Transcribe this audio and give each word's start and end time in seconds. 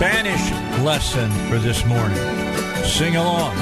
Spanish 0.00 0.50
lesson 0.80 1.30
for 1.50 1.58
this 1.58 1.84
morning. 1.84 2.16
Sing 2.84 3.16
along. 3.16 3.54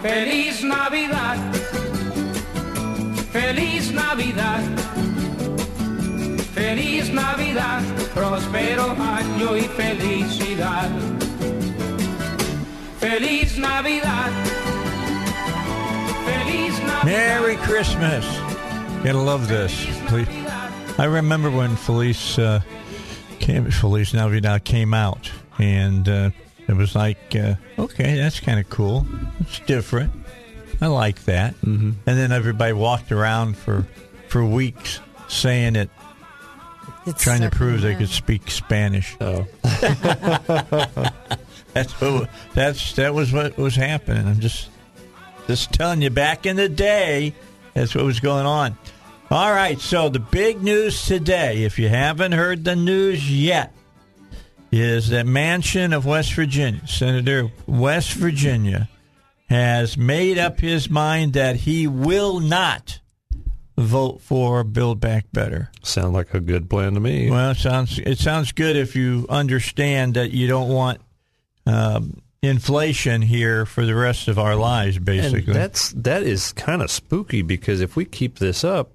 Feliz 0.00 0.64
Navidad. 0.64 1.38
Feliz 3.30 3.92
Navidad. 3.92 4.64
Feliz 6.54 7.10
Navidad. 7.10 7.82
Próspero 8.14 8.96
año 8.98 9.54
y 9.54 9.68
felicidad. 9.68 10.88
Feliz 13.00 13.58
Navidad. 13.58 14.30
Feliz 16.24 16.72
Navidad. 16.80 17.04
Merry 17.04 17.56
Christmas. 17.56 18.24
Gotta 19.04 19.18
love 19.18 19.46
this. 19.46 19.74
Please. 20.06 20.26
I 20.98 21.04
remember 21.04 21.50
when 21.50 21.76
Felice 21.76 22.38
uh, 22.38 22.60
came, 23.50 23.70
Feliz 23.70 24.14
Navidad 24.14 24.64
came 24.64 24.94
out, 24.94 25.30
and 25.58 26.08
uh, 26.08 26.30
it 26.68 26.74
was 26.74 26.94
like, 26.94 27.34
uh, 27.34 27.54
okay, 27.78 28.16
that's 28.16 28.40
kind 28.40 28.60
of 28.60 28.68
cool. 28.70 29.06
It's 29.40 29.60
different. 29.60 30.12
I 30.80 30.86
like 30.86 31.24
that. 31.24 31.54
Mm-hmm. 31.56 31.90
And 32.06 32.18
then 32.18 32.32
everybody 32.32 32.72
walked 32.72 33.12
around 33.12 33.56
for 33.56 33.86
for 34.28 34.44
weeks 34.44 35.00
saying 35.28 35.76
it, 35.76 35.90
It's 37.06 37.22
trying 37.22 37.42
to 37.42 37.50
prove 37.50 37.82
they 37.82 37.96
could 37.96 38.08
speak 38.08 38.50
Spanish. 38.50 39.16
Oh. 39.20 39.46
that's 41.72 41.92
what, 42.00 42.30
that's 42.54 42.94
that 42.94 43.12
was 43.14 43.32
what 43.32 43.58
was 43.58 43.74
happening. 43.74 44.26
I'm 44.26 44.40
just 44.40 44.70
just 45.46 45.72
telling 45.72 46.00
you. 46.00 46.10
Back 46.10 46.46
in 46.46 46.56
the 46.56 46.68
day, 46.68 47.34
that's 47.74 47.94
what 47.94 48.04
was 48.04 48.20
going 48.20 48.46
on. 48.46 48.78
All 49.30 49.52
right. 49.52 49.80
So 49.80 50.08
the 50.08 50.18
big 50.18 50.60
news 50.60 51.06
today, 51.06 51.62
if 51.62 51.78
you 51.78 51.88
haven't 51.88 52.32
heard 52.32 52.64
the 52.64 52.74
news 52.74 53.30
yet, 53.30 53.72
is 54.72 55.10
that 55.10 55.24
Manchin 55.24 55.94
of 55.94 56.04
West 56.04 56.34
Virginia, 56.34 56.84
Senator 56.86 57.50
West 57.66 58.14
Virginia, 58.14 58.88
has 59.48 59.96
made 59.96 60.38
up 60.38 60.58
his 60.58 60.90
mind 60.90 61.34
that 61.34 61.56
he 61.56 61.86
will 61.86 62.40
not 62.40 63.00
vote 63.76 64.20
for 64.20 64.64
Build 64.64 65.00
Back 65.00 65.26
Better. 65.32 65.70
Sound 65.82 66.12
like 66.12 66.34
a 66.34 66.40
good 66.40 66.68
plan 66.68 66.94
to 66.94 67.00
me. 67.00 67.30
Well, 67.30 67.52
it 67.52 67.56
sounds 67.56 67.98
it 68.00 68.18
sounds 68.18 68.50
good 68.50 68.76
if 68.76 68.96
you 68.96 69.26
understand 69.28 70.14
that 70.14 70.32
you 70.32 70.48
don't 70.48 70.68
want 70.68 71.00
um, 71.66 72.20
inflation 72.42 73.22
here 73.22 73.64
for 73.64 73.86
the 73.86 73.94
rest 73.94 74.26
of 74.26 74.38
our 74.38 74.56
lives. 74.56 74.96
and 74.96 75.04
Basically, 75.04 75.52
that's 75.52 75.92
that 75.92 76.24
is 76.24 76.52
kind 76.52 76.82
of 76.82 76.90
spooky 76.90 77.42
because 77.42 77.80
if 77.80 77.96
we 77.96 78.04
keep 78.04 78.38
this 78.38 78.64
up, 78.64 78.92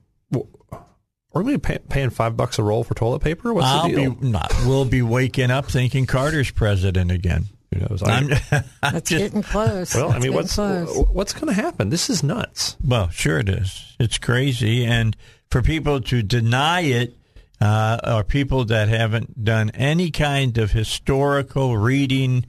w- 1.35 1.49
are 1.49 1.53
we 1.53 1.57
pay, 1.57 1.77
paying 1.89 2.09
five 2.09 2.35
bucks 2.37 2.57
a 2.59 2.63
roll 2.63 2.83
for 2.83 2.93
toilet 2.95 3.19
paper? 3.19 3.53
What's 3.53 3.67
I'll 3.67 3.89
the 3.89 3.95
deal? 3.95 4.11
be 4.15 4.27
not. 4.29 4.53
We'll 4.65 4.85
be 4.85 5.01
waking 5.01 5.51
up 5.51 5.65
thinking 5.65 6.05
Carter's 6.05 6.51
president 6.51 7.11
again. 7.11 7.45
Who 7.73 7.79
knows? 7.81 8.01
I- 8.03 8.11
I'm, 8.17 8.29
I'm 8.51 8.93
That's 8.93 9.09
just 9.09 9.23
getting 9.23 9.43
close. 9.43 9.93
well, 9.95 10.11
I 10.11 10.19
mean, 10.19 10.33
what's 10.33 10.55
close. 10.55 10.95
what's 11.11 11.33
going 11.33 11.47
to 11.47 11.53
happen? 11.61 11.89
This 11.89 12.09
is 12.09 12.23
nuts. 12.23 12.77
well, 12.85 13.09
sure 13.09 13.39
it 13.39 13.49
is. 13.49 13.95
It's 13.99 14.17
crazy, 14.17 14.85
and 14.85 15.15
for 15.49 15.61
people 15.61 16.01
to 16.01 16.21
deny 16.23 16.81
it. 16.81 17.13
Uh, 17.61 17.97
are 18.03 18.23
people 18.25 18.65
that 18.65 18.89
haven't 18.89 19.41
done 19.45 19.69
any 19.69 20.11
kind 20.11 20.57
of 20.57 20.71
historical 20.73 21.77
reading 21.77 22.45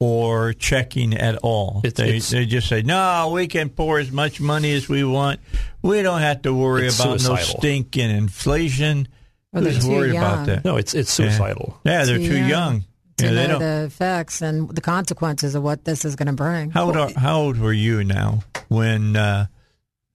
or 0.00 0.52
checking 0.52 1.12
at 1.14 1.36
all. 1.38 1.80
It's- 1.84 1.94
they 1.94 2.08
it's- 2.10 2.30
they 2.30 2.46
just 2.46 2.68
say, 2.68 2.82
"No, 2.82 3.30
we 3.32 3.46
can 3.48 3.68
pour 3.68 3.98
as 3.98 4.12
much 4.12 4.40
money 4.40 4.72
as 4.74 4.88
we 4.88 5.02
want. 5.04 5.40
We 5.82 6.02
don't 6.02 6.20
have 6.20 6.42
to 6.42 6.54
worry 6.54 6.86
It's 6.86 7.00
about 7.00 7.22
no 7.22 7.36
stinking 7.36 8.10
inflation." 8.10 9.08
Or 9.52 9.60
they're 9.62 9.72
Who's 9.72 9.84
too 9.84 9.90
worried 9.90 10.10
about 10.14 10.36
young. 10.36 10.46
that? 10.46 10.64
No, 10.64 10.76
it's 10.76 10.94
it's 10.94 11.10
suicidal. 11.12 11.80
Yeah, 11.84 12.04
they're 12.04 12.18
Too 12.18 12.28
too 12.28 12.36
young 12.36 12.48
young. 12.48 12.84
to 13.16 13.24
Yeah, 13.24 13.30
they 13.32 13.42
know 13.48 13.58
don't. 13.58 13.60
the 13.60 13.84
effects 13.86 14.42
and 14.42 14.68
the 14.68 14.80
consequences 14.82 15.54
of 15.54 15.62
what 15.62 15.84
this 15.84 16.04
is 16.04 16.14
going 16.16 16.26
to 16.26 16.32
bring. 16.34 16.70
How 16.70 16.84
old 16.84 16.96
are, 16.96 17.10
how 17.16 17.40
old 17.40 17.58
were 17.58 17.72
you 17.72 18.04
now 18.04 18.42
when 18.68 19.16
uh, 19.16 19.46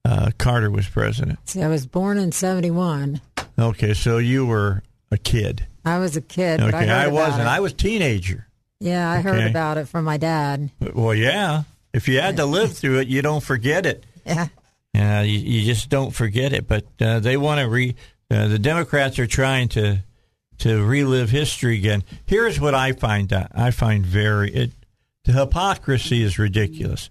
uh, 0.04 0.30
Carter 0.38 0.70
was 0.70 0.86
president? 0.86 1.40
See, 1.44 1.62
I 1.62 1.68
was 1.68 1.84
born 1.86 2.16
in 2.16 2.30
'71. 2.32 3.20
Okay, 3.58 3.92
so 3.92 4.18
you 4.18 4.46
were 4.46 4.82
a 5.10 5.18
kid. 5.18 5.66
I 5.84 5.98
was 5.98 6.16
a 6.16 6.20
kid, 6.22 6.60
but 6.60 6.72
I 6.74 6.78
Okay, 6.78 6.86
heard 6.86 6.96
I, 6.96 7.02
about 7.04 7.12
wasn't. 7.12 7.42
it. 7.42 7.46
I 7.48 7.60
was 7.60 7.72
teenager. 7.74 8.46
Yeah, 8.80 9.10
I 9.10 9.20
heard 9.20 9.44
about 9.50 9.78
it 9.78 9.88
from 9.88 10.04
my 10.04 10.16
dad. 10.16 10.70
Well, 10.94 11.14
yeah. 11.14 11.62
If 11.92 12.08
you 12.08 12.20
had 12.20 12.36
to 12.36 12.46
live 12.46 12.72
through 12.76 13.00
it, 13.00 13.08
you 13.08 13.22
don't 13.22 13.42
forget 13.42 13.86
it. 13.86 14.04
Yeah, 14.26 14.48
Yeah, 14.94 15.22
you, 15.22 15.38
you 15.38 15.64
just 15.64 15.88
don't 15.88 16.10
forget 16.12 16.52
it. 16.52 16.66
But 16.66 16.84
uh, 17.00 17.20
they 17.20 17.36
want 17.36 17.60
to 17.60 17.68
re. 17.68 17.94
Uh, 18.30 18.48
the 18.48 18.58
Democrats 18.58 19.18
are 19.18 19.26
trying 19.26 19.68
to 19.70 19.98
to 20.58 20.84
relive 20.84 21.30
history 21.30 21.76
again. 21.76 22.02
Here's 22.26 22.60
what 22.60 22.74
I 22.74 22.92
find 22.92 23.32
out. 23.32 23.48
I 23.54 23.70
find 23.70 24.04
very 24.04 24.52
it. 24.52 24.72
The 25.24 25.32
hypocrisy 25.32 26.22
is 26.22 26.38
ridiculous. 26.38 27.10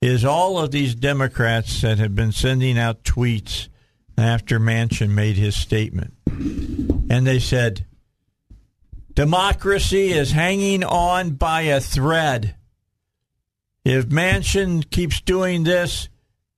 Is 0.00 0.24
all 0.24 0.58
of 0.58 0.70
these 0.70 0.94
Democrats 0.94 1.80
that 1.82 1.98
have 1.98 2.14
been 2.14 2.32
sending 2.32 2.78
out 2.78 3.02
tweets 3.02 3.68
after 4.16 4.60
Manchin 4.60 5.10
made 5.10 5.36
his 5.36 5.56
statement, 5.56 6.14
and 6.28 7.26
they 7.26 7.38
said, 7.40 7.84
"Democracy 9.18 10.12
is 10.12 10.30
hanging 10.30 10.84
on 10.84 11.30
by 11.30 11.62
a 11.62 11.80
thread." 11.80 12.54
If 13.84 14.06
Manchin 14.06 14.88
keeps 14.88 15.20
doing 15.20 15.64
this, 15.64 16.08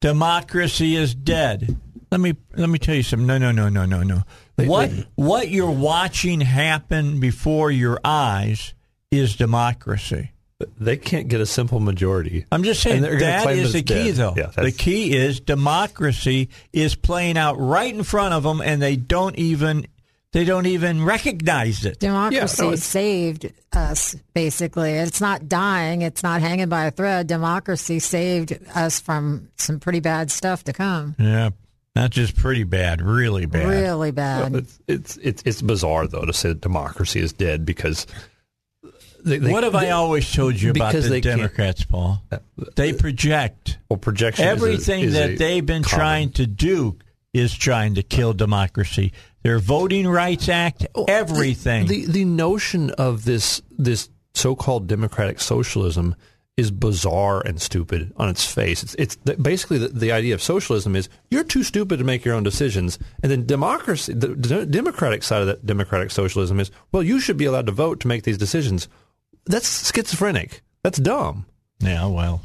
democracy 0.03 0.95
is 0.95 1.15
dead. 1.15 1.79
Let 2.13 2.21
me 2.21 2.35
let 2.55 2.69
me 2.69 2.79
tell 2.79 2.95
you 2.95 3.03
something. 3.03 3.27
No, 3.27 3.39
no, 3.39 3.51
no, 3.51 3.71
no, 3.71 3.87
no, 3.87 4.03
no. 4.03 4.23
What 4.57 4.91
what 5.15 5.49
you're 5.49 5.71
watching 5.71 6.43
happen 6.43 7.19
before 7.19 7.71
your 7.71 7.99
eyes 8.05 8.75
is 9.11 9.37
democracy. 9.37 10.33
They 10.79 10.99
can't 10.99 11.29
get 11.29 11.41
a 11.41 11.47
simple 11.47 11.81
majority. 11.81 12.45
I'm 12.53 12.63
just 12.63 12.83
saying 12.83 12.97
And 12.97 13.05
they're 13.05 13.19
gonna 13.19 13.45
that 13.45 13.57
is 13.57 13.73
the 13.73 13.83
key, 13.83 14.13
dead. 14.13 14.15
though. 14.17 14.35
Yeah, 14.37 14.51
the 14.55 14.73
key 14.73 15.17
is 15.17 15.41
democracy 15.41 16.51
is 16.75 16.95
playing 16.95 17.39
out 17.39 17.59
right 17.59 17.95
in 17.95 18.03
front 18.03 18.35
of 18.35 18.43
them, 18.43 18.61
and 18.61 18.83
they 18.83 18.97
don't 18.97 19.37
even 19.37 19.87
they 20.33 20.45
don't 20.45 20.67
even 20.67 21.05
recognize 21.05 21.85
it. 21.85 21.99
democracy 21.99 22.63
no, 22.63 22.69
it's- 22.69 22.85
saved 22.85 23.53
us. 23.73 24.15
Basically, 24.35 24.93
it's 24.93 25.21
not 25.21 25.49
dying. 25.49 26.03
It's 26.03 26.23
not 26.23 26.41
hanging 26.41 26.69
by 26.69 26.87
a 26.87 26.91
thread. 26.91 27.27
Democracy 27.27 27.99
saved 27.99 28.59
us 28.75 29.01
from 29.01 29.49
some 29.57 29.81
pretty 29.81 30.01
bad 30.01 30.31
stuff 30.31 30.65
to 30.65 30.73
come. 30.73 31.17
Yeah, 31.19 31.51
not 31.97 32.11
just 32.11 32.37
pretty 32.37 32.65
bad, 32.65 33.03
really 33.03 33.47
bad. 33.47 33.67
Really 33.67 34.11
bad. 34.13 34.55
It's, 34.55 34.79
it's 34.87 35.17
it's 35.17 35.43
it's 35.45 35.63
bizarre 35.63 36.07
though 36.07 36.25
to 36.25 36.33
say 36.33 36.51
that 36.51 36.61
democracy 36.61 37.21
is 37.21 37.33
dead 37.33 37.65
because. 37.65 38.07
They, 39.23 39.37
they- 39.37 39.53
what 39.53 39.65
have 39.65 39.75
I 39.75 39.91
always 39.91 40.33
told 40.33 40.59
you 40.61 40.71
about 40.71 40.95
the 40.95 41.01
they 41.01 41.21
Democrats, 41.21 41.85
Paul? 41.85 42.23
Uh, 42.33 42.39
they 42.77 42.95
project. 42.95 43.77
Well, 43.91 43.99
projection. 43.99 44.45
is 44.45 44.49
a- 44.49 44.53
Everything 44.53 45.01
is 45.05 45.13
that 45.13 45.31
a 45.31 45.37
they've 45.37 45.67
been 45.67 45.83
common- 45.83 45.99
trying 45.99 46.31
to 46.33 46.47
do 46.47 46.97
is 47.35 47.53
trying 47.55 47.97
to 47.97 48.03
kill 48.03 48.33
democracy. 48.33 49.13
Their 49.43 49.59
Voting 49.59 50.07
Rights 50.09 50.49
Act, 50.49 50.87
oh, 50.95 51.05
everything. 51.05 51.87
The 51.87 52.07
the 52.07 52.25
notion 52.25 52.91
of 52.91 53.25
this 53.25 53.63
this 53.79 54.11
so 54.35 54.55
called 54.55 54.87
democratic 54.87 55.41
socialism 55.41 56.15
is 56.57 56.71
bizarre 56.71 57.41
and 57.41 57.61
stupid 57.61 58.13
on 58.17 58.29
its 58.29 58.45
face. 58.45 58.83
It's 58.83 58.95
it's 58.97 59.17
the, 59.25 59.37
basically 59.37 59.79
the, 59.79 59.89
the 59.89 60.13
idea 60.13 60.35
of 60.35 60.43
socialism 60.43 60.95
is 60.95 61.09
you're 61.31 61.45
too 61.45 61.63
stupid 61.63 61.99
to 61.99 62.05
make 62.05 62.25
your 62.25 62.35
own 62.35 62.43
decisions, 62.43 62.99
and 63.23 63.33
then 63.33 63.47
democracy, 63.47 64.13
the, 64.13 64.29
the 64.29 64.67
democratic 64.67 65.23
side 65.23 65.41
of 65.41 65.47
that 65.47 65.65
democratic 65.65 66.11
socialism 66.11 66.61
is 66.61 66.71
well, 66.93 67.03
you 67.03 67.19
should 67.19 67.39
be 67.39 67.47
allowed 67.47 67.67
to 67.67 67.73
vote 67.73 68.01
to 68.01 68.09
make 68.09 68.25
these 68.25 68.39
decisions. 68.39 68.89
That's 69.47 69.91
schizophrenic. 69.91 70.63
That's 70.83 70.99
dumb. 70.99 71.47
yeah, 71.81 72.07
well, 72.07 72.43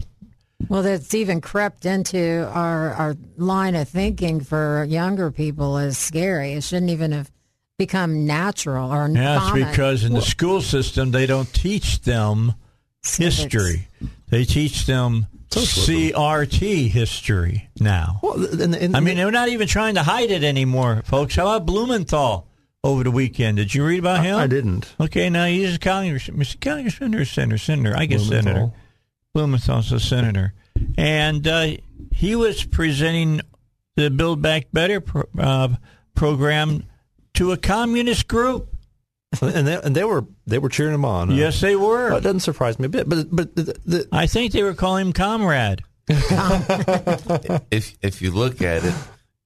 Well, 0.70 0.84
that's 0.84 1.14
even 1.14 1.42
crept 1.42 1.86
into 1.86 2.50
our 2.54 2.94
our 2.94 3.16
line 3.38 3.76
of 3.76 3.88
thinking 3.90 4.42
for 4.42 4.86
younger 4.90 5.32
people 5.32 5.78
is 5.78 5.98
scary. 5.98 6.54
It 6.54 6.64
shouldn't 6.64 6.92
even 6.92 7.12
have 7.12 7.32
become 7.78 8.26
natural 8.26 8.92
or 8.94 9.10
yeah, 9.10 9.36
it's 9.38 9.50
common. 9.50 9.70
because 9.70 10.04
in 10.04 10.14
the 10.14 10.22
school 10.22 10.62
system 10.62 11.12
they 11.12 11.26
don't 11.26 11.52
teach 11.54 12.02
them 12.02 12.54
Civics. 13.04 13.38
history. 13.38 13.88
They 14.30 14.46
teach 14.46 14.86
them 14.86 15.28
CRT 15.50 16.90
history 16.90 17.70
now. 17.80 18.20
Well, 18.24 18.44
and, 18.62 18.76
and 18.76 18.96
I 18.96 19.00
mean, 19.00 19.18
they're 19.18 19.32
not 19.32 19.50
even 19.50 19.68
trying 19.68 19.96
to 19.96 20.04
hide 20.04 20.32
it 20.32 20.44
anymore, 20.44 21.02
folks. 21.06 21.36
How 21.36 21.48
about 21.48 21.66
Blumenthal 21.66 22.48
over 22.84 23.04
the 23.04 23.12
weekend? 23.12 23.58
Did 23.58 23.74
you 23.76 23.86
read 23.86 24.00
about 24.00 24.24
him? 24.24 24.36
I 24.38 24.48
didn't. 24.48 24.94
Okay, 25.00 25.30
now 25.30 25.46
he's 25.46 25.76
a 25.76 25.80
congressman. 25.80 26.40
Mr. 26.40 26.60
Congressman 26.60 27.16
or 27.16 27.26
senator? 27.26 27.58
Senator. 27.58 27.96
I 27.96 28.06
guess 28.06 28.24
Blumenthal. 28.28 28.54
senator. 28.54 28.72
Blumenthal's 29.36 29.92
a 29.92 30.00
senator. 30.00 30.54
And 30.98 31.46
uh, 31.46 31.68
he 32.14 32.38
was 32.38 32.64
presenting 32.64 33.42
the 33.98 34.10
Build 34.10 34.42
Back 34.42 34.68
Better 34.72 35.02
pro- 35.02 35.26
uh, 35.38 35.76
program 36.16 36.86
to 37.34 37.52
a 37.52 37.58
communist 37.58 38.30
group. 38.30 38.70
and 39.42 39.68
they, 39.68 39.76
and 39.82 39.94
they 39.94 40.06
were 40.06 40.26
they 40.48 40.58
were 40.58 40.70
cheering 40.70 40.94
him 40.94 41.04
on. 41.04 41.32
Uh, 41.32 41.36
Yes, 41.36 41.60
they 41.60 41.76
were. 41.76 42.08
well, 42.08 42.18
it 42.18 42.22
doesn't 42.22 42.40
surprise 42.40 42.80
me 42.80 42.86
a 42.86 42.90
bit. 42.90 43.10
But 43.10 43.28
but 43.30 43.54
the, 43.58 43.64
the, 43.86 44.08
I 44.14 44.26
think 44.26 44.54
they 44.54 44.64
were 44.64 44.74
calling 44.74 45.08
him 45.08 45.14
comrade. 45.14 45.82
if 46.08 47.98
if 48.02 48.22
you 48.22 48.32
look 48.32 48.62
at 48.62 48.86
it, 48.86 48.94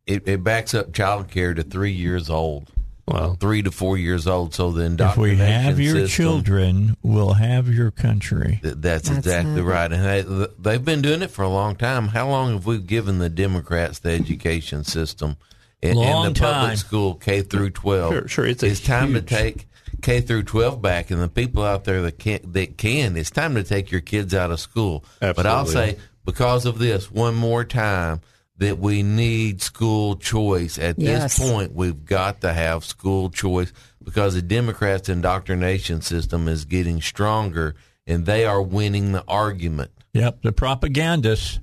it, 0.05 0.27
it 0.27 0.43
backs 0.43 0.75
up 0.75 0.93
child 0.93 1.29
care 1.31 1.55
to 1.55 1.63
three 1.63 1.93
years 1.93 2.29
old. 2.29 2.69
Wow. 3.09 3.37
three 3.39 3.61
to 3.63 3.71
four 3.71 3.97
years 3.97 4.27
old. 4.27 4.53
So 4.53 4.71
the 4.71 4.85
If 4.99 5.17
we 5.17 5.35
have 5.37 5.79
your 5.79 6.07
system, 6.07 6.07
children, 6.25 6.97
we'll 7.01 7.33
have 7.33 7.67
your 7.73 7.91
country. 7.91 8.59
th- 8.61 8.75
That's, 8.77 9.07
That's 9.09 9.17
exactly 9.25 9.61
it. 9.61 9.63
right, 9.63 9.91
and 9.91 10.03
they, 10.03 10.47
they've 10.59 10.83
been 10.85 11.01
doing 11.01 11.21
it 11.21 11.31
for 11.31 11.43
a 11.43 11.49
long 11.49 11.75
time. 11.75 12.09
How 12.09 12.27
long 12.29 12.53
have 12.53 12.65
we 12.65 12.77
given 12.79 13.19
the 13.19 13.29
Democrats 13.29 13.99
the 13.99 14.11
education 14.11 14.83
system 14.83 15.37
in, 15.81 15.95
Long 15.97 16.27
and 16.27 16.35
the 16.35 16.39
public 16.41 16.77
school 16.77 17.15
K 17.15 17.41
through 17.41 17.71
twelve? 17.71 18.13
Sure, 18.13 18.27
sure, 18.27 18.45
it's 18.45 18.63
a 18.63 18.67
it's 18.67 18.79
time 18.81 19.09
huge- 19.13 19.25
to 19.27 19.35
take 19.35 19.67
K 20.01 20.21
through 20.21 20.43
twelve 20.43 20.81
back, 20.81 21.09
and 21.11 21.21
the 21.21 21.27
people 21.29 21.63
out 21.63 21.83
there 21.85 22.01
that 22.03 22.19
can 22.19 22.39
that 22.51 22.77
can. 22.77 23.17
It's 23.17 23.31
time 23.31 23.55
to 23.55 23.63
take 23.63 23.91
your 23.91 24.01
kids 24.01 24.33
out 24.33 24.51
of 24.51 24.59
school. 24.59 25.03
But 25.19 25.45
I'll 25.45 25.65
say 25.65 25.97
because 26.25 26.65
of 26.65 26.77
this 26.79 27.09
one 27.11 27.33
more 27.35 27.63
time 27.65 28.21
that 28.59 28.77
we 28.79 29.01
need 29.03 29.61
school 29.61 30.15
choice 30.15 30.77
at 30.77 30.97
Yes. 30.99 31.37
this 31.37 31.49
point 31.49 31.73
we've 31.73 32.05
got 32.05 32.41
to 32.41 32.53
have 32.53 32.85
school 32.85 33.29
choice 33.29 33.73
because 34.03 34.35
the 34.35 34.41
democrats 34.41 35.09
indoctrination 35.09 36.01
system 36.01 36.47
is 36.47 36.65
getting 36.65 37.01
stronger 37.01 37.75
and 38.07 38.25
they 38.25 38.45
are 38.45 38.61
winning 38.61 39.11
the 39.11 39.23
argument 39.27 39.91
Yep, 40.13 40.41
the 40.43 40.51
propagandists 40.51 41.59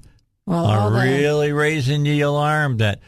Well, 0.47 0.65
are 0.67 0.93
really 0.93 1.53
raising 1.53 2.03
the 2.05 2.21
alarm 2.21 2.77
that 2.79 3.01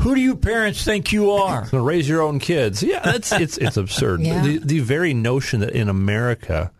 who 0.00 0.14
do 0.14 0.20
you 0.20 0.36
parents 0.36 0.84
think 0.84 1.12
you 1.12 1.32
are? 1.32 1.66
So 1.70 1.78
raise 1.82 2.08
your 2.08 2.22
own 2.22 2.38
kids. 2.38 2.82
Yeah, 2.84 3.00
that's 3.00 3.32
it's 3.32 3.58
it's 3.58 3.76
absurd. 3.76 4.20
Yeah. 4.22 4.42
The 4.42 4.58
the 4.58 4.78
very 4.78 5.12
notion 5.12 5.58
that 5.60 5.70
in 5.70 5.88
America, 5.88 6.70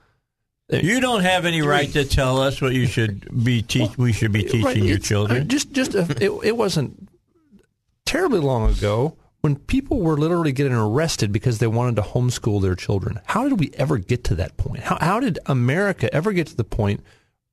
You 0.70 1.00
don't 1.00 1.22
have 1.22 1.46
any 1.46 1.62
right 1.62 1.90
to 1.94 2.04
tell 2.04 2.40
us 2.42 2.60
what 2.60 2.74
you 2.74 2.86
should 2.86 3.42
be 3.44 3.62
teach. 3.62 3.96
We 3.96 4.12
should 4.12 4.32
be 4.32 4.42
teaching 4.42 4.64
Right, 4.64 4.76
your 4.76 4.96
I 4.96 5.00
children. 5.00 5.38
mean, 5.40 5.48
just 5.48 5.72
just 5.72 5.94
uh, 5.96 6.04
it, 6.20 6.30
it 6.44 6.56
wasn't 6.56 7.08
terribly 8.04 8.40
long 8.40 8.70
ago 8.70 9.16
when 9.40 9.56
people 9.56 10.00
were 10.00 10.16
literally 10.18 10.52
getting 10.52 10.74
arrested 10.74 11.32
because 11.32 11.58
they 11.58 11.66
wanted 11.66 11.96
to 11.96 12.02
homeschool 12.02 12.60
their 12.60 12.74
children. 12.74 13.20
How 13.26 13.48
did 13.48 13.58
we 13.60 13.70
ever 13.74 13.96
get 13.98 14.24
to 14.24 14.34
that 14.36 14.56
point? 14.58 14.80
How 14.82 14.98
how 15.00 15.20
did 15.20 15.38
America 15.46 16.12
ever 16.14 16.32
get 16.32 16.48
to 16.48 16.56
the 16.56 16.64
point 16.64 17.02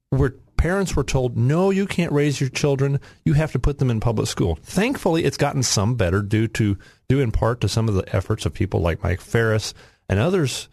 where 0.09 0.31
parents 0.57 0.93
were 0.95 1.03
told, 1.03 1.37
"No, 1.37 1.69
you 1.69 1.85
can't 1.85 2.11
raise 2.11 2.41
your 2.41 2.49
children. 2.49 2.99
You 3.23 3.33
have 3.33 3.53
to 3.53 3.59
put 3.59 3.77
them 3.79 3.89
in 3.89 4.01
public 4.01 4.27
school." 4.27 4.59
Thankfully, 4.61 5.23
it's 5.23 5.37
gotten 5.37 5.63
some 5.63 5.95
better 5.95 6.21
due 6.21 6.49
to 6.49 6.77
due 7.07 7.21
in 7.21 7.31
part 7.31 7.61
to 7.61 7.69
some 7.69 7.87
of 7.87 7.95
the 7.95 8.13
efforts 8.13 8.45
of 8.45 8.53
people 8.53 8.81
like 8.81 9.03
Mike 9.03 9.21
Farris 9.21 9.73
and 10.09 10.19
others 10.19 10.67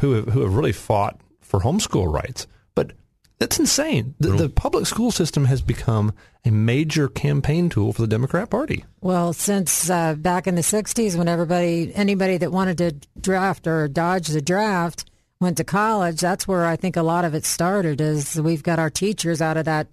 who 0.00 0.12
have, 0.12 0.28
who 0.28 0.42
have 0.42 0.54
really 0.54 0.72
fought 0.72 1.18
for 1.46 1.60
homeschool 1.60 2.12
rights. 2.12 2.46
But 2.74 2.92
that's 3.38 3.58
insane. 3.58 4.14
The, 4.18 4.30
the 4.30 4.48
public 4.48 4.86
school 4.86 5.10
system 5.10 5.44
has 5.46 5.62
become 5.62 6.12
a 6.44 6.50
major 6.50 7.08
campaign 7.08 7.68
tool 7.68 7.92
for 7.92 8.02
the 8.02 8.08
Democrat 8.08 8.50
Party. 8.50 8.84
Well, 9.00 9.32
since 9.32 9.90
uh, 9.90 10.14
back 10.14 10.46
in 10.46 10.54
the 10.54 10.62
'60s, 10.62 11.16
when 11.16 11.28
everybody, 11.28 11.92
anybody 11.94 12.38
that 12.38 12.52
wanted 12.52 12.78
to 12.78 12.94
draft 13.20 13.66
or 13.66 13.88
dodge 13.88 14.28
the 14.28 14.42
draft, 14.42 15.10
went 15.40 15.56
to 15.58 15.64
college, 15.64 16.20
that's 16.20 16.48
where 16.48 16.64
I 16.64 16.76
think 16.76 16.96
a 16.96 17.02
lot 17.02 17.24
of 17.24 17.34
it 17.34 17.44
started. 17.44 18.00
Is 18.00 18.40
we've 18.40 18.62
got 18.62 18.78
our 18.78 18.90
teachers 18.90 19.42
out 19.42 19.56
of 19.56 19.64
that 19.66 19.88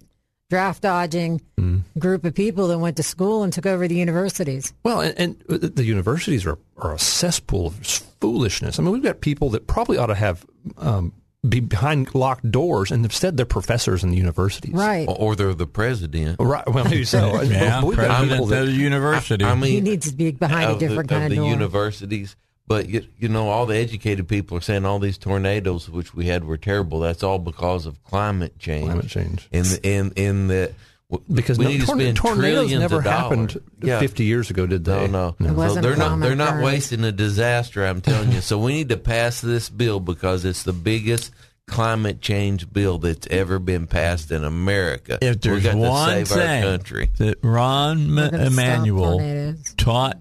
draft 0.50 0.82
dodging 0.82 1.40
group 1.98 2.24
of 2.24 2.34
people 2.34 2.68
that 2.68 2.78
went 2.78 2.96
to 2.96 3.02
school 3.02 3.42
and 3.42 3.52
took 3.52 3.66
over 3.66 3.88
the 3.88 3.94
universities. 3.94 4.72
Well, 4.82 5.00
and, 5.00 5.14
and 5.48 5.74
the 5.74 5.84
universities 5.84 6.46
are, 6.46 6.58
are 6.76 6.94
a 6.94 6.98
cesspool 6.98 7.68
of 7.68 7.74
foolishness. 8.20 8.78
I 8.78 8.82
mean, 8.82 8.92
we've 8.92 9.02
got 9.02 9.20
people 9.20 9.50
that 9.50 9.66
probably 9.66 9.96
ought 9.96 10.06
to 10.06 10.14
have 10.14 10.44
um, 10.78 11.12
be 11.48 11.60
behind 11.60 12.14
locked 12.14 12.50
doors, 12.50 12.90
and 12.90 13.04
instead 13.04 13.36
they're 13.36 13.44
professors 13.46 14.02
in 14.02 14.10
the 14.10 14.16
universities. 14.16 14.72
Right. 14.72 15.06
or, 15.08 15.16
or 15.16 15.36
they're 15.36 15.54
the 15.54 15.66
president 15.66 16.36
Right. 16.40 16.66
Well, 16.68 16.84
maybe 16.84 17.04
so. 17.04 17.40
yeah, 17.42 17.80
But 17.80 17.86
we've 17.88 17.96
got 17.96 18.06
president 18.06 18.30
people 18.30 18.44
of 18.44 18.50
that 18.50 18.64
the 18.66 18.72
university. 18.72 19.44
I, 19.44 19.50
I 19.50 19.54
mean 19.54 19.70
he 19.72 19.80
needs 19.80 20.10
to 20.10 20.16
be 20.16 20.30
behind 20.32 20.70
a 20.70 20.72
of 20.74 20.80
the- 20.80 20.88
different 20.88 21.10
of 21.10 21.14
kind 21.18 21.24
of, 21.24 21.30
the 21.30 21.36
door. 21.36 21.50
universities. 21.50 22.36
But 22.66 22.88
you, 22.88 23.06
you 23.18 23.28
know, 23.28 23.50
all 23.50 23.66
the 23.66 23.76
educated 23.76 24.26
people 24.26 24.56
are 24.56 24.62
saying 24.62 24.86
all 24.86 24.98
these 24.98 25.18
tornadoes 25.18 25.90
which 25.90 26.14
we 26.14 26.26
had 26.26 26.44
were 26.44 26.56
terrible. 26.56 26.98
That's 27.00 27.22
all 27.22 27.38
because 27.38 27.84
of 27.84 28.02
climate 28.04 28.58
change. 28.58 28.86
Climate 28.86 29.08
change. 29.08 29.48
In 29.52 29.62
the, 29.64 29.80
in 29.86 30.12
in 30.16 30.46
the 30.48 30.54
w- 30.56 30.74
because 31.32 31.58
we 31.58 31.64
no, 31.64 31.70
need 31.70 31.80
to 31.80 31.86
torna- 31.86 32.02
spend 32.02 32.16
tornadoes 32.16 32.52
trillions 32.52 32.80
never 32.80 32.96
of 32.98 33.04
happened 33.04 33.60
Yeah. 33.82 34.00
50 34.00 34.24
years 34.24 34.50
ago, 34.50 34.66
did 34.66 34.84
they? 34.84 35.08
No, 35.08 35.34
no, 35.38 35.48
It 35.50 35.52
wasn't 35.54 35.84
so 35.84 35.88
they're 35.88 35.96
not 35.98 36.20
they're 36.20 36.34
not 36.36 36.62
wasting 36.62 37.04
a 37.04 37.12
disaster. 37.12 37.84
I'm 37.84 38.00
telling 38.00 38.32
you. 38.32 38.40
So 38.40 38.58
we 38.58 38.72
need 38.72 38.88
to 38.90 38.96
pass 38.96 39.40
this 39.40 39.68
bill 39.68 40.00
because 40.00 40.44
it's 40.44 40.62
the 40.62 40.72
biggest 40.72 41.32
climate 41.66 42.20
change 42.20 42.70
bill 42.72 42.98
that's 42.98 43.26
ever 43.30 43.58
been 43.58 43.86
passed 43.86 44.30
in 44.30 44.44
America. 44.44 45.18
if 45.22 45.36
we 45.36 45.40
there's 45.40 45.62
got 45.64 45.76
one 45.76 46.08
to 46.18 46.26
save 46.26 46.28
thing 46.28 46.64
our 46.64 46.70
country. 46.72 47.10
that 47.18 47.40
Rahm 47.42 48.14
We're 48.16 48.24
M- 48.24 48.30
gonna 48.30 48.46
Emanuel 48.46 49.54
taught 49.76 50.18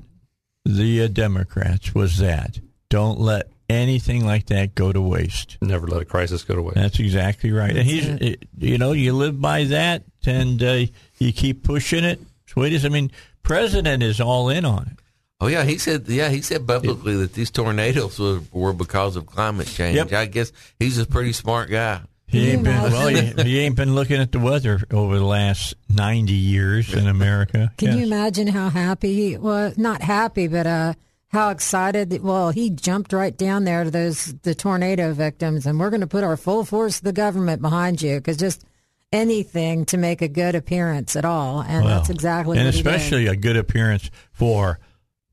the 0.66 1.04
uh, 1.04 1.08
Democrats 1.08 1.94
was 1.94 2.18
that 2.20 2.60
don't 2.90 3.20
let 3.20 3.52
anything 3.70 4.26
like 4.26 4.48
that 4.48 4.76
go 4.76 4.92
to 4.92 5.02
waste. 5.02 5.58
Never 5.62 5.88
let 5.88 6.02
a 6.02 6.06
crisis 6.06 6.44
go 6.44 6.56
to 6.56 6.62
waste. 6.62 6.76
That's 6.76 7.00
exactly 7.00 7.52
right. 7.52 7.76
And 7.76 7.88
he's, 7.88 8.08
That's 8.08 8.36
you 8.60 8.78
know, 8.78 8.92
you 8.92 9.14
live 9.14 9.40
by 9.42 9.64
that, 9.66 10.04
and 10.26 10.62
uh, 10.62 10.86
you 11.18 11.34
keep 11.34 11.64
pushing 11.64 12.04
it. 12.04 12.20
Sweetest, 12.48 12.86
I 12.86 12.90
mean, 12.90 13.12
president 13.42 14.04
is 14.04 14.22
all 14.22 14.50
in 14.50 14.66
on 14.66 14.88
it. 14.92 15.00
Oh 15.42 15.48
yeah, 15.48 15.64
he 15.64 15.78
said 15.78 16.08
yeah 16.08 16.30
he 16.30 16.42
said 16.42 16.66
publicly 16.66 17.18
that 17.18 17.34
these 17.34 17.52
tornadoes 17.52 18.18
were, 18.18 18.40
were 18.54 18.72
because 18.74 19.16
of 19.18 19.26
climate 19.26 19.68
change. 19.68 19.98
Yep. 19.98 20.14
I 20.14 20.26
guess 20.26 20.54
he's 20.80 20.98
a 21.00 21.06
pretty 21.06 21.34
smart 21.34 21.70
guy. 21.70 22.02
He 22.28 22.52
ain't 22.52 22.64
been 22.64 22.82
well. 22.82 23.08
He, 23.10 23.44
he 23.44 23.60
ain't 23.60 23.76
been 23.76 23.94
looking 23.94 24.22
at 24.22 24.32
the 24.32 24.40
weather 24.40 24.80
over 24.92 25.18
the 25.18 25.26
last 25.26 25.76
ninety 25.90 26.34
years 26.34 26.94
in 26.94 27.08
America. 27.08 27.72
Can 27.78 27.90
Yes. 27.90 27.98
you 27.98 28.04
imagine 28.06 28.48
how 28.48 28.70
happy 28.70 29.14
he 29.14 29.38
was? 29.38 29.78
Not 29.78 30.02
happy, 30.02 30.48
but 30.48 30.66
uh, 30.66 30.94
how 31.34 31.50
excited. 31.50 32.22
Well, 32.24 32.52
he 32.52 32.70
jumped 32.70 33.12
right 33.12 33.36
down 33.36 33.64
there 33.66 33.84
to 33.84 33.92
those 33.92 34.34
the 34.44 34.56
tornado 34.56 35.14
victims, 35.14 35.66
and 35.66 35.80
we're 35.80 35.90
going 35.90 36.02
to 36.02 36.08
put 36.08 36.24
our 36.24 36.38
full 36.38 36.64
force 36.64 37.00
of 37.00 37.04
the 37.04 37.12
government 37.14 37.62
behind 37.62 38.02
you 38.02 38.18
because 38.18 38.38
just 38.38 38.64
anything 39.12 39.86
to 39.86 39.98
make 39.98 40.22
a 40.22 40.28
good 40.28 40.56
appearance 40.56 41.16
at 41.16 41.26
all, 41.26 41.62
and 41.62 41.84
Well, 41.86 41.98
that's 41.98 42.10
exactly 42.10 42.58
and 42.58 42.68
what 42.68 42.76
especially 42.76 43.28
a 43.28 43.36
good 43.36 43.58
appearance 43.58 44.10
for 44.32 44.80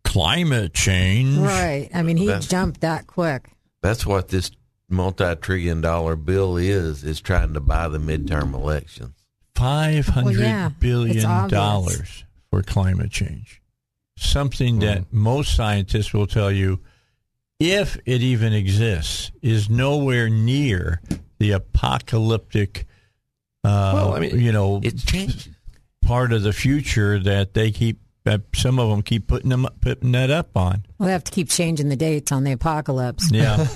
climate 0.04 0.74
change. 0.74 1.36
Right. 1.38 1.88
I 1.94 2.02
mean, 2.02 2.16
he 2.16 2.26
That's- 2.26 2.46
jumped 2.48 2.80
that 2.80 3.06
quick. 3.06 3.50
That's 3.82 4.04
what 4.04 4.28
this 4.28 4.50
multi-trillion 4.88 5.80
dollar 5.80 6.16
bill 6.16 6.56
is 6.56 7.04
is 7.04 7.20
trying 7.20 7.54
to 7.54 7.60
buy 7.60 7.88
the 7.88 7.98
midterm 7.98 8.52
elections. 8.54 9.14
Five 9.54 10.06
hundred 10.08 10.38
Well, 10.38 10.46
yeah, 10.48 10.68
billion 10.78 11.48
dollars 11.48 12.24
for 12.50 12.62
climate 12.62 13.10
change. 13.10 13.59
Something 14.22 14.80
that 14.80 14.98
Hmm. 15.04 15.18
most 15.18 15.54
scientists 15.56 16.12
will 16.12 16.26
tell 16.26 16.52
you, 16.52 16.80
if 17.58 17.96
it 18.04 18.22
even 18.22 18.52
exists, 18.52 19.30
is 19.40 19.70
nowhere 19.70 20.28
near 20.28 21.00
the 21.38 21.52
apocalyptic. 21.52 22.86
Uh, 23.64 23.92
Well, 23.94 24.14
I 24.14 24.20
mean, 24.20 24.38
you 24.38 24.52
know, 24.52 24.80
It's 24.82 25.02
changing. 25.04 25.54
part 26.02 26.32
of 26.34 26.42
the 26.42 26.52
future 26.52 27.18
that 27.18 27.54
they 27.54 27.70
keep. 27.70 27.98
That 28.24 28.42
some 28.54 28.78
of 28.78 28.90
them 28.90 29.00
keep 29.02 29.26
putting 29.26 29.48
them 29.48 29.66
putting 29.80 30.12
that 30.12 30.30
up 30.30 30.54
on. 30.54 30.84
We'll 30.98 31.08
have 31.08 31.24
to 31.24 31.32
keep 31.32 31.48
changing 31.48 31.88
the 31.88 31.96
dates 31.96 32.30
on 32.30 32.44
the 32.44 32.52
apocalypse. 32.52 33.30
Yeah, 33.32 33.56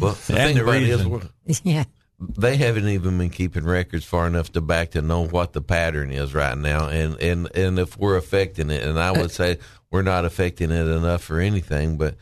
Well, 0.00 0.16
the 0.26 0.30
And 0.30 0.36
thing 0.38 0.54
the 0.56 0.62
about 0.62 0.76
it 0.76 0.82
is, 0.84 0.96
reason. 1.04 1.10
we're- 1.10 1.28
yeah. 1.62 1.84
They 2.18 2.56
haven't 2.56 2.88
even 2.88 3.18
been 3.18 3.30
keeping 3.30 3.64
records 3.64 4.04
far 4.04 4.26
enough 4.26 4.50
to 4.52 4.60
back 4.60 4.92
to 4.92 5.02
know 5.02 5.26
what 5.26 5.52
the 5.52 5.60
pattern 5.62 6.10
is 6.10 6.34
right 6.34 6.56
now, 6.56 6.88
and 6.88 7.20
and 7.20 7.54
and 7.54 7.78
if 7.78 7.98
we're 7.98 8.16
affecting 8.16 8.70
it, 8.70 8.82
and 8.82 8.98
I 8.98 9.12
would 9.12 9.30
say 9.30 9.58
we're 9.90 10.02
not 10.02 10.24
affecting 10.24 10.70
it 10.70 10.86
enough 10.86 11.22
for 11.22 11.40
anything, 11.40 11.96
but. 11.96 12.16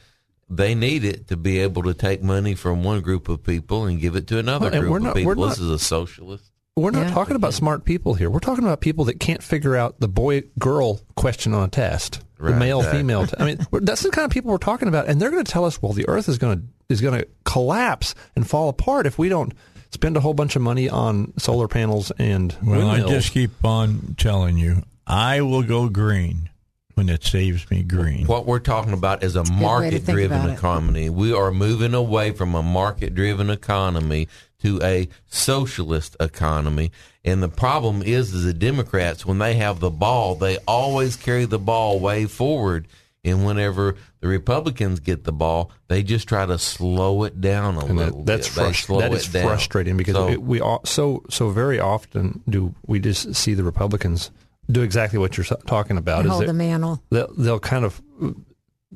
They 0.50 0.74
need 0.74 1.04
it 1.06 1.28
to 1.28 1.38
be 1.38 1.58
able 1.60 1.84
to 1.84 1.94
take 1.94 2.22
money 2.22 2.54
from 2.54 2.84
one 2.84 3.00
group 3.00 3.30
of 3.30 3.42
people 3.42 3.86
and 3.86 3.98
give 3.98 4.14
it 4.14 4.26
to 4.26 4.38
another 4.38 4.70
Well, 4.70 4.80
group 4.82 5.02
we're 5.02 5.08
of 5.08 5.14
people. 5.16 5.34
we're 5.36 5.48
this 5.48 5.58
is 5.58 5.70
a 5.70 5.78
socialist. 5.78 6.52
We're 6.76 6.90
not 6.90 7.06
Yeah. 7.06 7.14
talking 7.14 7.34
about 7.34 7.54
smart 7.54 7.86
people 7.86 8.12
here. 8.12 8.28
We're 8.28 8.40
talking 8.40 8.62
about 8.62 8.82
people 8.82 9.06
that 9.06 9.18
can't 9.18 9.42
figure 9.42 9.74
out 9.74 10.00
the 10.00 10.06
boy 10.06 10.42
girl 10.58 11.00
question 11.16 11.54
on 11.54 11.64
a 11.64 11.68
test, 11.68 12.20
the 12.38 12.52
male 12.52 12.80
exactly. 12.80 13.00
female. 13.00 13.26
T- 13.26 13.34
I 13.38 13.44
mean, 13.46 13.66
that's 13.72 14.02
the 14.02 14.10
kind 14.10 14.26
of 14.26 14.32
people 14.32 14.50
we're 14.52 14.58
talking 14.58 14.86
about, 14.86 15.08
and 15.08 15.20
they're 15.20 15.30
going 15.30 15.42
to 15.44 15.50
tell 15.50 15.64
us, 15.64 15.80
well, 15.80 15.94
the 15.94 16.06
Earth 16.08 16.28
is 16.28 16.36
going 16.36 16.58
to 16.58 16.64
is 16.90 17.00
going 17.00 17.18
to 17.18 17.26
collapse 17.46 18.14
and 18.36 18.46
fall 18.48 18.68
apart 18.68 19.06
if 19.06 19.18
we 19.18 19.30
don't 19.30 19.54
spend 19.94 20.16
a 20.16 20.20
whole 20.20 20.34
bunch 20.34 20.56
of 20.56 20.62
money 20.62 20.88
on 20.88 21.32
solar 21.38 21.68
panels 21.68 22.12
and 22.18 22.54
Well, 22.62 22.90
I 22.90 23.00
just 23.00 23.32
keep 23.32 23.64
on 23.64 24.14
telling 24.18 24.58
you, 24.58 24.82
I 25.06 25.40
will 25.40 25.62
go 25.62 25.88
green 25.88 26.50
when 26.94 27.08
it 27.08 27.24
saves 27.24 27.70
me 27.70 27.82
green. 27.82 28.26
What 28.26 28.46
we're 28.46 28.58
talking 28.58 28.92
about 28.92 29.22
is 29.22 29.36
a 29.36 29.42
good 29.42 29.52
market 29.52 30.04
driven 30.04 30.38
about 30.38 30.50
it. 30.50 30.54
economy. 30.54 31.10
We 31.10 31.32
are 31.32 31.50
moving 31.50 31.94
away 31.94 32.32
from 32.32 32.54
a 32.54 32.62
market 32.62 33.14
driven 33.14 33.50
economy 33.50 34.28
to 34.62 34.80
a 34.82 35.08
socialist 35.26 36.16
economy. 36.20 36.90
And 37.24 37.42
the 37.42 37.48
problem 37.48 38.02
is, 38.02 38.34
is 38.34 38.44
the 38.44 38.54
Democrats, 38.54 39.24
when 39.24 39.38
they 39.38 39.54
have 39.54 39.80
the 39.80 39.90
ball, 39.90 40.34
they 40.34 40.58
always 40.66 41.16
carry 41.16 41.44
the 41.44 41.58
ball 41.58 42.00
way 42.00 42.26
forward. 42.26 42.86
And 43.24 43.46
whenever 43.46 43.96
the 44.24 44.30
Republicans 44.30 45.00
get 45.00 45.24
the 45.24 45.32
ball, 45.32 45.70
they 45.88 46.02
just 46.02 46.26
try 46.26 46.46
to 46.46 46.58
slow 46.58 47.24
it 47.24 47.42
down 47.42 47.76
a 47.76 47.84
And 47.84 47.96
little 47.98 48.22
that, 48.24 48.38
that's 48.38 48.48
bit. 48.48 48.54
They 48.64 48.70
frust- 48.70 48.84
slow 48.86 49.00
that 49.00 49.12
it 49.12 49.16
is 49.18 49.28
down. 49.28 49.44
frustrating 49.46 49.98
because 49.98 50.14
So- 50.14 50.28
we, 50.30 50.36
we 50.38 50.60
all, 50.60 50.80
so 50.86 51.22
so 51.28 51.50
very 51.50 51.78
often 51.78 52.42
do 52.48 52.74
we 52.86 53.00
just 53.00 53.34
see 53.34 53.52
the 53.52 53.64
Republicans 53.64 54.30
do 54.70 54.80
exactly 54.80 55.18
what 55.18 55.36
you're 55.36 55.44
talking 55.66 55.98
about. 55.98 56.20
And 56.20 56.28
is 56.28 56.32
hold 56.32 56.46
the 56.46 56.54
mantle. 56.54 57.02
they'll, 57.10 57.30
they'll 57.36 57.60
kind 57.60 57.84
of 57.84 58.00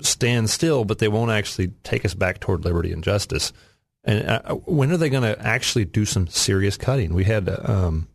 stand 0.01 0.49
still, 0.49 0.87
but 0.87 0.99
they 0.99 1.09
won't 1.09 1.31
actually 1.31 1.69
take 1.83 2.07
us 2.07 2.15
back 2.15 2.41
toward 2.41 2.65
liberty 2.65 2.91
and 2.91 3.05
justice. 3.05 3.53
And 4.05 4.27
uh, 4.27 4.55
when 4.65 4.91
are 4.93 4.97
they 4.97 5.11
going 5.11 5.25
to 5.25 5.39
actually 5.47 5.85
do 5.85 6.07
some 6.07 6.27
serious 6.29 6.79
cutting? 6.79 7.13
We 7.13 7.25
had 7.25 7.51
um, 7.69 8.09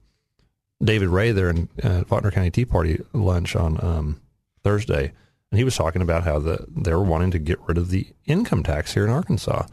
David 0.84 1.10
Ray 1.10 1.32
there 1.32 1.50
in 1.52 1.70
uh, 1.84 2.06
Faulkner 2.06 2.32
County 2.32 2.50
Tea 2.50 2.66
Party 2.66 3.00
lunch 3.14 3.56
on 3.56 3.78
um, 3.86 4.22
Thursday, 4.64 5.12
and 5.54 5.60
he 5.60 5.64
was 5.64 5.76
talking 5.76 6.02
about 6.02 6.24
how 6.24 6.40
the 6.40 6.66
they 6.68 6.96
were 6.96 7.04
wanting 7.04 7.30
to 7.30 7.38
get 7.38 7.60
rid 7.68 7.78
of 7.78 7.92
the 7.92 8.08
income 8.26 8.64
tax 8.64 8.92
here 8.92 9.06
in 9.06 9.12
Arkansas, 9.12 9.68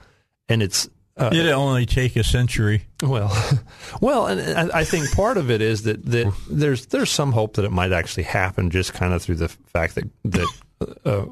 and 0.46 0.62
it's 0.62 0.90
uh, 1.16 1.30
Did 1.30 1.46
it 1.46 1.52
only 1.52 1.86
take 1.86 2.16
a 2.16 2.22
century? 2.22 2.84
well, 3.02 3.34
well, 4.02 4.26
and 4.26 4.70
I, 4.70 4.80
I 4.80 4.84
think 4.84 5.10
part 5.12 5.38
of 5.38 5.50
it 5.50 5.62
is 5.62 5.84
that, 5.84 6.04
that 6.04 6.30
there's 6.50 6.84
there's 6.84 7.08
some 7.08 7.32
hope 7.32 7.54
that 7.54 7.64
it 7.64 7.72
might 7.72 7.92
actually 7.92 8.24
happen, 8.24 8.68
just 8.68 8.92
kind 8.92 9.14
of 9.14 9.22
through 9.22 9.36
the 9.36 9.48
fact 9.48 9.94
that 9.94 10.04
that 10.26 10.48
uh, 11.06 11.24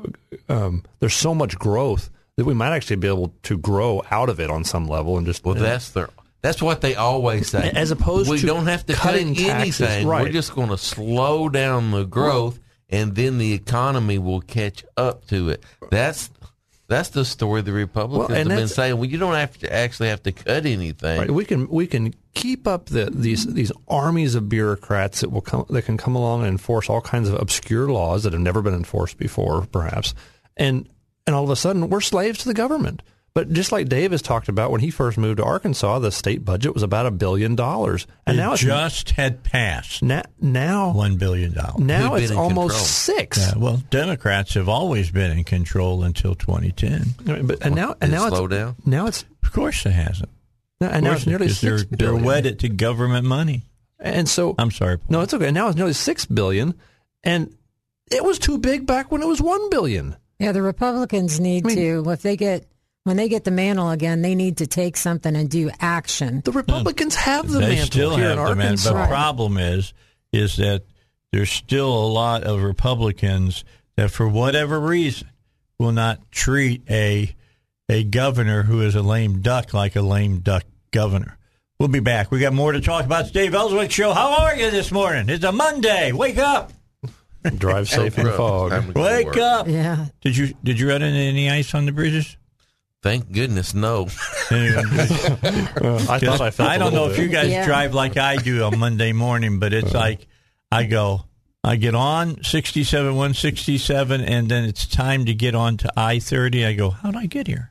um, 0.49 0.83
there's 1.01 1.13
so 1.13 1.35
much 1.35 1.59
growth 1.59 2.09
that 2.37 2.47
we 2.47 2.55
might 2.55 2.75
actually 2.75 2.97
be 2.97 3.09
able 3.09 3.35
to 3.43 3.59
grow 3.59 4.03
out 4.11 4.31
of 4.31 4.41
it 4.41 4.49
on 4.49 4.65
some 4.65 4.87
level 4.87 5.19
and 5.19 5.27
just 5.27 5.45
Well, 5.45 5.57
that's 5.57 5.91
their. 5.91 6.09
That's 6.41 6.63
what 6.63 6.81
they 6.81 6.95
always 6.95 7.51
say. 7.51 7.71
As 7.75 7.91
opposed 7.91 8.31
we 8.31 8.39
to 8.39 8.47
don't 8.47 8.67
have 8.67 8.87
to 8.87 8.95
cut 8.95 9.03
cutting 9.03 9.35
taxes, 9.35 9.83
anything. 9.83 10.07
We're 10.07 10.31
just 10.31 10.55
going 10.55 10.71
to 10.71 10.79
slow 10.79 11.51
down 11.51 11.91
the 11.91 12.05
growth, 12.05 12.59
and 12.89 13.15
then 13.15 13.39
the 13.39 13.53
economy 13.53 14.19
will 14.19 14.41
catch 14.41 14.85
up 14.97 15.27
to 15.29 15.51
it. 15.51 15.63
That's 15.91 16.31
that's 16.89 17.11
the 17.11 17.27
story 17.27 17.61
the 17.61 17.73
Republicans 17.73 18.31
Well, 18.31 18.39
have 18.39 18.49
been 18.49 18.69
saying. 18.69 18.97
Well, 18.97 19.05
you 19.05 19.19
don't 19.19 19.35
have 19.35 19.59
to 19.59 19.73
actually 19.73 20.09
have 20.09 20.23
to 20.23 20.33
cut 20.33 20.65
anything. 20.65 21.19
Right. 21.19 21.31
We 21.31 21.45
can 21.45 21.69
we 21.69 21.87
can 21.87 22.15
keep 22.35 22.67
up 22.67 22.87
the 22.87 23.11
these 23.13 23.47
these 23.47 23.71
armies 23.89 24.35
of 24.35 24.49
bureaucrats 24.49 25.21
that 25.21 25.31
will 25.31 25.43
come 25.43 25.67
that 25.69 25.83
can 25.83 25.99
come 25.99 26.17
along 26.17 26.41
and 26.41 26.49
enforce 26.49 26.89
all 26.89 27.03
kinds 27.03 27.29
of 27.29 27.35
obscure 27.41 27.89
laws 27.89 28.23
that 28.23 28.33
have 28.33 28.41
never 28.41 28.63
been 28.63 28.75
enforced 28.75 29.19
before, 29.19 29.67
perhaps, 29.67 30.15
and 30.57 30.89
and 31.27 31.37
all 31.37 31.45
of 31.45 31.51
a 31.51 31.57
sudden 31.57 31.91
we're 31.91 32.01
slaves 32.01 32.39
to 32.39 32.49
the 32.49 32.55
government. 32.55 33.03
But 33.39 33.53
just 33.53 33.71
like 33.71 33.89
Davis 33.89 34.21
talked 34.21 34.49
about 34.49 34.73
when 34.73 34.81
he 34.81 34.91
first 34.91 35.17
moved 35.17 35.37
to 35.37 35.45
Arkansas, 35.45 36.01
the 36.01 36.11
state 36.11 36.45
budget 36.45 36.75
was 36.75 36.83
about 36.83 37.07
a 37.07 37.13
billion 37.13 37.55
dollars, 37.55 38.05
and 38.27 38.37
it 38.37 38.41
now 38.41 38.55
it's 38.55 38.63
just 38.63 39.11
had 39.11 39.45
passed 39.45 40.03
na- 40.03 40.25
now 40.41 40.93
one 40.93 41.19
billion 41.19 41.53
dollars. 41.53 41.79
now 41.79 42.15
We've 42.15 42.25
it's 42.25 42.33
been 42.33 42.39
in 42.41 42.45
almost 42.45 42.73
control. 42.75 42.85
six. 43.19 43.39
Yeah, 43.39 43.53
well, 43.57 43.81
Democrats 43.91 44.55
have 44.55 44.69
always 44.69 45.13
been 45.13 45.31
in 45.31 45.45
control 45.45 46.03
until 46.03 46.35
2010. 46.35 47.45
But 47.47 47.65
and 47.65 47.77
now 47.77 47.95
and 48.01 48.01
Did 48.01 48.09
it 48.11 48.13
now 48.17 48.29
slow 48.29 48.47
it's 48.47 48.55
down? 48.57 48.75
now 48.85 49.07
it's 49.07 49.25
Of 49.45 49.53
course, 49.53 49.87
it 49.87 49.91
hasn't. 49.93 50.31
and 50.81 51.05
now 51.05 51.13
it's 51.13 51.21
course, 51.21 51.27
nearly 51.29 51.47
because 51.47 51.59
six 51.61 51.85
they're, 51.91 52.13
they're 52.13 52.17
wedded 52.17 52.59
to 52.59 52.69
government 52.69 53.25
money. 53.25 53.63
And 54.01 54.29
so 54.29 54.57
I'm 54.59 54.73
sorry. 54.73 54.99
Paul. 54.99 55.07
No, 55.11 55.21
it's 55.21 55.33
okay. 55.35 55.53
Now 55.53 55.69
it's 55.69 55.77
nearly 55.77 55.93
six 55.93 56.27
billion, 56.27 56.75
and 57.23 57.55
it 58.11 58.25
was 58.25 58.41
too 58.41 58.59
big 58.59 58.85
back 58.85 59.13
when 59.13 59.23
it 59.23 59.29
was 59.29 59.41
one 59.41 59.71
billion. 59.71 60.17
Yeah, 60.41 60.51
the 60.51 60.63
Republicans 60.63 61.39
need 61.39 61.65
I 61.67 61.69
mean- 61.69 61.77
to 62.05 62.11
if 62.11 62.23
they 62.23 62.37
get 62.37 62.67
when 63.09 63.17
they 63.17 63.29
get 63.29 63.45
the 63.45 63.51
mantle 63.51 63.91
again, 63.91 64.21
they 64.21 64.35
need 64.35 64.59
to 64.59 64.67
take 64.67 64.97
something 64.97 65.35
and 65.35 65.49
do 65.49 65.71
action. 65.81 66.43
The 66.45 66.53
Republicans 66.53 67.15
have 67.15 67.51
the 67.51 67.59
they 67.59 67.69
mantle 67.69 67.87
still 67.87 68.17
here 68.17 68.29
have 68.29 68.39
in 68.39 68.45
the 68.45 68.55
man. 68.55 68.67
Arkansas. 68.67 68.93
But 68.93 69.03
the 69.03 69.09
problem 69.09 69.57
is, 69.57 69.95
is 70.33 70.57
that 70.57 70.85
there's 71.33 71.51
still 71.51 71.89
a 71.89 72.07
lot 72.07 72.45
of 72.45 72.63
Republicans 72.63 73.65
that, 73.97 74.11
for 74.11 74.29
whatever 74.29 74.79
reason, 74.79 75.29
will 75.79 75.93
not 75.93 76.31
treat 76.31 76.83
a 76.91 77.35
a 77.89 78.05
governor 78.05 78.65
who 78.65 78.83
is 78.83 78.95
a 78.95 79.01
lame 79.01 79.41
duck 79.41 79.73
like 79.73 79.97
a 79.97 80.03
lame 80.03 80.41
duck 80.41 80.65
governor. 80.91 81.39
We'll 81.79 81.89
be 81.89 82.01
back. 82.01 82.31
We 82.31 82.41
got 82.41 82.53
more 82.53 82.73
to 82.73 82.81
talk 82.83 83.07
about. 83.07 83.23
It's 83.23 83.31
Dave 83.31 83.55
Elswick 83.55 83.91
Show. 83.91 84.13
How 84.13 84.45
are 84.45 84.55
you 84.55 84.71
this 84.71 84.93
morning? 84.93 85.31
It's 85.31 85.45
a 85.45 85.53
Monday. 85.53 86.13
Wake 86.13 86.37
up. 86.37 86.73
Drive 87.57 87.89
safe 87.89 88.19
in 88.19 88.27
Time 88.27 88.37
fog. 88.37 88.93
to 88.93 89.01
Wake 89.01 89.37
up. 89.39 89.67
Yeah. 89.67 90.07
Did 90.21 90.37
you 90.37 90.55
did 90.63 90.79
you 90.79 90.91
run 90.91 91.03
into 91.03 91.19
any 91.19 91.49
ice 91.49 91.75
on 91.75 91.87
the 91.87 91.93
bridges? 91.93 92.37
Thank 93.03 93.31
goodness, 93.31 93.75
no. 93.75 94.03
I 94.51 96.19
thought 96.19 96.41
I 96.41 96.51
felt. 96.51 96.69
I 96.69 96.75
a 96.75 96.79
don't 96.79 96.93
little 96.93 97.07
know 97.07 97.13
if 97.13 97.19
you 97.19 97.29
guys 97.29 97.51
Yeah. 97.51 97.65
drive 97.65 97.95
like 97.95 98.17
I 98.17 98.37
do 98.37 98.65
on 98.65 98.79
Monday 98.79 99.13
morning, 99.13 99.61
but 99.61 99.73
it's 99.73 99.95
uh-huh. 99.95 99.99
like 99.99 100.27
I 100.73 100.85
go, 100.85 101.25
I 101.63 101.77
get 101.77 101.95
on 101.95 102.43
67, 102.43 103.07
167, 103.15 104.21
and 104.21 104.49
then 104.49 104.65
it's 104.65 104.87
time 104.87 105.27
to 105.27 105.35
get 105.35 105.55
on 105.55 105.77
to 105.79 105.93
I 105.97 106.19
30. 106.19 106.67
I 106.67 106.73
go, 106.73 106.91
how 106.91 107.11
did 107.13 107.21
I 107.21 107.27
get 107.27 107.47
here? 107.47 107.71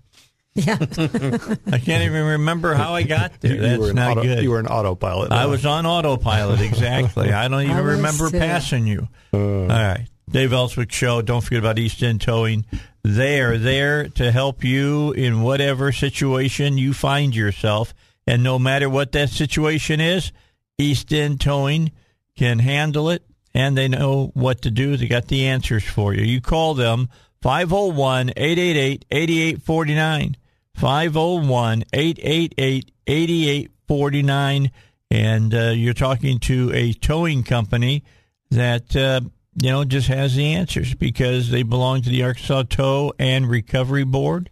Yeah. 0.55 0.77
I 0.81 1.77
can't 1.77 2.03
even 2.03 2.24
remember 2.25 2.74
how 2.74 2.96
I 2.96 3.03
got 3.03 3.39
there. 3.41 3.55
You 3.55 3.62
That's 3.62 3.79
were 3.79 3.89
an 3.91 3.96
not 3.96 4.12
auto, 4.17 4.24
good. 4.24 4.43
You 4.43 4.51
were 4.51 4.60
an 4.60 4.67
autopilot. 4.67 5.31
I 5.31 5.46
was 5.46 5.65
on 5.65 5.86
autopilot, 5.86 6.62
exactly. 6.62 7.31
I 7.31 7.48
don't 7.48 7.62
even 7.63 7.75
I 7.75 7.79
remember 7.79 8.31
too. 8.31 8.39
passing 8.39 8.88
you. 8.88 9.07
Uh. 9.34 9.38
All 9.62 9.67
right. 9.67 10.07
Dave 10.29 10.51
Elswick 10.51 10.91
Show. 10.91 11.22
Don't 11.22 11.41
forget 11.41 11.60
about 11.60 11.79
East 11.79 12.03
End 12.03 12.19
Towing. 12.19 12.65
They 13.03 13.39
are 13.39 13.57
there 13.57 14.10
to 14.10 14.31
help 14.31 14.63
you 14.63 15.13
in 15.13 15.41
whatever 15.41 15.91
situation 15.91 16.77
you 16.77 16.93
find 16.93 17.34
yourself. 17.34 17.93
And 18.25 18.43
no 18.43 18.60
matter 18.60 18.89
what 18.89 19.13
that 19.13 19.29
situation 19.29 20.01
is, 20.01 20.34
East 20.77 21.13
End 21.13 21.39
Towing 21.39 21.91
can 22.36 22.60
handle 22.60 23.10
it 23.10 23.24
and 23.53 23.77
they 23.77 23.88
know 23.88 24.31
what 24.34 24.62
to 24.63 24.72
do. 24.72 24.98
They 24.98 25.07
got 25.07 25.29
the 25.29 25.48
answers 25.48 25.86
for 25.86 26.13
you. 26.13 26.24
You 26.24 26.41
call 26.41 26.74
them 26.74 27.10
501 27.41 28.31
888 28.36 29.05
8849. 29.10 30.38
501 30.75 31.84
888 31.93 32.91
8849. 33.07 34.72
And 35.10 35.53
uh, 35.53 35.69
you're 35.69 35.93
talking 35.93 36.39
to 36.39 36.72
a 36.74 36.91
towing 36.91 37.43
company 37.43 38.03
that, 38.51 38.93
uh, 38.96 39.22
you 39.59 39.71
know, 39.71 39.83
just 39.83 40.07
has 40.07 40.35
the 40.35 40.53
answers 40.53 40.93
because 40.93 41.49
they 41.49 41.63
belong 41.63 42.01
to 42.03 42.09
the 42.09 42.23
Arkansas 42.23 42.63
Tow 42.69 43.13
and 43.17 43.49
Recovery 43.49 44.03
Board. 44.03 44.51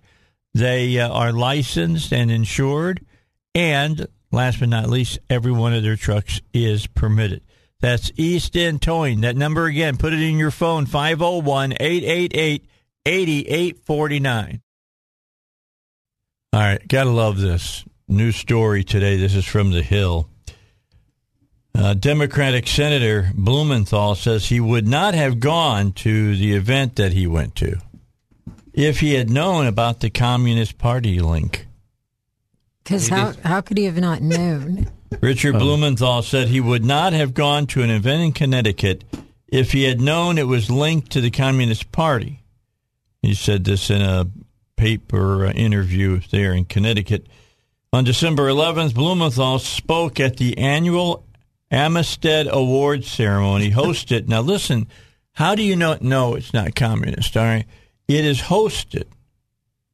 They 0.54 1.00
uh, 1.00 1.10
are 1.10 1.32
licensed 1.32 2.12
and 2.12 2.32
insured. 2.32 3.06
And 3.54 4.08
last 4.32 4.60
but 4.60 4.70
not 4.70 4.90
least, 4.90 5.20
every 5.30 5.52
one 5.52 5.74
of 5.74 5.84
their 5.84 5.96
trucks 5.96 6.42
is 6.54 6.88
permitted. 6.88 7.44
That's 7.82 8.12
East 8.16 8.58
End 8.58 8.82
Towing. 8.82 9.22
That 9.22 9.38
number 9.38 9.66
again, 9.66 9.98
put 9.98 10.14
it 10.14 10.22
in 10.22 10.40
your 10.40 10.52
phone 10.52 10.88
501 10.88 11.74
888 11.74 12.66
8849. 13.06 14.62
All 16.54 16.60
right, 16.60 16.88
gotta 16.88 17.10
love 17.12 17.40
this 17.40 17.86
new 18.08 18.32
story 18.32 18.84
today. 18.84 19.18
This 19.18 19.36
is 19.36 19.46
from 19.46 19.72
the 19.72 19.84
Hill. 19.84 20.30
Uh, 21.78 21.94
Democratic 21.94 22.68
Senator 22.68 23.32
Blumenthal 23.34 24.16
says 24.16 24.46
he 24.46 24.62
would 24.62 24.88
not 24.88 25.14
have 25.14 25.42
gone 25.42 25.92
to 25.92 26.36
the 26.36 26.54
event 26.54 26.96
that 26.96 27.12
he 27.12 27.28
went 27.28 27.56
to 27.56 27.78
if 28.74 29.02
he 29.02 29.14
had 29.14 29.30
known 29.30 29.68
about 29.68 30.00
the 30.00 30.10
Communist 30.10 30.78
Party 30.78 31.20
link. 31.20 31.68
Because 32.84 33.10
how, 33.10 33.34
how 33.44 33.62
could 33.62 33.78
he 33.78 33.86
have 33.86 33.98
not 33.98 34.22
known? 34.22 34.88
Richard 35.22 35.54
Blumenthal 35.54 36.22
said 36.22 36.48
he 36.48 36.62
would 36.62 36.86
not 36.86 37.14
have 37.14 37.34
gone 37.34 37.68
to 37.68 37.82
an 37.82 37.90
event 37.90 38.22
in 38.24 38.32
Connecticut 38.32 39.04
if 39.48 39.72
he 39.72 39.84
had 39.84 40.00
known 40.00 40.38
it 40.38 40.48
was 40.48 40.70
linked 40.70 41.12
to 41.12 41.22
the 41.22 41.32
Communist 41.32 41.92
Party. 41.92 42.44
He 43.22 43.34
said 43.34 43.64
this 43.64 43.90
in 43.90 44.02
a 44.02 44.28
paper 44.76 45.48
uh, 45.48 45.52
interview 45.52 46.22
there 46.32 46.54
in 46.54 46.66
Connecticut. 46.66 47.28
On 47.92 48.04
December 48.04 48.48
11th, 48.50 48.94
Blumenthal 48.94 49.60
spoke 49.60 50.20
at 50.20 50.38
the 50.38 50.58
annual 50.58 51.26
Amistad 51.72 52.48
Awards 52.50 53.08
ceremony 53.08 53.72
hosted. 53.72 54.28
now, 54.28 54.42
listen, 54.42 54.88
how 55.34 55.56
do 55.56 55.64
you 55.64 55.76
not 55.76 56.02
know 56.02 56.36
it's 56.36 56.54
not 56.54 56.76
communist? 56.76 57.36
All 57.36 57.44
right. 57.44 57.66
It 58.08 58.24
is 58.24 58.42
hosted 58.42 59.06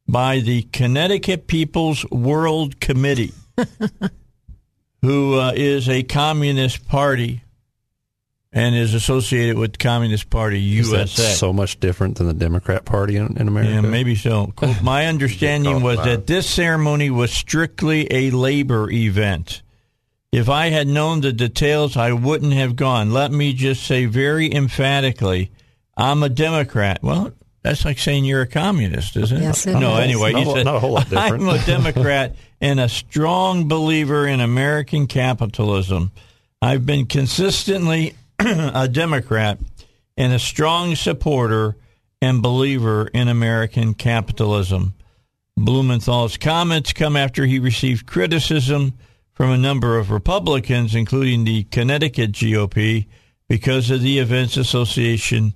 by 0.06 0.40
the 0.40 0.62
Connecticut 0.62 1.46
People's 1.46 2.08
World 2.10 2.80
Committee, 2.80 3.32
who 5.02 5.38
uh, 5.38 5.52
is 5.54 5.88
a 5.88 6.02
communist 6.02 6.86
party 6.86 7.42
and 8.52 8.74
is 8.74 8.92
associated 8.92 9.56
with 9.56 9.72
the 9.72 9.78
Communist 9.78 10.28
Party 10.28 10.60
USA. 10.60 11.06
so 11.06 11.52
much 11.52 11.80
different 11.80 12.18
than 12.18 12.26
the 12.26 12.34
Democrat 12.34 12.84
Party 12.84 13.16
in, 13.16 13.36
in 13.38 13.48
America? 13.48 13.72
Yeah, 13.72 13.80
maybe 13.80 14.14
so. 14.14 14.52
My 14.82 15.06
understanding 15.06 15.82
was 15.82 15.98
that 16.04 16.26
this 16.26 16.48
ceremony 16.48 17.10
was 17.10 17.32
strictly 17.32 18.06
a 18.12 18.30
labor 18.30 18.90
event. 18.90 19.62
If 20.32 20.48
I 20.48 20.70
had 20.70 20.88
known 20.88 21.20
the 21.20 21.32
details, 21.32 21.94
I 21.94 22.12
wouldn't 22.12 22.54
have 22.54 22.74
gone. 22.74 23.12
Let 23.12 23.30
me 23.32 23.52
just 23.52 23.84
say 23.86 24.06
very 24.06 24.52
emphatically, 24.52 25.50
I'm 25.94 26.22
a 26.22 26.30
Democrat. 26.30 27.02
Well, 27.02 27.32
that's 27.62 27.84
like 27.84 27.98
saying 27.98 28.24
you're 28.24 28.40
a 28.40 28.46
communist, 28.46 29.14
isn't 29.16 29.36
it? 29.36 29.42
Yes, 29.42 29.66
it 29.66 29.74
no, 29.78 29.98
is. 29.98 30.04
anyway, 30.04 30.32
Not 30.32 30.42
he 30.42 30.50
a 30.50 30.54
said, 30.54 30.64
not 30.64 30.76
a 30.76 30.80
whole 30.80 30.92
lot 30.92 31.08
different. 31.10 31.42
I'm 31.42 31.48
a 31.48 31.58
Democrat 31.66 32.34
and 32.62 32.80
a 32.80 32.88
strong 32.88 33.68
believer 33.68 34.26
in 34.26 34.40
American 34.40 35.06
capitalism. 35.06 36.10
I've 36.62 36.86
been 36.86 37.04
consistently 37.04 38.14
a 38.38 38.88
Democrat 38.88 39.58
and 40.16 40.32
a 40.32 40.38
strong 40.38 40.94
supporter 40.94 41.76
and 42.22 42.40
believer 42.40 43.06
in 43.08 43.28
American 43.28 43.92
capitalism. 43.92 44.94
Blumenthal's 45.58 46.38
comments 46.38 46.94
come 46.94 47.16
after 47.16 47.44
he 47.44 47.58
received 47.58 48.06
criticism 48.06 48.94
from 49.34 49.50
a 49.50 49.58
number 49.58 49.98
of 49.98 50.10
Republicans, 50.10 50.94
including 50.94 51.44
the 51.44 51.64
Connecticut 51.64 52.32
GOP, 52.32 53.06
because 53.48 53.90
of 53.90 54.02
the 54.02 54.18
event's 54.18 54.56
association 54.56 55.54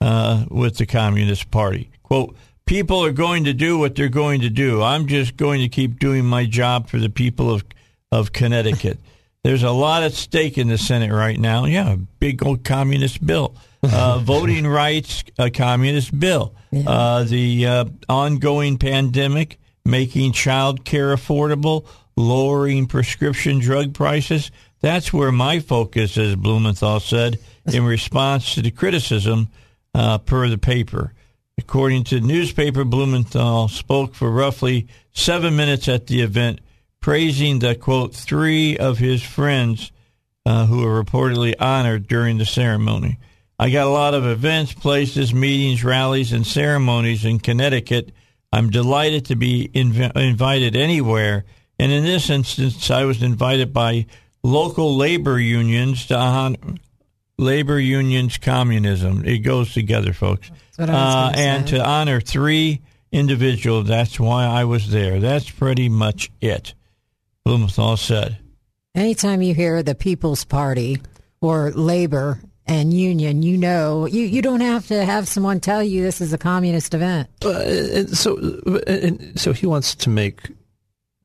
uh, 0.00 0.44
with 0.50 0.76
the 0.78 0.86
Communist 0.86 1.50
Party. 1.50 1.90
Quote, 2.02 2.36
people 2.66 3.04
are 3.04 3.12
going 3.12 3.44
to 3.44 3.52
do 3.52 3.78
what 3.78 3.94
they're 3.94 4.08
going 4.08 4.40
to 4.40 4.50
do. 4.50 4.82
I'm 4.82 5.06
just 5.06 5.36
going 5.36 5.60
to 5.60 5.68
keep 5.68 5.98
doing 5.98 6.24
my 6.24 6.44
job 6.44 6.88
for 6.88 6.98
the 6.98 7.08
people 7.08 7.50
of, 7.52 7.64
of 8.12 8.32
Connecticut. 8.32 8.98
There's 9.42 9.62
a 9.62 9.70
lot 9.70 10.02
at 10.02 10.12
stake 10.12 10.58
in 10.58 10.68
the 10.68 10.76
Senate 10.76 11.12
right 11.12 11.38
now. 11.38 11.66
Yeah, 11.66 11.92
a 11.92 11.96
big 11.96 12.44
old 12.44 12.64
communist 12.64 13.24
bill. 13.24 13.54
Uh, 13.82 14.18
voting 14.22 14.66
rights, 14.66 15.22
a 15.38 15.50
communist 15.50 16.18
bill. 16.18 16.52
Uh, 16.84 17.22
the 17.22 17.64
uh, 17.64 17.84
ongoing 18.08 18.76
pandemic, 18.76 19.58
making 19.84 20.32
child 20.32 20.84
care 20.84 21.14
affordable, 21.14 21.86
lowering 22.16 22.86
prescription 22.86 23.58
drug 23.58 23.94
prices. 23.94 24.50
That's 24.80 25.12
where 25.12 25.32
my 25.32 25.60
focus 25.60 26.16
as 26.16 26.36
Blumenthal 26.36 27.00
said, 27.00 27.38
in 27.66 27.84
response 27.84 28.54
to 28.54 28.62
the 28.62 28.70
criticism 28.70 29.48
uh, 29.94 30.18
per 30.18 30.48
the 30.48 30.58
paper. 30.58 31.12
According 31.58 32.04
to 32.04 32.20
the 32.20 32.26
newspaper, 32.26 32.84
Blumenthal 32.84 33.68
spoke 33.68 34.14
for 34.14 34.30
roughly 34.30 34.88
seven 35.12 35.56
minutes 35.56 35.88
at 35.88 36.06
the 36.06 36.20
event, 36.20 36.60
praising 37.00 37.58
the 37.58 37.74
quote 37.74 38.14
three 38.14 38.76
of 38.76 38.98
his 38.98 39.22
friends 39.22 39.90
uh, 40.44 40.66
who 40.66 40.82
were 40.82 41.02
reportedly 41.02 41.54
honored 41.58 42.06
during 42.06 42.38
the 42.38 42.44
ceremony. 42.44 43.18
I 43.58 43.70
got 43.70 43.86
a 43.86 43.90
lot 43.90 44.12
of 44.12 44.26
events, 44.26 44.74
places, 44.74 45.32
meetings, 45.32 45.82
rallies, 45.82 46.32
and 46.32 46.46
ceremonies 46.46 47.24
in 47.24 47.38
Connecticut. 47.38 48.12
I'm 48.52 48.68
delighted 48.68 49.24
to 49.26 49.36
be 49.36 49.70
inv- 49.74 50.14
invited 50.14 50.76
anywhere, 50.76 51.46
and 51.78 51.92
in 51.92 52.04
this 52.04 52.30
instance, 52.30 52.90
I 52.90 53.04
was 53.04 53.22
invited 53.22 53.72
by 53.72 54.06
local 54.42 54.96
labor 54.96 55.38
unions 55.38 56.06
to 56.06 56.16
honor 56.16 56.56
labor 57.38 57.78
unions 57.78 58.38
communism. 58.38 59.24
It 59.24 59.38
goes 59.38 59.72
together, 59.74 60.12
folks. 60.12 60.50
what 60.76 60.88
I 60.88 60.92
was 60.92 61.14
Uh, 61.14 61.32
and 61.38 61.68
say. 61.68 61.76
to 61.78 61.84
honor 61.86 62.20
three 62.20 62.80
individuals. 63.12 63.88
That's 63.88 64.18
why 64.18 64.44
I 64.46 64.64
was 64.64 64.90
there. 64.90 65.20
That's 65.20 65.50
pretty 65.50 65.88
much 65.88 66.30
it. 66.40 66.74
Blumenthal 67.44 67.96
said. 67.96 68.38
Anytime 68.94 69.42
you 69.42 69.54
hear 69.54 69.82
the 69.82 69.94
People's 69.94 70.44
Party 70.44 70.98
or 71.42 71.70
labor 71.72 72.40
and 72.66 72.92
union, 72.92 73.42
you 73.42 73.56
know 73.58 74.06
you, 74.06 74.22
you 74.22 74.40
don't 74.42 74.60
have 74.62 74.86
to 74.88 75.04
have 75.04 75.28
someone 75.28 75.60
tell 75.60 75.82
you 75.82 76.02
this 76.02 76.20
is 76.22 76.32
a 76.32 76.38
communist 76.38 76.94
event. 76.94 77.28
Uh, 77.44 77.50
and 77.60 78.16
so, 78.16 78.36
and 78.86 79.38
so 79.38 79.52
he 79.52 79.66
wants 79.66 79.94
to 79.96 80.08
make 80.10 80.40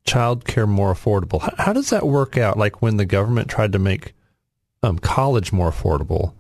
child 0.06 0.46
care 0.46 0.68
more 0.68 0.94
affordable. 0.94 1.42
How, 1.42 1.54
how 1.58 1.74
does 1.74 1.90
that 1.92 2.06
work 2.06 2.38
out? 2.38 2.58
Like 2.58 2.82
when 2.82 2.98
the 2.98 3.06
government 3.06 3.50
tried 3.50 3.72
to 3.74 3.80
make 3.80 4.14
um, 4.84 5.00
college 5.00 5.52
more 5.52 5.72
affordable, 5.72 6.34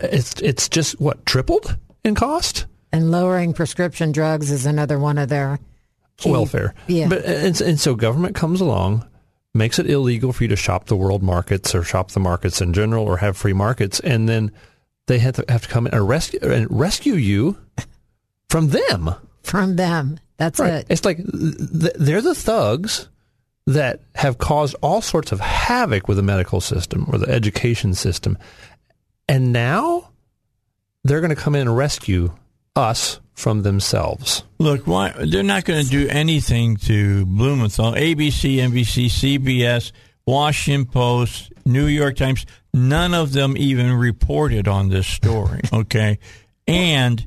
it's 0.00 0.40
it's 0.40 0.68
just 0.68 1.00
what 1.00 1.24
tripled 1.26 1.76
in 2.04 2.14
cost. 2.14 2.66
And 2.92 3.10
lowering 3.10 3.52
prescription 3.52 4.12
drugs 4.12 4.50
is 4.50 4.64
another 4.64 4.98
one 4.98 5.18
of 5.18 5.28
their 5.28 5.58
key- 6.16 6.30
welfare. 6.30 6.74
Yeah. 6.86 7.08
But 7.08 7.24
and, 7.24 7.60
and 7.60 7.80
so 7.80 7.94
government 7.94 8.34
comes 8.34 8.60
along, 8.60 9.06
makes 9.54 9.78
it 9.78 9.88
illegal 9.88 10.32
for 10.32 10.44
you 10.44 10.48
to 10.48 10.56
shop 10.56 10.86
the 10.86 10.96
world 10.96 11.22
markets 11.22 11.74
or 11.74 11.82
shop 11.82 12.10
the 12.10 12.20
markets 12.20 12.60
in 12.60 12.72
general 12.72 13.04
or 13.04 13.18
have 13.18 13.36
free 13.36 13.52
markets, 13.52 14.00
and 14.00 14.28
then 14.28 14.52
they 15.06 15.18
have 15.18 15.36
to 15.36 15.44
have 15.48 15.62
to 15.62 15.68
come 15.68 15.86
and 15.86 16.08
rescue 16.08 16.40
and 16.42 16.66
rescue 16.70 17.14
you 17.14 17.58
from 18.48 18.68
them. 18.68 19.10
From 19.42 19.76
them. 19.76 20.18
That's 20.36 20.58
Right. 20.58 20.74
it. 20.74 20.86
It's 20.88 21.04
like 21.04 21.16
th- 21.18 21.92
they're 21.98 22.22
the 22.22 22.34
thugs 22.34 23.08
that 23.66 24.00
have 24.14 24.38
caused 24.38 24.76
all 24.82 25.02
sorts 25.02 25.32
of 25.32 25.40
havoc 25.40 26.08
with 26.08 26.16
the 26.16 26.22
medical 26.22 26.60
system 26.60 27.06
or 27.12 27.18
the 27.18 27.28
education 27.28 27.94
system, 27.94 28.38
and 29.28 29.52
now 29.52 30.10
they're 31.04 31.20
going 31.20 31.30
to 31.34 31.36
come 31.36 31.54
in 31.54 31.62
and 31.62 31.76
rescue 31.76 32.32
us 32.76 33.20
from 33.34 33.62
themselves. 33.62 34.42
Look, 34.58 34.86
why 34.86 35.10
they're 35.16 35.42
not 35.42 35.64
going 35.64 35.84
to 35.84 35.90
do 35.90 36.08
anything 36.08 36.76
to 36.78 37.24
Blumenthal. 37.26 37.92
ABC, 37.94 38.56
NBC, 38.56 39.06
CBS, 39.08 39.92
Washington 40.26 40.86
Post, 40.86 41.52
New 41.64 41.86
York 41.86 42.16
Times, 42.16 42.44
none 42.74 43.14
of 43.14 43.32
them 43.32 43.54
even 43.56 43.92
reported 43.92 44.66
on 44.68 44.88
this 44.88 45.06
story. 45.06 45.60
Okay, 45.72 46.18
and 46.66 47.24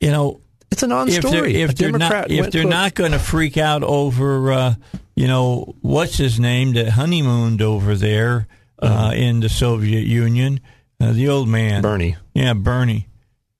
you 0.00 0.10
know 0.10 0.40
It's 0.72 0.82
a 0.82 0.86
if 0.86 0.88
they're, 0.88 0.88
non-story. 0.88 1.62
if 1.62 1.74
they're 1.76 1.92
not 1.92 2.30
if 2.30 2.50
they're 2.50 2.62
to 2.62 2.68
a- 2.68 2.70
not 2.70 2.94
going 2.94 3.12
to 3.12 3.18
freak 3.18 3.56
out 3.56 3.82
over 3.82 4.52
uh, 4.52 4.74
you 5.14 5.26
know 5.26 5.74
what's 5.80 6.16
his 6.16 6.40
name 6.40 6.72
that 6.72 6.88
honeymooned 6.88 7.62
over 7.62 7.94
there 7.94 8.46
uh, 8.80 9.12
in 9.14 9.40
the 9.40 9.48
Soviet 9.48 10.04
Union, 10.06 10.60
uh, 11.00 11.12
the 11.12 11.28
old 11.28 11.48
man 11.48 11.82
Bernie. 11.82 12.16
yeah, 12.34 12.54
Bernie. 12.54 13.06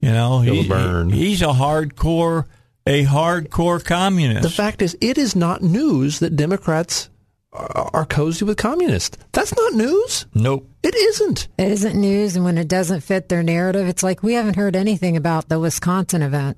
You 0.00 0.10
know, 0.10 0.40
he, 0.40 0.66
Byrne. 0.66 1.10
he- 1.10 1.28
he's 1.28 1.42
a 1.42 1.46
hardcore, 1.52 2.46
a 2.88 3.04
hardcore 3.04 3.84
communist. 3.84 4.42
The 4.42 4.50
fact 4.50 4.82
is, 4.82 4.96
it 5.00 5.16
is 5.16 5.36
not 5.36 5.62
news 5.62 6.18
that 6.18 6.34
Democrats 6.34 7.08
are, 7.52 7.90
are 7.94 8.04
cozy 8.06 8.44
with 8.44 8.56
communists. 8.56 9.16
That's 9.30 9.54
not 9.54 9.74
news. 9.74 10.26
nope. 10.34 10.68
It 10.82 10.96
isn't. 10.96 11.46
It 11.56 11.70
isn't 11.70 11.94
news, 12.00 12.34
and 12.34 12.44
when 12.44 12.58
it 12.58 12.66
doesn't 12.66 13.02
fit 13.02 13.28
their 13.28 13.44
narrative, 13.44 13.86
it's 13.86 14.02
like 14.02 14.24
we 14.24 14.32
haven't 14.34 14.56
heard 14.56 14.74
anything 14.74 15.16
about 15.16 15.48
the 15.48 15.60
Wisconsin 15.60 16.22
event. 16.22 16.56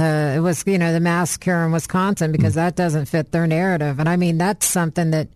Uh, 0.00 0.32
it 0.36 0.40
was, 0.40 0.64
you 0.66 0.78
know, 0.78 0.92
the 0.92 1.00
massacre 1.00 1.64
in 1.64 1.72
Wisconsin 1.72 2.32
because 2.32 2.54
that 2.54 2.74
doesn't 2.76 3.06
fit 3.06 3.32
their 3.32 3.46
narrative. 3.46 3.98
And 4.00 4.08
I 4.08 4.16
mean, 4.16 4.38
that's 4.38 4.66
something 4.66 5.10
that 5.10 5.28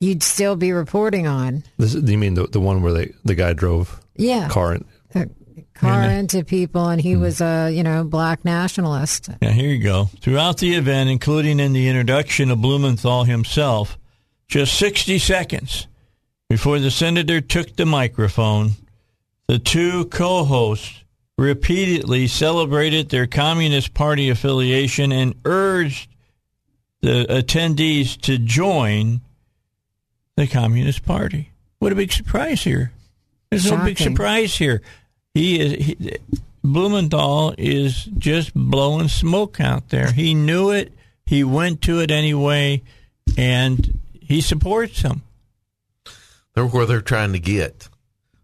you'd 0.00 0.22
still 0.22 0.56
be 0.56 0.72
reporting 0.72 1.26
on. 1.26 1.62
This, 1.78 1.94
is- 1.94 2.10
you 2.10 2.18
mean 2.18 2.34
the 2.34 2.46
the 2.48 2.60
one 2.60 2.82
where 2.82 2.92
they, 2.92 3.12
the 3.24 3.34
guy 3.34 3.52
drove 3.52 4.00
Yeah, 4.16 4.48
car? 4.48 4.74
In, 4.74 4.84
a 5.14 5.28
car 5.74 6.02
into 6.10 6.44
people, 6.44 6.88
and 6.88 7.00
he 7.00 7.16
was 7.16 7.40
a, 7.40 7.70
you 7.70 7.82
know, 7.82 8.02
black 8.04 8.44
nationalist. 8.44 9.28
Yeah, 9.40 9.50
here 9.50 9.68
you 9.70 9.82
go. 9.82 10.06
Throughout 10.20 10.58
the 10.58 10.74
event, 10.74 11.10
including 11.10 11.60
in 11.60 11.72
the 11.72 11.88
introduction 11.88 12.50
of 12.50 12.60
Blumenthal 12.60 13.24
himself, 13.24 13.98
just 14.48 14.74
60 14.78 15.18
seconds 15.18 15.86
before 16.48 16.78
the 16.78 16.90
senator 16.90 17.40
took 17.40 17.76
the 17.76 17.86
microphone, 17.86 18.72
the 19.48 19.58
two 19.58 20.04
co-hosts 20.06 21.01
repeatedly 21.38 22.26
celebrated 22.26 23.08
their 23.08 23.26
Communist 23.26 23.94
Party 23.94 24.28
affiliation 24.28 25.12
and 25.12 25.34
urged 25.44 26.08
the 27.00 27.26
attendees 27.28 28.20
to 28.22 28.38
join 28.38 29.20
the 30.36 30.46
Communist 30.46 31.04
Party. 31.04 31.50
What 31.78 31.92
a 31.92 31.96
big 31.96 32.12
surprise 32.12 32.62
here. 32.62 32.92
There's 33.50 33.70
no 33.70 33.84
big 33.84 33.98
surprise 33.98 34.56
here. 34.56 34.80
He 35.34 35.60
is 35.60 35.72
he, 35.86 36.16
Blumenthal 36.64 37.54
is 37.58 38.04
just 38.04 38.54
blowing 38.54 39.08
smoke 39.08 39.60
out 39.60 39.88
there. 39.88 40.12
He 40.12 40.32
knew 40.32 40.70
it. 40.70 40.92
He 41.26 41.44
went 41.44 41.82
to 41.82 42.00
it 42.00 42.10
anyway, 42.10 42.82
and 43.36 43.98
he 44.20 44.40
supports 44.40 45.00
him. 45.00 45.22
They're 46.54 46.66
where 46.66 46.86
they're 46.86 47.00
trying 47.00 47.32
to 47.32 47.38
get. 47.40 47.88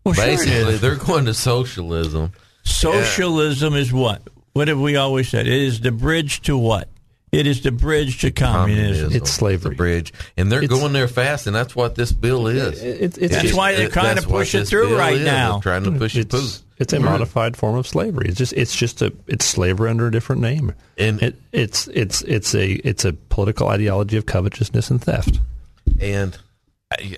Well, 0.05 0.14
sure 0.14 0.24
Basically, 0.24 0.74
is. 0.74 0.81
they're 0.81 0.96
going 0.96 1.27
to 1.27 1.35
socialism. 1.35 2.33
Socialism 2.68 3.74
is 3.74 3.92
what? 3.92 4.22
What 4.52 4.68
have 4.68 4.81
we 4.81 4.96
always 4.96 5.28
said? 5.28 5.46
It 5.46 5.52
is 5.62 5.81
the 5.81 5.92
bridge 5.92 6.42
to 6.42 6.57
what? 6.57 6.88
It 7.31 7.46
is 7.46 7.61
the 7.62 7.70
bridge 7.70 8.20
to 8.22 8.31
communism. 8.31 9.12
It's 9.12 9.31
slavery. 9.31 9.70
The 9.70 9.76
bridge, 9.76 10.12
and 10.38 10.50
they're 10.50 10.62
It's- 10.62 10.81
going 10.81 10.94
there 10.94 11.09
fast, 11.09 11.46
and 11.46 11.54
that's 11.54 11.76
what 11.76 11.94
this 11.94 12.11
bill 12.11 12.46
is. 12.46 12.83
It- 12.83 13.18
it's 13.18 13.18
That's 13.18 13.42
just- 13.42 13.54
why 13.54 13.74
they're 13.74 13.90
trying 13.90 14.16
to 14.16 14.22
push 14.22 14.54
it 14.54 14.66
through 14.66 14.96
right 14.96 15.18
is. 15.18 15.26
now. 15.26 15.52
They're 15.59 15.72
trying 15.74 15.85
to 15.85 15.98
push 15.98 16.16
it 16.16 16.31
through. 16.31 16.40
it's, 16.40 16.62
it's 16.78 16.92
a 16.94 16.96
mm-hmm. 16.96 17.04
modified 17.04 17.57
form 17.57 17.76
of 17.76 17.87
slavery. 17.87 18.26
It's 18.28 18.38
just 18.38 18.54
it's 18.54 18.74
just 18.74 19.02
a 19.02 19.12
it's 19.26 19.44
slavery 19.44 19.90
under 19.90 20.07
a 20.07 20.11
different 20.11 20.40
name. 20.40 20.72
And- 20.96 21.22
it, 21.22 21.37
it's 21.52 21.87
it's 21.88 22.22
it's 22.22 22.54
a 22.54 22.72
it's 22.88 23.04
a 23.04 23.12
political 23.12 23.68
ideology 23.68 24.16
of 24.16 24.24
covetousness 24.24 24.90
and 24.90 25.02
theft. 25.02 25.38
And 26.00 26.37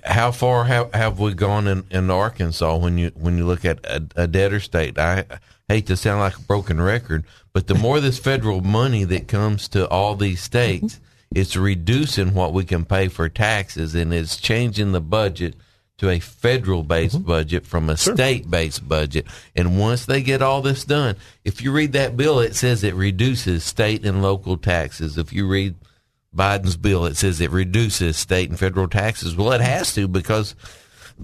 how 0.05 0.33
far 0.33 0.65
have, 0.65 0.93
have 0.95 1.21
we 1.21 1.35
gone 1.35 1.69
in, 1.69 1.85
in 1.91 2.11
Arkansas 2.11 2.77
when 2.77 2.99
you 2.99 3.13
when 3.15 3.39
you 3.39 3.47
look 3.47 3.65
at 3.65 3.85
a, 3.85 4.03
a 4.17 4.27
debtor 4.27 4.61
state? 4.61 4.99
I 4.99 5.25
hate 5.69 5.87
to 5.87 5.97
sound 5.97 6.21
like 6.21 6.37
a 6.37 6.43
broken 6.43 6.81
record, 6.81 7.25
but 7.53 7.69
the 7.69 7.75
more 7.75 8.01
this 8.01 8.19
federal 8.19 8.61
money 8.61 9.05
that 9.05 9.29
comes 9.29 9.69
to 9.69 9.89
all 9.89 10.17
these 10.17 10.43
states, 10.43 10.99
it's 11.33 11.57
reducing 11.57 12.35
what 12.35 12.53
we 12.53 12.65
can 12.65 12.85
pay 12.85 13.09
for 13.09 13.29
taxes, 13.29 13.95
and 13.95 14.13
it's 14.13 14.37
changing 14.37 14.93
the 14.93 15.01
budget 15.01 15.55
to 15.99 16.09
a 16.09 16.19
federal 16.19 16.83
based 16.83 17.17
mm-hmm. 17.17 17.27
budget 17.27 17.67
from 17.67 17.89
a 17.89 17.97
state 17.97 18.51
based 18.51 18.89
budget. 18.89 19.27
And 19.55 19.79
once 19.79 20.07
they 20.07 20.23
get 20.23 20.43
all 20.43 20.63
this 20.63 20.85
done, 20.85 21.15
if 21.45 21.63
you 21.63 21.71
read 21.71 21.93
that 21.93 22.17
bill, 22.17 22.41
it 22.41 22.57
says 22.57 22.83
it 22.83 22.95
reduces 22.95 23.63
state 23.63 24.05
and 24.05 24.21
local 24.23 24.57
taxes. 24.57 25.17
If 25.17 25.33
you 25.33 25.47
read 25.47 25.77
Biden's 26.35 26.77
bill, 26.77 27.03
that 27.03 27.17
says 27.17 27.41
it 27.41 27.51
reduces 27.51 28.17
state 28.17 28.51
and 28.51 28.59
federal 28.59 28.89
taxes. 28.89 29.37
Well, 29.37 29.53
it 29.53 29.61
has 29.61 29.95
to 29.95 30.07
because 30.07 30.55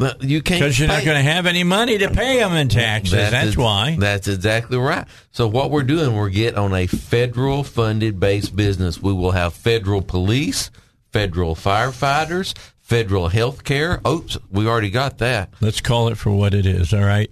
uh, 0.01 0.15
you 0.21 0.43
can't 0.43 0.61
Because 0.61 0.79
you're 0.79 0.89
not 0.89 1.05
going 1.05 1.17
to 1.17 1.31
have 1.31 1.47
any 1.47 1.65
money 1.65 1.99
to 1.99 2.11
pay 2.11 2.39
them 2.39 2.53
in 2.55 2.69
taxes. 2.69 3.13
That's, 3.13 3.35
ex- 3.35 3.57
why. 3.57 3.97
That's 3.99 4.29
exactly 4.29 4.77
right. 4.77 5.07
So 5.31 5.47
what 5.49 5.71
we're 5.71 5.85
doing, 5.85 6.15
we're 6.15 6.29
getting 6.29 6.59
on 6.59 6.75
a 6.75 6.87
federal 6.87 7.65
funded 7.65 8.21
based 8.21 8.55
business. 8.55 9.01
We 9.01 9.13
will 9.13 9.31
have 9.31 9.55
federal 9.55 10.03
police, 10.03 10.71
federal 11.13 11.55
firefighters, 11.55 12.57
federal 12.81 13.29
health 13.29 13.65
care. 13.65 14.01
Oops, 14.07 14.37
we 14.51 14.67
already 14.67 14.91
got 14.91 15.19
that. 15.19 15.55
Let's 15.61 15.81
call 15.81 16.09
it 16.09 16.19
for 16.19 16.31
what 16.31 16.53
it 16.53 16.67
is. 16.67 16.93
All 16.93 17.05
right. 17.05 17.31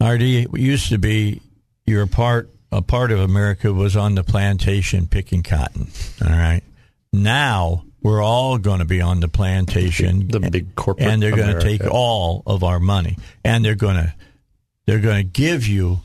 RD 0.00 0.22
it 0.22 0.58
used 0.58 0.90
to 0.90 0.98
be 0.98 1.40
you're 1.86 2.02
a 2.02 2.06
part 2.06 2.50
a 2.72 2.82
part 2.82 3.12
of 3.12 3.20
America 3.20 3.72
was 3.72 3.96
on 3.96 4.14
the 4.14 4.24
plantation 4.24 5.06
picking 5.06 5.42
cotton. 5.42 5.88
All 6.24 6.30
right. 6.30 6.62
Now 7.12 7.84
we're 8.02 8.22
all 8.22 8.58
going 8.58 8.78
to 8.80 8.84
be 8.84 9.00
on 9.00 9.20
the 9.20 9.28
plantation, 9.28 10.28
The 10.28 10.40
big 10.40 10.74
corporate 10.74 11.08
and 11.08 11.22
they're 11.22 11.34
going 11.34 11.56
to 11.56 11.60
take 11.62 11.82
all 11.90 12.42
of 12.46 12.62
our 12.62 12.78
money, 12.78 13.16
and 13.44 13.64
they're 13.64 13.74
going 13.74 13.96
to 13.96 14.14
they're 14.86 15.00
going 15.00 15.16
to 15.18 15.24
give 15.24 15.66
you 15.66 16.00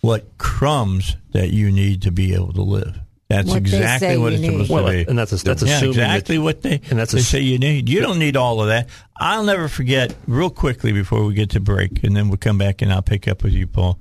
what 0.00 0.38
crumbs 0.38 1.16
that 1.32 1.50
you 1.50 1.70
need 1.70 2.02
to 2.02 2.10
be 2.10 2.34
able 2.34 2.52
to 2.52 2.62
live. 2.62 2.98
That's 3.28 3.48
What 3.48 3.56
exactly 3.58 4.16
what 4.18 4.32
you 4.34 4.38
it's 4.38 4.46
supposed. 4.46 4.70
Well, 4.70 4.86
to 4.86 4.92
be. 4.92 5.08
and 5.10 5.18
that's 5.18 5.42
that's 5.42 5.62
yeah, 5.62 5.76
assuming 5.76 5.90
exactly 5.90 6.36
that, 6.36 6.42
what 6.42 6.62
they 6.62 6.80
and 6.90 6.98
that's 6.98 7.12
they 7.12 7.18
ass- 7.18 7.26
say 7.26 7.40
you 7.40 7.58
need. 7.58 7.88
You 7.88 8.00
don't 8.00 8.18
need 8.20 8.36
all 8.36 8.60
of 8.60 8.68
that. 8.68 8.88
I'll 9.16 9.42
never 9.42 9.66
forget. 9.68 10.14
Real 10.28 10.48
quickly 10.50 10.92
before 10.92 11.24
we 11.24 11.34
get 11.34 11.50
to 11.50 11.60
break, 11.60 12.04
and 12.04 12.16
then 12.16 12.28
we'll 12.28 12.36
come 12.38 12.56
back 12.58 12.82
and 12.82 12.92
I'll 12.92 13.02
pick 13.02 13.26
up 13.26 13.42
with 13.42 13.52
you, 13.52 13.66
Paul. 13.66 13.98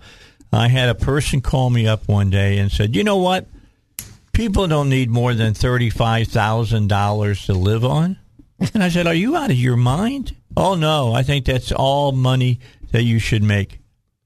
I 0.56 0.68
had 0.68 0.90
a 0.90 0.96
person 0.96 1.42
call 1.42 1.70
me 1.70 1.88
up 1.88 2.08
one 2.08 2.30
day 2.30 2.58
and 2.58 2.72
said, 2.72 2.96
"You 2.96 3.04
know 3.04 3.18
what? 3.18 3.48
People 4.34 4.68
don't 4.68 4.90
need 4.90 5.10
more 5.10 5.34
than 5.34 5.54
thirty-five 5.54 6.28
thousand 6.28 6.88
dollars 6.88 7.46
to 7.46 7.54
live 7.54 7.86
on." 7.86 8.18
And 8.74 8.84
I 8.84 8.90
said, 8.90 9.08
"Are 9.08 9.14
you 9.14 9.36
out 9.36 9.52
of 9.52 9.58
your 9.58 9.76
mind?" 9.76 10.36
Oh 10.58 10.76
no, 10.76 11.14
I 11.14 11.24
think 11.24 11.46
that's 11.46 11.72
all 11.72 12.12
money 12.12 12.60
that 12.92 13.04
you 13.04 13.20
should 13.20 13.44
make. 13.44 13.80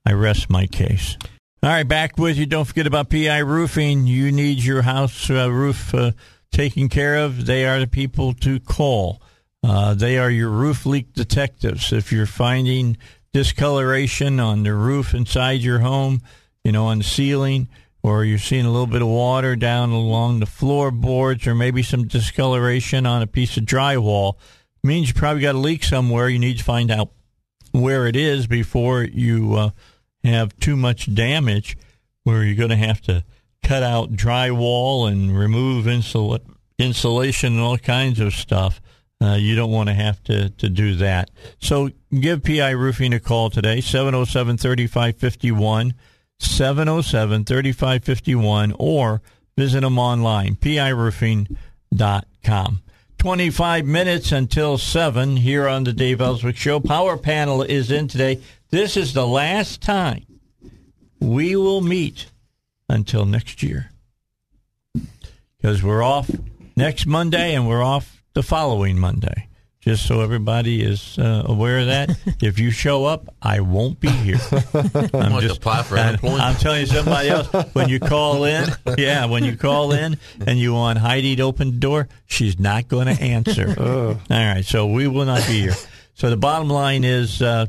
I 0.06 0.14
rest 0.14 0.50
my 0.50 0.68
case. 0.68 1.18
All 1.62 1.70
right, 1.70 1.88
back 1.88 2.18
with 2.18 2.38
you. 2.38 2.46
Don't 2.46 2.66
forget 2.66 2.88
about 2.88 3.10
PI 3.10 3.40
Roofing. 3.40 4.08
You 4.08 4.32
need 4.32 4.64
your 4.64 4.84
house 4.84 5.30
uh, 5.30 5.52
roof 5.52 5.94
uh, 5.94 6.12
taken 6.52 6.88
care 6.88 7.18
of. 7.18 7.46
They 7.46 7.66
are 7.66 7.80
the 7.80 7.88
people 7.88 8.34
to 8.36 8.60
call. 8.60 9.22
Uh, 9.62 9.94
they 9.94 10.18
are 10.18 10.30
your 10.30 10.50
roof 10.50 10.86
leak 10.86 11.14
detectives. 11.14 11.92
If 11.92 12.14
you're 12.14 12.26
finding 12.26 12.98
discoloration 13.34 14.40
on 14.40 14.64
the 14.64 14.74
roof 14.74 15.14
inside 15.14 15.62
your 15.62 15.80
home, 15.80 16.22
you 16.64 16.72
know, 16.72 16.86
on 16.88 17.00
the 17.00 17.04
ceiling, 17.04 17.68
or 18.02 18.24
you're 18.24 18.38
seeing 18.38 18.66
a 18.66 18.72
little 18.72 18.88
bit 18.88 19.02
of 19.02 19.08
water 19.08 19.56
down 19.56 19.92
along 19.92 20.40
the 20.40 20.46
floorboards, 20.46 21.46
or 21.48 21.56
maybe 21.56 21.84
some 21.84 22.08
discoloration 22.08 23.06
on 23.06 23.22
a 23.22 23.28
piece 23.28 23.58
of 23.58 23.64
drywall, 23.64 24.36
means 24.84 25.10
you 25.10 25.14
probably 25.14 25.42
got 25.42 25.56
a 25.56 25.60
leak 25.60 25.84
somewhere. 25.84 26.30
You 26.30 26.40
need 26.40 26.58
to 26.60 26.64
find 26.64 26.90
out 26.90 27.12
where 27.72 28.08
it 28.08 28.16
is 28.16 28.48
before 28.48 29.04
you 29.04 29.56
uh, 29.56 29.70
have 30.24 30.58
too 30.60 30.76
much 30.76 31.14
damage 31.14 31.78
where 32.24 32.44
you're 32.44 32.56
going 32.56 32.70
to 32.70 32.76
have 32.76 33.02
to 33.02 33.24
cut 33.64 33.84
out 33.84 34.14
drywall 34.14 35.12
and 35.12 35.38
remove 35.38 35.86
insul- 35.86 36.40
insulation 36.78 37.54
and 37.54 37.62
all 37.62 37.78
kinds 37.78 38.20
of 38.20 38.34
stuff. 38.34 38.82
Uh, 39.22 39.36
you 39.36 39.54
don't 39.56 39.72
want 39.72 39.90
to 39.90 39.94
have 39.94 40.24
to, 40.24 40.50
to 40.52 40.70
do 40.70 40.96
that. 40.96 41.30
So 41.60 41.90
give 42.18 42.42
PI 42.44 42.70
Roofing 42.72 43.14
a 43.14 43.20
call 43.20 43.50
today, 43.50 43.82
707 43.82 44.56
3551, 44.58 45.94
707 46.40 47.44
3551, 47.44 48.74
or 48.80 49.22
visit 49.58 49.82
them 49.82 50.00
online, 50.00 50.56
piroofing.com. 50.56 52.82
25 53.18 53.86
minutes 53.86 54.32
until 54.32 54.78
7 54.78 55.36
here 55.36 55.68
on 55.68 55.84
the 55.84 55.92
Dave 55.92 56.22
Elswick 56.22 56.56
Show. 56.56 56.80
Power 56.80 57.18
panel 57.18 57.62
is 57.62 57.92
in 57.92 58.08
today. 58.08 58.42
This 58.70 58.96
is 58.96 59.14
the 59.14 59.28
last 59.28 59.82
time 59.82 60.26
we 61.20 61.58
will 61.58 61.82
meet 61.82 62.28
until 62.88 63.26
next 63.26 63.62
year 63.62 63.92
because 65.58 65.84
we're 65.84 66.02
off 66.02 66.32
next 66.78 67.06
Monday 67.06 67.54
and 67.54 67.68
we're 67.68 67.84
off 67.84 68.19
the 68.34 68.44
following 68.44 69.00
Monday. 69.00 69.48
Just 69.82 70.06
so 70.06 70.20
everybody 70.20 70.82
is 70.84 71.18
uh, 71.18 71.44
aware 71.46 71.80
of 71.80 71.88
that. 71.88 72.10
if 72.42 72.60
you 72.60 72.70
show 72.70 73.06
up, 73.06 73.34
I 73.42 73.62
won't 73.62 74.00
be 74.02 74.10
here. 74.10 74.38
I'm 74.74 75.32
Want 75.32 75.46
to 75.46 75.54
apply 75.54 75.84
for 75.84 75.98
unemployment? 75.98 76.42
I'm 76.44 76.56
telling 76.56 76.82
you, 76.82 76.88
somebody 76.88 77.30
else 77.30 77.48
when 77.74 77.88
you 77.88 78.00
call 78.00 78.44
in, 78.44 78.68
yeah, 78.98 79.26
when 79.26 79.46
you 79.46 79.56
call 79.56 79.94
in 79.94 80.18
and 80.46 80.60
you 80.60 80.74
want 80.74 81.00
Heidi 81.00 81.38
to 81.38 81.44
open 81.44 81.72
the 81.72 81.78
door, 81.78 82.10
she's 82.26 82.60
not 82.60 82.90
going 82.90 83.08
to 83.08 83.22
answer. 83.24 83.74
All 83.80 84.20
right, 84.30 84.66
so 84.66 84.86
we 84.88 85.08
will 85.08 85.26
not 85.26 85.48
be 85.48 85.62
here. 85.62 85.76
So 86.14 86.30
the 86.30 86.38
bottom 86.38 86.70
line 86.70 87.06
is, 87.06 87.42
uh, 87.42 87.68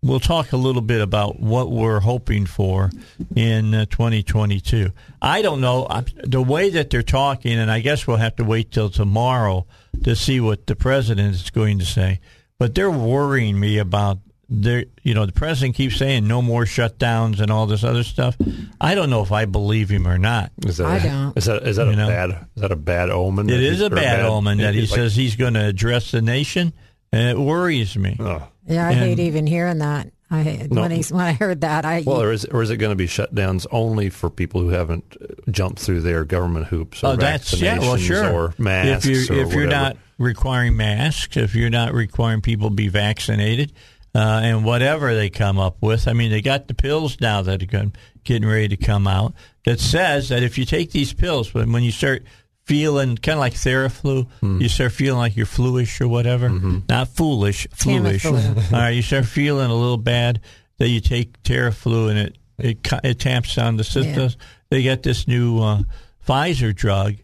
we'll 0.00 0.20
talk 0.20 0.52
a 0.52 0.56
little 0.56 0.82
bit 0.82 1.00
about 1.00 1.40
what 1.40 1.72
we're 1.72 1.98
hoping 1.98 2.46
for 2.46 2.90
in 3.34 3.74
uh, 3.74 3.86
2022. 3.86 4.92
I 5.20 5.42
don't 5.42 5.60
know 5.60 5.88
I, 5.90 6.04
the 6.22 6.40
way 6.40 6.70
that 6.70 6.90
they're 6.90 7.02
talking, 7.02 7.58
and 7.58 7.68
I 7.68 7.80
guess 7.80 8.06
we'll 8.06 8.18
have 8.18 8.36
to 8.36 8.44
wait 8.44 8.70
till 8.70 8.90
tomorrow 8.90 9.66
to 10.04 10.16
see 10.16 10.40
what 10.40 10.66
the 10.66 10.76
president 10.76 11.34
is 11.34 11.50
going 11.50 11.78
to 11.78 11.84
say. 11.86 12.20
But 12.58 12.74
they're 12.74 12.90
worrying 12.90 13.58
me 13.58 13.78
about 13.78 14.18
their, 14.48 14.84
you 15.02 15.14
know, 15.14 15.24
the 15.24 15.32
president 15.32 15.74
keeps 15.76 15.96
saying 15.96 16.26
no 16.28 16.42
more 16.42 16.64
shutdowns 16.64 17.40
and 17.40 17.50
all 17.50 17.66
this 17.66 17.82
other 17.84 18.02
stuff. 18.02 18.36
I 18.80 18.94
don't 18.94 19.08
know 19.10 19.22
if 19.22 19.32
I 19.32 19.46
believe 19.46 19.88
him 19.88 20.06
or 20.06 20.18
not. 20.18 20.52
Is 20.66 20.76
that 20.76 20.86
I 20.86 20.96
a- 20.98 21.02
don't. 21.02 21.38
Is 21.38 21.44
that 21.46 21.62
is 21.66 21.76
that 21.76 21.86
You 21.86 21.92
a 21.92 21.96
know? 21.96 22.08
bad 22.08 22.30
is 22.54 22.62
that 22.62 22.72
a 22.72 22.76
bad 22.76 23.08
omen? 23.10 23.48
It 23.48 23.60
is 23.60 23.60
that 23.60 23.64
is 23.64 23.78
he's- 23.78 23.90
a 23.90 23.92
or 23.92 23.96
bad 23.96 24.20
omen 24.20 24.58
that 24.58 24.74
he 24.74 24.82
like- 24.82 24.90
says 24.90 25.16
he's 25.16 25.36
going 25.36 25.54
to 25.54 25.64
address 25.64 26.10
the 26.10 26.20
nation, 26.20 26.72
and 27.12 27.28
it 27.30 27.38
worries 27.40 27.96
me. 27.96 28.16
Oh. 28.20 28.46
Yeah, 28.68 28.86
I 28.88 28.92
And- 28.92 29.00
hate 29.00 29.18
even 29.20 29.46
hearing 29.46 29.78
that. 29.78 30.08
I 30.32 30.66
No. 30.70 30.80
when 30.82 30.90
he 30.90 31.02
when 31.12 31.24
I 31.24 31.32
heard 31.32 31.60
that, 31.60 31.84
I 31.84 32.02
Well, 32.06 32.22
or 32.22 32.32
is 32.32 32.44
or 32.46 32.62
is 32.62 32.70
it 32.70 32.78
going 32.78 32.90
to 32.92 32.96
be 32.96 33.06
shutdowns 33.06 33.66
only 33.70 34.08
for 34.10 34.30
people 34.30 34.60
who 34.62 34.70
haven't 34.70 35.16
uh, 35.20 35.26
jumped 35.50 35.78
through 35.80 36.00
their 36.00 36.24
government 36.24 36.66
hoops? 36.66 37.04
Or 37.04 37.08
Oh, 37.08 37.16
that's 37.16 37.52
yeah. 37.60 37.78
Well, 37.78 37.96
sure. 37.98 38.30
Or 38.32 38.54
masks. 38.58 39.06
if 39.06 39.28
you're 39.28 39.38
or 39.38 39.42
if 39.42 39.52
you're 39.52 39.66
not 39.66 39.96
requiring 40.18 40.76
masks, 40.76 41.36
if 41.36 41.54
you're 41.54 41.70
not 41.70 41.92
requiring 41.92 42.40
people 42.40 42.70
be 42.70 42.88
vaccinated, 42.88 43.72
uh, 44.14 44.40
and 44.42 44.64
whatever 44.64 45.14
they 45.14 45.28
come 45.30 45.58
up 45.58 45.76
with, 45.80 46.08
I 46.08 46.12
mean, 46.12 46.30
they 46.30 46.40
got 46.42 46.68
the 46.68 46.74
pills 46.74 47.20
now 47.20 47.42
that 47.42 47.62
are 47.62 47.90
getting 48.24 48.48
ready 48.48 48.68
to 48.68 48.76
come 48.76 49.06
out 49.06 49.34
that 49.64 49.80
says 49.80 50.28
that 50.30 50.42
if 50.42 50.56
you 50.58 50.64
take 50.64 50.92
these 50.92 51.12
pills, 51.12 51.52
when 51.54 51.72
when 51.72 51.82
you 51.82 51.92
start 51.92 52.24
feeling 52.64 53.16
kind 53.16 53.34
of 53.34 53.40
like 53.40 53.54
Theraflu, 53.54 54.26
Hmm. 54.40 54.60
you 54.60 54.68
start 54.68 54.92
feeling 54.92 55.18
like 55.18 55.36
you're 55.36 55.46
fluish 55.46 56.00
or 56.00 56.08
whatever, 56.08 56.48
Mm-hmm. 56.48 56.78
not 56.88 57.08
foolish, 57.08 57.66
fluish. 57.72 58.24
All 58.26 58.32
right, 58.72 58.90
you 58.90 59.02
start 59.02 59.26
feeling 59.26 59.70
a 59.70 59.74
little 59.74 59.96
bad, 59.98 60.40
that 60.78 60.88
you 60.88 61.00
take 61.00 61.42
Theraflu 61.42 62.10
and 62.10 62.18
it 62.18 62.38
it, 62.58 62.82
ca- 62.84 63.00
it 63.02 63.18
taps 63.18 63.54
down 63.56 63.76
the 63.76 63.84
symptoms. 63.84 64.36
They 64.70 64.82
got 64.84 65.02
this 65.02 65.26
new 65.26 65.60
uh, 65.60 65.82
Pfizer 66.26 66.74
drug 66.74 67.14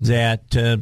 that 0.00 0.56
uh, 0.56 0.78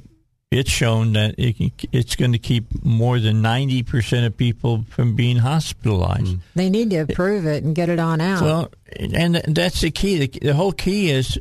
it's 0.51 0.71
shown 0.71 1.13
that 1.15 1.35
it, 1.39 1.57
can- 1.59 1.89
it's 1.93 2.17
going 2.17 2.33
to 2.33 2.39
keep 2.39 2.85
more 2.85 3.19
than 3.21 3.43
ninety 3.43 3.83
percent 3.83 4.25
of 4.27 4.37
people 4.37 4.85
from 4.89 5.15
being 5.17 5.37
hospitalized. 5.39 6.37
they 6.55 6.71
need 6.71 6.91
to 6.91 6.99
approve 6.99 7.47
it 7.47 7.65
and 7.65 7.75
get 7.75 7.89
it 7.89 7.99
on 7.99 8.21
out. 8.21 8.43
Well, 8.43 8.71
and 9.13 9.37
that's 9.49 9.81
the 9.83 9.91
key. 9.91 10.27
The, 10.27 10.39
the 10.41 10.55
whole 10.55 10.73
key 10.73 11.11
is 11.11 11.39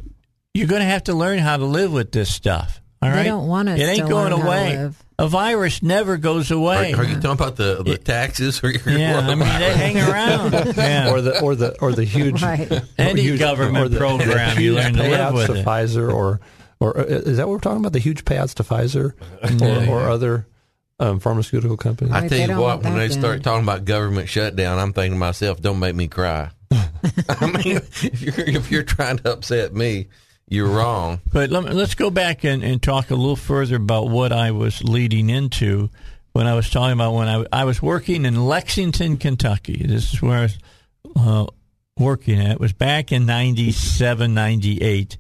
you're 0.56 0.68
going 0.68 0.82
to 0.82 0.88
have 0.88 1.04
to 1.04 1.14
learn 1.14 1.40
how 1.40 1.58
to 1.58 1.66
live 1.66 1.92
with 1.92 2.12
this 2.12 2.34
stuff. 2.34 2.82
All 3.02 3.10
They 3.12 3.18
right, 3.18 3.24
don't 3.24 3.48
want 3.48 3.70
us 3.70 3.80
It 3.80 3.84
ain't 3.84 4.10
going 4.10 4.32
learn 4.32 4.32
how 4.32 4.38
to 4.38 4.44
away. 4.80 4.92
A 5.20 5.28
virus 5.28 5.82
never 5.84 6.18
goes 6.18 6.50
away. 6.52 6.94
are 6.94 7.04
you 7.04 7.16
talking 7.16 7.32
about 7.32 7.56
the, 7.56 7.84
the 7.84 7.98
taxes? 7.98 8.62
Or 8.64 8.72
your 8.72 8.98
yeah, 8.98 9.20
I 9.20 9.30
mean 9.36 9.40
they 9.40 9.74
hang 9.78 9.98
around. 10.12 10.54
Yeah. 10.76 11.12
or 11.12 11.22
the 11.22 11.40
or 11.42 11.56
the 11.56 11.80
or 11.80 11.92
the 11.94 12.04
huge 12.04 12.42
Right. 12.42 12.70
Any 12.98 13.22
huge- 13.22 13.40
government 13.40 13.86
or 13.86 13.90
the- 13.90 13.98
program, 13.98 14.58
you 14.60 14.74
huge 14.74 14.84
learn 14.84 14.94
to 14.96 15.04
live 15.04 15.34
with 15.34 15.48
to 15.48 15.54
it. 15.60 15.66
Pfizer 15.66 16.12
or 16.12 16.40
or 16.82 17.00
uh, 17.00 17.04
is 17.04 17.38
that 17.38 17.48
what 17.48 17.54
we're 17.54 17.60
talking 17.60 17.80
about? 17.80 17.94
The 17.94 18.00
huge 18.00 18.26
payouts 18.26 18.56
to 18.56 18.64
Pfizer 18.64 19.14
or, 19.88 19.90
or 19.94 20.10
other 20.10 20.48
um, 21.00 21.20
pharmaceutical 21.20 21.78
companies. 21.78 22.14
I 22.14 22.22
Right, 22.22 22.30
tell 22.30 22.40
you 22.40 22.48
don't 22.48 22.60
what, 22.60 22.84
when 22.84 22.98
they 22.98 23.08
then. 23.08 23.20
start 23.20 23.44
talking 23.44 23.64
about 23.64 23.86
government 23.86 24.28
shutdown, 24.30 24.80
I'm 24.80 24.92
thinking 24.92 25.14
to 25.14 25.18
myself, 25.20 25.62
"Don't 25.62 25.80
make 25.80 25.96
me 25.96 26.08
cry." 26.10 26.50
I 27.30 27.46
mean, 27.46 27.78
if 27.78 28.22
you're 28.22 28.36
if 28.40 28.72
you're 28.72 28.84
trying 28.84 29.18
to 29.20 29.32
upset 29.32 29.74
me, 29.74 30.08
you're 30.48 30.70
wrong. 30.70 31.22
But 31.32 31.50
let 31.50 31.64
me, 31.64 31.72
let's 31.72 31.96
go 31.96 32.10
back 32.10 32.44
and, 32.44 32.64
and 32.64 32.82
talk 32.82 33.10
a 33.10 33.16
little 33.16 33.36
further 33.36 33.78
about 33.78 34.10
what 34.10 34.32
I 34.32 34.52
was 34.52 34.84
leading 34.84 35.30
into 35.30 35.90
when 36.34 36.48
I 36.48 36.54
was 36.54 36.70
talking 36.70 36.94
about 36.94 37.14
when 37.14 37.28
I, 37.28 37.46
I 37.52 37.64
was 37.64 37.82
working 37.82 38.26
in 38.26 38.46
Lexington, 38.46 39.18
Kentucky. 39.18 39.84
This 39.86 40.14
is 40.14 40.22
where 40.22 40.38
I 40.38 40.42
was 40.42 40.58
uh, 41.16 41.46
working 41.98 42.40
at. 42.40 42.52
It 42.52 42.60
was 42.60 42.74
back 42.74 43.12
in 43.12 43.26
97, 43.26 44.34
98, 44.34 45.18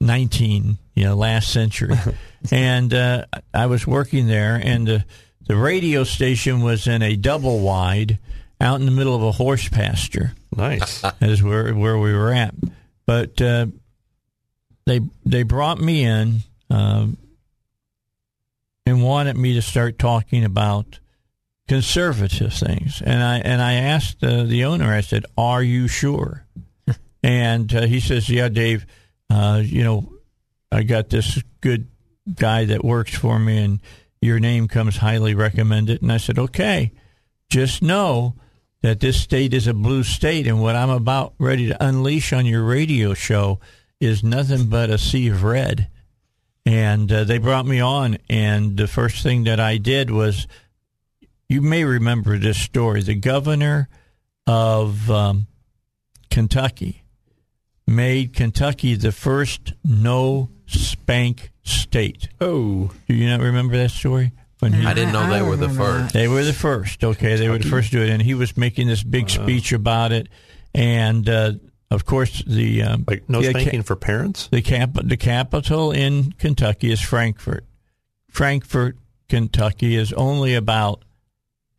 19, 0.00 0.78
you 0.94 1.04
know, 1.04 1.14
last 1.14 1.52
century. 1.52 1.94
and 2.50 2.92
uh, 2.92 3.26
I 3.52 3.66
was 3.66 3.86
working 3.86 4.26
there, 4.26 4.60
and 4.62 4.86
the, 4.86 5.04
the 5.46 5.56
radio 5.56 6.04
station 6.04 6.62
was 6.62 6.86
in 6.86 7.02
a 7.02 7.16
double 7.16 7.60
wide 7.60 8.18
out 8.60 8.80
in 8.80 8.86
the 8.86 8.92
middle 8.92 9.14
of 9.14 9.22
a 9.22 9.32
horse 9.32 9.68
pasture. 9.68 10.32
Nice. 10.56 11.04
is 11.20 11.42
where 11.42 11.74
where 11.74 11.98
we 11.98 12.14
were 12.14 12.32
at. 12.32 12.54
But 13.04 13.40
uh, 13.42 13.66
they 14.86 15.00
they 15.24 15.42
brought 15.42 15.80
me 15.80 16.04
in 16.04 16.40
um, 16.70 17.18
and 18.86 19.02
wanted 19.02 19.36
me 19.36 19.54
to 19.54 19.62
start 19.62 19.98
talking 19.98 20.44
about 20.44 21.00
conservative 21.68 22.52
things, 22.52 23.02
and 23.04 23.22
I 23.22 23.38
and 23.38 23.60
I 23.60 23.74
asked 23.74 24.22
uh, 24.22 24.44
the 24.44 24.64
owner. 24.64 24.92
I 24.92 25.00
said, 25.00 25.26
"Are 25.36 25.62
you 25.62 25.88
sure?" 25.88 26.46
and 27.22 27.74
uh, 27.74 27.82
he 27.82 28.00
says, 28.00 28.28
"Yeah, 28.28 28.48
Dave. 28.48 28.86
Uh, 29.28 29.60
you 29.64 29.82
know, 29.82 30.12
I 30.70 30.84
got 30.84 31.10
this 31.10 31.42
good 31.60 31.88
guy 32.32 32.64
that 32.66 32.84
works 32.84 33.14
for 33.14 33.40
me, 33.40 33.58
and 33.58 33.80
your 34.20 34.38
name 34.38 34.68
comes 34.68 34.98
highly 34.98 35.34
recommended." 35.34 36.00
And 36.00 36.12
I 36.12 36.18
said, 36.18 36.38
"Okay, 36.38 36.92
just 37.50 37.82
know." 37.82 38.34
that 38.82 39.00
this 39.00 39.20
state 39.20 39.52
is 39.52 39.66
a 39.66 39.74
blue 39.74 40.04
state, 40.04 40.46
and 40.46 40.62
what 40.62 40.76
I'm 40.76 40.90
about 40.90 41.34
ready 41.38 41.66
to 41.66 41.84
unleash 41.84 42.32
on 42.32 42.46
your 42.46 42.62
radio 42.62 43.14
show 43.14 43.58
is 44.00 44.22
nothing 44.22 44.66
but 44.68 44.90
a 44.90 44.98
sea 44.98 45.28
of 45.28 45.42
red. 45.42 45.88
And 46.64 47.10
uh, 47.12 47.24
they 47.24 47.38
brought 47.38 47.64
me 47.64 47.78
on, 47.80 48.18
and 48.28 48.76
the 48.76 48.88
first 48.88 49.22
thing 49.22 49.44
that 49.44 49.60
I 49.60 49.76
did 49.78 50.10
was 50.10 50.48
you 51.48 51.62
may 51.62 51.84
remember 51.84 52.38
this 52.38 52.58
story. 52.60 53.02
The 53.02 53.14
governor 53.14 53.88
of 54.48 55.08
um, 55.10 55.46
Kentucky 56.28 57.04
made 57.86 58.34
Kentucky 58.34 58.94
the 58.96 59.12
first 59.12 59.74
no 59.84 60.50
spank 60.66 61.52
state. 61.62 62.28
Oh, 62.40 62.90
Do 63.06 63.14
you 63.14 63.28
not 63.28 63.40
remember 63.40 63.76
that 63.76 63.92
story? 63.92 64.32
When 64.58 64.72
he 64.72 64.86
I 64.86 64.94
didn't 64.94 65.12
know 65.12 65.20
I 65.20 65.38
they 65.38 65.42
were 65.42 65.56
the 65.56 65.68
remember 65.68 66.00
first. 66.02 66.14
they 66.14 66.28
were 66.28 66.42
the 66.42 66.52
first. 66.52 67.04
Okay, 67.04 67.36
they 67.36 67.48
were 67.48 67.58
the 67.58 67.68
first 67.68 67.90
to 67.92 67.98
do 67.98 68.02
it, 68.02 68.10
and 68.10 68.22
he 68.22 68.34
was 68.34 68.56
making 68.56 68.88
this 68.88 69.04
big 69.04 69.28
speech 69.30 69.72
about 69.72 70.12
it. 70.12 70.28
And 70.74 71.28
uh, 71.28 71.52
of 71.90 72.04
course, 72.04 72.42
the 72.46 72.82
um, 72.82 73.04
like 73.06 73.28
no 73.28 73.40
the, 73.40 73.50
spanking 73.50 73.82
for 73.82 73.96
parents. 73.96 74.48
the 74.48 74.62
cap 74.62 74.90
the 75.02 75.16
capital 75.16 75.92
in 75.92 76.32
Kentucky 76.32 76.90
is 76.90 77.00
Frankfort. 77.00 77.64
Frankfort, 78.28 78.96
Kentucky, 79.28 79.94
is 79.94 80.12
only 80.14 80.54
about 80.54 81.04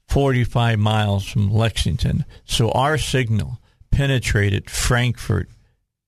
forty 0.07 0.43
five 0.43 0.79
miles 0.79 1.27
from 1.27 1.51
Lexington, 1.51 2.25
so 2.45 2.71
our 2.71 2.97
signal 2.97 3.59
penetrated 3.91 4.69
Frankfort 4.69 5.49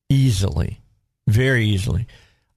easily, 0.10 0.82
very 1.28 1.66
easily. 1.66 2.08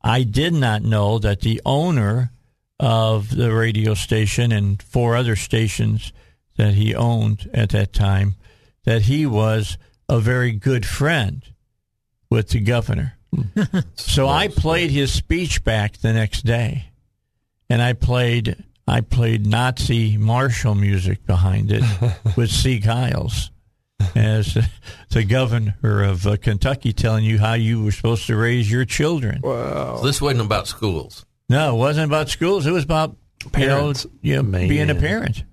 I 0.03 0.23
did 0.23 0.53
not 0.53 0.83
know 0.83 1.19
that 1.19 1.41
the 1.41 1.61
owner 1.65 2.33
of 2.79 3.35
the 3.35 3.53
radio 3.53 3.95
station 3.95 4.51
and 4.51 4.83
four 4.83 5.15
other 5.17 5.37
stations 5.37 6.13
that 6.57 6.75
he 6.75 6.95
owned 6.95 7.49
at 7.55 7.71
that 7.71 7.93
time 7.93 8.35
that 8.85 9.03
he 9.03 9.25
was 9.27 9.79
a 10.13 10.21
very 10.21 10.53
good 10.53 10.85
friend 10.85 11.43
with 12.31 12.51
the 12.51 12.61
governor. 12.61 13.15
so 13.95 14.29
I 14.29 14.49
played 14.49 14.91
his 14.91 15.13
speech 15.13 15.65
back 15.65 15.97
the 15.99 16.13
next 16.13 16.45
day, 16.45 16.91
and 17.71 17.81
I 17.81 17.95
played 17.95 18.63
I 18.87 19.01
played 19.01 19.47
Nazi 19.47 20.19
martial 20.19 20.75
music 20.75 21.25
behind 21.25 21.73
it 21.73 21.83
with 22.37 22.51
Sieg 22.51 22.83
Heils 22.83 23.51
as 24.15 24.59
the 25.11 25.25
governor 25.25 26.03
of 26.03 26.27
uh, 26.27 26.37
Kentucky 26.37 26.93
telling 26.93 27.25
you 27.25 27.39
how 27.39 27.55
you 27.55 27.83
were 27.83 27.93
supposed 27.93 28.27
to 28.27 28.37
raise 28.37 28.71
your 28.71 28.85
children. 28.85 29.41
So 29.99 30.05
this 30.05 30.21
wasn't 30.21 30.43
about 30.43 30.67
schools. 30.67 31.25
No, 31.49 31.75
it 31.75 31.79
wasn't 31.79 32.07
about 32.07 32.29
schools. 32.29 32.67
It 32.67 32.73
was 32.73 32.85
about 32.85 33.17
you 33.57 33.67
know, 33.67 33.77
Parents. 33.77 34.07
you 34.21 34.43
know, 34.43 34.43
being 34.43 34.91
a 34.91 34.95
parent, 34.95 35.45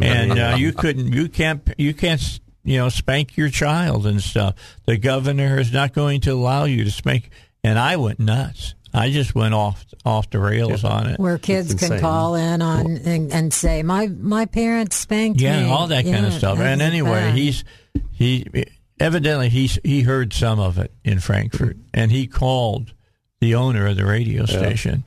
and 0.00 0.32
uh, 0.38 0.56
you 0.58 0.72
couldn't, 0.72 1.12
you 1.12 1.28
can't, 1.28 1.62
you 1.76 1.92
can't, 1.92 2.40
you 2.64 2.78
know, 2.78 2.88
spank 2.88 3.36
your 3.36 3.48
child 3.48 4.06
and 4.06 4.22
stuff. 4.22 4.54
The 4.86 4.96
governor 4.96 5.58
is 5.58 5.72
not 5.72 5.92
going 5.92 6.20
to 6.22 6.30
allow 6.30 6.64
you 6.64 6.84
to 6.84 6.90
spank. 6.90 7.30
And 7.64 7.78
I 7.78 7.96
went 7.96 8.18
nuts. 8.20 8.74
I 8.92 9.10
just 9.10 9.34
went 9.34 9.54
off 9.54 9.84
off 10.04 10.30
the 10.30 10.38
rails 10.38 10.84
on 10.84 11.08
it. 11.08 11.20
Where 11.20 11.38
kids 11.38 11.74
can 11.74 12.00
call 12.00 12.34
in 12.34 12.62
on 12.62 12.96
and, 12.98 13.32
and 13.32 13.52
say, 13.52 13.82
"My 13.82 14.06
my 14.06 14.46
parents 14.46 14.96
spanked 14.96 15.40
Yeah, 15.40 15.64
me." 15.64 15.68
all 15.70 15.88
that 15.88 16.04
kind 16.04 16.24
of 16.24 16.32
stuff. 16.32 16.58
And 16.58 16.80
anyway, 16.80 17.10
bad. 17.10 17.34
he's 17.34 17.64
he 18.12 18.46
evidently 18.98 19.50
he's 19.50 19.78
he 19.84 20.02
heard 20.02 20.32
some 20.32 20.58
of 20.58 20.78
it 20.78 20.92
in 21.04 21.20
Frankfort, 21.20 21.76
and 21.92 22.10
he 22.10 22.26
called 22.26 22.94
the 23.40 23.54
owner 23.54 23.86
of 23.86 23.96
the 23.96 24.06
radio 24.06 24.46
station. 24.46 25.04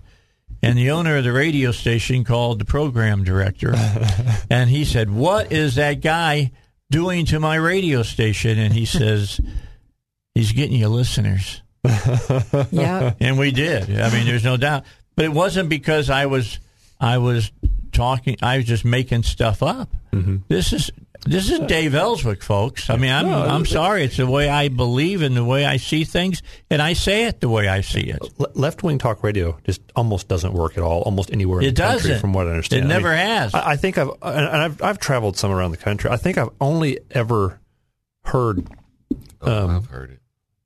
And 0.63 0.77
the 0.77 0.91
owner 0.91 1.17
of 1.17 1.23
the 1.23 1.33
radio 1.33 1.71
station 1.71 2.23
called 2.23 2.59
the 2.59 2.65
program 2.65 3.23
director, 3.23 3.73
and 4.49 4.69
he 4.69 4.85
said, 4.85 5.09
"What 5.09 5.51
is 5.51 5.75
that 5.75 6.01
guy 6.01 6.51
doing 6.91 7.25
to 7.27 7.39
my 7.39 7.55
radio 7.55 8.03
station?" 8.03 8.59
And 8.59 8.73
he 8.73 8.85
says, 8.99 9.39
"He's 10.35 10.51
getting 10.51 10.77
you 10.77 10.89
listeners." 10.89 11.63
yeah. 12.71 13.13
and 13.19 13.39
we 13.39 13.49
did. 13.49 13.99
I 13.99 14.11
mean, 14.11 14.27
there's 14.27 14.43
no 14.43 14.55
doubt. 14.57 14.83
But 15.15 15.25
it 15.25 15.31
wasn't 15.33 15.69
because 15.69 16.09
I 16.09 16.27
was 16.27 16.59
I 16.99 17.17
was 17.17 17.51
talking. 17.91 18.37
I 18.41 18.57
was 18.57 18.65
just 18.65 18.85
making 18.85 19.23
stuff 19.23 19.63
up. 19.63 19.89
Mm-hmm. 20.13 20.37
This 20.47 20.73
is 20.73 20.91
this 21.25 21.49
is 21.51 21.59
Dave 21.59 21.93
Elswick, 21.95 22.41
folks. 22.43 22.89
I 22.89 22.97
mean, 22.97 23.11
I'm 23.11 23.27
I'm 23.27 23.65
sorry. 23.65 24.03
It's 24.05 24.17
the 24.17 24.25
way 24.27 24.49
I 24.49 24.67
believe 24.69 25.21
and 25.21 25.35
the 25.37 25.43
way 25.45 25.65
I 25.65 25.77
see 25.77 26.03
things, 26.03 26.41
and 26.69 26.81
I 26.81 26.93
say 26.93 27.25
it 27.25 27.39
the 27.41 27.49
way 27.49 27.67
I 27.67 27.81
see 27.81 28.01
it. 28.01 28.21
Left 28.55 28.83
wing 28.83 28.97
talk 28.97 29.23
radio 29.23 29.57
just 29.63 29.81
almost 29.95 30.27
doesn't 30.27 30.53
work 30.53 30.77
at 30.77 30.83
all. 30.83 31.01
Almost 31.01 31.31
anywhere 31.31 31.59
in 31.61 31.67
It 31.67 31.75
the 31.75 31.81
country, 31.83 32.09
doesn't. 32.09 32.21
from 32.21 32.33
what 32.33 32.47
I 32.47 32.51
understand. 32.51 32.83
It 32.83 32.85
I 32.85 32.87
never 32.87 33.09
mean, 33.09 33.17
has. 33.17 33.53
I, 33.53 33.71
I 33.71 33.75
think 33.75 33.97
I've 33.97 34.09
and 34.21 34.47
I've 34.47 34.81
I've 34.81 34.99
traveled 34.99 35.37
some 35.37 35.51
around 35.51 35.71
the 35.71 35.77
country. 35.77 36.09
I 36.09 36.17
think 36.17 36.37
I've 36.37 36.49
only 36.59 36.99
ever 37.11 37.59
heard 38.23 38.67
Oh, 39.41 39.65
Um, 39.65 39.71
I've 39.77 39.85
heard 39.87 40.11
it. 40.11 40.19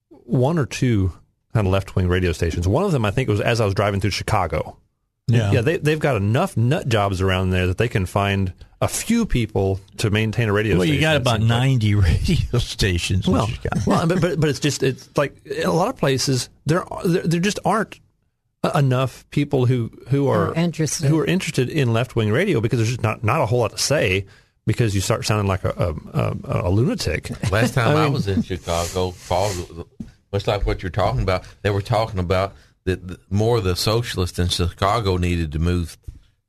one 0.09 0.57
or 0.59 0.65
two 0.65 1.13
kind 1.53 1.65
of 1.67 1.71
left 1.71 1.95
wing 1.95 2.07
radio 2.07 2.31
stations. 2.33 2.67
One 2.67 2.83
of 2.83 2.91
them, 2.91 3.05
I 3.05 3.11
think, 3.11 3.29
was 3.29 3.39
as 3.41 3.61
I 3.61 3.65
was 3.65 3.73
driving 3.73 4.01
through 4.01 4.09
Chicago. 4.11 4.77
Yeah. 5.27 5.51
yeah, 5.53 5.61
they 5.61 5.77
they've 5.77 5.99
got 5.99 6.17
enough 6.17 6.55
nut 6.55 6.87
jobs 6.87 7.19
around 7.21 7.49
there 7.49 7.65
that 7.67 7.77
they 7.79 7.87
can 7.87 8.05
find 8.05 8.53
a 8.81 8.87
few 8.87 9.25
people 9.25 9.79
to 9.97 10.09
maintain 10.09 10.49
a 10.49 10.53
radio. 10.53 10.75
Station. 10.75 10.79
Well, 10.89 10.95
you 10.95 11.01
got 11.01 11.15
about 11.15 11.39
seems 11.39 11.49
like. 11.49 11.59
ninety 11.59 11.95
radio 11.95 12.59
stations. 12.59 13.27
Well, 13.27 13.47
Chicago. 13.47 13.81
well, 13.87 14.07
but, 14.07 14.21
but 14.21 14.39
but 14.39 14.49
it's 14.49 14.59
just 14.59 14.83
it's 14.83 15.09
like 15.17 15.45
in 15.45 15.65
a 15.65 15.71
lot 15.73 15.87
of 15.89 15.97
places 15.97 16.49
there 16.65 16.81
are, 16.91 17.07
there, 17.07 17.23
there 17.23 17.39
just 17.39 17.59
aren't 17.65 17.99
enough 18.73 19.29
people 19.29 19.65
who 19.65 19.91
who 20.09 20.27
are 20.27 20.49
Are 20.49 20.55
interested. 20.55 21.07
who 21.07 21.19
are 21.19 21.25
interested 21.25 21.69
in 21.69 21.93
left 21.93 22.15
wing 22.15 22.31
radio 22.31 22.59
because 22.61 22.79
there's 22.79 22.89
just 22.89 23.03
not 23.03 23.23
not 23.23 23.41
a 23.41 23.45
whole 23.45 23.59
lot 23.59 23.71
to 23.71 23.77
say 23.77 24.25
because 24.65 24.95
you 24.95 25.01
start 25.01 25.25
sounding 25.25 25.47
like 25.47 25.63
a 25.63 25.69
a, 25.69 26.19
a, 26.19 26.61
a 26.67 26.69
lunatic. 26.69 27.29
Last 27.51 27.75
time 27.75 27.95
I, 27.97 28.07
was 28.07 28.27
in 28.27 28.41
Chicago, 28.41 29.13
Paul, 29.27 29.51
much 30.33 30.47
like 30.47 30.65
what 30.65 30.81
you're 30.83 30.89
talking 30.89 31.21
about, 31.21 31.43
they 31.61 31.69
were 31.69 31.81
talking 31.81 32.19
about 32.19 32.53
that 32.85 33.07
the, 33.07 33.19
more 33.29 33.57
of 33.57 33.63
the 33.63 33.75
socialists 33.75 34.39
in 34.39 34.47
Chicago 34.47 35.17
needed 35.17 35.51
to 35.53 35.59
move 35.59 35.97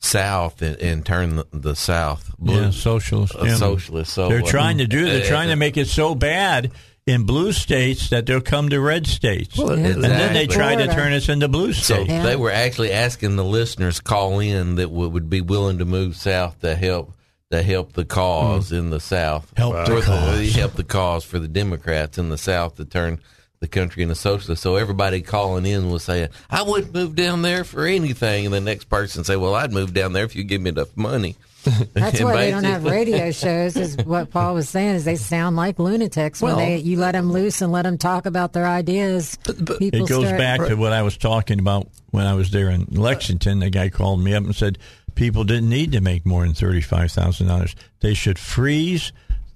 south 0.00 0.62
and, 0.62 0.76
and 0.80 1.04
turn 1.06 1.36
the, 1.36 1.46
the 1.52 1.74
South 1.74 2.34
blue. 2.38 2.60
yeah, 2.62 2.70
socialist. 2.70 3.34
a 3.38 3.46
yeah. 3.46 3.54
socialist. 3.56 4.12
So 4.12 4.28
They're 4.28 4.42
uh, 4.42 4.46
trying 4.50 4.78
to 4.78 4.86
do. 4.86 5.04
They're 5.06 5.24
uh, 5.24 5.28
trying 5.28 5.48
to 5.48 5.56
make 5.56 5.76
it 5.76 5.86
so 5.88 6.14
bad 6.14 6.70
in 7.06 7.24
blue 7.24 7.52
states 7.52 8.10
that 8.10 8.26
they'll 8.26 8.40
come 8.40 8.68
to 8.68 8.80
red 8.80 9.06
states, 9.06 9.56
Well, 9.56 9.78
Yeah. 9.78 9.86
and 9.86 10.02
then 10.04 10.34
they 10.34 10.44
Exactly. 10.44 10.46
try 10.56 10.74
to 10.76 10.92
turn 10.92 11.12
us 11.12 11.28
into 11.28 11.46
blue 11.48 11.72
So 11.72 11.94
states. 11.94 12.10
Yeah. 12.10 12.22
they 12.24 12.36
were 12.36 12.50
actually 12.50 12.92
asking 12.92 13.36
the 13.36 13.44
listeners 13.44 14.00
call 14.00 14.40
in 14.40 14.74
that 14.76 14.90
would, 14.90 15.12
would 15.12 15.30
be 15.30 15.40
willing 15.40 15.78
to 15.78 15.84
move 15.84 16.16
south 16.16 16.60
to 16.60 16.74
help 16.74 17.12
to 17.52 17.62
help 17.62 17.92
the 17.92 18.04
cause 18.04 18.72
in 18.72 18.90
the 18.90 18.98
South. 18.98 19.52
Help 19.56 19.86
the 19.86 20.00
cause. 20.02 20.52
help 20.56 20.72
the 20.72 20.82
cause 20.82 21.24
for 21.24 21.38
the 21.38 21.46
Democrats 21.46 22.18
in 22.18 22.28
the 22.28 22.36
South 22.36 22.74
to 22.76 22.84
turn 22.84 23.20
the 23.60 23.68
country 23.68 24.02
into 24.02 24.14
socialist. 24.14 24.62
So 24.62 24.76
everybody 24.76 25.22
calling 25.22 25.66
in 25.66 25.90
was 25.90 26.02
saying, 26.04 26.28
"I 26.50 26.62
wouldn't 26.62 26.92
move 26.94 27.14
down 27.14 27.42
there 27.42 27.64
for 27.64 27.86
anything," 27.86 28.44
and 28.46 28.54
the 28.54 28.60
next 28.60 28.84
person 28.88 29.24
say, 29.24 29.36
"Well, 29.36 29.54
I'd 29.54 29.72
move 29.72 29.94
down 29.94 30.12
there 30.12 30.24
if 30.24 30.36
you 30.36 30.44
give 30.44 30.60
me 30.62 30.70
enough 30.70 30.96
money." 30.96 31.36
That's 31.94 32.20
And 32.20 32.24
why 32.28 32.36
they 32.36 32.50
don't 32.50 32.64
have 32.64 32.84
radio 32.84 33.30
shows. 33.32 33.76
Is 33.76 33.96
what 34.04 34.30
Paul 34.30 34.54
was 34.54 34.68
saying. 34.68 34.96
Is 34.96 35.04
they 35.04 35.16
sound 35.16 35.56
like 35.56 35.78
lunatics 35.78 36.40
Well- 36.40 36.56
when 36.56 36.64
they 36.64 36.76
you 36.78 36.98
let 36.98 37.12
them 37.12 37.32
loose 37.32 37.60
and 37.62 37.72
let 37.72 37.82
them 37.82 37.98
talk 37.98 38.26
about 38.26 38.52
their 38.52 38.66
ideas. 38.66 39.36
People 39.44 39.78
It 39.80 40.08
goes 40.08 40.26
start, 40.26 40.38
back 40.38 40.60
to 40.68 40.74
what 40.76 40.92
I 40.92 41.02
was 41.02 41.16
talking 41.16 41.58
about 41.58 41.88
when 42.10 42.26
I 42.26 42.34
was 42.34 42.50
there 42.50 42.70
in 42.70 42.86
Lexington. 42.90 43.60
The 43.60 43.70
guy 43.70 43.88
called 43.88 44.22
me 44.22 44.34
up 44.34 44.44
and 44.44 44.54
said 44.54 44.78
people 45.16 45.44
didn't 45.44 45.68
need 45.70 45.92
to 45.92 46.00
make 46.00 46.24
more 46.26 46.44
than 46.44 46.54
thirty-five 46.54 47.10
thousand 47.10 47.48
dollars. 47.48 47.74
They 48.00 48.14
should 48.14 48.38
freeze 48.38 49.12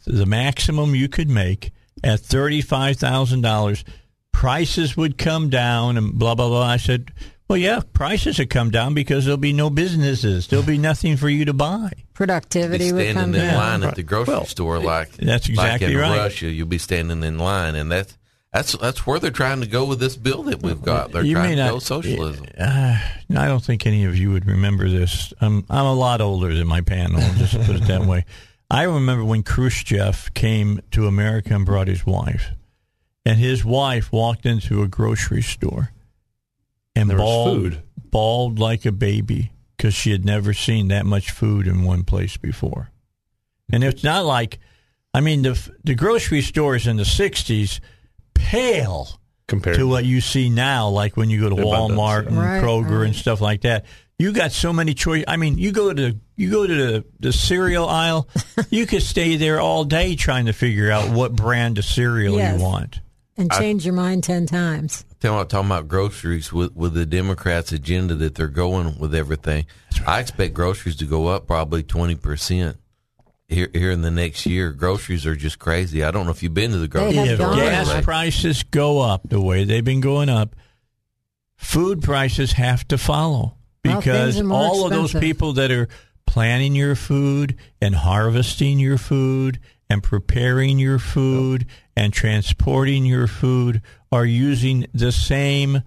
the 0.06 0.26
maximum 0.26 0.94
you 0.94 1.08
could 1.08 1.28
make 1.28 1.70
at 2.04 2.20
thirty-five 2.20 2.96
thousand 2.96 3.40
dollars. 3.42 3.84
Prices 4.32 4.96
would 4.96 5.18
come 5.18 5.50
down 5.50 5.96
and 5.96 6.14
blah 6.18 6.34
blah 6.34 6.48
blah. 6.48 6.62
I 6.62 6.76
said, 6.78 7.10
Well, 7.48 7.58
yeah, 7.58 7.80
prices 7.92 8.38
have 8.38 8.48
come 8.48 8.70
down 8.70 8.94
because 8.94 9.24
there'll 9.24 9.36
be 9.36 9.52
no 9.52 9.68
businesses. 9.70 10.46
There'll 10.46 10.64
be 10.64 10.78
nothing 10.78 11.16
for 11.16 11.28
you 11.28 11.44
to 11.46 11.52
buy. 11.52 11.90
Productivity 12.14 12.92
would 12.92 13.06
come 13.14 13.32
standing 13.32 13.40
in 13.42 13.46
down. 13.48 13.56
line 13.56 13.82
at 13.82 13.96
the 13.96 14.02
grocery 14.02 14.34
Well, 14.34 14.44
store, 14.46 14.78
like 14.78 15.10
That's 15.12 15.48
exactly 15.48 15.88
like 15.88 15.94
in 15.94 16.00
right. 16.00 16.16
Russia, 16.18 16.48
you'll 16.50 16.68
be 16.68 16.78
standing 16.78 17.22
in 17.24 17.38
line, 17.38 17.74
and 17.74 17.90
that's 17.90 18.16
that's 18.52 18.72
that's 18.76 19.06
where 19.06 19.18
they're 19.18 19.30
trying 19.30 19.60
to 19.60 19.66
go 19.66 19.84
with 19.84 20.00
this 20.00 20.16
bill 20.16 20.44
that 20.44 20.62
we've 20.62 20.80
got. 20.80 21.12
They're 21.12 21.24
You 21.24 21.34
trying 21.34 21.56
may 21.56 21.62
to 21.64 21.70
go 21.72 21.78
socialism. 21.80 22.46
Uh, 22.58 22.98
I 23.36 23.46
don't 23.46 23.62
think 23.64 23.86
any 23.86 24.04
of 24.04 24.16
you 24.16 24.30
would 24.32 24.46
remember 24.46 24.88
this. 24.88 25.32
I'm 25.40 25.64
I'm 25.68 25.86
a 25.86 25.94
lot 25.94 26.20
older 26.20 26.54
than 26.54 26.66
my 26.66 26.80
panel. 26.80 27.20
Just 27.36 27.52
to 27.54 27.58
put 27.60 27.76
it 27.76 27.82
that 27.86 28.06
way. 28.06 28.24
I 28.70 28.85
remember 28.85 29.24
when 29.24 29.42
Khrushchev 29.42 30.33
came 30.35 30.80
to 30.92 31.06
America 31.06 31.54
and 31.54 31.66
brought 31.66 31.88
his 31.88 32.06
wife, 32.06 32.50
and 33.26 33.38
his 33.38 33.64
wife 33.64 34.12
walked 34.12 34.46
into 34.46 34.83
a 34.83 34.88
grocery 34.88 35.42
store 35.42 35.90
and 36.94 37.11
There 37.11 37.16
was 37.16 37.24
bawled, 37.24 37.56
food. 37.62 37.83
bawled 38.11 38.59
like 38.59 38.85
a 38.87 38.92
baby 38.92 39.52
because 39.76 39.94
she 39.94 40.12
had 40.12 40.24
never 40.24 40.52
seen 40.52 40.88
that 40.88 41.06
much 41.06 41.30
food 41.30 41.66
in 41.66 41.83
one 41.85 42.04
place 42.04 42.37
before. 42.37 42.90
And 43.72 43.83
it's 43.85 44.04
not 44.04 44.24
like, 44.24 44.59
I 45.14 45.20
mean, 45.20 45.42
the 45.42 45.70
the 45.85 45.94
grocery 45.94 46.42
stores 46.42 46.87
in 46.87 46.96
the 46.96 47.04
'60s 47.04 47.80
pale 48.35 49.20
compared 49.46 49.76
to 49.76 49.88
what 49.88 50.04
you 50.04 50.20
see 50.20 50.48
now, 50.48 50.88
like 50.88 51.16
when 51.16 51.30
you 51.30 51.40
go 51.40 51.48
to 51.48 51.56
Walmart 51.56 52.26
and 52.28 52.38
Right, 52.38 52.62
Kroger 52.62 53.04
and 53.04 53.14
stuff 53.14 53.40
like 53.40 53.62
that. 53.62 53.85
You 54.20 54.33
got 54.33 54.52
so 54.52 54.72
many 54.72 54.92
choice. 54.92 55.24
I 55.26 55.37
mean, 55.38 55.56
you 55.56 55.72
go 55.72 55.92
to 55.94 56.16
you 56.37 56.50
go 56.50 56.66
to 56.66 56.74
the, 56.74 57.04
the 57.20 57.33
cereal 57.33 57.88
aisle. 57.88 58.28
you 58.70 58.87
could 58.87 59.02
stay 59.02 59.37
there 59.37 59.61
all 59.61 59.85
day 59.85 60.14
trying 60.14 60.46
to 60.46 60.52
figure 60.52 60.90
out 60.90 61.09
what 61.11 61.35
brand 61.35 61.78
of 61.78 61.85
cereal 61.87 62.37
Yes. 62.37 62.59
you 62.59 62.62
want. 62.64 63.00
and 63.38 63.50
change 63.52 63.85
your 63.87 63.94
mind 63.94 64.22
ten 64.24 64.46
times. 64.46 65.04
Tell 65.20 65.38
me, 65.38 65.44
talking 65.46 65.66
about 65.68 65.88
groceries 65.88 66.52
with 66.52 66.74
with 66.76 66.92
the 66.94 67.06
Democrats' 67.06 67.72
agenda 67.72 68.14
that 68.16 68.35
they're 68.35 68.48
going 68.48 68.98
with 68.98 69.14
everything. 69.14 69.64
I 70.06 70.20
expect 70.20 70.52
groceries 70.54 70.96
to 70.96 71.06
go 71.06 71.28
up 71.28 71.46
probably 71.46 71.83
twenty 71.83 72.14
percent 72.14 72.76
here 73.48 73.68
here 73.72 73.90
in 73.90 74.02
the 74.02 74.11
next 74.11 74.44
year. 74.44 74.70
Groceries 74.72 75.24
are 75.24 75.35
just 75.37 75.59
crazy. 75.59 76.04
I 76.04 76.11
don't 76.11 76.26
know 76.26 76.30
if 76.33 76.42
you've 76.42 76.52
been 76.54 76.72
to 76.72 76.78
the 76.78 76.88
grocery 76.88 77.16
have 77.16 77.37
store. 77.38 77.48
gone 77.50 77.59
gas 77.59 77.88
lately. 77.88 78.02
prices 78.02 78.62
go 78.64 79.00
up 79.00 79.22
the 79.24 79.40
way 79.40 79.64
they've 79.64 79.85
been 79.85 80.00
going 80.02 80.28
up, 80.28 80.54
food 81.56 82.02
prices 82.02 82.52
have 82.52 82.87
to 82.88 82.98
follow 82.98 83.38
Well, 83.40 83.56
because 83.82 84.34
things 84.34 84.40
are 84.40 84.44
more 84.44 84.58
all 84.58 84.84
of 84.84 84.90
those 84.90 85.12
people 85.12 85.54
that 85.54 85.70
are 85.70 85.88
planting 86.26 86.74
your 86.74 86.94
food 86.94 87.56
and 87.80 87.94
harvesting 87.94 88.78
your 88.78 88.98
food 88.98 89.58
and 89.88 90.02
preparing 90.02 90.78
your 90.78 90.98
food 90.98 91.66
and 91.96 92.12
transporting 92.12 93.04
your 93.04 93.26
food 93.26 93.82
are 94.12 94.24
using 94.24 94.86
the 94.94 95.10
same, 95.10 95.82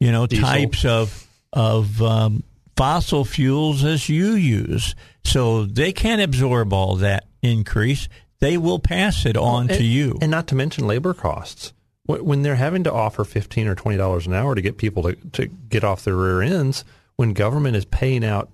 you 0.00 0.10
know, 0.10 0.26
Diesel. 0.26 0.44
types 0.44 0.84
of 0.84 1.26
of 1.52 2.02
um, 2.02 2.42
fossil 2.76 3.24
fuels 3.24 3.84
as 3.84 4.08
you 4.08 4.32
use. 4.32 4.94
So 5.24 5.64
they 5.64 5.92
can't 5.92 6.20
absorb 6.20 6.72
all 6.72 6.96
that 6.96 7.26
increase. 7.42 8.08
They 8.40 8.56
will 8.56 8.78
pass 8.78 9.26
it 9.26 9.36
on 9.36 9.68
and, 9.68 9.78
to 9.78 9.84
you. 9.84 10.18
and 10.20 10.30
not 10.30 10.46
to 10.48 10.54
mention 10.54 10.86
labor 10.86 11.14
costs. 11.14 11.72
When 12.06 12.42
they're 12.42 12.56
having 12.56 12.84
to 12.84 12.92
offer 12.92 13.22
fifteen 13.22 13.68
or 13.68 13.74
twenty 13.74 13.98
dollars 13.98 14.26
an 14.26 14.32
hour 14.32 14.54
to 14.54 14.62
get 14.62 14.78
people 14.78 15.02
to, 15.02 15.14
to 15.32 15.46
get 15.46 15.84
off 15.84 16.04
their 16.04 16.16
rear 16.16 16.40
ends, 16.40 16.84
when 17.18 17.32
government 17.34 17.74
is 17.76 17.84
paying 17.84 18.24
out 18.24 18.48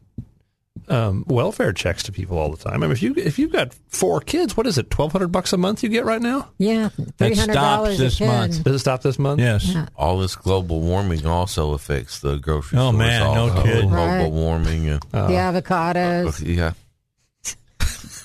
um, 0.88 1.24
welfare 1.28 1.72
checks 1.72 2.02
to 2.04 2.12
people 2.12 2.36
all 2.38 2.50
the 2.50 2.56
time. 2.56 2.74
I 2.82 2.86
mean, 2.86 2.90
if 2.92 3.02
you 3.02 3.14
if 3.16 3.38
you've 3.38 3.52
got 3.52 3.72
four 3.88 4.20
kids, 4.20 4.56
what 4.56 4.66
is 4.66 4.76
it, 4.78 4.90
twelve 4.90 5.12
hundred 5.12 5.28
bucks 5.28 5.52
a 5.52 5.56
month 5.56 5.82
you 5.82 5.88
get 5.88 6.04
right 6.04 6.20
now? 6.20 6.50
Yeah, 6.58 6.88
three 7.18 7.34
hundred 7.34 7.52
dollars 7.54 8.00
a 8.00 8.04
this 8.04 8.18
kid. 8.18 8.26
month. 8.26 8.64
Does 8.64 8.74
it 8.76 8.78
stop 8.80 9.02
this 9.02 9.18
month? 9.18 9.38
yes. 9.40 9.66
Yeah. 9.68 9.86
All 9.96 10.18
this 10.18 10.34
global 10.34 10.80
warming 10.80 11.24
also 11.26 11.72
affects 11.74 12.18
the 12.20 12.36
grocery 12.38 12.78
Oh, 12.78 12.90
stores. 12.90 12.98
man, 12.98 13.34
no 13.34 13.62
kidding. 13.62 13.88
Global 13.90 14.04
Right. 14.06 14.30
warming. 14.30 14.88
And, 14.88 15.00
The 15.12 15.18
avocados. 15.18 16.42
yeah. 16.44 16.72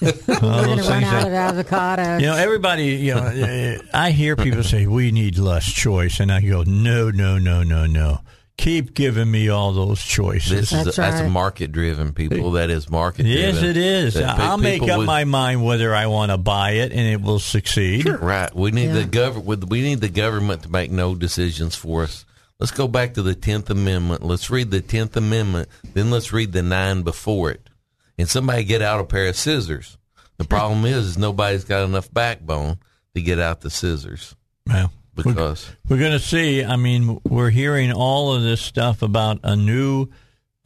We're 0.02 0.12
going 0.39 0.78
to 0.80 0.84
run 0.89 1.04
out 1.04 1.30
that- 1.30 1.56
of 1.60 1.65
avocados. 1.65 2.21
you 2.21 2.28
know, 2.28 2.36
everybody. 2.36 2.86
You 2.86 3.15
know, 3.15 3.78
I 3.93 4.12
hear 4.12 4.36
people 4.38 4.63
say 4.63 4.88
we 4.88 5.12
need 5.12 5.38
less 5.38 5.65
choice, 5.71 6.19
and 6.21 6.32
I 6.32 6.41
go, 6.41 6.63
no, 6.63 7.10
no, 7.12 7.38
no, 7.38 7.63
no, 7.63 7.86
no. 7.86 8.21
Keep 8.60 8.93
giving 8.93 9.32
me 9.32 9.48
all 9.48 9.72
those 9.72 10.02
choices. 10.02 10.50
This 10.52 10.72
is 10.74 10.84
That's 10.86 10.98
that's 10.98 11.30
market 11.32 11.72
driven 11.72 12.12
people. 12.12 12.52
That 12.52 12.69
is 12.69 12.89
market 12.89 13.24
driven. 13.24 13.56
yes, 13.56 13.63
it 13.63 13.78
is. 13.78 14.13
That 14.15 14.38
I'll 14.38 14.58
make 14.58 14.82
up 14.82 14.98
with- 15.00 15.08
my 15.08 15.24
mind 15.24 15.63
whether 15.63 15.95
I 15.95 16.08
want 16.08 16.32
to 16.32 16.38
buy 16.38 16.72
it, 16.72 16.91
and 16.91 17.00
it 17.08 17.22
will 17.22 17.39
succeed. 17.39 18.06
Right. 18.10 18.54
We 18.54 18.72
need 18.72 18.88
the 18.88 19.00
Yeah. 19.02 19.06
government. 19.06 19.69
We 19.69 19.82
need 19.82 20.02
the 20.02 20.10
government 20.10 20.63
to 20.63 20.69
make 20.69 20.91
no 20.91 21.15
decisions 21.15 21.76
for 21.76 22.04
us. 22.04 22.26
Let's 22.60 22.72
go 22.74 22.89
back 22.89 23.13
to 23.13 23.22
the 23.22 23.34
Tenth 23.34 23.69
Amendment. 23.69 24.26
Let's 24.26 24.50
read 24.50 24.72
the 24.72 24.82
Tenth 24.82 25.15
Amendment. 25.15 25.69
Then 25.93 26.12
let's 26.12 26.34
read 26.34 26.52
the 26.52 26.62
nine 26.62 27.04
before 27.04 27.52
it. 27.52 27.69
And 28.17 28.28
somebody 28.28 28.65
get 28.65 28.82
out 28.82 29.00
a 29.00 29.06
pair 29.06 29.28
of 29.28 29.38
scissors. 29.38 29.98
The 30.38 30.43
problem 30.43 30.84
is, 30.84 31.06
is 31.06 31.17
nobody's 31.17 31.63
got 31.63 31.86
enough 31.86 32.13
backbone 32.13 32.80
to 33.15 33.22
get 33.22 33.39
out 33.39 33.62
the 33.62 33.69
scissors 33.69 34.36
Well, 34.67 34.91
we're, 34.91 34.98
because 35.23 35.69
we're 35.88 35.99
going 35.99 36.12
to 36.12 36.19
see. 36.19 36.63
I 36.63 36.75
mean, 36.75 37.19
we're 37.23 37.49
hearing 37.49 37.91
all 37.91 38.34
of 38.34 38.41
this 38.43 38.62
stuff 38.62 39.01
about 39.01 39.39
a 39.43 39.55
new 39.55 40.08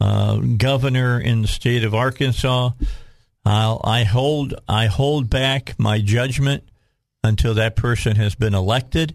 uh, 0.00 0.36
governor 0.36 1.20
in 1.20 1.42
the 1.42 1.48
state 1.48 1.84
of 1.84 1.94
Arkansas. 1.94 2.70
I'll, 3.44 3.80
I 3.84 4.04
hold 4.04 4.54
I 4.68 4.86
hold 4.86 5.28
back 5.30 5.74
my 5.78 6.00
judgment 6.00 6.64
until 7.22 7.54
that 7.54 7.76
person 7.76 8.16
has 8.16 8.34
been 8.34 8.54
elected, 8.54 9.14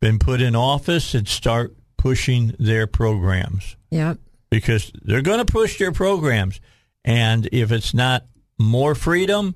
been 0.00 0.18
put 0.18 0.40
in 0.40 0.54
office, 0.56 1.14
and 1.14 1.26
start 1.28 1.74
pushing 1.96 2.54
their 2.58 2.86
programs 2.86 3.76
Yep. 3.90 4.18
because 4.50 4.90
they're 5.02 5.20
going 5.22 5.44
to 5.44 5.50
push 5.50 5.78
their 5.78 5.92
programs. 5.92 6.60
And 7.04 7.48
if 7.52 7.72
it's 7.72 7.92
not 7.94 8.24
more 8.58 8.94
freedom, 8.94 9.54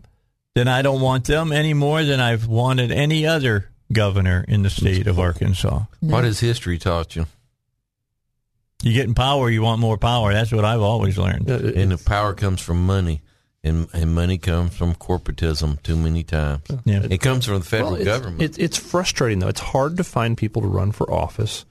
then 0.55 0.69
I 0.69 0.83
don't 0.83 1.01
want 1.01 1.25
them 1.27 1.53
any 1.53 1.75
more 1.75 2.05
than 2.05 2.21
I've 2.21 2.47
wanted 2.47 2.91
any 2.91 3.27
other 3.27 3.71
governor 3.93 4.45
in 4.49 4.63
the 4.63 4.71
state 4.71 5.07
of 5.07 5.19
Arkansas. 5.19 5.83
what 6.01 6.25
has 6.25 6.41
history 6.41 6.79
taught 6.79 7.15
you? 7.17 7.27
You 8.83 8.93
get 8.93 9.07
in 9.07 9.15
power, 9.15 9.49
you 9.49 9.63
want 9.63 9.81
more 9.81 9.97
power. 9.97 10.33
That's 10.33 10.53
what 10.53 10.65
I've 10.65 10.81
always 10.83 11.17
learned. 11.17 11.51
Uh, 11.51 11.73
And 11.75 11.91
the 11.93 11.99
power 11.99 12.35
comes 12.35 12.61
from 12.61 12.85
money, 12.85 13.23
and 13.63 13.89
and 13.95 14.15
money 14.15 14.37
comes 14.37 14.75
from 14.77 14.95
corporatism. 14.95 15.83
Too 15.83 15.97
many 15.97 16.23
times, 16.23 16.63
Yeah. 16.85 17.07
it 17.09 17.21
comes 17.23 17.47
from 17.47 17.61
the 17.61 17.65
federal 17.65 17.93
Well, 17.93 18.01
it's, 18.01 18.05
government. 18.07 18.43
It, 18.43 18.59
it's 18.59 18.77
frustrating 18.77 19.39
though. 19.39 19.49
It's 19.49 19.61
hard 19.61 19.97
to 19.97 20.05
find 20.05 20.37
people 20.37 20.61
to 20.63 20.69
run 20.69 20.93
for 20.93 21.11
office 21.11 21.65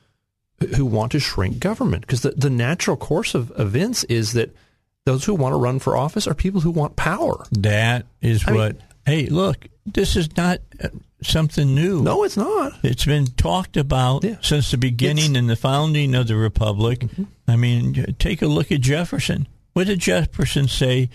who- 0.60 0.67
who 0.67 0.86
want 0.86 1.12
to 1.12 1.19
shrink 1.19 1.60
government 1.60 2.02
because 2.02 2.21
the, 2.21 2.32
the 2.32 2.49
natural 2.49 2.97
course 2.97 3.36
of 3.36 3.52
events 3.60 4.04
is 4.06 4.34
that 4.34 4.56
those 5.06 5.26
who 5.26 5.36
want 5.36 5.54
to 5.54 5.58
run 5.58 5.78
for 5.80 5.95
office 5.97 6.26
are 6.26 6.34
people 6.34 6.62
who 6.62 6.71
want 6.71 6.95
power. 6.95 7.45
That 7.52 8.06
is 8.21 8.43
I 8.47 8.52
mean- 8.52 8.60
what. 8.60 8.76
hey, 9.06 9.26
look, 9.28 9.67
this 9.86 10.15
is 10.15 10.36
not 10.36 10.60
uh, 10.82 10.88
something 11.23 11.73
new. 11.75 12.01
No, 12.01 12.23
it's 12.23 12.38
not. 12.38 12.73
It's 12.83 13.05
been 13.05 13.25
talked 13.27 13.77
about 13.77 14.23
Yeah. 14.23 14.38
since 14.41 14.71
the 14.71 14.77
beginning 14.77 15.31
It's- 15.31 15.39
and 15.39 15.49
the 15.49 15.55
founding 15.55 16.15
of 16.15 16.27
the 16.27 16.36
republic. 16.36 17.07
I 17.47 17.55
mean, 17.55 18.15
take 18.19 18.41
a 18.41 18.47
look 18.47 18.71
at 18.71 18.81
Jefferson. 18.81 19.47
What 19.73 19.88
did 19.88 19.99
Jefferson 19.99 20.67
say? 20.67 21.09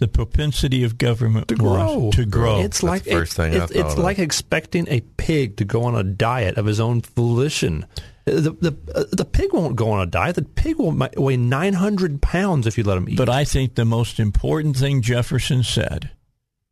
The 0.00 0.08
propensity 0.08 0.82
of 0.82 0.98
government 0.98 1.46
To 1.48 1.54
grow. 1.54 2.10
to 2.14 2.24
grow. 2.24 2.58
It's 2.58 2.78
That's 2.78 2.82
like 2.82 3.02
the 3.04 3.10
first 3.12 3.32
it- 3.32 3.36
thing 3.36 3.54
I 3.54 3.62
it's, 3.64 3.72
it's 3.72 3.92
of. 3.92 3.98
like 3.98 4.18
expecting 4.18 4.88
a 4.90 5.00
pig 5.16 5.56
to 5.58 5.64
go 5.64 5.84
on 5.84 5.94
a 5.94 6.02
diet 6.02 6.56
of 6.58 6.66
his 6.66 6.80
own 6.80 7.00
volition. 7.14 7.86
The 8.24 8.50
the 8.60 8.76
uh, 8.92 9.04
the 9.12 9.24
pig 9.24 9.52
won't 9.52 9.76
go 9.76 9.90
on 9.92 10.00
a 10.02 10.06
diet. 10.10 10.34
The 10.34 10.42
pig 10.42 10.78
will 10.78 10.98
weigh 11.16 11.36
nine 11.36 11.74
hundred 11.74 12.20
pounds 12.22 12.66
if 12.66 12.76
you 12.76 12.82
let 12.82 12.96
him 12.98 13.08
eat. 13.08 13.16
But 13.16 13.28
I 13.28 13.44
think 13.44 13.76
the 13.76 13.84
most 13.84 14.18
important 14.18 14.76
thing 14.76 15.00
Jefferson 15.00 15.62
said 15.62 16.10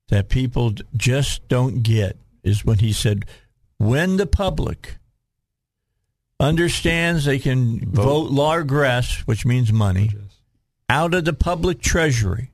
that 0.09 0.29
people 0.29 0.75
just 0.97 1.47
don't 1.49 1.83
get 1.85 2.17
is 2.43 2.65
when 2.65 2.79
he 2.79 2.93
said, 2.93 3.25
when 3.79 4.17
the 4.17 4.27
public 4.27 4.97
understands 6.39 7.25
they 7.25 7.39
can 7.39 7.81
vote, 7.91 8.31
largesse, 8.31 9.27
which 9.27 9.45
means 9.45 9.73
money, 9.73 10.11
out 10.89 11.15
of 11.15 11.25
the 11.25 11.33
public 11.33 11.81
treasury, 11.81 12.52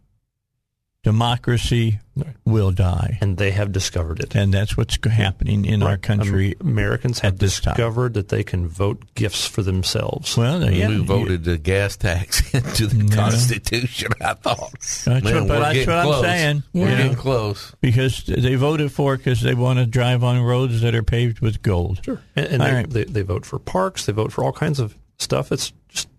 democracy 1.04 2.00
Right. 2.16 2.34
will 2.44 2.72
die. 2.72 3.16
and 3.20 3.36
they 3.36 3.52
have 3.52 3.70
discovered 3.70 4.18
it. 4.18 4.34
And 4.34 4.52
that's 4.52 4.76
what's 4.76 4.98
happening 5.06 5.64
in 5.64 5.84
our 5.84 5.96
country. 5.96 6.56
Am- 6.60 6.66
Americans 6.68 7.20
have 7.20 7.34
at 7.34 7.38
time. 7.38 7.46
discovered 7.48 8.14
that 8.14 8.28
they 8.28 8.42
can 8.42 8.66
vote 8.66 9.04
gifts 9.14 9.46
for 9.46 9.62
themselves. 9.62 10.36
well, 10.36 10.60
And 10.64 10.74
yeah, 10.74 10.88
we 10.88 10.96
voted 10.98 11.44
the 11.44 11.58
gas 11.58 11.96
tax 11.96 12.52
into 12.54 12.88
the 12.88 13.04
No. 13.04 13.14
Constitution. 13.14 14.10
I 14.20 14.34
thought. 14.34 14.72
That's 14.80 15.06
Man, 15.06 15.22
what, 15.22 15.24
but 15.24 15.48
we're 15.48 15.58
that's 15.60 15.74
getting 15.74 15.88
what 15.88 15.96
I'm 15.98 16.04
close. 16.06 16.22
saying. 16.22 16.62
We're 16.72 16.96
getting 16.96 17.14
close. 17.14 17.72
because 17.80 18.24
they 18.26 18.54
voted 18.56 18.90
for 18.90 19.14
it 19.14 19.18
because 19.18 19.40
they 19.40 19.54
want 19.54 19.78
to 19.78 19.86
drive 19.86 20.24
on 20.24 20.40
roads 20.42 20.80
that 20.80 20.96
are 20.96 21.04
paved 21.04 21.38
with 21.38 21.62
gold. 21.62 22.00
Sure. 22.04 22.20
And, 22.34 22.46
and 22.46 22.62
they, 22.62 22.72
right. 22.72 22.90
they, 22.90 23.04
they 23.04 23.22
vote 23.22 23.46
for 23.46 23.60
parks. 23.60 24.06
They 24.06 24.12
vote 24.12 24.32
for 24.32 24.42
all 24.42 24.52
kinds 24.52 24.80
of 24.80 24.96
stuff. 25.20 25.52
It's 25.52 25.70
just 25.70 25.77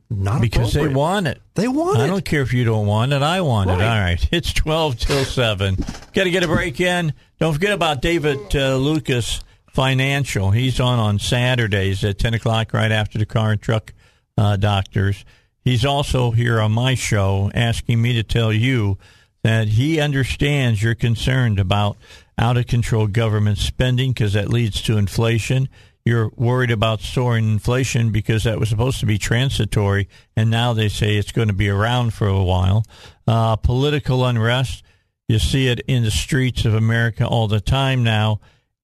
not 0.09 0.41
Because 0.41 0.73
they 0.73 0.87
want 0.87 1.27
it. 1.27 1.41
They 1.53 1.67
want 1.67 1.97
I 1.97 2.01
it. 2.01 2.03
I 2.05 2.07
don't 2.07 2.25
care 2.25 2.41
if 2.41 2.51
you 2.51 2.63
don't 2.63 2.87
want 2.87 3.13
it. 3.13 3.21
I 3.21 3.41
want 3.41 3.69
it. 3.69 3.73
All 3.73 3.79
right. 3.79 4.27
It's 4.31 4.51
12 4.53 4.97
till 4.97 5.23
7. 5.23 5.75
Got 6.13 6.23
to 6.23 6.31
get 6.31 6.43
a 6.43 6.47
break 6.47 6.79
in. 6.79 7.13
Don't 7.39 7.53
forget 7.53 7.73
about 7.73 8.01
David 8.01 8.55
uh, 8.55 8.75
Lucas 8.77 9.41
Financial. 9.73 10.51
He's 10.51 10.79
on 10.79 10.99
on 10.99 11.19
Saturdays 11.19 12.03
at 12.03 12.17
10 12.17 12.33
o'clock 12.33 12.73
right 12.73 12.91
after 12.91 13.19
the 13.19 13.25
car 13.25 13.51
and 13.51 13.61
truck 13.61 13.93
uh, 14.37 14.57
doctors. 14.57 15.25
He's 15.63 15.85
also 15.85 16.31
here 16.31 16.59
on 16.59 16.71
my 16.71 16.95
show 16.95 17.51
asking 17.53 18.01
me 18.01 18.13
to 18.13 18.23
tell 18.23 18.51
you 18.51 18.97
that 19.43 19.69
he 19.69 19.99
understands 19.99 20.81
you're 20.81 20.95
concerned 20.95 21.59
about 21.59 21.97
out 22.37 22.57
of 22.57 22.67
control 22.67 23.07
government 23.07 23.57
spending 23.57 24.11
because 24.11 24.33
that 24.33 24.49
leads 24.49 24.81
to 24.83 24.97
inflation. 24.97 25.69
You're 26.09 26.31
worried 26.35 26.71
about 26.71 27.01
soaring 27.01 27.51
inflation 27.51 28.11
because 28.11 28.43
that 28.45 28.59
was 28.59 28.67
supposed 28.67 28.99
to 28.99 29.05
be 29.05 29.19
transitory, 29.19 30.09
and 30.35 30.49
now 30.49 30.73
they 30.73 30.89
say 30.89 31.17
it's 31.17 31.31
going 31.31 31.49
to 31.49 31.53
be 31.53 31.69
around 31.69 32.15
for 32.15 32.27
a 32.27 32.41
while. 32.41 32.83
Uh, 33.27 33.57
political 33.57 34.25
unrest, 34.25 34.83
you 35.27 35.37
see 35.37 35.67
it 35.67 35.81
in 35.81 36.01
the 36.01 36.09
streets 36.09 36.65
of 36.65 36.73
America 36.73 37.27
all 37.27 37.47
the 37.47 37.61
time 37.61 38.03
now, 38.03 38.39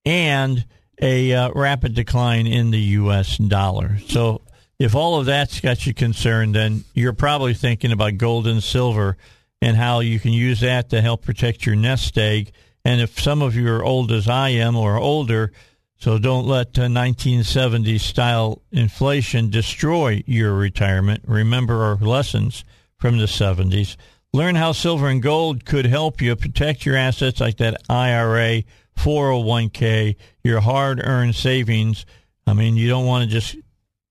and 0.05 0.65
a 1.01 1.33
uh, 1.33 1.49
rapid 1.55 1.95
decline 1.95 2.45
in 2.45 2.69
the 2.69 2.79
U.S. 3.01 3.39
dollar. 3.39 3.97
So, 4.07 4.43
if 4.77 4.93
all 4.93 5.19
of 5.19 5.25
that's 5.25 5.59
got 5.59 5.87
you 5.87 5.95
concerned, 5.95 6.53
then 6.53 6.83
you're 6.93 7.13
probably 7.13 7.55
thinking 7.55 7.91
about 7.91 8.17
gold 8.17 8.45
and 8.45 8.61
silver 8.61 9.17
and 9.63 9.75
how 9.75 10.01
you 10.01 10.19
can 10.19 10.31
use 10.31 10.59
that 10.59 10.91
to 10.91 11.01
help 11.01 11.23
protect 11.23 11.65
your 11.65 11.75
nest 11.75 12.19
egg. 12.19 12.51
And 12.83 13.01
if 13.01 13.19
some 13.19 13.41
of 13.41 13.55
you 13.55 13.67
are 13.71 13.83
old 13.83 14.11
as 14.11 14.29
I 14.29 14.49
am 14.49 14.75
or 14.75 14.97
older, 14.99 15.51
so 15.97 16.17
don't 16.19 16.45
let 16.45 16.77
uh, 16.77 16.83
1970s 16.83 18.01
style 18.01 18.61
inflation 18.71 19.49
destroy 19.49 20.23
your 20.25 20.53
retirement. 20.53 21.23
Remember 21.25 21.83
our 21.83 21.95
lessons 21.95 22.63
from 22.97 23.17
the 23.17 23.25
70s. 23.25 23.95
Learn 24.33 24.55
how 24.55 24.73
silver 24.73 25.07
and 25.07 25.21
gold 25.21 25.65
could 25.65 25.85
help 25.85 26.21
you 26.21 26.35
protect 26.35 26.85
your 26.85 26.97
assets 26.97 27.39
like 27.39 27.57
that 27.57 27.81
IRA, 27.89 28.63
401k, 28.97 30.15
your 30.43 30.59
hard 30.59 30.99
earned 31.01 31.35
savings. 31.35 32.05
I 32.45 32.53
mean, 32.53 32.75
you 32.75 32.89
don't 32.89 33.05
want 33.05 33.23
to 33.23 33.29
just, 33.29 33.55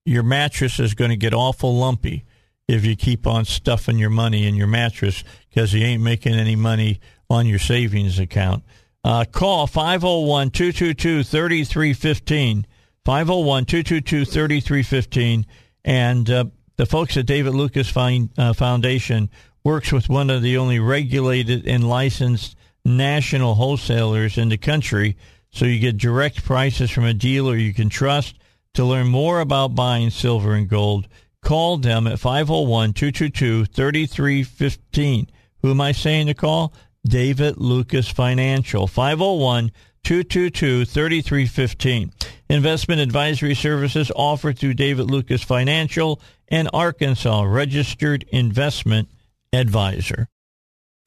your 0.07 0.22
mattress 0.22 0.80
is 0.80 0.95
going 0.95 1.11
to 1.11 1.16
get 1.16 1.35
awful 1.35 1.76
lumpy 1.76 2.24
if 2.66 2.85
you 2.85 2.97
keep 2.97 3.26
on 3.26 3.45
stuffing 3.45 3.99
your 3.99 4.11
money 4.11 4.47
in 4.47 4.55
your 4.55 4.66
mattress 4.66 5.22
because 5.51 5.74
you 5.74 5.85
ain't 5.85 6.03
making 6.03 6.35
any 6.35 6.57
money 6.57 7.01
on 7.28 7.47
your 7.47 7.59
savings 7.59 8.18
account. 8.18 8.64
Uh, 9.05 9.25
call 9.31 9.67
501 9.67 10.51
222 10.51 11.23
3315. 11.23 12.67
501 13.05 13.65
222 13.67 14.25
3315. 14.25 15.47
And 15.85 16.31
uh, 16.31 16.45
the 16.77 16.87
folks 16.87 17.17
at 17.19 17.27
David 17.27 17.55
Lucas 17.55 17.91
Fine, 17.91 18.31
uh, 18.39 18.55
Foundation 18.55 19.29
works 19.63 19.93
with 19.93 20.09
one 20.09 20.31
of 20.31 20.41
the 20.41 20.57
only 20.57 20.79
regulated 20.79 21.67
and 21.67 21.87
licensed 21.87 22.57
national 22.85 23.55
wholesalers 23.55 24.39
in 24.39 24.49
the 24.49 24.57
country. 24.57 25.17
So 25.51 25.67
you 25.67 25.79
get 25.79 25.99
direct 25.99 26.43
prices 26.43 26.91
from 26.91 27.05
a 27.05 27.15
dealer 27.15 27.57
you 27.57 27.75
can 27.75 27.91
trust. 27.91 28.37
To 28.75 28.85
learn 28.85 29.07
more 29.07 29.39
about 29.39 29.77
buying 29.77 30.11
silver 30.11 30.55
and 30.55 30.69
gold, 30.69 31.07
call 31.43 31.77
them 31.77 32.09
at 32.09 32.19
501 32.19 32.93
222 32.93 33.67
3315. 33.67 35.29
Who 35.63 35.71
am 35.71 35.81
I 35.81 35.93
saying 35.93 36.27
to 36.27 36.35
call? 36.35 36.75
David 37.07 37.59
Lucas 37.59 38.09
Financial, 38.09 38.87
501 38.87 39.71
222 40.05 40.85
3315. 40.85 42.13
Investment 42.49 43.01
advisory 43.01 43.55
services 43.55 44.13
offered 44.15 44.59
through 44.59 44.75
David 44.75 45.11
Lucas 45.11 45.43
Financial 45.43 46.21
and 46.49 46.69
Arkansas 46.73 47.43
Registered 47.43 48.25
Investment 48.29 49.09
Advisor. 49.53 50.29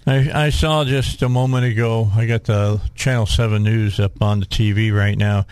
I, 0.06 0.46
I 0.46 0.50
saw 0.50 0.84
just 0.86 1.22
a 1.22 1.30
moment 1.30 1.66
ago, 1.66 2.10
I 2.16 2.26
got 2.26 2.46
the 2.46 2.82
Channel 2.96 3.26
7 3.26 3.62
News 3.62 4.00
up 4.00 4.22
on 4.22 4.40
the 4.40 4.46
TV 4.46 4.96
right 4.96 5.18
now. 5.18 5.46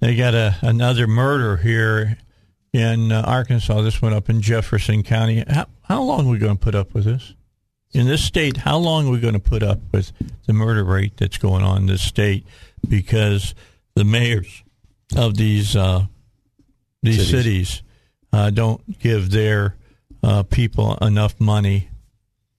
They 0.00 0.14
got 0.14 0.34
a, 0.34 0.56
another 0.60 1.06
murder 1.06 1.56
here 1.56 2.18
in 2.72 3.10
uh, 3.10 3.22
Arkansas. 3.26 3.80
This 3.80 4.02
one 4.02 4.12
up 4.12 4.28
in 4.28 4.42
Jefferson 4.42 5.02
County. 5.02 5.42
How, 5.48 5.66
how 5.82 6.02
long 6.02 6.26
are 6.26 6.30
we 6.30 6.38
going 6.38 6.58
to 6.58 6.62
put 6.62 6.74
up 6.74 6.92
with 6.92 7.04
this? 7.04 7.32
In 7.94 8.08
this 8.08 8.24
state, 8.24 8.58
how 8.58 8.76
long 8.76 9.06
are 9.06 9.10
we 9.10 9.20
going 9.20 9.34
to 9.34 9.40
put 9.40 9.62
up 9.62 9.78
with 9.92 10.12
the 10.46 10.52
murder 10.52 10.84
rate 10.84 11.16
that's 11.16 11.38
going 11.38 11.62
on 11.62 11.78
in 11.78 11.86
this 11.86 12.02
state? 12.02 12.44
Because 12.86 13.54
the 13.94 14.04
mayors 14.04 14.62
of 15.16 15.36
these 15.36 15.76
uh, 15.76 16.04
these 17.02 17.28
cities, 17.28 17.30
cities 17.30 17.82
uh, 18.32 18.50
don't 18.50 18.98
give 18.98 19.30
their 19.30 19.76
uh, 20.22 20.42
people 20.42 20.96
enough 20.96 21.38
money 21.40 21.88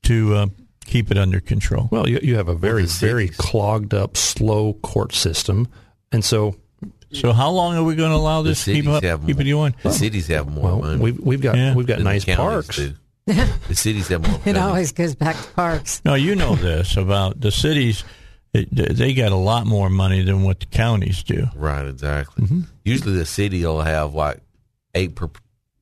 to 0.03 0.35
uh, 0.35 0.47
keep 0.85 1.11
it 1.11 1.17
under 1.17 1.39
control. 1.39 1.89
Well, 1.91 2.07
you, 2.07 2.19
you 2.23 2.37
have 2.37 2.47
a 2.47 2.55
very 2.55 2.85
very 2.85 3.27
clogged 3.27 3.93
up, 3.93 4.15
slow 4.15 4.73
court 4.73 5.13
system, 5.13 5.67
and 6.11 6.23
so 6.23 6.55
so 7.11 7.33
how 7.33 7.49
long 7.49 7.75
are 7.75 7.83
we 7.83 7.95
going 7.95 8.11
to 8.11 8.15
allow 8.15 8.41
this 8.41 8.65
to 8.65 8.73
keep 8.73 8.87
up? 8.87 9.03
Keep 9.03 9.39
it 9.39 9.43
going? 9.43 9.75
The 9.83 9.91
cities 9.91 10.27
have 10.27 10.47
more 10.47 10.63
well, 10.63 10.79
money. 10.79 11.01
We've, 11.01 11.19
we've 11.19 11.41
got 11.41 11.57
yeah. 11.57 11.75
we've 11.75 11.87
got 11.87 11.99
nice 11.99 12.25
parks. 12.25 12.77
Do 12.77 12.93
the 13.67 13.73
cities 13.75 14.09
have 14.09 14.27
more. 14.27 14.39
it 14.45 14.55
always 14.55 14.91
goes 14.91 15.15
back 15.15 15.35
to 15.35 15.47
parks. 15.53 15.99
No, 16.05 16.13
you 16.13 16.35
know 16.35 16.55
this 16.55 16.95
about 16.95 17.41
the 17.41 17.51
cities. 17.51 18.03
It, 18.53 18.69
they 18.71 19.15
got 19.15 19.31
a 19.31 19.37
lot 19.37 19.65
more 19.65 19.89
money 19.89 20.23
than 20.23 20.43
what 20.43 20.59
the 20.59 20.67
counties 20.67 21.23
do. 21.23 21.47
Right, 21.55 21.87
exactly. 21.87 22.45
Mm-hmm. 22.45 22.61
Usually, 22.83 23.17
the 23.17 23.25
city 23.25 23.65
will 23.65 23.81
have 23.81 24.13
like 24.13 24.41
eight 24.93 25.15
per- 25.15 25.31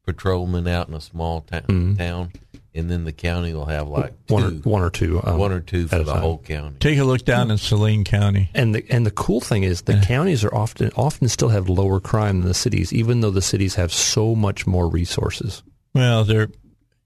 patrolmen 0.06 0.68
out 0.70 0.88
in 0.88 0.94
a 0.94 1.02
small 1.02 1.42
ta- 1.42 1.60
mm-hmm. 1.60 1.96
town, 1.96 2.32
and 2.74 2.90
then 2.90 3.04
the 3.04 3.12
county 3.12 3.54
will 3.54 3.66
have 3.66 3.90
like 3.90 4.14
one, 4.30 4.44
or, 4.44 4.50
one 4.62 4.82
or 4.82 4.90
two, 4.90 5.22
um, 5.22 5.38
one 5.38 5.52
or 5.52 5.60
two 5.60 5.90
for 5.90 6.02
the 6.02 6.16
whole 6.16 6.38
county. 6.38 6.78
Take 6.80 6.98
a 6.98 7.04
look 7.04 7.26
down 7.26 7.52
in 7.52 7.58
Saline 7.58 8.06
County. 8.06 8.50
And 8.56 8.74
the 8.74 8.86
and 8.90 9.06
the 9.06 9.12
cool 9.12 9.42
thing 9.42 9.64
is 9.64 9.82
the 9.82 10.02
counties 10.08 10.46
are 10.46 10.56
often 10.56 10.92
often 10.96 11.28
still 11.28 11.50
have 11.50 11.68
lower 11.68 12.00
crime 12.00 12.40
than 12.40 12.48
the 12.48 12.54
cities, 12.54 12.94
even 12.94 13.20
though 13.20 13.32
the 13.32 13.42
cities 13.42 13.76
have 13.76 13.92
so 13.92 14.34
much 14.34 14.66
more 14.66 14.88
resources. 14.88 15.62
Well, 15.94 16.24
they're 16.24 16.48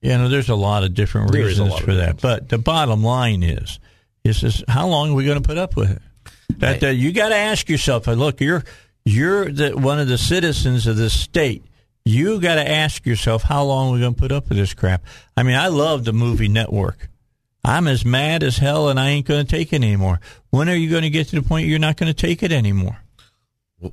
you 0.02 0.10
know, 0.10 0.30
there's 0.30 0.50
a 0.50 0.56
lot 0.56 0.84
of 0.84 0.94
different 0.94 1.32
there 1.32 1.46
reasons 1.46 1.78
for 1.80 1.96
that. 1.96 2.22
But 2.22 2.50
the 2.50 2.58
bottom 2.58 3.04
line 3.04 3.44
is, 3.44 3.80
is 4.24 4.42
this, 4.42 4.64
how 4.68 4.88
long 4.88 5.12
are 5.12 5.16
we 5.16 5.26
going 5.26 5.42
to 5.42 5.48
put 5.48 5.58
up 5.58 5.76
with 5.76 5.92
it? 5.92 6.02
That, 6.60 6.80
that 6.82 6.96
you 6.96 7.12
got 7.12 7.30
to 7.30 7.36
ask 7.36 7.70
yourself. 7.70 8.08
Look, 8.08 8.42
you're 8.42 8.64
you're 9.06 9.52
the, 9.52 9.78
one 9.78 10.00
of 10.00 10.08
the 10.08 10.18
citizens 10.18 10.88
of 10.88 10.98
this 10.98 11.18
state. 11.18 11.64
You 12.04 12.40
got 12.40 12.56
to 12.56 12.70
ask 12.70 13.06
yourself 13.06 13.44
how 13.44 13.64
long 13.64 13.90
we're 13.90 13.96
we 13.96 14.02
going 14.02 14.16
to 14.16 14.20
put 14.20 14.32
up 14.32 14.50
with 14.50 14.58
this 14.58 14.74
crap. 14.74 15.04
I 15.36 15.44
mean, 15.44 15.56
I 15.56 15.68
love 15.68 16.06
the 16.06 16.14
movie 16.14 16.48
Network. 16.48 17.10
I'm 17.64 17.88
as 17.88 18.06
mad 18.06 18.44
as 18.44 18.58
hell, 18.58 18.88
and 18.88 19.00
I 19.00 19.10
ain't 19.10 19.28
going 19.28 19.46
to 19.46 19.50
take 19.50 19.74
it 19.74 19.78
anymore. 19.78 20.22
When 20.52 20.70
are 20.70 20.76
you 20.76 20.90
going 20.90 21.02
to 21.02 21.10
get 21.10 21.28
to 21.30 21.36
the 21.36 21.42
point 21.42 21.68
you're 21.68 21.80
not 21.80 21.98
going 21.98 22.08
to 22.08 22.14
take 22.14 22.44
it 22.44 22.52
anymore? 22.52 22.98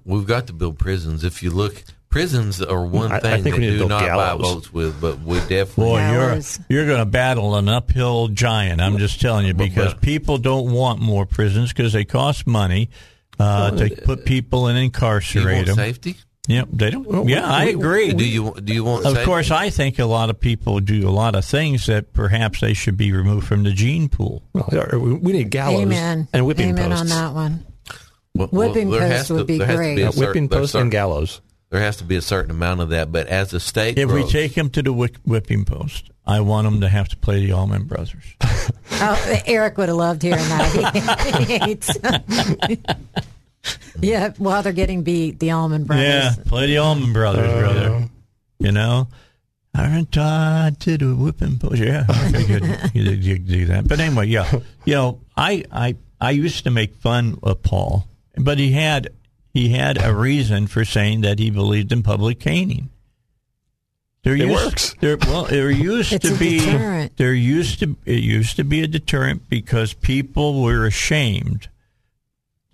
We've 0.04 0.26
got 0.26 0.46
to 0.46 0.52
build 0.52 0.78
prisons. 0.78 1.24
If 1.24 1.42
you 1.42 1.50
look 1.50 1.82
prisons 2.14 2.62
are 2.62 2.84
one 2.84 3.10
I, 3.10 3.18
thing 3.18 3.32
I 3.32 3.40
think 3.40 3.56
that 3.56 3.60
we 3.60 3.76
do 3.76 3.88
not 3.88 4.00
gallows. 4.00 4.38
buy 4.38 4.44
votes 4.44 4.72
with, 4.72 5.00
but 5.00 5.18
we 5.18 5.40
definitely. 5.40 5.84
Boy, 5.84 6.12
you're 6.12 6.40
you're 6.68 6.86
going 6.86 7.00
to 7.00 7.06
battle 7.06 7.56
an 7.56 7.68
uphill 7.68 8.28
giant. 8.28 8.80
I'm 8.80 8.98
just 8.98 9.20
telling 9.20 9.46
you 9.46 9.52
because 9.52 9.94
people 9.94 10.38
don't 10.38 10.70
want 10.70 11.00
more 11.00 11.26
prisons 11.26 11.72
because 11.72 11.92
they 11.92 12.04
cost 12.04 12.46
money 12.46 12.88
uh, 13.40 13.72
to 13.72 13.96
put 14.04 14.24
people 14.24 14.68
and 14.68 14.78
incarcerate 14.78 15.66
them. 15.66 15.74
Safety. 15.74 16.14
Yep, 16.46 16.68
they 16.72 16.90
don't. 16.90 17.04
Well, 17.04 17.28
yeah, 17.28 17.50
I 17.50 17.64
agree. 17.64 18.12
Do 18.12 18.24
you 18.24 18.54
do 18.62 18.72
you 18.72 18.84
want? 18.84 19.06
Of 19.06 19.14
safety? 19.14 19.24
course, 19.24 19.50
I 19.50 19.70
think 19.70 19.98
a 19.98 20.04
lot 20.04 20.30
of 20.30 20.38
people 20.38 20.78
do 20.78 21.08
a 21.08 21.10
lot 21.10 21.34
of 21.34 21.44
things 21.44 21.86
that 21.86 22.12
perhaps 22.12 22.60
they 22.60 22.74
should 22.74 22.96
be 22.96 23.10
removed 23.10 23.48
from 23.48 23.64
the 23.64 23.72
gene 23.72 24.08
pool. 24.08 24.44
Well, 24.52 25.18
we 25.20 25.32
need 25.32 25.50
gallows 25.50 25.82
Amen. 25.82 26.28
and 26.32 26.46
whipping 26.46 26.70
Amen 26.70 26.90
posts. 26.90 27.00
on 27.00 27.08
that 27.08 27.34
one. 27.34 27.66
Well, 28.36 28.48
whipping 28.52 28.90
well, 28.90 29.00
posts 29.00 29.30
would 29.30 29.48
be 29.48 29.58
great. 29.58 29.98
Certain, 29.98 30.20
whipping 30.20 30.48
posts 30.48 30.76
and 30.76 30.92
gallows 30.92 31.40
there 31.74 31.82
has 31.82 31.96
to 31.96 32.04
be 32.04 32.14
a 32.14 32.22
certain 32.22 32.52
amount 32.52 32.80
of 32.80 32.90
that. 32.90 33.10
But 33.10 33.26
as 33.26 33.50
the 33.50 33.58
state, 33.58 33.98
if 33.98 34.08
grows, 34.08 34.26
we 34.26 34.30
take 34.30 34.52
him 34.52 34.70
to 34.70 34.82
the 34.82 34.92
whipping 34.92 35.64
post, 35.64 36.08
I 36.24 36.40
want 36.40 36.68
him 36.68 36.82
to 36.82 36.88
have 36.88 37.08
to 37.08 37.16
play 37.16 37.44
the 37.44 37.50
Allman 37.50 37.86
Brothers. 37.88 38.22
oh, 38.92 39.42
Eric 39.44 39.76
would 39.78 39.88
have 39.88 39.96
loved 39.96 40.22
hearing 40.22 40.38
that. 40.38 41.74
He, 43.98 44.06
yeah, 44.08 44.30
while 44.38 44.62
they're 44.62 44.72
getting 44.72 45.02
beat, 45.02 45.40
the 45.40 45.50
Allman 45.50 45.82
Brothers. 45.82 46.06
Yeah, 46.06 46.34
play 46.46 46.68
the 46.68 46.78
Allman 46.78 47.12
Brothers, 47.12 47.50
uh, 47.50 47.58
brother. 47.58 48.08
You 48.60 48.70
know. 48.70 49.08
Aren't 49.76 50.12
tied 50.12 50.78
to 50.82 50.96
the 50.96 51.16
whipping 51.16 51.58
post. 51.58 51.78
Yeah, 51.78 52.04
okay, 52.08 52.46
good. 52.46 52.90
you, 52.94 53.02
you 53.10 53.38
do 53.40 53.66
that. 53.66 53.88
But 53.88 53.98
anyway, 53.98 54.28
yeah, 54.28 54.60
you 54.84 54.94
know, 54.94 55.20
I, 55.36 55.64
I, 55.72 55.96
I 56.20 56.30
used 56.30 56.62
to 56.62 56.70
make 56.70 56.94
fun 56.94 57.40
of 57.42 57.64
Paul, 57.64 58.06
but 58.36 58.60
he 58.60 58.70
had 58.70 59.08
he 59.54 59.68
had 59.68 60.04
a 60.04 60.12
reason 60.12 60.66
for 60.66 60.84
saying 60.84 61.20
that 61.20 61.38
he 61.38 61.48
believed 61.48 61.92
in 61.92 62.02
public 62.02 62.40
caning. 62.40 62.90
There 64.24 64.34
it 64.34 64.40
used, 64.40 64.52
works. 64.52 64.94
There, 65.00 65.16
well, 65.16 65.44
there 65.44 65.70
used 65.70 66.20
to 66.22 66.34
be 66.34 66.58
deterrent. 66.58 67.16
there 67.16 67.32
used 67.32 67.78
to 67.80 67.96
it 68.04 68.22
used 68.22 68.56
to 68.56 68.64
be 68.64 68.82
a 68.82 68.88
deterrent 68.88 69.48
because 69.48 69.94
people 69.94 70.62
were 70.62 70.86
ashamed 70.86 71.68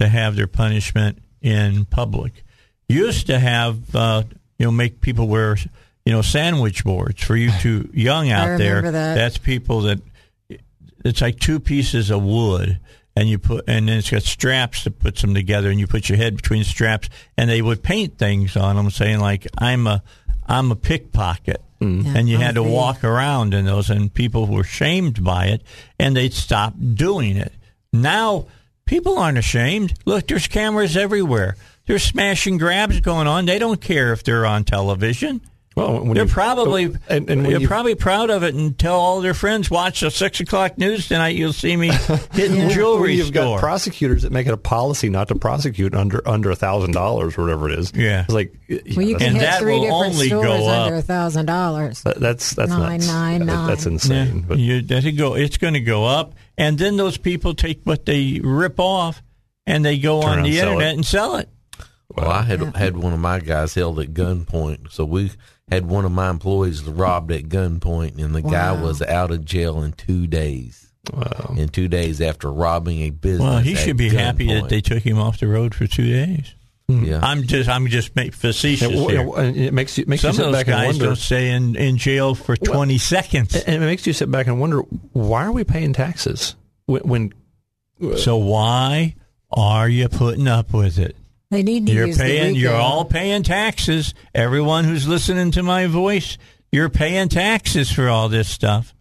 to 0.01 0.09
have 0.09 0.37
their 0.37 0.47
punishment 0.47 1.19
in 1.43 1.85
public. 1.85 2.45
Used 2.89 3.27
to 3.27 3.39
have 3.39 3.95
uh, 3.95 4.23
you 4.59 4.67
know 4.67 4.73
make 4.73 5.03
people 5.03 5.29
wear 5.29 5.57
you 6.07 6.13
know 6.13 6.23
sandwich 6.23 6.83
boards 6.83 7.23
for 7.23 7.37
you 7.37 7.51
too 7.61 7.91
young 7.93 8.31
out 8.31 8.57
there. 8.57 8.81
That. 8.81 9.15
That's 9.15 9.37
people 9.37 9.83
that 9.83 10.01
it's 11.05 11.21
like 11.21 11.41
two 11.41 11.61
pieces 11.61 12.11
of 12.11 12.23
wood 12.23 12.79
and 13.21 13.29
you 13.29 13.39
put 13.39 13.65
and 13.69 13.87
then 13.87 13.99
it's 13.99 14.09
got 14.09 14.23
straps 14.23 14.85
that 14.85 14.99
puts 14.99 15.21
them 15.21 15.35
together, 15.35 15.69
and 15.69 15.79
you 15.79 15.87
put 15.87 16.09
your 16.09 16.17
head 16.17 16.35
between 16.35 16.65
straps, 16.65 17.11
and 17.37 17.51
they 17.51 17.61
would 17.61 17.83
paint 17.83 18.17
things 18.17 18.57
on 18.57 18.77
them, 18.77 18.91
saying 18.91 19.21
like 19.21 19.47
"I'm 19.59 19.87
a 19.87 20.03
I'm 20.47 20.73
a 20.73 20.77
pickpocket," 20.77 21.63
Yeah, 21.81 22.15
and 22.17 22.29
you 22.31 22.39
had 22.39 22.55
to 22.55 22.63
walk 22.63 23.05
around 23.05 23.53
in 23.53 23.67
those, 23.67 23.91
and 23.91 24.13
people 24.13 24.47
were 24.47 24.65
shamed 24.65 25.23
by 25.23 25.47
it, 25.47 25.63
and 25.99 26.17
they'd 26.17 26.33
stop 26.33 26.75
doing 26.95 27.37
it. 27.37 27.53
Now 27.93 28.47
people 28.87 29.19
aren't 29.19 29.39
ashamed. 29.39 29.95
Look, 30.07 30.29
there's 30.29 30.49
cameras 30.49 30.97
everywhere. 30.97 31.57
There's 31.87 32.03
smashing 32.03 32.57
grabs 32.57 33.01
going 33.01 33.27
on. 33.27 33.45
They 33.45 33.59
don't 33.59 33.81
care 33.81 34.13
if 34.15 34.25
they're 34.25 34.47
on 34.47 34.65
television. 34.65 35.43
Well, 35.81 36.01
when 36.05 36.15
they're 36.15 36.25
you- 36.25 36.31
probably 36.31 36.85
and, 36.85 36.97
and 37.09 37.27
when 37.29 37.43
they're 37.45 37.61
you- 37.61 37.67
probably 37.69 37.95
proud 37.95 38.31
of 38.31 38.43
it 38.43 38.55
and 38.55 38.79
tell 38.79 38.95
all 38.99 39.21
their 39.21 39.35
friends 39.35 39.71
watch 39.71 40.01
the 40.01 40.11
six 40.11 40.41
o'clock 40.41 40.79
news 40.79 41.09
tonight. 41.09 41.37
You'll 41.37 41.53
see 41.53 41.77
me 41.77 41.89
hitting 42.33 42.59
the 42.69 42.73
jewelry 42.73 43.01
when 43.11 43.17
you've 43.19 43.27
store. 43.29 43.57
got 43.57 43.61
prosecutors 43.61 44.23
that 44.23 44.33
make 44.33 44.47
it 44.47 44.53
a 44.53 44.57
policy 44.57 45.09
not 45.09 45.29
to 45.29 45.35
prosecute 45.35 45.95
under 45.95 46.27
under 46.29 46.51
a 46.51 46.57
thousand 46.57 46.93
dollars 46.93 47.37
or 47.39 47.43
whatever 47.43 47.69
it 47.71 47.79
is. 47.79 47.93
Yeah. 47.95 48.23
it's 48.23 48.33
like 48.33 48.53
Well, 48.69 49.07
you 49.07 49.17
can 49.17 49.29
And 49.29 49.37
hit 49.37 49.43
that 49.43 49.61
three 49.61 49.81
different 49.81 49.93
only 50.07 50.27
stores 50.29 50.47
go 50.47 50.69
under 50.69 50.95
a 50.97 51.03
thousand 51.03 51.47
dollars. 51.47 52.03
that's 52.03 52.51
that's 52.55 52.71
Nine, 52.71 52.99
nuts. 52.99 53.07
nine, 53.09 53.47
That- 53.47 53.67
That's 53.67 53.87
insane. 53.87 54.37
Yeah, 54.37 54.45
But 54.49 54.59
you, 54.59 54.83
that 54.83 55.05
it 55.05 55.13
go, 55.13 55.35
it's 55.35 55.57
going 55.59 55.75
to 55.75 55.81
go 55.81 56.05
up, 56.05 56.35
and 56.59 56.79
then 56.79 56.97
those 56.97 57.17
people 57.17 57.55
take 57.55 57.81
what 57.85 58.05
they 58.07 58.41
rip 58.43 58.79
off, 58.79 59.23
and 59.67 59.85
they 59.85 59.99
go 59.99 60.21
Turn 60.23 60.39
on 60.39 60.43
the 60.45 60.59
internet 60.59 60.89
it. 60.93 60.95
and 60.95 61.07
sell 61.07 61.37
it. 61.37 61.49
Well, 62.17 62.29
I 62.29 62.43
had 62.43 62.75
had 62.75 62.97
one 62.97 63.13
of 63.13 63.21
my 63.21 63.39
guys 63.39 63.75
held 63.75 64.01
at 64.01 64.13
gunpoint, 64.13 64.91
so 64.91 65.05
we 65.05 65.31
had 65.71 65.87
one 65.87 66.05
of 66.05 66.13
my 66.13 66.31
employees 66.31 66.83
robbed 66.85 67.31
at 67.33 67.45
gunpoint, 67.45 68.23
and 68.23 68.35
the 68.35 68.43
guy 68.43 68.73
was 68.73 69.01
out 69.03 69.31
of 69.31 69.45
jail 69.45 69.83
in 69.83 69.93
two 69.93 70.27
days. 70.27 70.91
wow. 71.13 71.55
In 71.57 71.69
two 71.69 71.89
days 71.89 72.21
after 72.21 72.51
robbing 72.53 73.01
a 73.03 73.11
business. 73.11 73.41
Well, 73.49 73.59
he 73.59 73.73
at 73.75 73.79
should 73.79 73.97
be 73.97 74.09
happy 74.11 74.47
that 74.53 74.69
they 74.69 74.81
took 74.81 75.03
him 75.03 75.19
off 75.19 75.41
the 75.41 75.47
road 75.49 75.75
for 75.75 75.87
two 75.87 76.07
days. 76.11 76.55
Hmm. 76.89 77.05
Yeah. 77.05 77.21
I'm 77.23 77.45
just, 77.45 77.69
I'm 77.69 77.87
just 77.87 78.17
ma- 78.17 78.25
facetious 78.33 78.89
And, 78.91 79.11
here. 79.11 79.67
it 79.67 79.73
makes 79.73 79.97
you 79.97 80.05
makes 80.09 80.23
Some 80.23 80.29
you 80.29 80.31
of 80.31 80.37
sit 80.37 80.43
those 80.45 80.53
back 80.55 80.67
and 80.67 80.75
guys 80.75 80.87
wonder. 80.87 81.05
don't 81.07 81.17
stay 81.17 81.51
in, 81.51 81.77
in 81.77 81.97
jail 81.99 82.35
for 82.35 82.57
20 82.57 82.99
seconds. 82.99 83.55
and 83.55 83.77
it 83.83 83.87
makes 83.87 84.07
you 84.09 84.13
sit 84.13 84.29
back 84.31 84.49
and 84.49 84.61
wonder 84.61 84.81
why 85.13 85.45
are 85.45 85.53
we 85.53 85.63
paying 85.63 85.93
taxes 85.93 86.57
when, 86.87 87.03
when 87.03 87.33
So 88.19 88.37
why 88.39 89.15
are 89.53 89.89
you 89.89 90.09
putting 90.09 90.49
up 90.49 90.73
with 90.73 90.99
it? 90.99 91.15
They 91.51 91.63
need 91.63 91.87
to 91.87 91.93
You're 91.93 92.07
use 92.07 92.17
the 92.19 92.23
paying. 92.25 92.55
You're 92.55 92.73
RICO. 92.73 92.83
all 92.83 93.05
paying 93.05 93.43
taxes. 93.43 94.15
Everyone 94.35 94.85
who's 94.85 95.09
listening 95.09 95.51
to 95.53 95.63
my 95.63 95.87
voice, 95.87 96.39
you're 96.71 96.89
paying 96.89 97.29
taxes 97.29 97.91
for 97.91 98.09
all 98.09 98.29
this 98.29 98.49
stuff. 98.49 98.95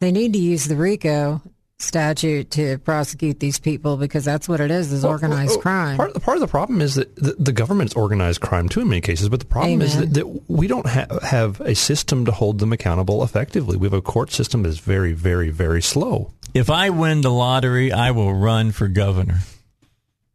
They 0.00 0.12
need 0.12 0.32
to 0.34 0.38
use 0.38 0.66
the 0.68 0.76
RICO 0.76 1.42
statute 1.78 2.50
to 2.52 2.78
prosecute 2.78 3.38
these 3.38 3.58
people 3.58 3.96
because 3.96 4.24
that's 4.24 4.48
what 4.48 4.60
it 4.60 4.70
is: 4.70 4.92
is 4.92 5.04
organized 5.04 5.58
Oh, 5.58 5.60
crime. 5.60 5.96
Part, 5.96 6.14
part 6.22 6.36
of 6.36 6.40
the 6.40 6.46
problem 6.46 6.80
is 6.80 6.94
that 6.94 7.14
the, 7.16 7.34
the 7.38 7.52
government's 7.52 7.94
organized 7.94 8.40
crime 8.40 8.68
too 8.68 8.80
in 8.82 8.88
many 8.88 9.00
cases, 9.00 9.28
but 9.28 9.40
the 9.40 9.46
problem 9.46 9.82
is 9.82 9.96
that, 9.98 10.14
that 10.14 10.42
we 10.48 10.68
don't 10.68 10.86
ha- 10.86 11.18
have 11.22 11.60
a 11.60 11.74
system 11.74 12.24
to 12.26 12.30
hold 12.32 12.60
them 12.60 12.72
accountable 12.72 13.22
effectively. 13.24 13.76
We 13.76 13.86
have 13.86 13.92
a 13.92 14.00
court 14.00 14.30
system 14.30 14.62
that's 14.62 14.78
very, 14.78 15.12
very, 15.12 15.50
very 15.50 15.82
slow. 15.82 16.30
If 16.54 16.70
I 16.70 16.90
win 16.90 17.20
the 17.22 17.32
lottery, 17.32 17.90
I 17.92 18.12
will 18.12 18.32
run 18.32 18.70
for 18.72 18.86
governor. 18.88 19.40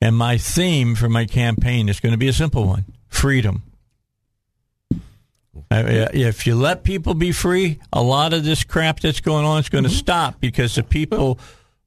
And 0.01 0.17
my 0.17 0.37
theme 0.37 0.95
for 0.95 1.07
my 1.09 1.25
campaign 1.25 1.87
is 1.87 1.99
going 1.99 2.11
to 2.13 2.17
be 2.17 2.27
a 2.27 2.33
simple 2.33 2.65
one 2.67 2.85
freedom. 3.07 3.61
I- 5.69 6.09
If 6.13 6.47
you 6.47 6.55
let 6.55 6.83
people 6.83 7.13
be 7.13 7.31
free, 7.31 7.79
a 7.93 8.01
lot 8.01 8.33
of 8.33 8.43
this 8.43 8.63
crap 8.63 8.99
that's 8.99 9.19
going 9.21 9.45
on 9.45 9.59
is 9.59 9.69
going 9.69 9.83
to 9.83 9.89
stop 9.89 10.39
because 10.41 10.75
the 10.75 10.83
people 10.83 11.39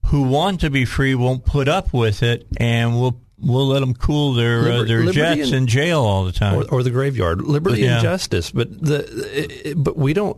who 0.05 0.23
want 0.23 0.61
to 0.61 0.69
be 0.69 0.85
free 0.85 1.13
won't 1.15 1.45
put 1.45 1.67
up 1.67 1.93
with 1.93 2.23
it, 2.23 2.47
and 2.57 2.99
we'll 2.99 3.19
we'll 3.39 3.67
let 3.67 3.81
them 3.81 3.93
cool 3.93 4.33
their 4.33 4.71
uh, 4.71 4.83
their 4.83 5.11
jets 5.11 5.47
and- 5.47 5.53
in 5.53 5.67
jail 5.67 6.01
all 6.01 6.23
the 6.25 6.31
time. 6.31 6.55
or, 6.55 6.63
or 6.75 6.83
the 6.83 6.89
graveyard, 6.91 7.41
liberty 7.41 7.81
Yeah. 7.81 7.95
and 7.95 8.01
justice. 8.03 8.49
But 8.51 8.79
the 8.81 9.73
but 9.75 9.97
we 9.97 10.13
don't 10.13 10.37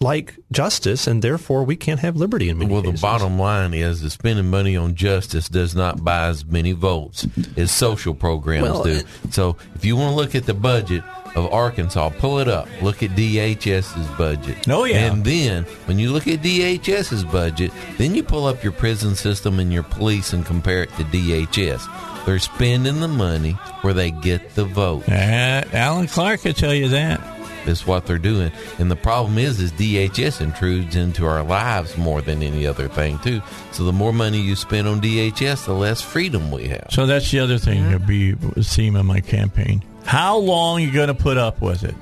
like 0.00 0.36
justice, 0.52 1.08
and 1.08 1.22
therefore 1.22 1.64
we 1.64 1.74
can't 1.74 1.98
have 2.00 2.14
liberty 2.16 2.48
in 2.48 2.58
many 2.58 2.72
Well, 2.72 2.82
cases. 2.82 3.00
the 3.00 3.04
bottom 3.04 3.36
line 3.38 3.74
is 3.74 4.00
that 4.02 4.10
spending 4.10 4.48
money 4.48 4.76
on 4.76 4.94
justice 4.94 5.48
does 5.48 5.74
not 5.74 6.04
buy 6.04 6.28
as 6.28 6.44
many 6.44 6.70
votes 6.70 7.26
as 7.56 7.72
social 7.72 8.14
programs 8.14 8.62
Well, 8.62 8.84
do. 8.84 8.90
it- 8.90 9.06
so, 9.30 9.56
if 9.74 9.84
you 9.84 9.96
want 9.96 10.12
to 10.12 10.16
look 10.16 10.36
at 10.36 10.46
the 10.46 10.54
budget 10.54 11.02
of 11.34 11.52
Arkansas, 11.52 12.10
pull 12.10 12.38
it 12.38 12.46
up. 12.46 12.68
Look 12.80 13.02
at 13.02 13.16
DHS's 13.16 14.06
budget. 14.16 14.68
Oh, 14.68 14.84
yeah. 14.84 14.98
And 15.12 15.24
then, 15.24 15.64
when 15.86 15.98
you 15.98 16.12
look 16.12 16.28
at 16.28 16.42
DHS's 16.42 17.24
budget, 17.24 17.72
then 17.98 18.14
you 18.14 18.22
pull 18.22 18.46
up 18.46 18.62
your 18.62 18.72
prison 18.72 19.16
system 19.16 19.58
and 19.58 19.72
your 19.72 19.82
police 19.82 20.32
and 20.32 20.46
compare 20.46 20.84
it 20.84 20.90
to 20.96 21.04
DHS. 21.04 21.82
They're 22.24 22.38
spending 22.38 23.00
the 23.00 23.08
money 23.08 23.52
where 23.82 23.94
they 23.94 24.12
get 24.12 24.54
the 24.54 24.64
vote. 24.64 25.08
Uh, 25.08 25.64
Alan 25.72 26.06
Clark 26.06 26.42
could 26.42 26.56
tell 26.56 26.74
you 26.74 26.88
that. 26.90 27.20
That's 27.68 27.86
what 27.86 28.06
they're 28.06 28.18
doing. 28.18 28.50
And 28.78 28.90
the 28.90 28.96
problem 28.96 29.36
is, 29.36 29.60
is 29.60 29.70
DHS 29.72 30.40
intrudes 30.40 30.96
into 30.96 31.26
our 31.26 31.42
lives 31.42 31.96
more 31.98 32.22
than 32.22 32.42
any 32.42 32.66
other 32.66 32.88
thing 32.88 33.18
too. 33.18 33.42
So 33.72 33.84
the 33.84 33.92
more 33.92 34.12
money 34.12 34.40
you 34.40 34.56
spend 34.56 34.88
on 34.88 35.02
DHS, 35.02 35.66
the 35.66 35.74
less 35.74 36.00
freedom 36.00 36.50
we 36.50 36.68
have. 36.68 36.86
So 36.90 37.04
that's 37.04 37.30
the 37.30 37.40
other 37.40 37.58
thing 37.58 37.84
that'll 37.84 38.06
be 38.06 38.32
the 38.32 38.64
theme 38.64 38.96
of 38.96 39.04
my 39.04 39.20
campaign. 39.20 39.84
How 40.04 40.38
long 40.38 40.78
are 40.78 40.84
you 40.84 40.90
going 40.90 41.08
to 41.08 41.14
put 41.14 41.36
up 41.36 41.60
with 41.60 41.84
it? 41.84 41.94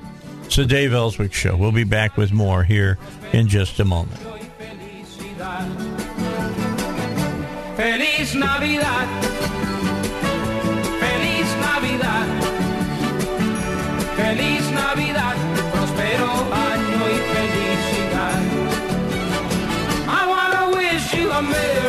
It's 0.44 0.54
the 0.54 0.64
Dave 0.64 0.92
Elswick 0.92 1.32
Show. 1.32 1.56
We'll 1.56 1.72
be 1.72 1.82
back 1.82 2.16
with 2.16 2.30
more 2.30 2.62
here 2.62 2.98
in 3.32 3.48
just 3.48 3.80
a 3.80 3.84
moment. 3.84 4.20
Feliz 7.76 8.34
Navidad. 8.36 9.24
Feliz 11.00 11.54
Navidad. 11.56 12.44
Feliz 14.16 14.70
Navidad. 14.70 15.45
Prospero 15.97 16.30
año 16.53 17.09
y 17.09 17.18
felicidad. 17.32 18.42
I 20.07 20.26
wanna 20.28 20.76
wish 20.76 21.14
you 21.14 21.30
a 21.30 21.40
Merry 21.40 21.86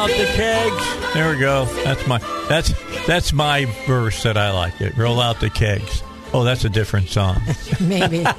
out 0.00 0.08
the 0.08 0.24
kegs. 0.34 1.12
There 1.14 1.30
we 1.30 1.38
go. 1.38 1.66
That's 1.84 2.06
my 2.06 2.18
that's 2.48 2.72
that's 3.06 3.34
my 3.34 3.66
verse 3.86 4.22
that 4.22 4.38
I 4.38 4.50
like 4.50 4.80
it. 4.80 4.96
Roll 4.96 5.20
out 5.20 5.40
the 5.40 5.50
kegs. 5.50 6.02
Oh, 6.32 6.42
that's 6.42 6.64
a 6.64 6.70
different 6.70 7.10
song. 7.10 7.42
Maybe. 7.80 8.24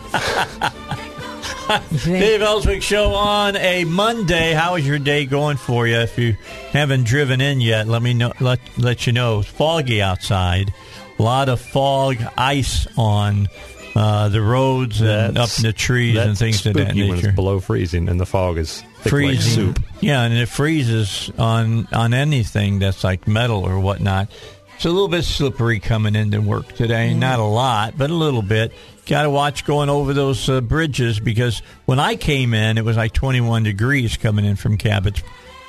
Dave 2.03 2.41
Elswick 2.41 2.82
Show 2.82 3.14
on 3.14 3.55
a 3.55 3.86
Monday. 3.86 4.53
How 4.53 4.76
is 4.76 4.88
your 4.88 4.97
day 4.97 5.28
going 5.28 5.57
for 5.57 5.88
you? 5.88 5.97
If 5.97 6.18
you 6.18 6.36
haven't 6.72 7.03
driven 7.03 7.41
in 7.41 7.62
yet, 7.62 7.88
let 7.88 8.01
me 8.01 8.16
know. 8.16 8.34
Let 8.39 8.59
let 8.80 9.05
you 9.05 9.14
know. 9.14 9.41
It's 9.41 9.49
foggy 9.49 10.01
outside. 10.01 10.74
A 11.20 11.22
lot 11.22 11.47
of 11.47 11.62
fog, 11.62 12.18
ice 12.36 12.88
on 12.97 13.47
uh, 13.95 14.30
the 14.30 14.41
roads 14.41 14.99
and 15.01 15.38
up 15.38 15.49
in 15.57 15.64
the 15.64 15.74
trees 15.74 16.18
and 16.18 16.32
that's 16.32 16.39
things 16.39 16.66
of 16.66 16.74
that 16.74 16.88
spooky 16.88 17.01
when 17.03 17.18
nature. 17.18 17.28
it's 17.28 17.36
below 17.36 17.59
freezing 17.59 18.09
and 18.09 18.20
the 18.20 18.26
fog 18.26 18.57
is 18.57 18.84
thick 19.04 19.14
like 19.14 19.41
soup. 19.41 19.80
Yeah, 19.99 20.24
and 20.24 20.34
it 20.34 20.47
freezes 20.47 21.32
on 21.38 21.88
on 21.91 22.14
anything 22.14 22.80
that's 22.80 23.04
like 23.04 23.28
metal 23.28 23.64
or 23.64 23.80
whatnot. 23.80 24.30
It's 24.76 24.86
a 24.86 24.89
little 24.89 25.10
bit 25.10 25.24
slippery 25.24 25.80
coming 25.80 26.16
into 26.16 26.41
work 26.41 26.74
today. 26.74 27.14
Not 27.14 27.39
a 27.39 27.43
lot, 27.43 27.97
but 27.97 28.10
a 28.10 28.16
little 28.16 28.41
bit. 28.41 28.74
Got 29.06 29.24
to 29.24 29.30
watch 29.30 29.64
going 29.64 29.89
over 29.89 30.14
those 30.14 30.49
uh, 30.49 30.60
bridges 30.62 31.20
because 31.20 31.62
when 31.86 31.99
I 31.99 32.16
came 32.16 32.56
in, 32.56 32.80
it 32.80 32.86
was 32.86 32.97
like 32.97 33.14
21 33.14 33.62
degrees 33.62 34.18
coming 34.18 34.43
in 34.43 34.56
from 34.56 34.78
Cabot. 34.78 35.22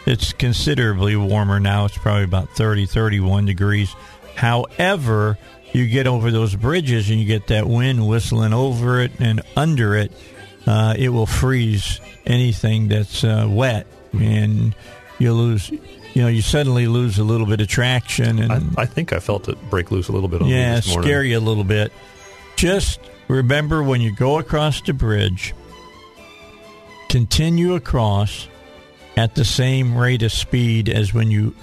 It's 0.07 0.33
considerably 0.33 1.15
warmer 1.15 1.61
now. 1.61 1.85
It's 1.85 1.99
probably 1.99 2.25
about 2.25 2.49
30, 2.57 2.87
31 2.87 3.45
degrees. 3.45 3.95
However, 4.35 5.37
you 5.73 5.87
get 5.89 6.07
over 6.07 6.31
those 6.31 6.55
bridges 6.55 7.11
and 7.11 7.19
you 7.19 7.27
get 7.27 7.49
that 7.49 7.67
wind 7.67 8.07
whistling 8.07 8.53
over 8.53 9.01
it 9.01 9.13
and 9.19 9.43
under 9.57 9.95
it, 9.95 10.13
uh, 10.67 10.95
it 10.97 11.09
will 11.09 11.27
freeze 11.27 12.01
anything 12.27 12.89
that's 12.89 13.25
uh, 13.25 13.47
wet, 13.49 13.87
and 14.13 14.75
you 15.19 15.33
lose. 15.33 15.71
You 15.71 16.23
know, 16.23 16.29
you 16.29 16.43
suddenly 16.43 16.87
lose 16.87 17.19
a 17.19 17.25
little 17.25 17.47
bit 17.47 17.61
of 17.61 17.69
traction, 17.69 18.39
and 18.39 18.53
I, 18.77 18.83
I 18.83 18.87
think 18.87 19.13
I 19.13 19.19
felt 19.19 19.49
it 19.49 19.59
break 19.71 19.91
loose 19.91 20.09
a 20.09 20.13
little 20.13 20.29
bit 20.29 20.43
on 20.43 20.49
yeah, 20.49 20.77
this 20.77 20.89
morning. 20.89 21.09
scare 21.09 21.25
you 21.25 21.39
a 21.39 21.41
little 21.41 21.65
bit. 21.65 21.91
Just 22.57 23.01
remember 23.29 23.83
when 23.83 24.01
you 24.01 24.15
go 24.15 24.39
across 24.39 24.83
the 24.83 24.93
bridge, 24.93 25.55
continue 27.09 27.75
across 27.75 28.49
at 29.17 29.35
the 29.35 29.45
same 29.45 29.97
rate 29.97 30.23
of 30.23 30.33
speed 30.33 30.89
as 30.89 31.13
when 31.15 31.31
you 31.31 31.55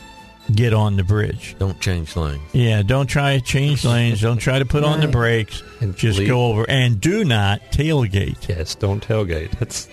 get 0.54 0.74
on 0.74 0.96
the 0.98 1.04
bridge. 1.04 1.56
Don't 1.60 1.80
change 1.80 2.16
lanes. 2.16 2.42
Yeah, 2.54 2.82
don't 2.82 3.08
try 3.08 3.38
to 3.38 3.44
change 3.44 3.86
lanes. 3.86 4.22
Don't 4.22 4.38
try 4.38 4.60
to 4.60 4.66
put 4.66 4.84
on 4.84 5.00
the 5.02 5.08
brakes. 5.20 5.62
And 5.82 5.96
Just 5.96 6.20
leave- 6.20 6.28
go 6.28 6.48
over 6.48 6.70
and 6.70 7.00
do 7.00 7.24
not 7.26 7.62
tailgate. 7.72 8.48
Yes, 8.48 8.76
don't 8.76 9.06
tailgate. 9.06 9.62
It's 9.62 9.88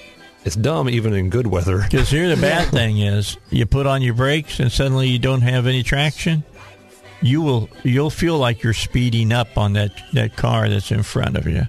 it's 0.45 0.57
dumb 0.57 0.89
even 0.89 1.13
in 1.13 1.29
good 1.31 1.47
weather. 1.47 1.79
Because 1.91 2.09
here 2.11 2.29
the 2.35 2.41
bad 2.41 2.69
thing 2.71 2.99
is, 2.99 3.37
you 3.51 3.67
put 3.67 3.87
on 3.87 4.01
your 4.03 4.15
brakes 4.15 4.61
and 4.61 4.71
suddenly 4.71 5.09
you 5.09 5.19
don't 5.19 5.43
have 5.43 5.67
any 5.67 5.83
traction. 5.83 6.45
You 7.23 7.43
will 7.43 7.69
you'll 7.83 8.11
feel 8.11 8.39
like 8.39 8.63
you're 8.63 8.73
speeding 8.75 9.33
up 9.33 9.57
on 9.59 9.73
that 9.75 9.93
that 10.13 10.37
car 10.37 10.69
that's 10.69 10.91
in 10.93 11.03
front 11.03 11.37
of 11.37 11.47
you, 11.47 11.63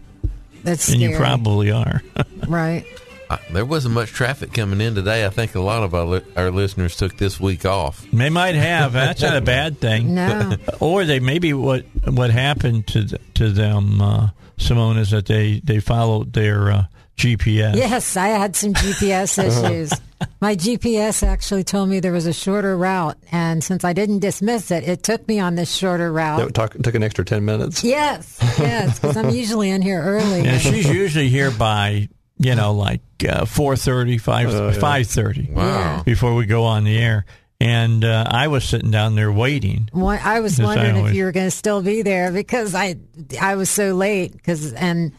That's 0.64 0.88
and 0.90 0.98
scary. 0.98 1.14
you 1.14 1.18
probably 1.18 1.72
are. 1.72 2.02
right. 2.48 2.86
Uh, 3.30 3.38
there 3.52 3.66
wasn't 3.66 3.94
much 3.94 4.10
traffic 4.12 4.54
coming 4.54 4.80
in 4.80 4.96
today. 4.96 5.26
I 5.26 5.30
think 5.30 5.54
a 5.56 5.60
lot 5.60 5.84
of 5.84 5.94
our, 5.94 6.06
li- 6.06 6.26
our 6.38 6.50
listeners 6.50 6.96
took 6.96 7.18
this 7.18 7.40
week 7.40 7.66
off. 7.66 8.06
they 8.14 8.30
might 8.30 8.56
have. 8.56 8.94
That's 8.94 9.22
not 9.22 9.36
a 9.36 9.42
bad 9.42 9.80
thing. 9.80 10.16
No. 10.16 10.56
or 10.80 11.04
they 11.06 11.20
maybe 11.20 11.54
what 11.54 11.86
what 12.06 12.30
happened 12.30 12.88
to 12.88 13.06
th- 13.06 13.22
to 13.36 13.50
them, 13.52 14.02
uh, 14.02 14.30
Simone, 14.58 14.98
is 14.98 15.12
that 15.12 15.26
they 15.26 15.60
they 15.64 15.80
followed 15.82 16.32
their 16.34 16.72
uh, 16.72 16.84
GPS. 17.18 17.76
Yes, 17.76 18.16
I 18.16 18.28
had 18.28 18.56
some 18.56 18.74
GPS 18.74 19.44
issues. 19.70 19.92
My 20.40 20.56
GPS 20.56 21.22
actually 21.22 21.64
told 21.64 21.90
me 21.90 22.00
there 22.00 22.12
was 22.14 22.28
a 22.28 22.34
shorter 22.34 22.76
route, 22.78 23.18
and 23.32 23.64
since 23.64 23.84
I 23.84 23.94
didn't 23.94 24.20
dismiss 24.20 24.72
it, 24.72 24.88
it 24.88 25.04
took 25.04 25.28
me 25.28 25.40
on 25.40 25.56
this 25.56 25.72
shorter 25.76 26.12
route. 26.12 26.40
That 26.40 26.54
talk, 26.54 26.74
took 26.82 26.96
an 26.96 27.04
extra 27.04 27.26
ten 27.26 27.44
minutes. 27.44 27.84
Yes, 27.84 28.38
yes, 28.58 29.00
because 29.00 29.18
I'm 29.18 29.32
usually 29.32 29.70
in 29.70 29.82
here 29.82 30.02
early. 30.02 30.48
And 30.48 30.62
she's 30.62 30.88
usually 30.90 31.30
here 31.30 31.52
by 31.52 32.08
you 32.40 32.56
know 32.56 32.74
like 32.74 33.02
uh, 33.28 33.46
four 33.46 33.76
thirty, 33.76 34.18
five 34.18 34.50
Oh, 34.54 34.68
yeah. 34.70 34.80
five 34.80 35.08
thirty. 35.08 35.50
Wow. 35.52 36.04
before 36.04 36.36
we 36.36 36.46
go 36.46 36.64
on 36.66 36.84
the 36.84 36.98
air. 36.98 37.26
And 37.60 38.06
uh, 38.06 38.24
I 38.30 38.50
was 38.50 38.64
sitting 38.66 38.92
down 38.92 39.16
there 39.16 39.32
waiting. 39.32 39.90
Why- 39.92 40.22
I 40.24 40.42
was 40.42 40.60
Yes, 40.60 40.68
I 40.68 40.76
wondering 40.76 41.06
if 41.08 41.16
you 41.16 41.24
were 41.24 41.32
going 41.32 41.48
to 41.48 41.52
still 41.52 41.82
be 41.82 42.04
there 42.04 42.32
because 42.32 42.76
I 42.76 42.98
I 43.42 43.56
was 43.56 43.68
so 43.70 43.94
late 43.96 44.34
because 44.34 44.74
and 44.74 45.12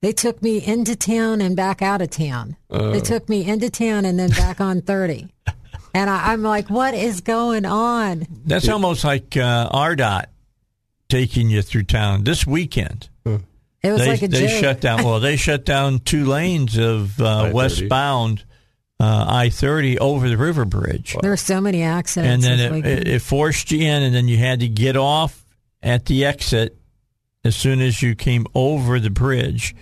they 0.00 0.12
took 0.12 0.42
me 0.42 0.58
into 0.64 0.96
town 0.96 1.40
and 1.40 1.54
back 1.56 1.82
out 1.82 2.02
of 2.02 2.10
town. 2.10 2.56
they 2.68 3.00
took 3.00 3.28
me 3.28 3.44
into 3.46 3.70
town 3.70 4.04
and 4.04 4.18
then 4.18 4.30
back 4.30 4.60
on 4.60 4.80
thirty, 4.82 5.32
and 5.94 6.10
I, 6.10 6.32
I'm 6.32 6.42
like, 6.42 6.68
what 6.68 6.94
is 6.94 7.20
going 7.20 7.64
on? 7.64 8.26
That's 8.44 8.68
almost 8.68 9.04
like 9.04 9.36
uh, 9.36 9.70
ARDOT 9.70 10.24
taking 11.08 11.48
you 11.48 11.62
through 11.62 11.84
town 11.84 12.24
this 12.24 12.44
weekend. 12.44 13.08
It 13.84 13.92
was 13.92 14.00
They, 14.00 14.08
like 14.08 14.22
a 14.22 14.28
they 14.28 14.46
joke. 14.48 14.60
shut 14.60 14.80
down. 14.80 15.04
Well, 15.04 15.20
they 15.20 15.36
shut 15.36 15.64
down 15.64 15.98
two 16.00 16.24
lanes 16.24 16.78
of 16.78 17.20
uh, 17.20 17.24
I-30. 17.44 17.52
westbound 17.52 18.44
uh, 18.98 19.24
I 19.28 19.50
thirty 19.50 19.98
over 19.98 20.28
the 20.28 20.36
river 20.36 20.64
bridge, 20.64 21.16
there 21.20 21.30
were 21.30 21.36
so 21.36 21.60
many 21.60 21.82
accidents, 21.82 22.46
and 22.46 22.58
then 22.60 22.74
it, 22.76 22.86
it, 22.86 23.08
it 23.08 23.22
forced 23.22 23.70
you 23.70 23.80
in, 23.80 24.02
and 24.02 24.14
then 24.14 24.28
you 24.28 24.38
had 24.38 24.60
to 24.60 24.68
get 24.68 24.96
off 24.96 25.44
at 25.82 26.06
the 26.06 26.24
exit 26.24 26.78
as 27.44 27.54
soon 27.54 27.80
as 27.82 28.00
you 28.00 28.14
came 28.14 28.46
over 28.54 28.98
the 29.00 29.10
bridge, 29.10 29.74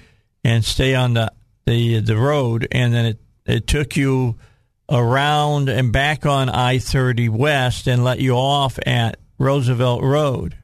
and 0.42 0.64
stay 0.64 0.94
on 0.94 1.14
the 1.14 1.30
the 1.66 2.00
the 2.00 2.16
road, 2.16 2.66
and 2.72 2.92
then 2.92 3.04
it 3.04 3.20
it 3.46 3.66
took 3.66 3.96
you 3.96 4.36
around 4.90 5.68
and 5.68 5.92
back 5.92 6.26
on 6.26 6.48
I 6.48 6.78
thirty 6.78 7.28
west, 7.28 7.86
and 7.86 8.02
let 8.02 8.18
you 8.18 8.32
off 8.34 8.78
at 8.84 9.18
Roosevelt 9.38 10.02
Road. 10.02 10.56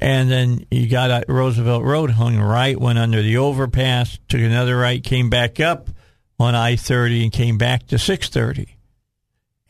And 0.00 0.30
then 0.30 0.66
you 0.70 0.88
got 0.88 1.10
at 1.10 1.28
Roosevelt 1.28 1.82
Road, 1.82 2.10
hung 2.10 2.38
right, 2.38 2.78
went 2.80 2.98
under 2.98 3.22
the 3.22 3.38
overpass, 3.38 4.18
took 4.28 4.40
another 4.40 4.76
right, 4.76 5.02
came 5.02 5.30
back 5.30 5.60
up 5.60 5.90
on 6.38 6.54
I 6.54 6.76
thirty, 6.76 7.22
and 7.22 7.32
came 7.32 7.58
back 7.58 7.86
to 7.88 7.98
six 7.98 8.28
thirty. 8.28 8.76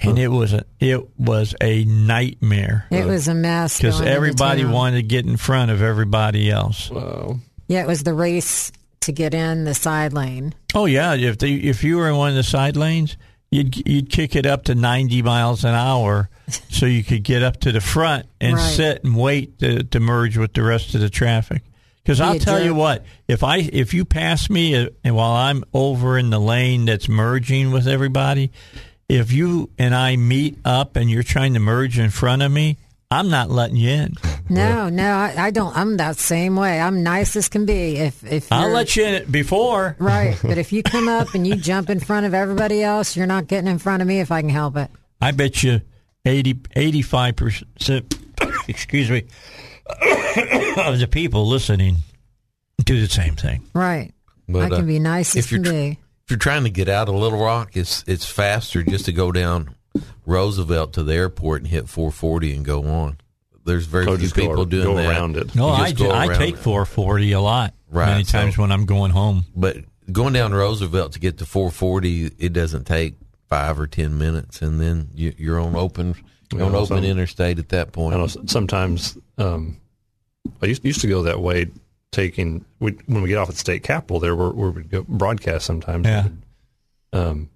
And 0.01 0.19
it 0.19 0.29
was 0.29 0.53
a 0.53 0.65
it 0.79 1.19
was 1.19 1.57
a 1.61 1.85
nightmare 1.85 2.87
it 2.89 3.05
was 3.05 3.27
a 3.27 3.35
mess 3.35 3.79
because 3.79 4.01
everybody 4.01 4.63
town. 4.63 4.71
wanted 4.71 4.97
to 4.99 5.03
get 5.03 5.27
in 5.27 5.37
front 5.37 5.73
of 5.73 5.83
everybody 5.83 6.51
else. 6.51 6.89
Wow. 6.89 7.41
Yeah, 7.67 7.83
it 7.83 7.89
was 7.89 8.05
the 8.05 8.15
race 8.15 8.71
to 9.01 9.13
get 9.13 9.35
in 9.35 9.65
the 9.65 9.75
side 9.75 10.13
lane. 10.13 10.55
Oh 10.75 10.87
yeah, 10.87 11.15
if 11.15 11.39
they, 11.39 11.55
if 11.55 11.83
you 11.83 11.97
were 11.97 12.09
in 12.09 12.17
one 12.17 12.31
of 12.31 12.37
the 12.37 12.43
side 12.45 12.77
lanes, 12.77 13.17
you'd 13.51 13.87
you'd 13.89 14.11
kick 14.11 14.37
it 14.37 14.47
up 14.47 14.65
to 14.65 14.75
ninety 14.75 15.23
miles 15.23 15.65
an 15.65 15.75
hour, 15.75 16.29
so 16.71 16.87
you 16.87 17.03
could 17.05 17.23
get 17.25 17.43
up 17.43 17.59
to 17.61 17.73
the 17.73 17.81
front 17.81 18.27
and 18.41 18.55
Right. 18.57 18.63
sit 18.63 19.05
and 19.05 19.17
wait 19.17 19.59
to, 19.61 19.83
to 19.85 20.01
merge 20.01 20.37
with 20.37 20.53
the 20.55 20.63
rest 20.63 20.95
of 20.95 21.01
the 21.01 21.11
traffic. 21.11 21.63
Because 22.03 22.21
I'll 22.23 22.39
tell 22.39 22.63
you 22.65 22.75
what, 22.75 23.05
if 23.27 23.45
I 23.45 23.59
if 23.59 23.93
you 23.93 24.05
pass 24.07 24.49
me 24.49 24.75
uh, 24.75 24.89
and 25.05 25.15
while 25.15 25.33
I'm 25.33 25.63
over 25.75 26.17
in 26.17 26.31
the 26.31 26.41
lane 26.41 26.87
that's 26.87 27.07
merging 27.09 27.71
with 27.71 27.87
everybody, 27.87 28.51
if 29.11 29.31
you 29.31 29.69
and 29.79 29.95
I 29.95 30.17
meet 30.17 30.59
up 30.65 30.97
and 30.97 31.11
you're 31.11 31.23
trying 31.23 31.53
to 31.55 31.61
merge 31.61 31.99
in 31.99 32.09
front 32.09 32.41
of 32.43 32.51
me, 32.51 32.79
I'm 33.11 33.31
not 33.31 33.51
letting 33.51 33.77
you 33.77 33.91
in. 33.91 34.15
No, 34.51 34.89
no, 34.89 35.13
I, 35.13 35.35
I 35.37 35.51
don't. 35.51 35.77
I'm 35.77 35.99
that 35.99 36.17
same 36.17 36.57
way. 36.57 36.81
I'm 36.81 37.03
nice 37.03 37.37
as 37.37 37.51
can 37.51 37.67
be. 37.67 37.99
If 37.99 38.25
if 38.25 38.51
I'll 38.51 38.71
let 38.71 38.97
you 38.97 39.05
in 39.05 39.31
before. 39.31 39.95
Right, 39.99 40.39
but 40.43 40.57
if 40.57 40.73
you 40.73 40.83
come 40.83 41.07
up 41.07 41.35
and 41.35 41.47
you 41.47 41.55
jump 41.55 41.91
in 41.91 42.01
front 42.01 42.25
of 42.25 42.33
everybody 42.33 42.83
else, 42.83 43.15
you're 43.15 43.27
not 43.27 43.47
getting 43.47 43.71
in 43.71 43.79
front 43.79 44.01
of 44.01 44.09
me 44.09 44.21
if 44.21 44.33
I 44.33 44.41
can 44.41 44.49
help 44.49 44.79
it. 44.79 44.91
I 45.21 45.33
bet 45.33 45.63
you 45.63 45.83
80, 46.25 46.55
85%, 46.55 48.19
excuse 48.69 49.11
me, 49.11 49.25
of 50.83 50.99
the 50.99 51.09
people 51.11 51.47
listening 51.47 51.97
do 52.85 52.99
the 53.01 53.09
same 53.09 53.37
thing. 53.37 53.67
Right. 53.75 54.13
But, 54.49 54.63
I 54.63 54.69
can 54.69 54.85
uh, 54.85 54.87
be 54.87 54.99
nice 54.99 55.37
as 55.37 55.45
if 55.45 55.53
you're 55.53 55.63
can 55.63 55.73
tr- 55.73 55.73
be. 55.73 55.99
If 56.25 56.31
you're 56.31 56.39
trying 56.39 56.65
to 56.65 56.71
get 56.71 56.89
out 56.89 57.11
of 57.11 57.17
Little 57.17 57.39
Rock, 57.39 57.77
it's 57.77 58.03
it's 58.07 58.25
faster 58.25 58.83
just 58.83 59.05
to 59.07 59.13
go 59.13 59.31
down 59.31 59.75
Roosevelt 60.27 60.93
to 60.95 61.03
the 61.03 61.15
airport 61.15 61.63
and 61.63 61.71
hit 61.71 61.89
440 61.89 62.55
and 62.57 62.65
go 62.65 62.85
on. 62.87 63.17
There's 63.65 63.87
very 63.87 64.05
So 64.07 64.13
few 64.17 64.23
just 64.25 64.35
go- 64.35 64.43
people 64.49 64.65
doing 64.65 64.85
go 64.85 64.95
that. 64.97 65.09
around 65.11 65.37
it. 65.37 65.55
No, 65.55 65.69
I, 65.69 65.91
just 65.91 65.97
ju- 65.97 66.11
I 66.11 66.29
take 66.37 66.55
it. 66.55 66.59
440 66.59 67.33
a 67.33 67.41
lot. 67.41 67.75
Right, 67.91 68.07
Many 68.13 68.25
times 68.25 68.57
so- 68.57 68.63
when 68.63 68.73
I'm 68.73 68.87
going 68.87 69.11
home. 69.13 69.45
But 69.55 69.79
going 70.11 70.33
down 70.33 70.53
Roosevelt 70.53 71.13
to 71.13 71.19
get 71.21 71.39
to 71.39 71.47
440, 71.47 72.31
it 72.39 72.53
doesn't 72.53 72.85
take 72.87 73.15
five 73.49 73.79
or 73.81 73.87
ten 73.87 74.19
minutes, 74.19 74.61
and 74.63 74.81
then 74.81 75.09
you, 75.15 75.35
you're 75.39 75.59
on 75.61 75.75
open 75.75 76.15
you're 76.53 76.63
on 76.65 76.73
Yeah, 76.73 76.79
open 76.79 76.97
some- 76.99 77.05
interstate 77.05 77.59
at 77.59 77.69
that 77.71 77.93
point. 77.93 78.15
I 78.15 78.19
know 78.19 78.27
sometimes 78.27 79.17
um, 79.39 79.79
I 80.63 80.67
used, 80.67 80.85
used 80.85 81.01
to 81.03 81.07
go 81.09 81.23
that 81.25 81.41
way, 81.41 81.67
taking 82.11 82.65
we, 82.81 82.93
when 83.07 83.21
we 83.23 83.29
get 83.29 83.37
off 83.39 83.51
at 83.51 83.57
state 83.57 83.83
capitol 83.83 84.19
there, 84.21 84.35
where, 84.35 84.49
where 84.51 84.71
we 84.71 84.83
go 84.83 85.03
broadcast 85.07 85.67
sometimes. 85.67 86.07
Yeah. 86.07 86.29
Um, 87.13 87.51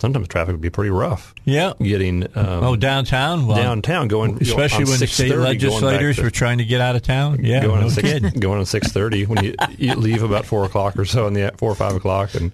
sometimes 0.00 0.28
traffic 0.28 0.52
would 0.52 0.60
be 0.60 0.70
pretty 0.70 0.90
rough 0.90 1.34
Yeah. 1.44 1.72
getting 1.82 2.24
um, 2.36 2.64
oh, 2.64 2.76
downtown? 2.76 3.46
Well, 3.46 3.56
downtown 3.56 4.08
going, 4.08 4.38
Especially 4.40 4.84
when 4.84 4.98
the 4.98 5.06
state 5.06 5.30
6:30 5.32 5.34
going 5.34 5.40
back 5.42 5.48
legislators 5.48 6.16
to- 6.16 6.22
were 6.22 6.30
trying 6.30 6.58
to 6.58 6.64
get 6.64 6.80
out 6.80 6.96
of 6.96 7.02
town. 7.02 7.44
Yeah, 7.44 7.62
going 7.62 7.80
no 7.80 7.86
on 7.86 7.90
six, 7.90 8.30
going 8.38 8.58
on 8.58 8.66
six 8.66 8.92
thirty 8.92 9.24
when 9.26 9.44
you 9.44 9.54
you 9.76 9.94
leave 9.94 10.22
about 10.22 10.46
four 10.46 10.64
o'clock 10.64 10.96
or 10.98 11.04
so 11.04 11.26
in 11.26 11.34
the 11.34 11.52
four 11.58 11.70
or 11.70 11.74
five 11.74 11.94
o'clock, 11.94 12.34
and 12.34 12.52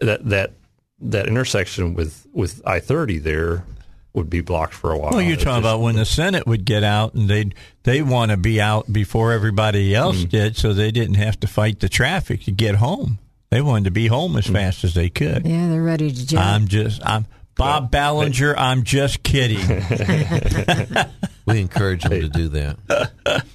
that 0.00 0.24
that 0.28 0.52
that 1.00 1.26
intersection 1.26 1.94
with 1.94 2.26
with 2.32 2.60
I 2.66 2.80
thirty 2.80 3.18
there 3.18 3.64
would 4.12 4.30
be 4.30 4.40
blocked 4.40 4.72
for 4.72 4.92
a 4.92 4.98
while. 4.98 5.10
Well, 5.12 5.20
you're 5.20 5.36
talking 5.36 5.46
just- 5.48 5.58
about 5.58 5.80
when 5.82 5.96
the 5.96 6.06
Senate 6.06 6.46
would 6.46 6.64
get 6.64 6.82
out 6.84 7.12
and 7.14 7.28
they 7.28 7.50
they 7.82 8.00
want 8.02 8.30
to 8.30 8.36
be 8.38 8.60
out 8.60 8.90
before 8.92 9.32
everybody 9.32 9.94
else 9.94 10.16
Mm-hmm. 10.18 10.28
did, 10.30 10.56
so 10.56 10.72
they 10.72 10.90
didn't 10.90 11.16
have 11.16 11.38
to 11.40 11.46
fight 11.46 11.80
the 11.80 11.88
traffic 11.90 12.42
to 12.44 12.50
get 12.50 12.76
home. 12.76 13.18
They 13.50 13.60
wanted 13.62 13.84
to 13.84 13.90
be 13.92 14.06
home 14.08 14.36
as 14.36 14.46
fast 14.46 14.82
as 14.84 14.94
they 14.94 15.08
could. 15.08 15.46
Yeah, 15.46 15.68
they're 15.68 15.82
ready 15.82 16.10
to 16.10 16.26
jump. 16.26 16.44
I'm 16.44 16.66
just 16.68 17.00
I'm 17.06 17.26
Bob 17.54 17.90
Ballinger. 17.90 18.56
I'm 18.56 18.82
just 18.82 19.22
kidding. 19.22 19.58
we 21.46 21.60
encourage 21.60 22.02
them 22.02 22.20
to 22.20 22.28
do 22.28 22.48
that. 22.48 22.76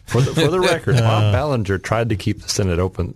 for 0.05 0.21
the, 0.21 0.33
for 0.33 0.47
the 0.49 0.59
record. 0.59 0.95
Uh. 1.01 1.01
Bob 1.01 1.33
Ballinger 1.33 1.77
tried 1.77 2.09
to 2.09 2.15
keep 2.15 2.41
the 2.41 2.49
Senate 2.49 2.79
open, 2.79 3.15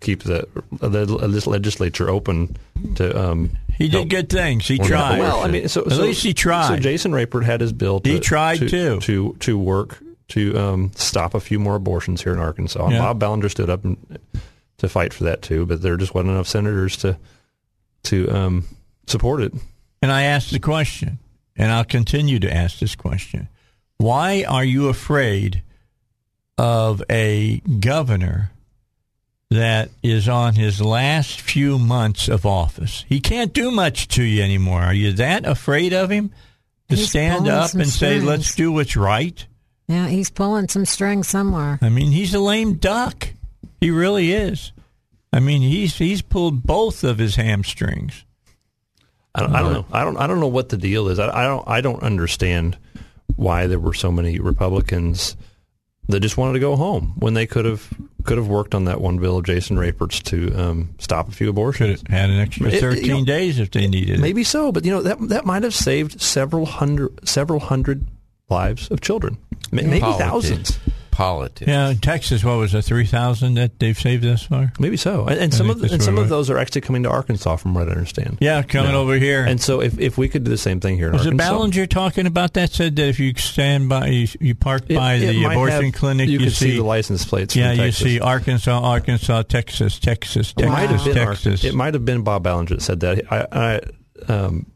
keep 0.00 0.22
the, 0.22 0.46
the 0.80 1.06
legislature 1.46 2.08
open 2.08 2.56
to. 2.94 3.18
Um, 3.20 3.50
He 3.76 3.84
did 3.88 3.92
help- 3.94 4.08
good 4.08 4.28
things. 4.30 4.66
He 4.66 4.78
tried. 4.78 5.18
Well, 5.18 5.42
I 5.42 5.48
mean, 5.48 5.68
so, 5.68 5.82
at 5.84 5.92
so- 5.92 6.02
least 6.02 6.22
he 6.22 6.34
tried. 6.34 6.68
So 6.68 6.76
Jason 6.76 7.12
Rapert 7.12 7.44
had 7.44 7.60
his 7.60 7.72
bill. 7.72 8.00
To, 8.00 8.10
He 8.10 8.20
tried 8.20 8.58
to, 8.58 8.68
too. 8.68 9.00
to 9.00 9.36
to 9.40 9.58
work 9.58 9.98
to 10.28 10.56
um, 10.58 10.92
stop 10.94 11.34
a 11.34 11.40
few 11.40 11.58
more 11.58 11.74
abortions 11.74 12.22
here 12.22 12.32
in 12.32 12.38
Arkansas. 12.38 12.88
Yeah. 12.88 12.98
Bob 13.00 13.18
Ballinger 13.18 13.48
stood 13.50 13.68
up 13.68 13.84
and, 13.84 13.96
to 14.82 14.88
fight 14.88 15.14
for 15.14 15.24
that 15.24 15.42
too, 15.42 15.64
but 15.64 15.80
there 15.80 15.96
just 15.96 16.14
wasn't 16.14 16.32
enough 16.32 16.46
senators 16.46 16.96
to 16.98 17.16
to 18.04 18.28
um, 18.30 18.64
support 19.06 19.40
it. 19.40 19.54
And 20.02 20.12
I 20.12 20.24
asked 20.24 20.50
the 20.50 20.58
question, 20.58 21.18
and 21.56 21.70
I'll 21.70 21.84
continue 21.84 22.38
to 22.40 22.52
ask 22.52 22.78
this 22.80 22.94
question. 22.94 23.48
Why 23.98 24.44
are 24.46 24.64
you 24.64 24.88
afraid 24.88 25.62
of 26.58 27.02
a 27.08 27.60
governor 27.60 28.50
that 29.50 29.90
is 30.02 30.28
on 30.28 30.54
his 30.54 30.80
last 30.80 31.40
few 31.40 31.78
months 31.78 32.28
of 32.28 32.44
office? 32.44 33.04
He 33.08 33.20
can't 33.20 33.52
do 33.52 33.70
much 33.70 34.08
to 34.08 34.24
you 34.24 34.42
anymore. 34.42 34.82
Are 34.82 34.94
you 34.94 35.12
that 35.12 35.46
afraid 35.46 35.92
of 35.92 36.10
him 36.10 36.32
to 36.88 36.96
He's 36.96 37.08
stand 37.08 37.46
up 37.46 37.70
some 37.70 37.82
and 37.82 37.90
say, 37.90 38.20
let's 38.20 38.56
do 38.56 38.72
what's 38.72 38.96
right? 38.96 39.46
yeah, 39.86 40.08
he's 40.08 40.30
pulling 40.30 40.68
some 40.68 40.86
strings 40.86 41.28
somewhere. 41.28 41.78
I 41.82 41.88
mean, 41.88 42.10
he's 42.10 42.34
a 42.34 42.40
lame 42.40 42.74
duck. 42.74 43.28
He 43.82 43.90
really 43.90 44.32
is. 44.32 44.72
I 45.32 45.40
mean, 45.40 45.60
he's 45.62 45.96
he's 45.98 46.22
pulled 46.22 46.62
both 46.62 47.04
of 47.04 47.18
his 47.18 47.36
hamstrings. 47.36 48.24
I 49.34 49.40
don't, 49.40 49.54
I 49.54 49.60
don't 49.62 49.72
know. 49.72 49.86
I 49.92 50.04
don't. 50.04 50.16
I 50.18 50.26
don't 50.26 50.40
know 50.40 50.46
what 50.48 50.68
the 50.68 50.76
deal 50.76 51.08
is. 51.08 51.18
I, 51.18 51.28
I 51.42 51.44
don't. 51.44 51.66
I 51.66 51.80
don't 51.80 52.02
understand 52.02 52.76
why 53.36 53.66
there 53.66 53.78
were 53.80 53.94
so 53.94 54.12
many 54.12 54.38
Republicans 54.38 55.36
that 56.08 56.20
just 56.20 56.36
wanted 56.36 56.52
to 56.54 56.58
go 56.58 56.76
home 56.76 57.14
when 57.18 57.32
they 57.34 57.46
could 57.46 57.64
have 57.64 57.88
could 58.24 58.36
have 58.36 58.48
worked 58.48 58.74
on 58.74 58.84
that 58.84 59.00
one 59.00 59.18
bill 59.18 59.38
of 59.38 59.44
Jason 59.44 59.78
Rapert's 59.78 60.20
to 60.20 60.52
um, 60.54 60.94
stop 60.98 61.28
a 61.28 61.32
few 61.32 61.46
Could 61.46 61.50
abortions. 61.50 62.02
have 62.02 62.08
had 62.08 62.30
an 62.30 62.38
extra 62.38 62.68
It- 62.68 62.80
13 62.80 63.04
you 63.04 63.14
know, 63.14 63.24
days 63.24 63.58
if 63.58 63.70
they 63.70 63.88
needed 63.88 64.18
it. 64.18 64.20
Maybe 64.20 64.44
so, 64.44 64.70
but 64.70 64.84
you 64.84 64.90
know 64.92 65.02
that 65.02 65.18
that 65.30 65.46
might 65.46 65.62
have 65.62 65.74
saved 65.74 66.20
several 66.20 66.66
hundred 66.66 67.26
several 67.28 67.58
hundred 67.58 68.06
lives 68.50 68.90
of 68.90 69.00
children, 69.00 69.38
maybe 69.72 69.98
Politics. 70.00 70.22
thousands. 70.30 70.78
Politics. 71.12 71.68
Yeah, 71.68 71.90
in 71.90 71.98
Texas, 71.98 72.42
what 72.42 72.56
was 72.56 72.74
it, 72.74 72.82
3,000 72.82 73.54
that 73.54 73.78
they've 73.78 73.96
saved 73.98 74.24
thus 74.24 74.42
far? 74.44 74.72
Maybe 74.80 74.96
so, 74.96 75.26
and, 75.26 75.38
and 75.38 75.54
some 75.54 75.68
of 75.70 75.78
that's 75.78 75.92
and 75.92 76.02
some 76.02 76.16
of 76.18 76.28
those 76.30 76.48
are 76.50 76.56
actually 76.58 76.80
coming 76.80 77.02
to 77.04 77.10
Arkansas, 77.10 77.56
from 77.56 77.74
what 77.74 77.86
I 77.88 77.92
understand. 77.92 78.38
Yeah, 78.40 78.62
coming 78.62 78.92
Yeah. 78.92 78.96
over 78.96 79.16
here. 79.16 79.44
And 79.44 79.60
so, 79.60 79.80
if, 79.82 79.98
if 80.00 80.16
we 80.16 80.28
could 80.28 80.42
do 80.44 80.50
the 80.50 80.56
same 80.56 80.80
thing 80.80 80.96
here 80.96 81.08
in 81.08 81.12
was 81.12 81.26
it 81.26 81.34
Arkansas, 81.34 81.50
Ballinger 81.52 81.86
talking 81.86 82.26
about 82.26 82.54
that? 82.54 82.72
Said 82.72 82.96
that 82.96 83.06
if 83.08 83.20
you 83.20 83.34
stand 83.36 83.88
by, 83.90 84.06
you, 84.06 84.26
you 84.40 84.54
park 84.54 84.84
it- 84.88 84.96
by 84.96 85.14
it 85.14 85.26
the 85.32 85.42
might 85.42 85.52
abortion 85.52 85.84
have- 85.84 85.94
clinic, 85.94 86.28
you, 86.28 86.38
you, 86.38 86.46
could 86.46 86.52
see, 86.56 86.76
the 86.76 86.82
license 86.82 87.24
plates. 87.26 87.54
Yeah, 87.54 87.70
from 87.72 87.78
you 87.80 87.84
Texas. 87.86 88.02
see 88.04 88.20
Arkansas, 88.20 88.80
Arkansas, 88.80 89.42
Texas, 89.42 89.98
Texas, 89.98 90.54
It 90.56 90.66
might 90.66 90.88
have 90.88 91.04
Texas, 91.04 91.04
been 91.14 91.14
Texas. 91.26 91.64
Ar- 91.64 91.68
it 91.70 91.74
might 91.74 91.92
have 91.94 92.04
been 92.06 92.22
Bob 92.22 92.42
Ballinger 92.42 92.74
that 92.76 92.80
said 92.82 93.00
that. 93.00 93.30
I, 93.30 93.46
I 94.28 94.32
um, 94.32 94.66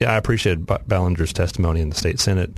yeah, 0.00 0.10
I 0.12 0.16
appreciated 0.16 0.66
Ba- 0.66 0.82
Ballinger's 0.86 1.32
testimony 1.32 1.80
in 1.80 1.90
the 1.90 1.94
state 1.96 2.18
senate. 2.18 2.50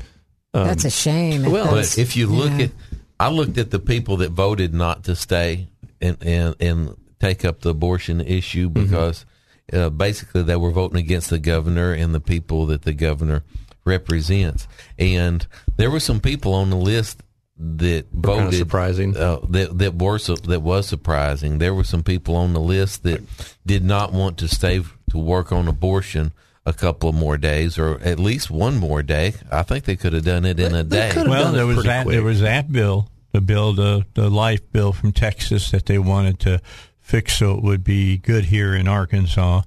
Um, 0.54 0.68
That's 0.68 0.86
a 0.86 0.90
shame. 0.90 1.50
well, 1.50 1.70
But 1.72 1.98
if 1.98 2.16
you 2.16 2.28
look 2.28 2.50
yeah. 2.52 2.64
at, 2.66 2.70
I 3.18 3.30
looked 3.30 3.58
at 3.58 3.70
the 3.70 3.78
people 3.78 4.18
that 4.18 4.30
voted 4.30 4.74
not 4.74 5.04
to 5.04 5.16
stay 5.16 5.68
and 6.00 6.16
and, 6.22 6.54
and 6.60 6.96
take 7.20 7.44
up 7.44 7.60
the 7.60 7.70
abortion 7.70 8.20
issue 8.20 8.68
Mm-hmm. 8.68 8.84
because 8.84 9.24
uh, 9.72 9.90
basically 9.90 10.42
they 10.42 10.56
were 10.56 10.70
voting 10.70 10.98
against 10.98 11.30
the 11.30 11.38
governor 11.38 11.92
and 11.92 12.14
the 12.14 12.20
people 12.20 12.66
that 12.66 12.82
the 12.82 12.92
governor 12.92 13.42
represents. 13.84 14.68
And 14.98 15.46
there 15.76 15.90
were 15.90 16.00
some 16.00 16.20
people 16.20 16.54
on 16.54 16.70
the 16.70 16.76
list 16.76 17.22
that 17.58 18.06
Were 18.12 18.20
voted 18.20 18.58
surprising. 18.58 19.16
Uh, 19.16 19.38
that 19.48 19.78
that 19.78 19.94
were 19.94 20.18
that 20.18 20.60
was 20.60 20.86
surprising. 20.86 21.58
There 21.58 21.74
were 21.74 21.84
some 21.84 22.02
people 22.02 22.36
on 22.36 22.52
the 22.52 22.60
list 22.60 23.02
that 23.04 23.22
did 23.64 23.82
not 23.82 24.12
want 24.12 24.38
to 24.38 24.48
stay 24.48 24.82
to 25.10 25.18
work 25.18 25.52
on 25.52 25.66
abortion 25.68 26.32
a 26.66 26.72
couple 26.72 27.08
of 27.08 27.14
more 27.14 27.38
days 27.38 27.78
or 27.78 27.98
at 28.02 28.18
least 28.18 28.50
one 28.50 28.76
more 28.76 29.02
day. 29.02 29.32
I 29.50 29.62
think 29.62 29.84
they 29.84 29.96
could 29.96 30.12
have 30.12 30.24
done 30.24 30.44
it 30.44 30.58
in 30.60 30.74
a 30.74 30.82
They 30.82 31.08
day. 31.08 31.10
could 31.14 31.28
well, 31.28 31.52
there 31.52 31.64
was 31.66 31.84
that. 31.84 32.02
quick. 32.04 32.12
There 32.14 32.24
was 32.24 32.40
that 32.40 32.70
bill, 32.70 33.08
the 33.32 33.40
bill, 33.40 33.72
the 33.72 34.04
the 34.14 34.28
life 34.28 34.60
bill 34.72 34.92
from 34.92 35.12
Texas 35.12 35.70
that 35.70 35.86
they 35.86 35.98
wanted 35.98 36.40
to 36.40 36.60
fix 37.00 37.38
so 37.38 37.54
it 37.56 37.62
would 37.62 37.84
be 37.84 38.18
good 38.18 38.46
here 38.46 38.74
in 38.74 38.88
Arkansas, 38.88 39.62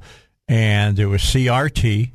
and 0.47 0.97
there 0.97 1.07
was 1.09 1.21
CRT. 1.21 2.11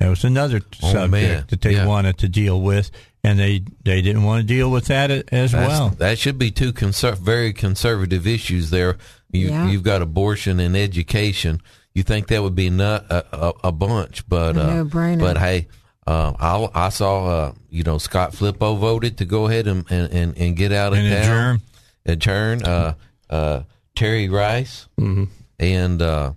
That 0.00 0.08
was 0.08 0.24
another 0.24 0.60
Oh, 0.82 0.90
subject 0.92 1.10
man. 1.12 1.44
that 1.48 1.60
they 1.60 1.74
Yeah. 1.74 1.86
wanted 1.86 2.18
to 2.18 2.28
deal 2.28 2.60
with, 2.60 2.90
and 3.22 3.38
they 3.38 3.62
they 3.84 4.00
didn't 4.02 4.24
want 4.24 4.40
to 4.40 4.46
deal 4.46 4.70
with 4.70 4.86
that 4.86 5.10
as 5.10 5.52
That's- 5.52 5.68
well. 5.68 5.90
That 5.98 6.18
should 6.18 6.38
be 6.38 6.50
two 6.50 6.72
conser- 6.72 7.18
very 7.18 7.52
conservative 7.52 8.26
issues 8.26 8.70
there. 8.70 8.96
You, 9.30 9.48
Yeah. 9.50 9.68
You've 9.70 9.82
got 9.82 10.00
abortion 10.02 10.60
and 10.60 10.76
education. 10.76 11.60
You 11.94 12.02
think 12.02 12.26
that 12.28 12.42
would 12.42 12.54
be 12.56 12.70
not 12.70 13.04
a, 13.10 13.24
a, 13.46 13.52
a 13.64 13.72
bunch, 13.72 14.28
but 14.28 14.56
A 14.56 14.80
uh, 14.80 14.84
but 15.16 15.38
hey, 15.38 15.68
uh, 16.06 16.32
I, 16.38 16.86
I 16.86 16.88
saw 16.88 17.26
uh, 17.26 17.52
you 17.70 17.84
know 17.84 17.98
Scott 17.98 18.32
Flippo 18.32 18.76
voted 18.78 19.18
to 19.18 19.24
go 19.24 19.46
ahead 19.46 19.66
and 19.68 19.84
and, 19.90 20.12
and, 20.12 20.36
and 20.38 20.56
get 20.56 20.72
out 20.72 20.92
of 20.92 20.98
And 20.98 21.08
town, 21.24 21.60
adjourn. 22.04 22.58
adjourn. 22.58 22.62
Uh, 22.64 22.94
uh, 23.30 23.62
Terry 23.94 24.28
Rice 24.28 24.88
and, 24.98 26.02
uh, 26.02 26.32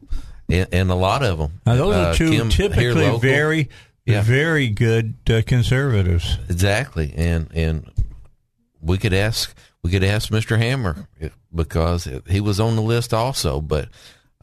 and 0.47 0.67
and 0.71 0.91
a 0.91 0.95
lot 0.95 1.23
of 1.23 1.39
them. 1.39 1.59
Now, 1.65 1.75
those 1.75 1.95
uh, 1.95 1.99
are 2.09 2.13
two 2.13 2.29
Kim, 2.29 2.49
typically 2.49 3.17
very, 3.17 3.69
Yeah. 4.05 4.21
very 4.21 4.69
good 4.69 5.15
uh, 5.27 5.41
conservatives. 5.43 6.37
Exactly, 6.49 7.13
and 7.17 7.49
and 7.55 7.89
we 8.79 8.99
could 8.99 9.13
ask 9.13 9.55
we 9.83 9.89
could 9.89 10.03
ask 10.03 10.29
Mr. 10.29 10.57
Hammer 10.59 11.07
because 11.53 12.07
he 12.27 12.39
was 12.41 12.59
on 12.59 12.75
the 12.75 12.81
list 12.83 13.11
also. 13.11 13.59
But 13.59 13.89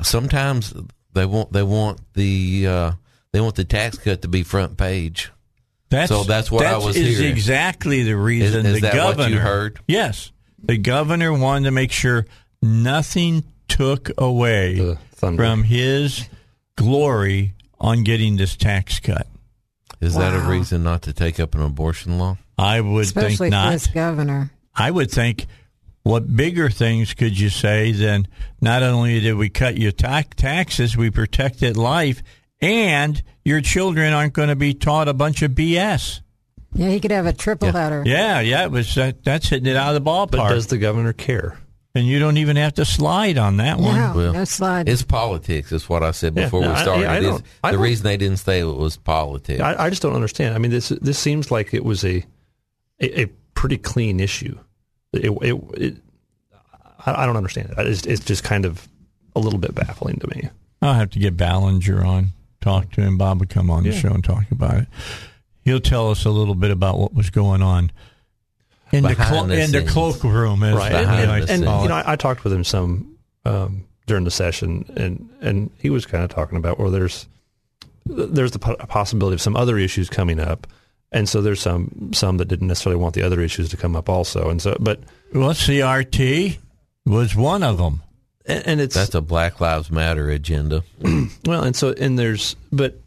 sometimes 0.03 0.75
they 1.15 1.25
want 1.27 1.53
they 1.53 1.63
want 1.63 2.01
the 2.15 2.67
uh, 2.67 2.93
they 3.33 3.41
want 3.41 3.55
the 3.55 3.65
tax 3.65 3.99
cut 3.99 4.23
to 4.23 4.29
be 4.29 4.43
front 4.43 4.77
page. 4.77 5.31
That's, 5.91 6.09
So 6.09 6.25
that's 6.25 6.51
what 6.51 6.67
I 6.67 6.71
that 6.73 6.83
was 6.83 6.97
is 6.97 7.19
hearing. 7.19 7.33
exactly 7.33 8.03
the 8.03 8.17
reason 8.17 8.67
Is- 8.67 8.75
is 8.77 8.81
the 8.81 8.89
that 8.89 8.95
what 8.95 9.17
governor 9.17 9.35
you 9.35 9.41
heard? 9.41 9.79
Yes, 9.87 10.33
the 10.63 10.77
governor 10.79 11.33
wanted 11.33 11.65
to 11.67 11.71
make 11.71 11.93
sure 11.93 12.27
nothing 12.61 13.45
took 13.69 14.11
away 14.19 14.97
from 15.15 15.63
his 15.63 16.29
glory 16.77 17.55
on 17.81 18.03
getting 18.03 18.37
this 18.37 18.57
tax 18.57 18.99
cut. 19.01 19.27
Is 20.01 20.15
that 20.17 20.35
a 20.35 20.41
reason 20.41 20.83
not 20.83 21.03
to 21.03 21.13
take 21.13 21.39
up 21.41 21.55
an 21.55 21.63
abortion 21.63 22.19
law? 22.19 22.37
I 22.59 22.81
would 22.81 23.05
especially 23.05 23.37
think 23.37 23.51
not. 23.53 23.73
this 23.73 23.87
governor. 23.87 24.51
I 24.75 24.91
would 24.91 25.11
think 25.11 25.47
what 26.05 26.37
bigger 26.37 26.71
things 26.71 27.13
could 27.15 27.39
you 27.39 27.49
say 27.51 27.91
than 27.93 28.29
not 28.61 28.83
only 28.83 29.19
did 29.21 29.35
we 29.35 29.49
cut 29.49 29.77
your 29.77 29.93
ta- 29.93 30.23
taxes, 30.37 30.97
we 30.97 31.11
protected 31.11 31.77
life, 31.77 32.23
and 32.61 33.23
your 33.45 33.61
children 33.61 34.13
aren't 34.13 34.33
going 34.35 34.49
to 34.51 34.57
be 34.57 34.73
taught 34.75 35.09
a 35.09 35.15
bunch 35.15 35.43
of 35.43 35.51
BS. 35.53 36.21
Yeah, 36.75 36.89
he 36.91 37.01
could 37.01 37.11
have 37.11 37.27
a 37.27 37.33
triple 37.33 37.73
header. 37.73 38.03
Yeah, 38.07 38.41
yeah, 38.41 38.65
it 38.65 38.71
was 38.71 38.95
that, 38.95 39.25
that's 39.25 39.49
hitting 39.49 39.67
it 39.67 39.77
out 39.77 39.95
of 39.95 40.03
the 40.05 40.11
ballpark, 40.11 40.31
but 40.31 40.49
does 40.51 40.69
the 40.69 40.79
governor 40.79 41.13
care? 41.13 41.59
and 41.97 42.05
you 42.09 42.19
don't 42.19 42.39
even 42.39 42.57
have 42.57 42.75
to 42.75 42.85
slide 42.85 43.39
on 43.39 43.59
that 43.59 43.79
one. 43.79 43.95
No, 43.97 44.13
Well, 44.17 44.33
no 44.33 44.45
slide. 44.45 44.89
It's 44.89 45.05
politics. 45.05 45.71
Is 45.71 45.89
what 45.89 46.03
I 46.03 46.11
said 46.11 46.37
Yeah, 46.37 46.47
before 46.47 46.63
no, 46.63 46.71
we 46.73 46.77
started. 46.81 47.03
yeah, 47.03 47.13
I 47.13 47.17
It's- 47.19 47.31
don't- 47.31 47.45
I 47.63 47.71
the 47.71 47.77
don't- 47.77 47.85
reason 47.85 48.03
they 48.05 48.17
didn't 48.17 48.39
say 48.39 48.59
it 48.59 48.65
was 48.65 48.97
politics. 48.97 49.61
I, 49.61 49.85
I 49.85 49.91
just 49.91 50.03
don't 50.03 50.15
understand. 50.17 50.57
I 50.57 50.59
mean, 50.59 50.73
this 50.73 50.89
this 50.89 51.21
seems 51.21 51.53
like 51.53 51.73
it 51.73 51.85
was 51.85 52.05
a 52.05 52.25
a, 53.01 53.21
a 53.23 53.27
pretty 53.55 53.77
clean 53.79 54.19
issue. 54.19 54.59
It, 55.15 55.31
it, 55.31 55.65
it 55.77 55.97
I, 57.07 57.23
I 57.23 57.27
don't 57.27 57.37
understand 57.37 57.71
it. 57.71 57.87
It's, 57.87 58.07
it's 58.07 58.25
just 58.25 58.45
kind 58.45 58.65
of 58.65 58.89
a 59.37 59.41
little 59.41 59.59
bit 59.59 59.75
baffling 59.75 60.19
to 60.21 60.29
me. 60.29 60.49
I'll 60.83 60.95
have 60.95 61.11
to 61.11 61.19
get 61.19 61.37
Ballinger 61.37 62.05
on, 62.05 62.33
talk 62.61 62.91
to 62.93 63.01
him. 63.01 63.19
Bob 63.19 63.41
would 63.41 63.51
come 63.51 63.71
on 63.71 63.85
the 63.85 63.93
show 63.93 64.11
and 64.11 64.23
talk 64.23 64.51
about 64.51 64.83
it. 64.83 64.89
He'll 65.63 65.81
tell 65.81 66.11
us 66.11 66.25
a 66.25 66.31
little 66.31 66.55
bit 66.55 66.71
about 66.71 66.99
what 66.99 67.15
was 67.15 67.31
going 67.31 67.63
on 67.63 67.91
in 68.93 69.03
the 69.03 69.15
clo- 69.15 69.47
the 69.47 69.61
in 69.61 69.73
the 69.73 69.83
cloakroom, 69.83 70.63
as 70.63 70.75
right 70.77 70.93
behind 70.93 71.31
and, 71.31 71.31
the 71.31 71.53
and, 71.53 71.65
and, 71.65 71.83
you 71.83 71.89
know 71.89 71.95
I, 71.95 72.13
I 72.13 72.17
talked 72.17 72.45
with 72.45 72.53
him 72.53 72.65
some 72.65 73.17
um, 73.45 73.87
during 74.07 74.25
the 74.25 74.31
session 74.31 74.85
and 74.97 75.29
and 75.41 75.71
he 75.79 75.91
was 75.91 76.07
kind 76.07 76.23
of 76.23 76.31
talking 76.31 76.59
about 76.59 76.79
well 76.79 76.91
there's 76.91 77.27
there's 78.07 78.53
the 78.53 78.59
possibility 78.59 79.35
of 79.35 79.41
some 79.41 79.57
other 79.57 79.79
issues 79.79 80.11
coming 80.11 80.39
up 80.39 80.67
and 81.15 81.29
so 81.29 81.41
there's 81.41 81.61
some 81.63 82.11
some 82.13 82.37
that 82.37 82.49
didn't 82.49 82.67
necessarily 82.69 83.01
want 83.01 83.15
the 83.15 83.23
other 83.23 83.41
issues 83.41 83.71
to 83.71 83.77
come 83.79 83.97
up 83.97 84.09
also 84.11 84.51
and 84.51 84.61
so 84.61 84.77
but 84.81 85.01
well, 85.33 85.51
CRT 85.51 86.59
was 87.07 87.35
one 87.35 87.63
of 87.63 87.79
them. 87.79 88.03
and, 88.47 88.67
and 88.67 88.81
it's 88.81 88.95
That's 88.95 89.15
a 89.15 89.21
Black 89.21 89.61
Lives 89.61 89.91
Matter 89.91 90.29
agenda. 90.31 90.85
well 91.47 91.63
and 91.63 91.75
so 91.75 91.95
and 91.99 92.19
there's 92.19 92.57
but 92.71 93.01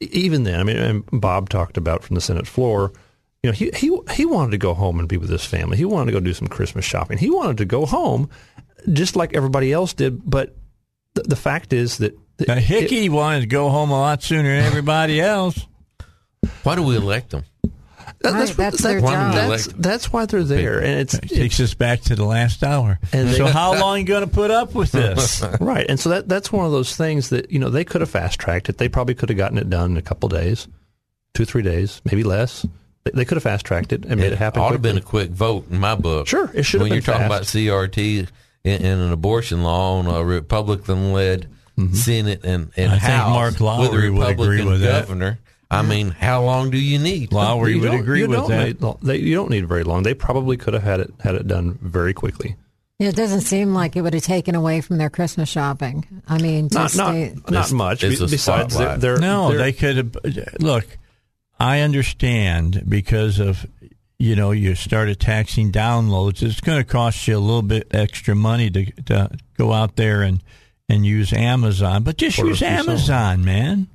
even 0.00 0.44
then 0.44 0.60
I 0.60 0.62
mean 0.62 0.76
and 0.76 1.04
Bob 1.20 1.48
talked 1.48 1.76
about 1.76 2.04
from 2.04 2.14
the 2.14 2.20
Senate 2.20 2.46
floor 2.46 2.92
you 3.42 3.50
know 3.50 3.54
he 3.54 3.70
he 3.74 3.98
he 4.12 4.24
wanted 4.26 4.52
to 4.52 4.58
go 4.58 4.74
home 4.74 4.98
and 5.00 5.08
be 5.08 5.16
with 5.16 5.30
his 5.30 5.44
family 5.44 5.76
he 5.76 5.84
wanted 5.84 6.12
to 6.12 6.12
go 6.12 6.20
do 6.20 6.34
some 6.34 6.48
Christmas 6.48 6.84
shopping 6.84 7.18
he 7.18 7.30
wanted 7.30 7.56
to 7.58 7.64
go 7.64 7.86
home 7.86 8.28
just 8.92 9.16
like 9.16 9.34
everybody 9.34 9.72
else 9.72 9.92
did 9.94 10.28
but 10.28 10.54
the, 11.14 11.22
the 11.22 11.36
fact 11.36 11.72
is 11.72 11.98
that 11.98 12.18
Now, 12.46 12.56
Hickey 12.56 13.08
wanted 13.08 13.40
to 13.40 13.46
go 13.46 13.70
home 13.70 13.90
a 13.90 13.98
lot 13.98 14.22
sooner 14.22 14.56
than 14.56 14.64
everybody 14.64 15.20
else. 15.20 15.66
Why 16.62 16.74
do 16.76 16.82
we 16.82 16.96
elect 16.96 17.30
them? 17.30 17.44
That- 18.20 18.34
Right, 18.34 18.56
that's 18.56 18.82
their 18.82 19.00
why 19.00 19.12
job. 19.12 19.34
That's, 19.34 19.66
that's 19.66 20.12
why 20.12 20.24
they're 20.26 20.44
there, 20.44 20.82
and 20.82 21.00
it's, 21.00 21.14
It 21.14 21.28
takes 21.28 21.60
us 21.60 21.74
back 21.74 22.00
to 22.02 22.16
the 22.16 22.24
last 22.24 22.62
hour. 22.62 22.98
And 23.12 23.30
so, 23.30 23.44
they- 23.44 23.50
how 23.50 23.72
long 23.78 23.96
are 23.96 23.98
you 23.98 24.04
going 24.04 24.26
to 24.26 24.32
put 24.32 24.50
up 24.50 24.74
with 24.74 24.92
this? 24.92 25.44
right. 25.60 25.84
And 25.88 26.00
so 26.00 26.08
that 26.10 26.28
that's 26.28 26.50
one 26.50 26.64
of 26.64 26.72
those 26.72 26.96
things 26.96 27.28
that 27.30 27.50
you 27.50 27.58
know 27.58 27.68
they 27.68 27.84
could 27.84 28.00
have 28.00 28.10
fast 28.10 28.40
tracked 28.40 28.68
it. 28.68 28.78
They 28.78 28.88
probably 28.88 29.14
could 29.14 29.28
have 29.28 29.38
gotten 29.38 29.58
it 29.58 29.68
done 29.68 29.92
in 29.92 29.96
a 29.96 30.02
couple 30.02 30.28
days, 30.28 30.68
two 31.34 31.44
three 31.44 31.62
days, 31.62 32.00
maybe 32.04 32.24
less. 32.24 32.66
They, 33.04 33.10
they 33.12 33.24
could 33.26 33.36
have 33.36 33.42
fast 33.42 33.66
tracked 33.66 33.92
it 33.92 34.06
and 34.06 34.18
made 34.18 34.32
it 34.32 34.38
happen. 34.38 34.62
ought 34.62 34.68
to 34.68 34.74
have 34.74 34.82
been 34.82 34.96
a 34.96 35.02
quick 35.02 35.30
vote 35.30 35.66
in 35.70 35.78
my 35.78 35.94
book. 35.94 36.26
Sure, 36.26 36.50
it 36.54 36.62
should 36.62 36.80
When 36.80 36.88
been 36.88 36.96
you're 36.96 37.02
talking 37.02 37.26
about 37.26 37.42
CRT 37.42 38.28
and, 38.64 38.84
and 38.84 39.00
an 39.02 39.12
abortion 39.12 39.62
law 39.62 39.98
on 39.98 40.06
a 40.06 40.24
Republican-led 40.24 41.48
mm-hmm. 41.78 41.94
Senate 41.94 42.40
and, 42.44 42.70
and 42.76 42.92
I 42.92 42.98
think 42.98 43.02
House 43.02 43.30
Mark 43.30 43.52
with 43.52 43.60
a 43.60 43.64
Lowery 43.64 44.10
would 44.10 44.30
agree 44.30 44.62
Republican 44.62 44.66
with 44.66 44.80
that. 44.80 45.38
Governor, 45.76 45.92
I 45.92 45.96
mean, 45.96 46.10
how 46.10 46.42
long 46.42 46.70
do 46.70 46.78
you 46.78 46.98
need? 46.98 47.32
Lowery 47.32 47.74
You 47.74 47.80
would 47.80 47.94
agree 47.94 48.26
with 48.26 48.46
that. 48.48 48.80
Need, 48.80 48.96
they, 49.02 49.16
you 49.18 49.34
don't 49.34 49.50
need 49.50 49.66
very 49.66 49.84
long. 49.84 50.02
They 50.02 50.14
probably 50.14 50.56
could 50.56 50.74
have 50.74 50.82
had 50.82 51.00
it 51.00 51.12
had 51.20 51.34
it 51.34 51.46
done 51.46 51.78
very 51.82 52.12
quickly. 52.14 52.56
Yeah, 52.98 53.08
it 53.08 53.16
doesn't 53.16 53.40
seem 53.40 53.74
like 53.74 53.96
it 53.96 54.02
would 54.02 54.14
have 54.14 54.22
taken 54.22 54.54
away 54.54 54.80
from 54.80 54.98
their 54.98 55.10
Christmas 55.10 55.48
shopping. 55.48 56.06
I 56.28 56.40
mean, 56.40 56.68
Not 56.70 56.82
just 56.84 56.96
not 56.96 57.12
they, 57.12 57.34
not 57.50 57.72
much. 57.72 58.00
Besides, 58.02 58.78
they're, 58.78 58.96
they're 58.96 59.18
No, 59.18 59.48
they're- 59.50 59.58
they 59.58 59.72
could 59.72 59.96
have. 59.96 60.16
Look, 60.60 60.96
I 61.58 61.80
understand 61.80 62.84
because 62.88 63.40
of 63.40 63.66
you 64.18 64.36
know 64.36 64.52
you 64.52 64.74
started 64.76 65.18
taxing 65.18 65.72
downloads. 65.72 66.42
It's 66.42 66.60
going 66.60 66.78
to 66.78 66.84
cost 66.84 67.26
you 67.26 67.36
a 67.36 67.40
little 67.40 67.62
bit 67.62 67.88
extra 67.90 68.34
money 68.36 68.70
to, 68.70 68.84
to 69.06 69.30
go 69.58 69.72
out 69.72 69.96
there 69.96 70.22
and 70.22 70.40
and 70.88 71.04
use 71.04 71.32
Amazon, 71.32 72.04
but 72.04 72.16
just 72.16 72.38
use 72.38 72.58
from 72.60 72.68
someone. 72.68 72.88
Amazon, 72.88 73.44
man. 73.44 73.88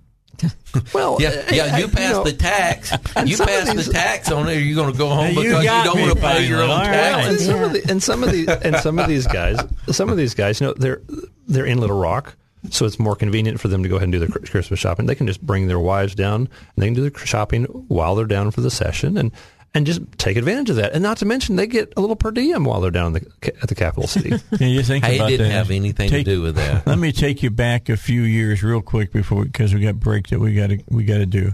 Well, 0.93 1.17
Yeah, 1.19 1.29
uh, 1.29 1.43
yeah. 1.51 1.63
uh, 1.63 1.77
You 1.77 1.87
pass 1.87 2.11
know, 2.13 2.23
the 2.23 2.33
tax. 2.33 2.91
You 3.25 3.37
pass 3.37 3.73
these- 3.73 3.87
the 3.87 3.93
tax 3.93 4.31
on 4.31 4.47
it. 4.49 4.55
You're 4.57 4.75
going 4.75 4.91
to 4.91 4.97
go 4.97 5.09
home 5.09 5.29
You 5.35 5.41
because 5.43 5.63
you 5.63 5.69
got 5.69 5.85
don't 5.85 5.99
want 6.01 6.15
to 6.15 6.21
pay 6.21 6.47
your 6.47 6.61
own 6.61 6.69
finally. 6.69 6.97
All 6.97 7.13
right. 7.13 7.23
taxes. 7.25 7.47
and 7.47 7.51
some 7.51 7.63
of 7.63 7.73
the 7.73 7.89
and 7.89 8.03
some 8.03 8.23
of 8.23 8.31
these 8.31 8.47
and 8.65 8.75
some 8.77 8.99
of 8.99 9.07
these 9.07 9.27
guys, 9.27 9.57
some 9.91 10.09
of 10.09 10.17
these 10.17 10.33
guys, 10.35 10.61
you 10.61 10.67
know, 10.67 10.73
they're 10.73 11.01
they're 11.47 11.65
in 11.65 11.79
Little 11.79 11.99
Rock, 11.99 12.35
so 12.69 12.85
it's 12.85 12.99
more 12.99 13.15
convenient 13.15 13.59
for 13.59 13.67
them 13.67 13.81
to 13.83 13.89
go 13.89 13.95
ahead 13.95 14.03
and 14.03 14.11
do 14.13 14.19
their 14.19 14.27
Christmas 14.29 14.79
shopping. 14.79 15.05
They 15.07 15.15
can 15.15 15.27
just 15.27 15.41
bring 15.41 15.67
their 15.67 15.79
wives 15.79 16.13
down 16.15 16.41
and 16.41 16.49
they 16.77 16.85
can 16.87 16.93
do 16.93 17.09
their 17.09 17.25
shopping 17.25 17.63
while 17.65 18.15
they're 18.15 18.25
down 18.25 18.51
for 18.51 18.61
the 18.61 18.71
session 18.71 19.17
and. 19.17 19.31
And 19.73 19.85
just 19.85 20.01
take 20.17 20.35
advantage 20.35 20.71
of 20.71 20.77
that, 20.77 20.93
and 20.93 21.03
not 21.03 21.17
to 21.17 21.25
mention 21.25 21.55
they 21.55 21.67
get 21.67 21.93
a 21.95 22.01
little 22.01 22.15
per 22.15 22.31
diem 22.31 22.63
while 22.63 22.81
they're 22.81 22.89
down 22.89 23.13
the, 23.13 23.25
at 23.61 23.69
the 23.69 23.75
capital 23.75 24.07
city. 24.07 24.29
Can 24.57 24.69
you 24.69 24.81
think 24.81 25.05
Hey, 25.05 25.13
it 25.13 25.17
about 25.19 25.29
didn't 25.29 25.47
that? 25.49 25.53
have 25.53 25.69
anything 25.69 26.09
Take- 26.09 26.25
to 26.25 26.31
do 26.35 26.41
with 26.41 26.55
that. 26.55 26.87
Let 26.87 26.97
me 26.97 27.11
take 27.11 27.43
you 27.43 27.51
back 27.51 27.87
a 27.87 27.95
few 27.95 28.23
years 28.23 28.63
real 28.63 28.81
quick 28.81 29.13
before 29.13 29.45
because 29.45 29.73
we 29.73 29.81
got 29.81 29.99
break 29.99 30.27
that 30.29 30.39
we 30.39 30.55
got 30.55 30.71
to 30.71 30.79
we 30.89 31.03
got 31.03 31.19
to 31.19 31.27
do. 31.27 31.51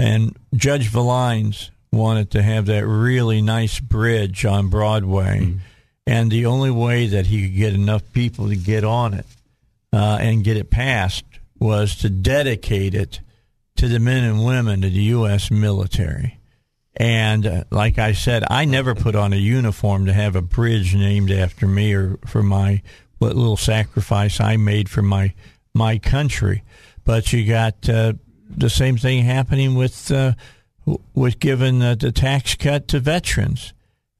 And 0.00 0.36
Judge 0.52 0.88
Villines 0.90 1.70
wanted 1.92 2.32
to 2.32 2.42
have 2.42 2.66
that 2.66 2.84
really 2.84 3.40
nice 3.40 3.78
bridge 3.78 4.44
on 4.44 4.66
Broadway, 4.68 5.54
and 6.08 6.32
the 6.32 6.46
only 6.46 6.72
way 6.72 7.06
that 7.06 7.26
he 7.26 7.42
could 7.48 7.56
get 7.56 7.72
enough 7.72 8.02
people 8.12 8.48
to 8.48 8.56
get 8.56 8.82
on 8.82 9.14
it 9.14 9.26
uh, 9.92 10.18
and 10.20 10.42
get 10.42 10.56
it 10.56 10.70
passed 10.70 11.24
was 11.60 11.94
to 11.98 12.10
dedicate 12.10 12.96
it 12.96 13.20
to 13.76 13.86
the 13.86 14.00
men 14.00 14.24
and 14.24 14.44
women 14.44 14.82
of 14.82 14.92
the 14.92 15.02
U.S. 15.02 15.52
military. 15.52 16.38
And 16.96 17.46
uh, 17.46 17.64
like 17.70 17.98
I 17.98 18.12
said, 18.12 18.44
I 18.50 18.64
never 18.64 18.94
put 18.94 19.16
on 19.16 19.32
a 19.32 19.36
uniform 19.36 20.06
to 20.06 20.12
have 20.12 20.36
a 20.36 20.42
bridge 20.42 20.94
named 20.94 21.30
after 21.30 21.66
me 21.66 21.92
or 21.92 22.18
for 22.26 22.42
my 22.42 22.82
what 23.18 23.34
little 23.36 23.56
sacrifice 23.56 24.40
I 24.40 24.56
made 24.56 24.88
for 24.88 25.02
my 25.02 25.34
my 25.74 25.98
country. 25.98 26.62
But 27.04 27.32
you 27.32 27.44
got 27.46 27.88
uh, 27.88 28.12
the 28.48 28.70
same 28.70 28.96
thing 28.96 29.24
happening 29.24 29.74
with 29.74 30.10
uh, 30.12 30.34
with 31.14 31.40
giving 31.40 31.82
uh, 31.82 31.96
the 31.96 32.12
tax 32.12 32.54
cut 32.54 32.86
to 32.88 33.00
veterans, 33.00 33.72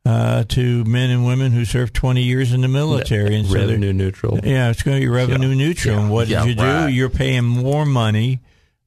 uh, 0.05 0.43
to 0.45 0.83
men 0.85 1.11
and 1.11 1.25
women 1.25 1.53
who 1.53 1.64
served 1.64 1.95
20 1.95 2.22
years 2.22 2.53
in 2.53 2.62
the 2.62 2.68
military. 2.68 3.37
and 3.37 3.47
so 3.47 3.55
Revenue 3.55 3.93
neutral. 3.93 4.41
yeah, 4.43 4.70
it's 4.70 4.83
going 4.83 4.97
to 4.97 5.01
be 5.01 5.09
revenue 5.09 5.55
neutral. 5.55 5.99
And 5.99 6.11
what 6.11 6.27
Yeah, 6.29 6.45
did 6.45 6.59
you 6.59 6.64
do? 6.89 6.89
You're 6.89 7.09
paying 7.11 7.45
more 7.45 7.87
money. 7.87 8.41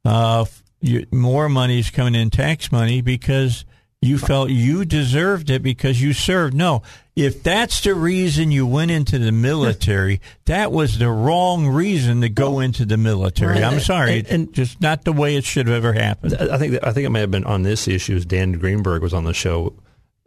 Uh, 0.04 0.42
f- 0.42 0.64
you, 0.82 1.06
more 1.12 1.48
money 1.50 1.80
is 1.80 1.90
coming 1.90 2.16
in 2.16 2.30
tax 2.30 2.72
money 2.72 3.02
because 3.02 3.64
you 4.08 4.18
felt 4.18 4.50
you 4.50 4.86
deserved 4.86 5.50
it 5.50 5.62
because 5.62 6.02
you 6.02 6.14
served. 6.14 6.54
No, 6.54 6.82
if 7.16 7.44
that's 7.44 7.82
the 7.82 7.94
reason 7.94 8.52
you 8.52 8.66
went 8.66 8.90
into 8.92 9.20
the 9.20 9.32
military, 9.32 10.22
that 10.46 10.72
was 10.72 10.98
the 10.98 11.10
wrong 11.10 11.68
reason 11.68 12.22
to 12.22 12.30
go 12.30 12.60
into 12.60 12.86
the 12.86 12.98
military. 12.98 13.64
I'm 13.64 13.80
sorry, 13.80 14.20
And- 14.20 14.28
and- 14.28 14.54
just 14.54 14.80
not 14.82 15.04
the 15.04 15.14
way 15.14 15.36
it 15.36 15.44
should 15.44 15.68
have 15.68 15.76
ever 15.76 15.94
happened. 15.94 16.36
I 16.36 16.58
think 16.58 16.80
I 16.84 16.92
think 16.94 17.06
it 17.06 17.10
may 17.10 17.20
have 17.22 17.32
been 17.32 17.44
on 17.46 17.64
this 17.64 17.88
issue. 17.88 18.16
as 18.16 18.26
Dan 18.26 18.54
Greenberg 18.54 19.02
was 19.02 19.14
on 19.14 19.26
the 19.26 19.34
show, 19.34 19.74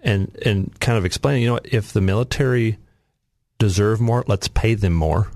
and 0.03 0.31
and 0.45 0.79
kind 0.81 0.99
of 0.99 1.05
explaining, 1.05 1.43
you 1.43 1.49
know, 1.49 1.61
if 1.65 1.93
the 1.93 2.01
military 2.01 2.79
deserve 3.59 4.01
more, 4.01 4.25
let's 4.27 4.49
pay 4.49 4.75
them 4.75 4.95
more. 4.95 5.31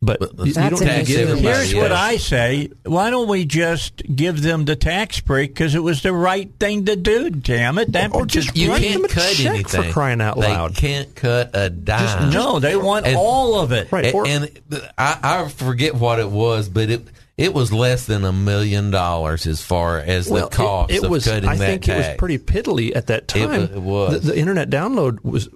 But, 0.00 0.20
you, 0.46 0.52
don't 0.52 0.56
an 0.56 0.62
have 0.64 0.80
to 0.80 1.00
issue. 1.00 1.16
give 1.16 1.28
them. 1.28 1.38
Here's 1.38 1.74
what 1.74 1.90
I 1.90 2.18
say. 2.18 2.70
Why 2.84 3.10
don't 3.10 3.28
we 3.28 3.44
just 3.44 4.00
give 4.14 4.40
them 4.42 4.64
the 4.64 4.76
tax 4.76 5.18
break 5.20 5.50
because 5.50 5.74
it 5.74 5.80
was 5.82 6.02
the 6.02 6.12
right 6.12 6.48
thing 6.60 6.84
to 6.84 6.94
do? 6.94 7.30
Damn 7.30 7.78
it! 7.78 7.90
That 7.92 8.14
Or 8.14 8.24
just 8.24 8.56
You 8.56 8.68
can't 8.68 9.08
cut 9.08 9.40
anything 9.40 9.64
for 9.82 9.90
crying 9.90 10.20
out 10.20 10.38
They 10.38 10.46
loud. 10.46 10.76
can't 10.76 11.12
cut 11.16 11.50
a 11.54 11.68
dime. 11.68 12.30
no, 12.30 12.60
they 12.60 12.76
want 12.76 13.06
And- 13.08 13.16
all 13.16 13.58
of 13.60 13.72
it. 13.72 13.90
Right. 13.90 14.04
And, 14.06 14.14
or- 14.14 14.26
and 14.28 14.50
I, 14.96 15.18
I 15.44 15.48
forget 15.48 15.94
what 15.96 16.20
it 16.20 16.30
was, 16.30 16.68
but 16.68 16.90
it 16.90 17.02
it 17.36 17.52
was 17.52 17.72
less 17.72 18.06
than 18.06 18.24
a 18.24 18.32
million 18.32 18.92
dollars 18.92 19.46
as 19.48 19.60
far 19.62 19.98
as 19.98 20.28
Well, 20.28 20.48
the 20.48 20.56
cost 20.56 20.92
it, 20.92 21.02
it 21.02 21.10
was. 21.10 21.24
cutting 21.24 21.48
I 21.48 21.56
think 21.56 21.82
tax. 21.82 22.06
it 22.06 22.10
was 22.10 22.16
pretty 22.18 22.38
piddly 22.38 22.94
at 22.94 23.08
that 23.08 23.26
time. 23.26 23.48
wa- 23.50 23.56
it 23.76 23.82
was. 23.82 24.22
The, 24.22 24.32
the 24.32 24.38
internet 24.38 24.70
download 24.70 25.24
was 25.24 25.48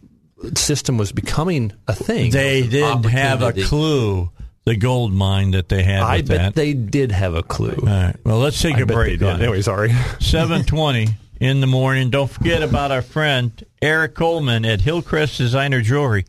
system 0.55 0.99
was 0.99 1.13
becoming 1.13 1.73
a 1.89 1.95
thing. 1.95 2.31
They 2.31 2.67
didn't 2.67 3.05
have 3.05 3.43
a 3.43 3.53
clue 3.53 4.31
the 4.65 4.77
gold 4.77 5.13
mine 5.13 5.53
that 5.53 5.69
they 5.69 5.83
had 5.83 6.03
I 6.03 6.19
bet 6.19 6.29
that. 6.29 6.55
they 6.55 6.73
did 6.73 7.11
have 7.13 7.35
a 7.35 7.43
clue. 7.43 7.75
all 7.81 7.87
right. 7.87 8.17
Well, 8.25 8.39
let's 8.39 8.61
take 8.61 8.77
I 8.77 8.81
a 8.81 8.87
break 8.87 9.19
they 9.19 9.27
on 9.27 9.33
did. 9.39 9.43
it. 9.43 9.45
Anyway, 9.47 9.63
sorry. 9.63 9.91
720 10.21 11.09
in 11.41 11.61
the 11.61 11.67
morning. 11.67 12.11
Don't 12.11 12.31
forget 12.31 12.63
about 12.63 12.93
our 12.93 13.03
friend 13.03 13.65
Eric 13.81 14.15
Coleman 14.15 14.65
at 14.65 14.81
Hillcrest 14.81 15.39
Designer 15.39 15.81
Jewelry. 15.81 16.25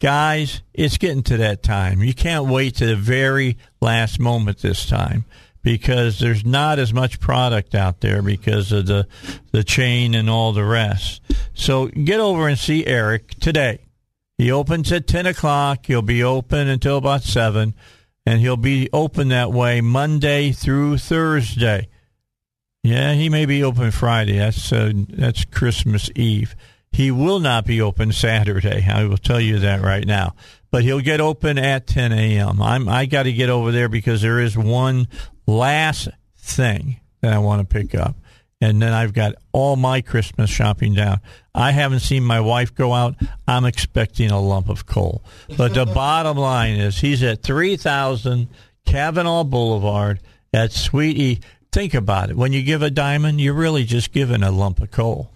Guys, 0.00 0.62
it's 0.74 0.98
getting 0.98 1.22
to 1.24 1.38
that 1.38 1.62
time. 1.62 2.02
You 2.02 2.14
can't 2.14 2.46
wait 2.46 2.76
to 2.76 2.86
the 2.86 2.94
very 2.96 3.56
last 3.80 4.20
moment 4.20 4.58
this 4.58 4.86
time 4.86 5.24
because 5.62 6.20
there's 6.20 6.44
not 6.44 6.78
as 6.78 6.92
much 6.94 7.18
product 7.18 7.74
out 7.74 8.00
there 8.00 8.22
because 8.22 8.70
of 8.70 8.86
the 8.86 9.08
the 9.50 9.64
chain 9.64 10.14
and 10.14 10.30
all 10.30 10.52
the 10.52 10.64
rest. 10.64 11.20
So 11.58 11.88
get 11.88 12.20
over 12.20 12.48
and 12.48 12.58
see 12.58 12.86
Eric 12.86 13.30
today. 13.40 13.80
He 14.38 14.50
opens 14.50 14.92
at 14.92 15.08
10 15.08 15.26
o'clock. 15.26 15.86
He'll 15.86 16.02
be 16.02 16.22
open 16.22 16.68
until 16.68 16.96
about 16.96 17.24
7, 17.24 17.74
and 18.24 18.40
he'll 18.40 18.56
be 18.56 18.88
open 18.92 19.28
that 19.28 19.52
way 19.52 19.80
Monday 19.80 20.52
through 20.52 20.98
Thursday. 20.98 21.88
Yeah, 22.84 23.14
he 23.14 23.28
may 23.28 23.44
be 23.44 23.62
open 23.64 23.90
Friday. 23.90 24.38
That's 24.38 24.72
uh, 24.72 24.92
that's 25.08 25.44
Christmas 25.44 26.10
Eve. 26.14 26.54
He 26.92 27.10
will 27.10 27.40
not 27.40 27.66
be 27.66 27.82
open 27.82 28.12
Saturday. 28.12 28.86
I 28.88 29.04
will 29.04 29.18
tell 29.18 29.40
you 29.40 29.58
that 29.58 29.82
right 29.82 30.06
now. 30.06 30.34
But 30.70 30.84
he'll 30.84 31.00
get 31.00 31.20
open 31.20 31.58
at 31.58 31.86
10 31.88 32.12
a.m. 32.12 32.62
I'm 32.62 32.88
I 32.88 33.06
got 33.06 33.24
to 33.24 33.32
get 33.32 33.50
over 33.50 33.72
there 33.72 33.88
because 33.88 34.22
there 34.22 34.40
is 34.40 34.56
one 34.56 35.08
last 35.46 36.08
thing 36.38 37.00
that 37.20 37.32
I 37.32 37.38
want 37.38 37.68
to 37.68 37.74
pick 37.74 37.94
up, 37.94 38.16
and 38.60 38.82
then 38.82 38.92
I've 38.92 39.12
got 39.12 39.34
all 39.52 39.76
my 39.76 40.00
Christmas 40.00 40.50
shopping 40.50 40.94
down. 40.94 41.20
I 41.54 41.70
haven't 41.70 42.00
seen 42.00 42.24
my 42.24 42.40
wife 42.40 42.74
go 42.74 42.92
out. 42.92 43.14
I'm 43.46 43.64
expecting 43.64 44.30
a 44.30 44.40
lump 44.40 44.68
of 44.68 44.86
coal. 44.86 45.22
But 45.56 45.74
the 45.74 45.86
bottom 45.86 46.36
line 46.36 46.76
is 46.76 46.98
he's 46.98 47.22
at 47.22 47.42
3000 47.42 48.48
Kavanaugh 48.84 49.44
Boulevard 49.44 50.20
at 50.52 50.72
Suite 50.72 51.18
E. 51.18 51.40
Think 51.70 51.94
about 51.94 52.30
it. 52.30 52.36
When 52.36 52.52
you 52.52 52.62
give 52.62 52.82
a 52.82 52.90
diamond, 52.90 53.40
you're 53.40 53.54
really 53.54 53.84
just 53.84 54.12
giving 54.12 54.42
a 54.42 54.50
lump 54.50 54.80
of 54.80 54.90
coal. 54.90 55.30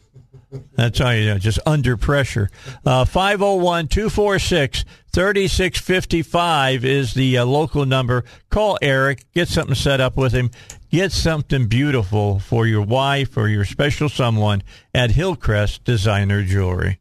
That's 0.75 1.01
all 1.01 1.15
you 1.15 1.27
know, 1.27 1.39
just 1.39 1.59
under 1.65 1.97
pressure. 1.97 2.51
Uh, 2.85 3.05
501 3.05 3.89
246 3.89 4.85
3655 5.13 6.85
is 6.85 7.15
the 7.15 7.39
uh, 7.39 7.45
local 7.45 7.87
number. 7.87 8.25
Call 8.51 8.79
Eric, 8.83 9.25
get 9.33 9.49
something 9.49 9.75
set 9.75 10.01
up 10.01 10.17
with 10.17 10.33
him, 10.33 10.51
get 10.93 11.11
something 11.11 11.67
beautiful 11.67 12.39
for 12.39 12.67
your 12.67 12.83
wife 12.83 13.37
or 13.37 13.49
your 13.49 13.65
special 13.65 14.09
someone 14.09 14.63
at 14.95 15.11
Hillcrest 15.11 15.85
Designer 15.85 16.45
Jewelry. 16.45 17.01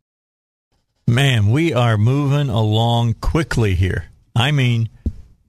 Man, 1.06 1.52
we 1.52 1.74
are 1.74 1.98
moving 1.98 2.50
along 2.50 3.16
quickly 3.16 3.76
here. 3.76 4.06
I 4.36 4.52
mean, 4.52 4.90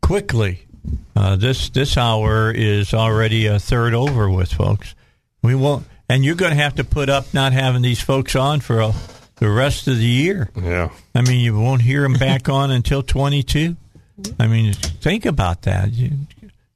quickly. 0.03 0.67
Uh, 1.15 1.37
this 1.37 1.69
this 1.71 1.97
hour 1.97 2.51
is 2.51 2.93
already 2.93 3.47
a 3.47 3.61
third 3.61 3.95
over 3.95 4.29
with, 4.29 4.53
folks. 4.53 4.97
We 5.41 5.55
won't, 5.55 5.87
and 6.09 6.25
you're 6.25 6.35
going 6.35 6.51
to 6.51 6.61
have 6.61 6.75
to 6.77 6.85
put 6.85 7.09
up 7.09 7.33
not 7.33 7.53
having 7.53 7.83
these 7.83 8.01
folks 8.01 8.35
on 8.35 8.59
for 8.59 8.81
a, 8.81 8.93
the 9.37 9.49
rest 9.49 9.87
of 9.87 9.99
the 9.99 10.05
year. 10.05 10.51
Yeah. 10.61 10.91
I 11.15 11.21
mean, 11.21 11.39
you 11.39 11.57
won't 11.57 11.83
hear 11.83 12.03
them 12.03 12.15
back 12.15 12.49
on 12.49 12.73
until 12.73 13.05
22. 13.05 13.77
I 14.41 14.47
mean, 14.49 14.73
think 14.73 15.25
about 15.25 15.63
that. 15.63 15.91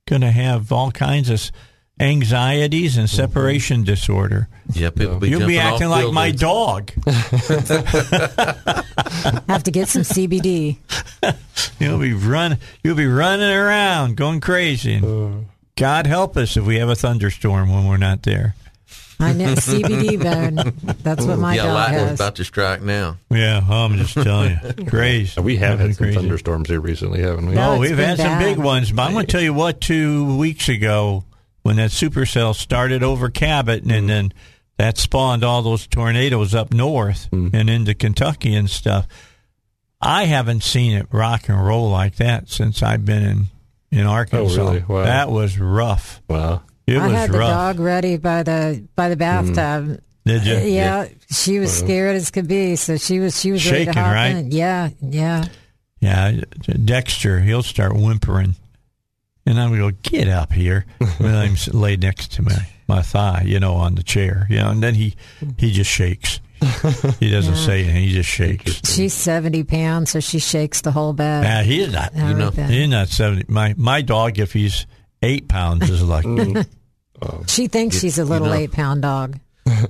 Going 0.07 0.23
to 0.23 0.31
have 0.31 0.73
all 0.73 0.91
kinds 0.91 1.31
of 1.31 1.51
anxieties 1.99 2.97
and 2.97 3.09
mm-hmm. 3.09 3.17
separation 3.17 3.85
disorder. 3.85 4.49
Yeah, 4.73 4.91
people 4.91 5.19
be 5.19 5.29
You'll 5.29 5.47
be 5.47 5.59
acting 5.59 5.89
off 5.89 6.05
like 6.05 6.13
my 6.13 6.31
dog. 6.31 6.91
Have 9.49 9.63
to 9.65 9.71
get 9.71 9.89
some 9.89 10.03
CBD. 10.03 10.79
You'll 11.79 11.99
be 11.99 12.13
run. 12.13 12.59
You'll 12.83 12.97
be 12.97 13.07
running 13.07 13.51
around, 13.51 14.17
going 14.17 14.41
crazy. 14.41 14.95
And 14.95 15.05
uh. 15.05 15.45
God 15.77 16.07
help 16.07 16.37
us 16.37 16.57
if 16.57 16.65
we 16.65 16.79
have 16.79 16.89
a 16.89 16.95
thunderstorm 16.95 17.71
when 17.71 17.87
we're 17.87 17.97
not 17.97 18.23
there. 18.23 18.55
I 19.19 19.33
know 19.33 19.55
CBD, 19.55 20.23
Ben. 20.23 20.57
That's 21.03 21.25
what 21.25 21.39
my 21.39 21.55
yeah, 21.57 21.65
dog 21.65 21.75
lightning's 21.75 22.09
has. 22.11 22.21
about 22.21 22.35
to 22.37 22.45
strike 22.45 22.83
now. 22.83 23.17
Yeah, 23.31 23.63
I'm 23.69 23.97
just 23.97 24.15
telling 24.15 24.59
you, 24.79 24.85
crazy. 24.89 25.41
We 25.41 25.57
have 25.57 25.79
had 25.81 25.95
some 25.95 26.05
crazy. 26.05 26.17
thunderstorms 26.19 26.69
here 26.69 26.81
recently, 26.81 27.23
haven't 27.23 27.47
we? 27.49 27.55
No, 27.55 27.73
Oh, 27.75 27.79
we've 27.79 27.97
been 27.97 28.17
had 28.17 28.19
some 28.19 28.39
big 28.39 28.59
ones, 28.59 28.93
but 28.93 29.03
I'm 29.03 29.13
going 29.13 29.25
to 29.27 29.33
tell 29.33 29.41
you 29.41 29.55
what. 29.55 29.81
Two 29.81 30.37
weeks 30.37 30.69
ago, 30.69 31.25
when 31.63 31.77
that 31.77 31.91
supercell 31.91 32.55
started 32.55 33.03
over 33.03 33.31
Cabot, 33.31 33.83
Mm-hmm. 33.83 33.91
and 33.91 34.09
then 34.11 34.33
that 34.79 34.99
spawned 34.99 35.43
all 35.45 35.63
those 35.63 35.87
tornadoes 35.87 36.55
up 36.55 36.75
north 36.75 37.31
Mm-hmm. 37.31 37.57
and 37.57 37.71
into 37.71 37.95
Kentucky 37.95 38.55
and 38.55 38.69
stuff. 38.69 39.07
I 40.01 40.25
haven't 40.25 40.63
seen 40.63 40.93
it 40.97 41.07
rock 41.11 41.49
and 41.49 41.65
roll 41.67 41.91
like 41.91 42.17
that 42.17 42.51
since 42.51 42.83
I've 42.83 43.05
been 43.07 43.23
in 43.23 43.47
in 43.91 44.05
Arkansas. 44.07 44.61
Oh, 44.61 44.67
really? 44.73 44.85
Wow. 44.87 45.05
That 45.05 45.31
was 45.31 45.59
rough. 45.59 46.21
Wow. 46.29 46.63
It 46.87 46.99
I 46.99 47.07
was 47.09 47.17
had 47.17 47.33
the 47.33 47.39
rough. 47.39 47.51
dog 47.51 47.81
ready 47.81 48.17
by 48.17 48.43
the 48.43 48.85
by 48.95 49.09
the 49.09 49.17
bathtub. 49.17 50.01
Did 50.25 50.45
you? 50.47 50.55
Uh, 50.57 50.61
yeah, 50.61 51.09
she 51.31 51.59
was 51.59 51.77
scared 51.77 52.17
as 52.17 52.31
could 52.31 52.49
be, 52.49 52.77
so 52.77 52.97
she 52.97 53.19
was 53.21 53.39
she 53.41 53.53
was 53.53 53.65
ready 53.65 53.85
Shaking, 53.85 53.95
to 53.95 54.01
hop 54.03 54.13
right? 54.15 54.29
in. 54.37 54.51
Yeah, 54.53 54.91
yeah. 55.01 55.45
Yeah, 56.01 56.41
Dexter, 56.85 57.41
he'll 57.41 57.63
start 57.63 57.95
whimpering. 57.95 58.55
And 59.47 59.59
I 59.61 59.69
would 59.71 59.79
go, 59.79 59.91
get 60.03 60.29
up 60.29 60.53
here. 60.53 60.85
and 61.01 61.27
I'm 61.37 61.53
s- 61.53 61.73
laid 61.73 62.03
next 62.03 62.33
to 62.33 62.43
my, 62.43 62.69
my 62.89 63.01
thigh, 63.03 63.45
you 63.47 63.59
know, 63.61 63.75
on 63.75 63.95
the 63.95 64.03
chair, 64.03 64.47
you 64.51 64.57
know, 64.59 64.71
and 64.71 64.83
then 64.83 64.95
he, 64.95 65.15
he 65.57 65.71
just 65.73 65.91
shakes. 65.91 66.41
He 67.21 67.31
doesn't 67.31 67.57
say 67.57 67.83
anything. 67.85 68.03
He 68.05 68.13
just 68.13 68.29
shakes. 68.29 68.81
She's 68.93 69.15
70 69.15 69.65
pounds, 69.65 70.11
so 70.11 70.21
she 70.21 70.39
shakes 70.39 70.81
the 70.83 70.91
whole 70.93 71.13
bed. 71.13 71.45
Nah, 71.45 71.63
he's 71.63 71.93
not. 71.93 72.15
You 72.15 72.35
know, 72.35 72.51
He's 72.51 72.89
not 72.89 73.09
seventy. 73.09 73.45
My 73.49 73.75
my 73.77 74.03
dog, 74.03 74.39
if 74.39 74.53
he's 74.53 74.87
eight 75.23 75.49
pounds, 75.49 75.89
is 75.91 76.03
like 76.03 76.25
She 77.47 77.67
thinks 77.69 77.99
she's 77.99 78.19
a 78.19 78.25
little 78.25 78.49
know- 78.49 78.55
eight 78.55 78.73
pound 78.73 79.03
dog. 79.03 79.39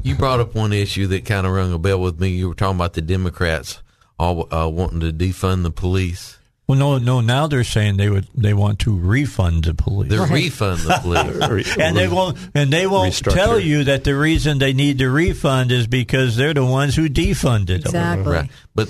You 0.02 0.14
brought 0.14 0.40
up 0.40 0.54
one 0.54 0.72
issue 0.72 1.06
that 1.08 1.26
kind 1.26 1.46
of 1.46 1.52
rung 1.52 1.70
a 1.72 1.78
bell 1.78 2.00
with 2.00 2.18
me. 2.18 2.28
You 2.28 2.48
were 2.48 2.54
talking 2.54 2.76
about 2.76 2.94
the 2.94 3.02
Democrats 3.02 3.82
all 4.18 4.52
uh, 4.54 4.66
wanting 4.68 5.00
to 5.00 5.12
defund 5.12 5.64
the 5.64 5.70
police. 5.70 6.38
well, 6.66 6.78
no, 6.78 6.96
no. 6.96 7.20
Now 7.20 7.46
they're 7.46 7.62
saying 7.62 7.98
they 7.98 8.08
would 8.08 8.26
they 8.34 8.54
want 8.54 8.78
to 8.80 8.96
refund 8.96 9.64
the 9.64 9.74
police. 9.74 10.08
They're 10.10 10.26
refund 10.26 10.80
the 10.80 10.98
police. 11.02 11.76
and 11.78 11.94
they 11.94 12.08
won't 12.08 12.38
and 12.54 12.72
they 12.72 12.86
won't 12.86 13.14
tell 13.16 13.60
you 13.60 13.84
that 13.84 14.04
the 14.04 14.16
reason 14.16 14.58
they 14.58 14.72
need 14.72 14.98
to 15.00 15.10
refund 15.10 15.70
is 15.72 15.86
because 15.86 16.36
they're 16.36 16.54
the 16.54 16.64
ones 16.64 16.96
who 16.96 17.10
defunded 17.10 17.66
them. 17.82 17.86
Exactly. 17.86 18.32
right. 18.32 18.50
But 18.74 18.88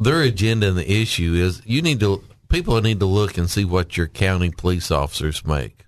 their 0.00 0.22
agenda 0.22 0.68
and 0.68 0.78
the 0.78 0.90
issue 0.90 1.34
is 1.34 1.60
you 1.66 1.82
need 1.82 2.00
to 2.00 2.24
people 2.56 2.80
need 2.80 3.00
to 3.00 3.06
look 3.06 3.36
and 3.36 3.50
see 3.50 3.66
what 3.66 3.98
your 3.98 4.06
county 4.06 4.50
police 4.50 4.90
officers 4.90 5.44
make. 5.44 5.84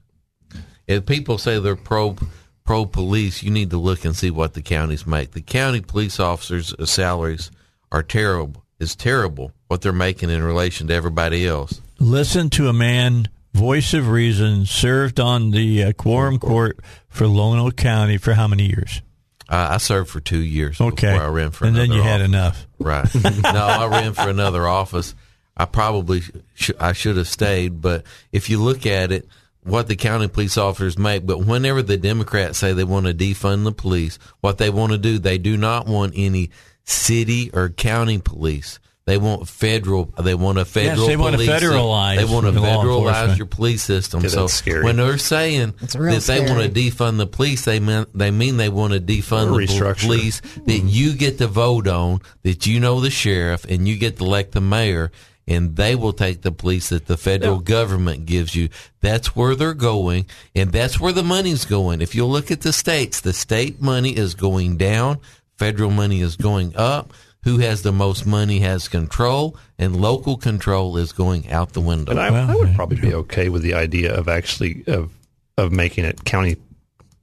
If 0.86 1.06
people 1.06 1.38
say 1.38 1.58
they're 1.58 1.76
pro 1.76 2.16
pro 2.62 2.84
police, 2.84 3.42
you 3.42 3.50
need 3.50 3.70
to 3.70 3.78
look 3.78 4.04
and 4.04 4.14
see 4.14 4.30
what 4.30 4.52
the 4.52 4.60
counties 4.60 5.06
make. 5.06 5.30
The 5.30 5.40
county 5.40 5.80
police 5.80 6.20
officers' 6.20 6.74
salaries 6.84 7.50
are 7.90 8.02
terrible. 8.02 8.64
Is 8.78 8.94
terrible 8.94 9.52
what 9.68 9.80
they're 9.80 9.92
making 9.92 10.28
in 10.28 10.42
relation 10.42 10.88
to 10.88 10.94
everybody 10.94 11.46
else. 11.46 11.80
Listen 11.98 12.50
to 12.50 12.68
a 12.68 12.74
man, 12.74 13.28
voice 13.54 13.94
of 13.94 14.08
reason, 14.08 14.66
served 14.66 15.18
on 15.18 15.52
the 15.52 15.84
uh, 15.84 15.92
quorum 15.94 16.38
court 16.38 16.78
for 17.08 17.24
Lonoke 17.24 17.76
County 17.76 18.18
for 18.18 18.34
how 18.34 18.46
many 18.46 18.66
years? 18.66 19.00
I, 19.48 19.74
I 19.74 19.76
served 19.78 20.10
for 20.10 20.20
two 20.20 20.38
years 20.38 20.80
Okay, 20.80 21.12
before 21.12 21.26
I 21.26 21.30
ran 21.30 21.50
for 21.50 21.66
and 21.66 21.74
then 21.74 21.90
you 21.90 22.02
had 22.02 22.20
enough. 22.20 22.66
Right. 22.78 23.08
no, 23.42 23.50
I 23.52 23.86
ran 23.86 24.12
for 24.12 24.28
another 24.28 24.68
office. 24.68 25.14
I 25.59 25.64
probably 25.64 26.22
sh- 26.54 26.70
I 26.78 26.92
should 26.92 27.16
have 27.16 27.28
stayed, 27.28 27.80
but 27.82 28.04
if 28.32 28.48
you 28.48 28.62
look 28.62 28.86
at 28.86 29.11
it, 29.12 29.28
what 29.64 29.88
the 29.88 29.96
county 29.96 30.28
police 30.28 30.56
officers 30.56 30.96
make, 30.96 31.26
but 31.26 31.40
whenever 31.44 31.82
the 31.82 31.96
Democrats 31.96 32.59
say 32.59 32.72
they 32.72 32.84
want 32.84 33.06
to 33.06 33.12
defund 33.14 33.64
the 33.64 33.72
police, 33.72 34.18
what 34.40 34.59
they 34.59 34.70
want 34.70 34.92
to 34.92 34.98
do, 34.98 35.18
they 35.18 35.36
do 35.38 35.56
not 35.56 35.86
want 35.86 36.12
any 36.16 36.50
city 36.84 37.50
or 37.52 37.68
county 37.68 38.18
police. 38.18 38.78
They 39.04 39.16
want 39.16 39.48
federal. 39.48 40.04
They 40.18 40.34
want 40.34 40.59
a 40.59 40.66
federal. 40.66 41.06
they 41.06 41.16
want 41.16 41.32
to 41.32 41.38
police- 41.44 41.62
federalize 41.62 42.16
They 42.18 42.24
want 42.26 42.44
to 42.46 42.52
federalize 42.52 43.38
your 43.38 43.46
police 43.46 43.82
system. 43.82 44.20
Yeah, 44.22 44.28
so 44.28 44.40
that's 44.42 44.52
scary. 44.52 44.84
when 44.84 44.96
they're 44.96 45.16
saying 45.16 45.72
It's 45.80 45.94
that 45.94 45.98
real 45.98 46.20
they 46.20 46.40
want 46.40 46.62
to 46.62 46.68
defund 46.68 47.16
the 47.16 47.26
police, 47.26 47.64
they 47.64 47.80
mean 47.80 48.04
they 48.14 48.30
mean 48.30 48.59
they 48.59 48.68
want 48.68 48.92
to 48.92 49.00
defund 49.00 49.66
the 49.66 49.94
police 50.06 50.40
that 50.66 50.78
you 50.84 51.14
get 51.14 51.38
to 51.38 51.46
vote 51.46 51.88
on, 51.88 52.20
that 52.42 52.66
you 52.66 52.80
know 52.80 53.00
the 53.00 53.09
sheriff, 53.11 53.64
and 53.64 53.88
you 53.88 53.96
get 53.96 54.18
to 54.18 54.24
elect 54.24 54.52
the 54.52 54.61
mayor, 54.61 55.11
and 55.49 55.76
they 55.76 55.96
will 55.96 56.12
take 56.12 56.42
the 56.42 56.53
police 56.53 56.90
that 56.90 57.07
the 57.07 57.16
federal 57.16 57.59
government 57.59 58.26
gives 58.26 58.55
you. 58.55 58.68
That's 59.01 59.34
where 59.34 59.55
they're 59.55 59.74
going, 59.74 60.26
and 60.55 60.70
that's 60.70 61.01
where 61.01 61.12
the 61.12 61.22
money's 61.24 61.64
going. 61.64 62.03
If 62.03 62.14
you 62.14 62.26
look 62.26 62.51
at 62.51 62.61
the 62.61 62.72
states, 62.72 63.20
the 63.20 63.32
state 63.32 63.80
money 63.80 64.16
is 64.16 64.34
going 64.34 64.76
down, 64.76 65.18
federal 65.57 65.90
money 65.90 66.20
is 66.20 66.36
going 66.36 66.76
up. 66.76 67.12
Who 67.44 67.59
has 67.59 67.82
the 67.82 67.92
most 67.92 68.26
money 68.26 68.59
has 68.61 68.88
control, 68.88 69.57
and 69.78 69.99
local 69.99 70.36
control 70.36 70.99
is 70.99 71.12
going 71.12 71.51
out 71.51 71.72
the 71.72 71.80
window. 71.80 72.11
And 72.11 72.20
I, 72.20 72.30
Well, 72.30 72.51
I 72.51 72.55
would 72.55 72.74
probably 72.74 73.01
be 73.01 73.14
okay 73.14 73.49
with 73.49 73.62
the 73.62 73.74
idea 73.74 74.14
of 74.14 74.28
actually 74.28 74.84
of 74.86 75.12
of 75.57 75.72
making 75.72 76.05
it 76.05 76.24
county 76.24 76.57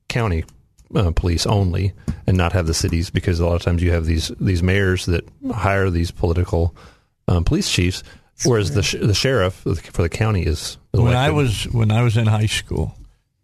county 0.07 0.45
uh, 0.95 1.11
police 1.11 1.45
only 1.45 1.93
and 2.25 2.37
not 2.37 2.53
have 2.53 2.65
the 2.65 2.73
cities 2.73 3.09
because 3.09 3.39
a 3.39 3.45
lot 3.45 3.55
of 3.55 3.61
times 3.61 3.83
you 3.83 3.91
have 3.91 4.05
these 4.05 4.31
these 4.39 4.63
mayors 4.63 5.05
that 5.05 5.27
hire 5.53 5.89
these 5.89 6.11
political 6.11 6.75
um, 7.27 7.43
police 7.43 7.69
chiefs, 7.71 8.03
whereas 8.45 8.71
the 8.73 8.83
sh- 8.83 8.95
the 9.01 9.13
sheriff 9.13 9.53
for 9.55 10.01
the 10.01 10.09
county 10.09 10.43
is 10.43 10.77
When 10.91 11.15
I 11.15 11.31
was 11.31 11.63
when 11.65 11.91
I 11.91 12.03
was 12.03 12.17
in 12.17 12.27
high 12.27 12.45
school, 12.47 12.95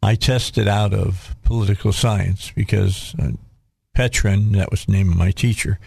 I 0.03 0.15
tested 0.15 0.67
out 0.67 0.93
of 0.93 1.36
political 1.43 1.91
science 1.91 2.51
because 2.55 3.15
uh, 3.19 3.32
Petrin, 3.95 4.53
that 4.53 4.71
was 4.71 4.86
the 4.86 4.91
name 4.93 5.09
of 5.11 5.17
my 5.17 5.32
teacher, 5.32 5.79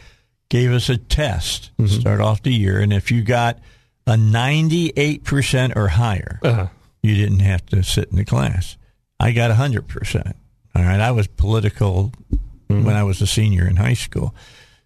gave 0.51 0.71
us 0.73 0.89
a 0.89 0.97
test 0.97 1.71
to 1.79 1.89
start 1.89 2.21
off 2.21 2.43
the 2.43 2.53
year, 2.53 2.79
and 2.81 2.93
if 2.93 3.11
you 3.11 3.23
got 3.23 3.59
a 4.07 4.17
ninety-eight 4.17 5.25
percent 5.25 5.73
or 5.77 5.89
higher, 5.89 6.39
Uh-huh. 6.43 6.67
you 7.03 7.15
didn't 7.15 7.41
have 7.41 7.65
to 7.67 7.83
sit 7.83 8.11
in 8.11 8.17
the 8.17 8.25
class. 8.25 8.77
I 9.19 9.33
got 9.33 9.51
hundred 9.53 9.89
percent. 9.89 10.37
All 10.77 10.83
right, 10.83 11.01
I 11.01 11.13
was 11.13 11.27
political 11.29 12.13
when 12.69 12.89
I 12.97 13.05
was 13.05 13.23
a 13.23 13.27
senior 13.27 13.67
in 13.69 13.77
high 13.77 13.95
school. 13.95 14.35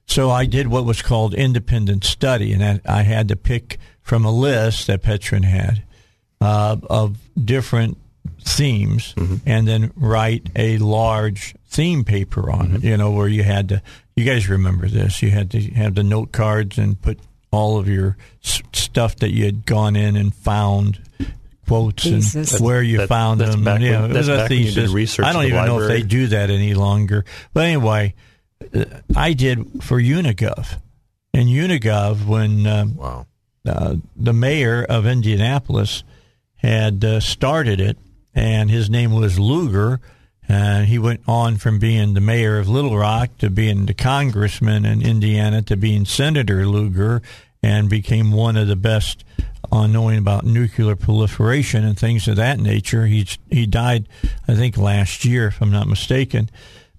So 0.08 0.30
I 0.30 0.46
did 0.46 0.66
what 0.68 0.84
was 0.84 1.02
called 1.02 1.34
independent 1.34 2.02
study, 2.02 2.52
and 2.52 2.64
I, 2.64 2.80
I 3.00 3.02
had 3.02 3.28
to 3.28 3.36
pick 3.36 3.78
from 4.02 4.24
a 4.24 4.32
list 4.32 4.86
that 4.86 5.02
Petrin 5.02 5.44
had 5.44 5.82
uh, 6.40 6.76
of 6.88 7.18
different 7.42 7.98
themes, 8.40 9.14
and 9.44 9.68
then 9.68 9.92
write 9.94 10.48
a 10.56 10.78
large 10.78 11.54
theme 11.68 12.04
paper 12.04 12.50
on 12.50 12.76
it. 12.76 12.84
You 12.84 12.96
know, 12.96 13.10
where 13.10 13.28
you 13.28 13.42
had 13.42 13.68
to. 13.68 13.82
You 14.16 14.24
guys 14.24 14.48
remember 14.48 14.88
this? 14.88 15.22
You 15.22 15.30
had 15.30 15.50
to 15.52 15.60
have 15.74 15.94
the 15.94 16.02
note 16.02 16.32
cards 16.32 16.78
and 16.78 17.00
put 17.00 17.20
all 17.52 17.78
of 17.78 17.86
your 17.88 18.16
s- 18.42 18.62
stuff 18.72 19.16
that 19.16 19.30
you 19.32 19.44
had 19.44 19.64
gone 19.66 19.94
in 19.94 20.16
and 20.16 20.34
found 20.34 21.00
quotes 21.66 22.02
Thesis. 22.04 22.54
and 22.54 22.64
where 22.64 22.82
you 22.82 22.98
That- 22.98 23.08
found 23.08 23.40
that's 23.42 23.50
them. 23.54 23.62
back 23.64 23.80
yeah, 23.82 24.00
when- 24.02 24.10
it 24.10 24.16
was 24.16 24.26
that's 24.26 24.38
a 24.40 24.42
back 24.42 24.50
when 24.50 24.58
you 24.58 24.64
did 24.66 24.74
thesis. 24.74 24.90
research 24.92 25.26
I 25.26 25.32
don't 25.34 25.42
at 25.44 25.50
the 25.50 25.54
even 25.54 25.66
know 25.66 25.80
if 25.82 25.88
they 25.88 26.02
do 26.02 26.26
that 26.28 26.50
any 26.50 26.72
longer. 26.74 27.24
But 27.52 27.66
anyway, 27.66 28.14
I 29.16 29.32
did 29.32 29.82
for 29.82 30.00
Unigov. 30.00 30.80
And 31.32 31.48
Unigov, 31.48 32.26
when 32.26 32.66
um, 32.66 32.96
wow. 32.96 33.26
uh, 33.66 33.96
the 34.16 34.32
mayor 34.32 34.84
of 34.84 35.06
Indianapolis 35.06 36.02
had 36.56 37.04
uh, 37.04 37.20
started 37.20 37.80
it, 37.80 37.96
and 38.34 38.70
his 38.70 38.90
name 38.90 39.12
was 39.12 39.38
Lugar. 39.38 40.00
And 40.48 40.86
he 40.86 40.98
went 40.98 41.20
on 41.28 41.58
from 41.58 41.78
being 41.78 42.14
the 42.14 42.22
mayor 42.22 42.58
of 42.58 42.68
Little 42.68 42.96
Rock 42.96 43.36
to 43.38 43.50
being 43.50 43.84
the 43.84 43.94
congressman 43.94 44.86
in 44.86 45.02
Indiana 45.02 45.60
to 45.62 45.76
being 45.76 46.06
Senator 46.06 46.66
Lugar, 46.66 47.20
and 47.62 47.90
became 47.90 48.32
one 48.32 48.56
of 48.56 48.66
the 48.66 48.76
best 48.76 49.24
on 49.70 49.92
knowing 49.92 50.18
about 50.18 50.46
nuclear 50.46 50.96
proliferation 50.96 51.84
and 51.84 51.98
things 51.98 52.26
of 52.28 52.36
that 52.36 52.58
nature. 52.58 53.06
He's 53.06 53.38
he 53.50 53.66
died, 53.66 54.08
I 54.46 54.54
think, 54.54 54.78
last 54.78 55.24
year, 55.24 55.48
if 55.48 55.60
I'm 55.60 55.70
not 55.70 55.86
mistaken. 55.86 56.48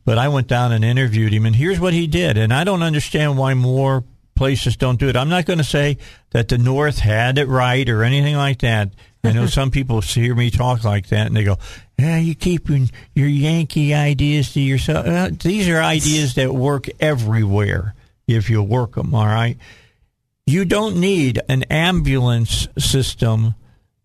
But 0.10 0.18
I 0.18 0.28
went 0.28 0.47
down 0.47 0.72
and 0.72 0.84
interviewed 0.84 1.32
him, 1.32 1.45
and 1.45 1.55
here's 1.55 1.80
what 1.80 1.93
he 1.93 2.07
did. 2.07 2.36
And 2.36 2.51
I 2.51 2.64
don't 2.64 2.82
understand 2.82 3.38
why 3.38 3.53
more 3.53 4.03
places 4.34 4.76
don't 4.76 4.99
do 4.99 5.07
it. 5.07 5.16
I'm 5.16 5.30
not 5.30 5.45
going 5.45 5.60
to 5.60 5.64
say 5.64 5.99
that 6.32 6.47
the 6.47 6.57
North 6.57 6.97
had 6.97 7.38
it 7.38 7.45
right 7.45 7.88
or 7.88 8.03
anything 8.03 8.36
like 8.36 8.62
that. 8.62 8.89
I 9.24 9.34
know 9.34 9.45
some 9.45 9.70
people 9.70 10.01
hear 10.01 10.34
me 10.34 10.49
talk 10.49 10.84
like 10.84 11.10
that, 11.10 11.28
and 11.28 11.38
they 11.38 11.43
go, 11.43 11.60
"Yeah, 11.99 12.18
you 12.18 12.34
keeping 12.34 12.89
your 13.14 13.28
Yankee 13.28 13.93
ideas 13.93 14.51
to 14.53 14.62
yourself." 14.62 15.05
Uh, 15.05 15.30
these 15.32 15.70
are 15.70 15.80
ideas 15.80 16.34
that 16.34 16.55
work 16.55 16.88
everywhere 16.99 17.93
if 18.26 18.49
you 18.49 18.64
work 18.64 18.95
them. 18.95 19.14
All 19.14 19.28
right. 19.28 19.60
You 20.47 20.66
don't 20.66 20.99
need 20.99 21.39
an 21.47 21.66
ambulance 21.70 22.68
system 22.80 23.53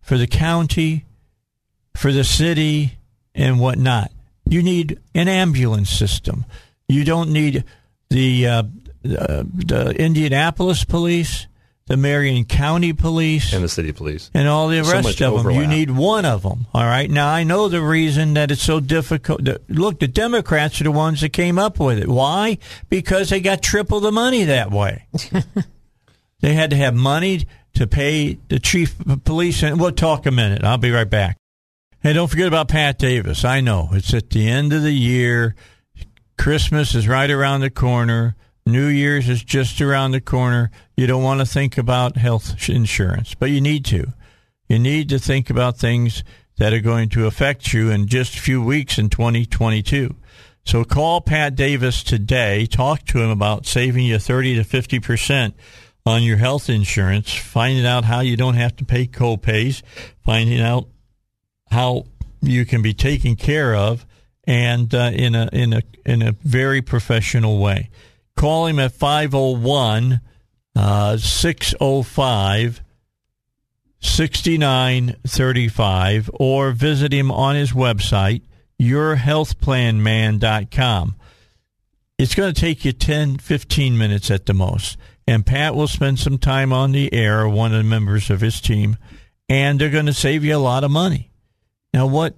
for 0.01 0.19
the 0.19 0.27
county, 0.27 1.05
for 1.95 2.11
the 2.11 2.23
city, 2.23 2.99
and 3.33 3.59
whatnot. 3.59 4.11
You 4.47 4.61
need 4.63 4.99
an 5.13 5.27
ambulance 5.27 5.89
system. 5.89 6.45
You 6.87 7.03
don't 7.03 7.31
need 7.31 7.63
the 8.09 8.47
uh, 8.47 8.63
uh, 9.03 9.43
the 9.45 9.95
Indianapolis 9.97 10.83
police, 10.83 11.47
the 11.87 11.97
Marion 11.97 12.45
County 12.45 12.93
police, 12.93 13.53
and 13.53 13.63
the 13.63 13.69
city 13.69 13.91
police. 13.91 14.29
and 14.33 14.47
all 14.47 14.67
the 14.67 14.83
So 14.83 14.91
rest 14.91 15.07
much 15.07 15.21
of 15.21 15.43
them. 15.43 15.51
You 15.51 15.65
need 15.67 15.89
one 15.91 16.25
of 16.25 16.43
them. 16.43 16.67
All 16.73 16.83
right. 16.83 17.09
Now 17.09 17.29
I 17.29 17.43
know 17.43 17.67
the 17.69 17.81
reason 17.81 18.35
that 18.35 18.51
it's 18.51 18.61
so 18.61 18.79
difficult. 18.79 19.41
Look, 19.67 19.99
the 19.99 20.07
Democrats 20.07 20.79
are 20.79 20.85
the 20.85 20.91
ones 20.91 21.21
that 21.21 21.29
came 21.29 21.57
up 21.57 21.79
with 21.79 21.97
it. 21.99 22.07
Why? 22.07 22.59
Because 22.89 23.29
they 23.29 23.39
got 23.39 23.61
triple 23.63 23.99
the 23.99 24.11
money 24.11 24.43
that 24.45 24.69
way. 24.71 25.07
they 26.41 26.53
had 26.53 26.69
to 26.69 26.75
have 26.75 26.93
money 26.93 27.45
to 27.73 27.87
pay 27.87 28.37
the 28.49 28.59
chief 28.59 28.95
of 29.07 29.23
police, 29.23 29.63
and 29.63 29.79
we'll 29.79 29.91
talk 29.91 30.25
a 30.25 30.31
minute. 30.31 30.63
I'll 30.63 30.77
be 30.77 30.91
right 30.91 31.09
back. 31.09 31.37
Hey, 32.05 32.13
don't 32.13 32.27
forget 32.27 32.47
about 32.47 32.67
Pat 32.67 32.99
Davis. 32.99 33.43
I 33.43 33.61
know 33.61 33.89
it's 33.91 34.13
at 34.13 34.29
the 34.29 34.47
end 34.47 34.71
of 34.73 34.83
the 34.83 34.93
year. 34.93 35.55
Christmas 36.37 36.93
is 36.93 37.07
right 37.07 37.31
around 37.31 37.61
the 37.61 37.71
corner. 37.71 38.35
New 38.63 38.85
Year's 38.85 39.27
is 39.27 39.43
just 39.43 39.81
around 39.81 40.11
the 40.11 40.21
corner. 40.21 40.69
You 40.95 41.07
don't 41.07 41.23
want 41.23 41.39
to 41.39 41.47
think 41.47 41.79
about 41.79 42.15
health 42.15 42.69
insurance, 42.69 43.33
but 43.33 43.49
you 43.49 43.59
need 43.59 43.85
to. 43.85 44.13
You 44.69 44.77
need 44.77 45.09
to 45.09 45.17
think 45.17 45.49
about 45.49 45.79
things 45.79 46.23
that 46.57 46.73
are 46.73 46.79
going 46.79 47.09
to 47.09 47.25
affect 47.25 47.73
you 47.73 47.89
in 47.89 48.05
just 48.05 48.35
a 48.35 48.39
few 48.39 48.61
weeks 48.61 48.99
in 48.99 49.09
2022. 49.09 50.15
So 50.63 50.83
call 50.83 51.21
Pat 51.21 51.55
Davis 51.55 52.03
today. 52.03 52.67
Talk 52.67 53.05
to 53.05 53.17
him 53.17 53.31
about 53.31 53.65
saving 53.65 54.05
you 54.05 54.19
30 54.19 54.57
to 54.57 54.61
50% 54.61 55.53
on 56.05 56.21
your 56.21 56.37
health 56.37 56.69
insurance, 56.69 57.33
finding 57.33 57.87
out 57.87 58.05
how 58.05 58.19
you 58.19 58.37
don't 58.37 58.53
have 58.53 58.75
to 58.75 58.85
pay 58.85 59.07
co-pays, 59.07 59.81
finding 60.23 60.61
out 60.61 60.89
how 61.75 62.05
you 62.41 62.65
can 62.65 62.81
be 62.81 62.93
taken 62.93 63.35
care 63.35 63.75
of 63.75 64.05
and 64.45 64.95
uh, 64.95 65.11
in 65.13 65.35
a 65.35 65.49
in 65.51 65.73
a 65.73 65.81
in 66.05 66.21
a 66.21 66.31
very 66.31 66.81
professional 66.81 67.59
way. 67.59 67.89
Call 68.35 68.67
him 68.67 68.79
at 68.79 68.93
501 68.93 70.21
uh, 70.75 71.17
605 71.17 72.81
6935 73.99 76.29
or 76.33 76.71
visit 76.71 77.13
him 77.13 77.29
on 77.31 77.55
his 77.55 77.73
website 77.73 78.43
yourhealthplanman.com. 78.79 81.15
It's 82.17 82.35
going 82.35 82.53
to 82.53 82.61
take 82.61 82.85
you 82.85 82.93
10 82.93 83.37
15 83.37 83.97
minutes 83.97 84.31
at 84.31 84.45
the 84.45 84.53
most 84.53 84.97
and 85.27 85.45
Pat 85.45 85.75
will 85.75 85.87
spend 85.87 86.19
some 86.19 86.37
time 86.37 86.71
on 86.71 86.91
the 86.91 87.11
air 87.13 87.47
one 87.47 87.73
of 87.73 87.79
the 87.79 87.89
members 87.89 88.29
of 88.29 88.41
his 88.41 88.61
team 88.61 88.97
and 89.49 89.79
they're 89.79 89.89
going 89.89 90.05
to 90.05 90.13
save 90.13 90.43
you 90.43 90.55
a 90.55 90.57
lot 90.57 90.83
of 90.83 90.91
money. 90.91 91.31
Now 91.95 92.05
what 92.07 92.35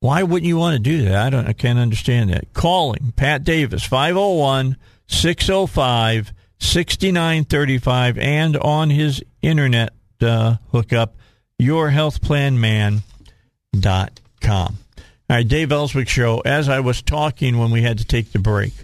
why 0.00 0.22
wouldn't 0.22 0.46
you 0.46 0.58
want 0.58 0.74
to 0.74 0.78
do 0.78 1.06
that? 1.06 1.16
I 1.16 1.30
don't 1.30 1.48
I 1.48 1.54
can't 1.54 1.78
understand 1.78 2.28
that. 2.30 2.52
Calling 2.52 3.14
Pat 3.16 3.44
Davis 3.44 3.82
501 3.82 4.76
605 5.06 6.34
6935 6.58 8.18
and 8.18 8.58
on 8.58 8.90
his 8.90 9.24
internet 9.40 9.94
uh, 10.20 10.56
hookup 10.70 11.16
yourhealthplanman.com. 11.58 13.02
All 14.52 15.36
right, 15.36 15.48
Dave 15.48 15.72
Elswick 15.72 16.08
show. 16.08 16.40
As 16.40 16.68
I 16.68 16.80
was 16.80 17.00
talking 17.00 17.56
when 17.56 17.70
we 17.70 17.80
had 17.80 17.96
to 17.98 18.04
take 18.04 18.32
the 18.32 18.38
break, 18.38 18.74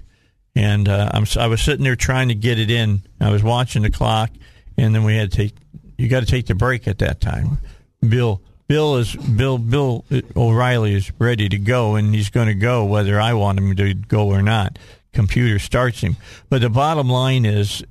and 0.55 0.89
uh, 0.89 1.11
I'm, 1.13 1.27
I 1.39 1.49
was 1.49 1.61
sitting 1.61 1.85
there 1.85 1.97
trying 1.97 2.29
to 2.29 2.35
get 2.35 2.59
it 2.59 2.71
in. 2.71 3.03
I 3.21 3.31
was 3.31 3.43
watching 3.43 3.83
the 3.83 3.91
clock, 3.91 4.31
and 4.79 4.95
then 4.95 5.05
we 5.05 5.15
had 5.17 5.31
to 5.31 5.37
take. 5.37 5.55
You 5.99 6.09
got 6.09 6.21
to 6.21 6.27
take 6.27 6.47
the 6.47 6.55
break 6.55 6.89
at 6.89 7.01
that 7.01 7.21
time. 7.21 7.59
Bill, 8.07 8.41
Bill 8.69 8.97
is 8.97 9.15
Bill. 9.15 9.59
Bill 9.59 10.05
O'Reilly 10.37 10.95
is 10.95 11.13
ready 11.19 11.49
to 11.49 11.59
go, 11.59 11.95
and 11.95 12.15
he's 12.15 12.31
going 12.31 12.49
to 12.49 12.55
go 12.55 12.85
whether 12.85 13.21
I 13.21 13.35
want 13.35 13.59
him 13.59 13.77
to 13.77 13.95
go 13.95 14.29
or 14.29 14.43
not. 14.43 14.79
Computer 15.13 15.59
starts 15.59 16.01
him, 16.01 16.17
but 16.51 16.61
the 16.61 16.69
bottom 16.69 17.09
line 17.09 17.47
is, 17.47 17.83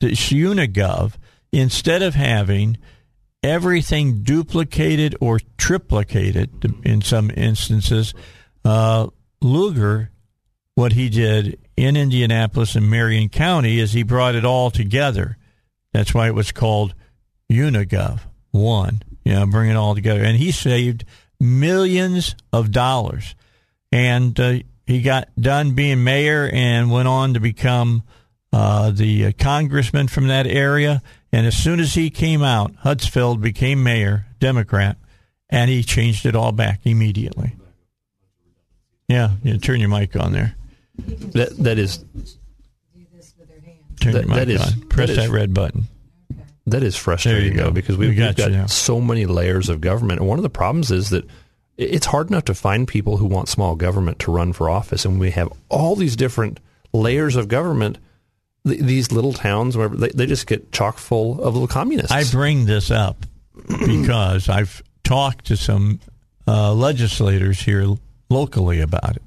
this 0.00 0.30
Unigov 0.30 1.14
instead 1.52 2.02
of 2.02 2.14
having 2.14 2.78
everything 3.42 4.22
duplicated 4.22 5.16
or 5.20 5.38
triplicated 5.58 6.84
in 6.86 7.02
some 7.02 7.30
instances, 7.30 8.14
uh, 8.64 9.08
Lugar, 9.40 10.10
what 10.74 10.92
he 10.92 11.08
did 11.08 11.58
in 11.76 11.96
Indianapolis 11.96 12.76
and 12.76 12.88
Marion 12.88 13.28
County 13.28 13.78
is 13.78 13.92
he 13.92 14.02
brought 14.02 14.34
it 14.34 14.44
all 14.44 14.70
together. 14.70 15.36
That's 15.92 16.14
why 16.14 16.28
it 16.28 16.34
was 16.34 16.52
called 16.52 16.94
Unigov 17.50 18.20
One. 18.50 19.02
You 19.30 19.36
know, 19.36 19.46
bring 19.46 19.70
it 19.70 19.76
all 19.76 19.94
together, 19.94 20.24
and 20.24 20.36
he 20.36 20.50
saved 20.50 21.04
millions 21.38 22.34
of 22.52 22.72
dollars, 22.72 23.36
and 23.92 24.38
uh, 24.40 24.58
he 24.86 25.02
got 25.02 25.28
done 25.40 25.76
being 25.76 26.02
mayor 26.02 26.50
and 26.52 26.90
went 26.90 27.06
on 27.06 27.34
to 27.34 27.40
become 27.40 28.02
uh, 28.52 28.90
the 28.90 29.26
uh, 29.26 29.32
congressman 29.38 30.08
from 30.08 30.26
that 30.26 30.48
area. 30.48 31.00
And 31.32 31.46
as 31.46 31.56
soon 31.56 31.78
as 31.78 31.94
he 31.94 32.10
came 32.10 32.42
out, 32.42 32.74
Hutsfield 32.78 33.40
became 33.40 33.84
mayor, 33.84 34.26
Democrat, 34.40 34.96
and 35.48 35.70
he 35.70 35.84
changed 35.84 36.26
it 36.26 36.34
all 36.34 36.50
back 36.50 36.80
immediately. 36.82 37.54
Yeah, 39.06 39.30
yeah 39.44 39.58
turn 39.58 39.78
your 39.78 39.90
mic 39.90 40.16
on 40.16 40.32
there. 40.32 40.56
That 40.98 41.56
that 41.58 41.78
is 41.78 42.04
Turn 44.00 44.12
That- 44.12 44.26
your 44.26 44.28
mic 44.28 44.38
that 44.38 44.48
is- 44.48 44.60
on. 44.60 44.80
Press 44.88 45.10
that 45.10 45.14
that, 45.16 45.24
is- 45.26 45.30
red 45.30 45.54
button. 45.54 45.86
That 46.70 46.82
is 46.82 46.96
frustrating, 46.96 47.56
though, 47.56 47.70
because 47.70 47.96
We 47.96 48.08
we've, 48.08 48.16
got 48.18 48.28
we've 48.28 48.36
got 48.36 48.50
you 48.50 48.56
now. 48.58 48.66
so 48.66 49.00
many 49.00 49.26
layers 49.26 49.68
of 49.68 49.80
government. 49.80 50.20
And 50.20 50.28
one 50.28 50.38
of 50.38 50.42
the 50.42 50.50
problems 50.50 50.90
is 50.90 51.10
that 51.10 51.24
it's 51.76 52.06
hard 52.06 52.28
enough 52.28 52.44
to 52.46 52.54
find 52.54 52.86
people 52.86 53.16
who 53.16 53.26
want 53.26 53.48
small 53.48 53.74
government 53.76 54.18
to 54.20 54.32
run 54.32 54.52
for 54.52 54.68
office. 54.68 55.04
And 55.04 55.18
we 55.20 55.30
have 55.30 55.48
all 55.68 55.96
these 55.96 56.16
different 56.16 56.60
layers 56.92 57.36
of 57.36 57.48
government. 57.48 57.98
Th- 58.66 58.80
these 58.80 59.10
little 59.12 59.32
towns, 59.32 59.76
wherever 59.76 59.96
they, 59.96 60.08
they 60.10 60.26
just 60.26 60.46
get 60.46 60.70
chock 60.72 60.98
full 60.98 61.42
of 61.42 61.54
little 61.54 61.68
communists. 61.68 62.12
I 62.12 62.24
bring 62.24 62.66
this 62.66 62.90
up 62.90 63.24
because 63.68 64.48
I've 64.48 64.82
talked 65.04 65.46
to 65.46 65.56
some 65.56 66.00
uh, 66.46 66.74
legislators 66.74 67.60
here 67.60 67.86
locally 68.28 68.80
about 68.80 69.16
it, 69.16 69.22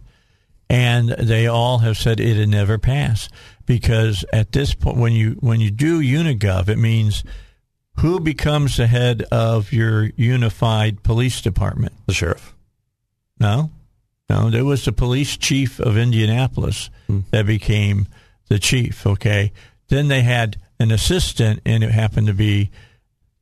and 0.70 1.10
they 1.10 1.48
all 1.48 1.80
have 1.80 1.98
said 1.98 2.20
it'd 2.20 2.48
never 2.50 2.78
pass 2.78 3.28
because 3.66 4.26
at 4.34 4.51
this 4.51 4.74
point, 4.74 4.97
when 4.97 5.14
you 5.14 5.38
when 5.39 5.59
you 5.59 5.72
do 5.72 6.01
Unigov, 6.01 6.70
it 6.70 6.78
means 6.78 7.24
who 7.99 8.20
becomes 8.20 8.78
the 8.78 8.88
head 8.88 9.24
of 9.32 9.72
your 9.72 10.11
unified 10.16 11.03
police 11.03 11.41
department. 11.41 11.93
the 12.05 12.14
sheriff. 12.14 12.53
No, 13.39 13.72
no, 14.30 14.49
there 14.49 14.66
was 14.66 14.86
the 14.86 14.91
police 14.91 15.38
chief 15.38 15.80
of 15.80 15.97
Indianapolis 15.97 16.89
that 17.32 17.45
became 17.45 18.07
the 18.47 18.59
chief. 18.59 19.05
Okay, 19.05 19.51
then 19.89 20.07
they 20.07 20.22
had 20.22 20.57
an 20.80 20.91
assistant, 20.91 21.61
and 21.66 21.84
it 21.84 21.91
happened 21.91 22.28
to 22.28 22.34
be 22.34 22.72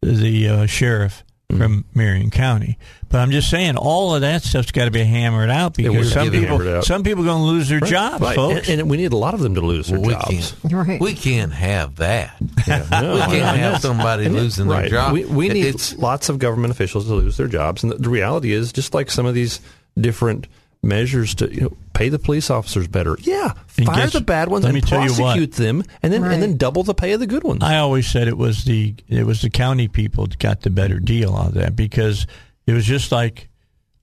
the 0.02 0.48
uh, 0.48 0.66
sheriff 0.66 1.24
Mm-hmm. 1.52 1.62
from 1.62 1.86
Marion 1.94 2.30
County. 2.32 2.78
But 3.10 3.20
I'm 3.20 3.32
just 3.32 3.50
saying, 3.50 3.76
all 3.76 4.16
of 4.16 4.22
that 4.22 4.42
stuff's 4.42 4.72
got 4.72 4.86
to 4.86 4.92
be 4.92 5.04
hammered 5.04 5.50
out 5.50 5.76
because 5.76 6.14
some 6.14 6.32
people, 6.32 6.68
out. 6.68 6.86
some 6.86 7.04
people, 7.04 7.24
are 7.24 7.28
going 7.28 7.42
to 7.42 7.46
lose 7.46 7.68
their 7.68 7.82
jobs, 7.82 8.22
Right. 8.22 8.36
folks. 8.36 8.70
And, 8.70 8.82
and 8.82 8.90
we 8.90 8.96
need 8.98 9.12
a 9.12 9.18
lot 9.18 9.34
of 9.34 9.42
them 9.42 9.56
to 9.56 9.62
lose 9.62 9.88
their 9.88 10.00
Well, 10.00 10.08
we 10.08 10.14
jobs. 10.14 10.52
can't. 10.62 10.74
Right. 10.74 11.02
We 11.02 11.14
can't 11.14 11.52
have 11.52 11.98
that. 11.98 12.36
No, 12.68 13.16
we 13.16 13.20
can't 13.20 13.58
have 13.58 13.82
somebody 13.82 14.30
losing 14.30 14.68
right. 14.68 14.82
their 14.82 14.90
job. 14.92 15.14
We, 15.14 15.26
we 15.26 15.50
need 15.50 15.66
it's 15.66 15.98
lots 15.98 16.30
of 16.30 16.40
government 16.40 16.72
officials 16.72 17.08
to 17.08 17.16
lose 17.16 17.36
their 17.38 17.48
jobs, 17.48 17.84
and 17.84 17.92
the, 17.92 17.98
the 17.98 18.10
reality 18.10 18.54
is, 18.54 18.72
just 18.72 18.94
like 18.94 19.12
some 19.12 19.26
of 19.26 19.34
these 19.34 19.60
different 20.00 20.48
measures 20.84 21.36
to 21.36 21.54
you 21.54 21.62
know, 21.62 21.78
pay 21.94 22.10
the 22.10 22.18
police 22.20 22.50
officers 22.50 22.88
better. 22.88 23.16
Yeah, 23.22 23.54
And 23.78 23.86
fire 23.86 23.96
guess- 24.06 24.14
the 24.14 24.22
bad 24.22 24.50
ones 24.50 24.64
let 24.64 24.70
and 24.70 24.76
me 24.76 24.82
tell 24.82 25.04
you 25.04 25.12
what. 25.12 25.18
prosecute 25.36 25.54
them, 25.54 25.84
and 26.02 26.12
then 26.12 26.24
Right. 26.24 26.34
and 26.34 26.42
then 26.42 26.58
double 26.58 26.84
the 26.84 26.94
pay 26.96 27.12
of 27.14 27.20
the 27.20 27.28
good 27.28 27.44
ones. 27.44 27.62
I 27.64 27.78
always 27.78 28.08
said 28.08 28.28
it 28.28 28.38
was 28.38 28.64
the 28.64 28.96
it 29.08 29.26
was 29.26 29.42
the 29.42 29.50
county 29.50 29.88
people 29.88 30.26
that 30.28 30.40
got 30.40 30.62
the 30.62 30.70
better 30.70 31.00
deal 31.00 31.34
on 31.34 31.52
that 31.54 31.76
because 31.76 32.26
it 32.66 32.74
was 32.74 32.86
just 32.86 33.12
like 33.12 33.50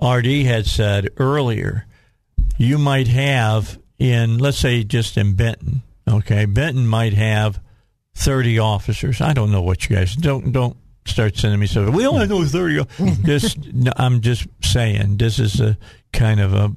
RD 0.00 0.44
had 0.44 0.66
said 0.66 1.08
earlier. 1.16 1.86
You 2.58 2.78
might 2.78 3.08
have 3.08 3.78
in 3.98 4.38
let's 4.38 4.58
say 4.58 4.84
just 4.84 5.16
in 5.16 5.34
Benton, 5.34 5.82
okay, 6.08 6.44
Benton 6.44 6.86
might 6.86 7.14
have 7.14 7.60
thirty 8.14 8.58
officers. 8.58 9.20
I 9.20 9.32
don't 9.32 9.50
know 9.50 9.62
what 9.62 9.88
you 9.88 9.96
guys 9.96 10.14
don't 10.14 10.52
don't 10.52 10.76
start 11.06 11.36
sending 11.36 11.58
me 11.58 11.66
stuff. 11.66 11.92
We 11.92 12.06
only 12.06 12.26
know 12.28 12.44
thirty. 12.44 12.84
this 13.22 13.56
I'm 13.96 14.20
just 14.20 14.46
saying 14.62 15.16
this 15.16 15.38
is 15.40 15.60
a 15.60 15.76
kind 16.12 16.40
of 16.40 16.54
a. 16.54 16.72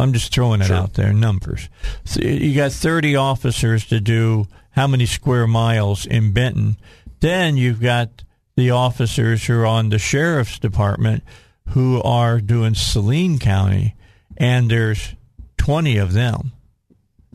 I'm 0.00 0.12
just 0.12 0.32
throwing 0.32 0.60
it 0.62 0.70
out 0.70 0.94
there 0.94 1.12
numbers. 1.12 1.68
So 2.04 2.20
you 2.20 2.54
got 2.54 2.70
30 2.72 3.16
officers 3.16 3.84
to 3.86 3.98
do 4.00 4.46
how 4.70 4.86
many 4.86 5.06
square 5.06 5.46
miles 5.48 6.06
in 6.06 6.32
Benton. 6.32 6.76
Then 7.20 7.56
you've 7.56 7.80
got 7.80 8.22
the 8.54 8.70
officers 8.70 9.44
who 9.46 9.58
are 9.58 9.66
on 9.66 9.88
the 9.88 9.98
sheriff's 9.98 10.58
department 10.60 11.24
who 11.70 12.00
are 12.02 12.40
doing 12.40 12.74
Saline 12.74 13.38
County, 13.40 13.96
and 14.36 14.70
there's 14.70 15.14
20 15.58 15.96
of 15.98 16.12
them, 16.12 16.52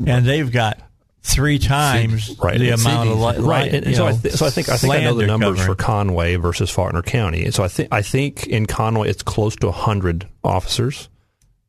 and 0.07 0.25
they've 0.25 0.51
got 0.51 0.79
three 1.21 1.59
times 1.59 2.35
Right. 2.41 2.57
the 2.57 2.69
And 2.71 2.81
amount 2.81 3.09
of 3.09 3.19
li- 3.19 3.37
right. 3.45 3.73
And, 3.73 3.95
so, 3.95 4.07
I 4.07 4.13
th- 4.13 4.33
so 4.33 4.45
I 4.45 4.49
think 4.49 4.69
I 4.69 4.77
think 4.77 4.93
I 4.93 5.03
know 5.03 5.13
the 5.15 5.27
numbers 5.27 5.59
covering. 5.59 5.65
for 5.67 5.75
Conway 5.75 6.35
versus 6.37 6.69
Faulkner 6.69 7.01
County. 7.01 7.43
And 7.45 7.53
so 7.53 7.63
I 7.63 7.67
think 7.67 7.89
I 7.91 8.01
think 8.01 8.47
in 8.47 8.65
Conway 8.65 9.09
it's 9.09 9.21
close 9.23 9.55
to 9.57 9.71
hundred 9.71 10.27
officers 10.43 11.09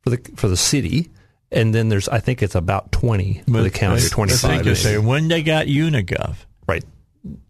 for 0.05 0.11
the 0.11 0.21
for 0.37 0.47
the 0.49 0.57
city, 0.57 1.11
and 1.51 1.75
then 1.75 1.89
there's 1.89 2.09
I 2.09 2.21
think 2.21 2.43
it's 2.43 2.55
about 2.55 2.93
twenty 2.93 3.43
for 3.51 3.63
the 3.63 3.71
county 3.71 4.03
or 4.03 4.07
I 4.07 4.09
twenty 4.11 4.33
think 4.35 4.55
five. 4.57 4.65
they 4.65 4.75
say 4.75 4.99
when 4.99 5.27
they 5.29 5.43
got 5.43 5.67
Unigov, 5.67 6.37
Right. 6.69 6.85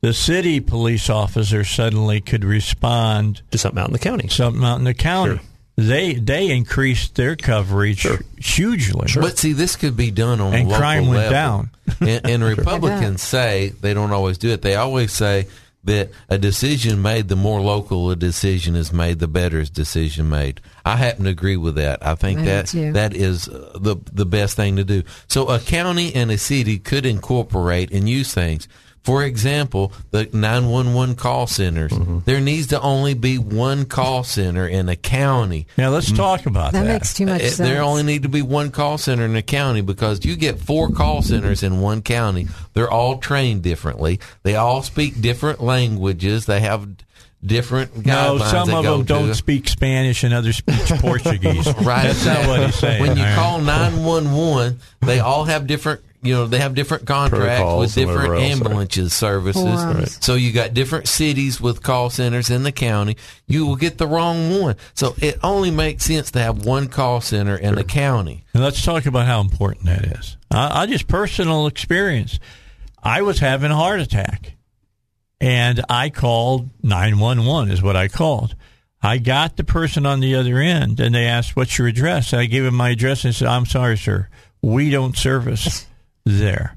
the 0.00 0.14
city 0.14 0.60
police 0.60 1.10
officer 1.10 1.64
suddenly 1.64 2.20
could 2.20 2.44
respond 2.44 3.42
to 3.50 3.58
something 3.58 3.80
out 3.80 3.88
in 3.88 3.92
the 3.92 3.98
county. 3.98 4.28
something 4.28 4.62
out 4.64 4.78
in 4.78 4.84
the 4.84 4.94
county. 4.94 5.34
Sure. 5.36 5.42
They 5.76 6.14
they 6.14 6.50
increased 6.52 7.16
their 7.16 7.34
coverage 7.34 8.06
hugely. 8.38 9.08
But 9.16 9.38
see, 9.38 9.52
this 9.52 9.74
could 9.74 9.96
be 9.96 10.12
done 10.12 10.40
on 10.40 10.54
And 10.54 10.68
local 10.68 10.78
crime 10.80 11.06
went 11.08 11.18
level. 11.18 11.32
down. 11.32 11.70
and, 12.00 12.30
and 12.30 12.44
Republicans 12.58 13.22
say 13.22 13.72
they 13.80 13.92
don't 13.92 14.12
always 14.12 14.38
do 14.38 14.50
it. 14.50 14.62
They 14.62 14.76
always 14.76 15.10
say 15.12 15.48
that 15.84 16.10
a 16.28 16.38
decision 16.38 17.02
made, 17.02 17.28
the 17.28 17.36
more 17.36 17.60
local 17.60 18.10
a 18.10 18.16
decision 18.16 18.74
is 18.74 18.92
made, 18.92 19.18
the 19.18 19.28
better 19.28 19.60
is 19.60 19.70
decision 19.70 20.28
made. 20.28 20.60
I 20.84 20.96
happen 20.96 21.24
to 21.24 21.30
agree 21.30 21.56
with 21.56 21.74
that. 21.76 22.04
I 22.04 22.14
think 22.14 22.40
I 22.40 22.44
that 22.44 22.66
too. 22.68 22.92
that 22.92 23.14
is 23.14 23.48
uh, 23.48 23.78
the 23.80 23.96
the 24.12 24.26
best 24.26 24.56
thing 24.56 24.76
to 24.76 24.84
do. 24.84 25.02
So 25.28 25.48
a 25.48 25.58
county 25.58 26.14
and 26.14 26.30
a 26.30 26.38
city 26.38 26.78
could 26.78 27.06
incorporate 27.06 27.90
and 27.92 28.08
use 28.08 28.32
things. 28.32 28.68
For 29.04 29.22
example, 29.22 29.92
the 30.12 30.24
911 30.32 31.16
call 31.16 31.46
centers. 31.46 31.92
Mm-hmm. 31.92 32.20
There 32.24 32.40
needs 32.40 32.68
to 32.68 32.80
only 32.80 33.12
be 33.12 33.36
one 33.36 33.84
call 33.84 34.24
center 34.24 34.66
in 34.66 34.88
a 34.88 34.96
county. 34.96 35.66
Now 35.76 35.90
let's 35.90 36.10
talk 36.10 36.46
about 36.46 36.72
that. 36.72 36.84
That 36.84 36.92
makes 36.94 37.12
too 37.12 37.26
much 37.26 37.42
sense. 37.42 37.58
there 37.58 37.82
only 37.82 38.02
need 38.02 38.22
to 38.22 38.30
be 38.30 38.40
one 38.40 38.70
call 38.70 38.96
center 38.96 39.26
in 39.26 39.36
a 39.36 39.42
county 39.42 39.82
because 39.82 40.24
you 40.24 40.36
get 40.36 40.58
four 40.58 40.88
call 40.90 41.20
centers 41.20 41.62
in 41.62 41.80
one 41.80 42.00
county. 42.00 42.48
They're 42.72 42.90
all 42.90 43.18
trained 43.18 43.62
differently. 43.62 44.20
They 44.42 44.56
all 44.56 44.82
speak 44.82 45.20
different 45.20 45.60
languages. 45.62 46.46
They 46.46 46.60
have 46.60 46.88
different 47.44 48.06
No, 48.06 48.38
some 48.38 48.70
of 48.72 48.84
them 48.84 49.04
don't 49.04 49.28
it. 49.28 49.34
speak 49.34 49.68
Spanish 49.68 50.24
and 50.24 50.32
others 50.32 50.56
speak 50.56 50.78
Portuguese. 51.00 51.66
Right. 51.82 52.04
That's 52.04 52.24
not 52.24 52.46
what 52.48 52.64
he's 52.64 52.74
saying. 52.76 53.02
When 53.02 53.18
you 53.18 53.22
All 53.22 53.28
right. 53.28 53.36
call 53.36 53.60
911, 53.60 54.80
they 55.02 55.20
all 55.20 55.44
have 55.44 55.66
different, 55.66 56.00
you 56.24 56.34
know, 56.34 56.46
they 56.46 56.58
have 56.58 56.74
different 56.74 57.06
contracts 57.06 57.60
Protocols 57.60 57.80
with 57.80 57.94
different 57.94 58.30
whatever 58.30 58.34
else, 58.36 58.98
right. 58.98 59.10
services. 59.10 59.64
Right. 59.64 60.08
So 60.08 60.34
you 60.34 60.52
got 60.52 60.72
different 60.72 61.06
cities 61.06 61.60
with 61.60 61.82
call 61.82 62.10
centers 62.10 62.50
in 62.50 62.62
the 62.62 62.72
county. 62.72 63.16
You 63.46 63.66
will 63.66 63.76
get 63.76 63.98
the 63.98 64.06
wrong 64.06 64.60
one. 64.60 64.76
So 64.94 65.14
it 65.18 65.38
only 65.42 65.70
makes 65.70 66.04
sense 66.04 66.30
to 66.32 66.40
have 66.40 66.64
one 66.64 66.88
call 66.88 67.20
center 67.20 67.56
in 67.56 67.74
the 67.74 67.84
county. 67.84 68.44
And 68.54 68.62
let's 68.62 68.82
talk 68.82 69.06
about 69.06 69.26
how 69.26 69.40
important 69.40 69.86
that 69.86 70.04
is. 70.18 70.36
I, 70.50 70.82
I 70.82 70.86
just 70.86 71.08
personal 71.08 71.66
experience. 71.66 72.40
I 73.02 73.22
was 73.22 73.38
having 73.38 73.70
a 73.70 73.76
heart 73.76 74.00
attack, 74.00 74.54
and 75.40 75.84
I 75.90 76.08
called 76.08 76.70
nine 76.82 77.18
one 77.18 77.44
one. 77.44 77.70
Is 77.70 77.82
what 77.82 77.96
I 77.96 78.08
called. 78.08 78.54
I 79.02 79.18
got 79.18 79.58
the 79.58 79.64
person 79.64 80.06
on 80.06 80.20
the 80.20 80.36
other 80.36 80.58
end, 80.58 80.98
and 81.00 81.14
they 81.14 81.26
asked, 81.26 81.54
"What's 81.54 81.76
your 81.76 81.88
address?" 81.88 82.32
I 82.32 82.46
gave 82.46 82.64
him 82.64 82.74
my 82.74 82.90
address 82.90 83.26
and 83.26 83.34
said, 83.34 83.48
"I'm 83.48 83.66
sorry, 83.66 83.98
sir, 83.98 84.28
we 84.62 84.88
don't 84.88 85.16
service 85.16 85.86
there." 86.24 86.76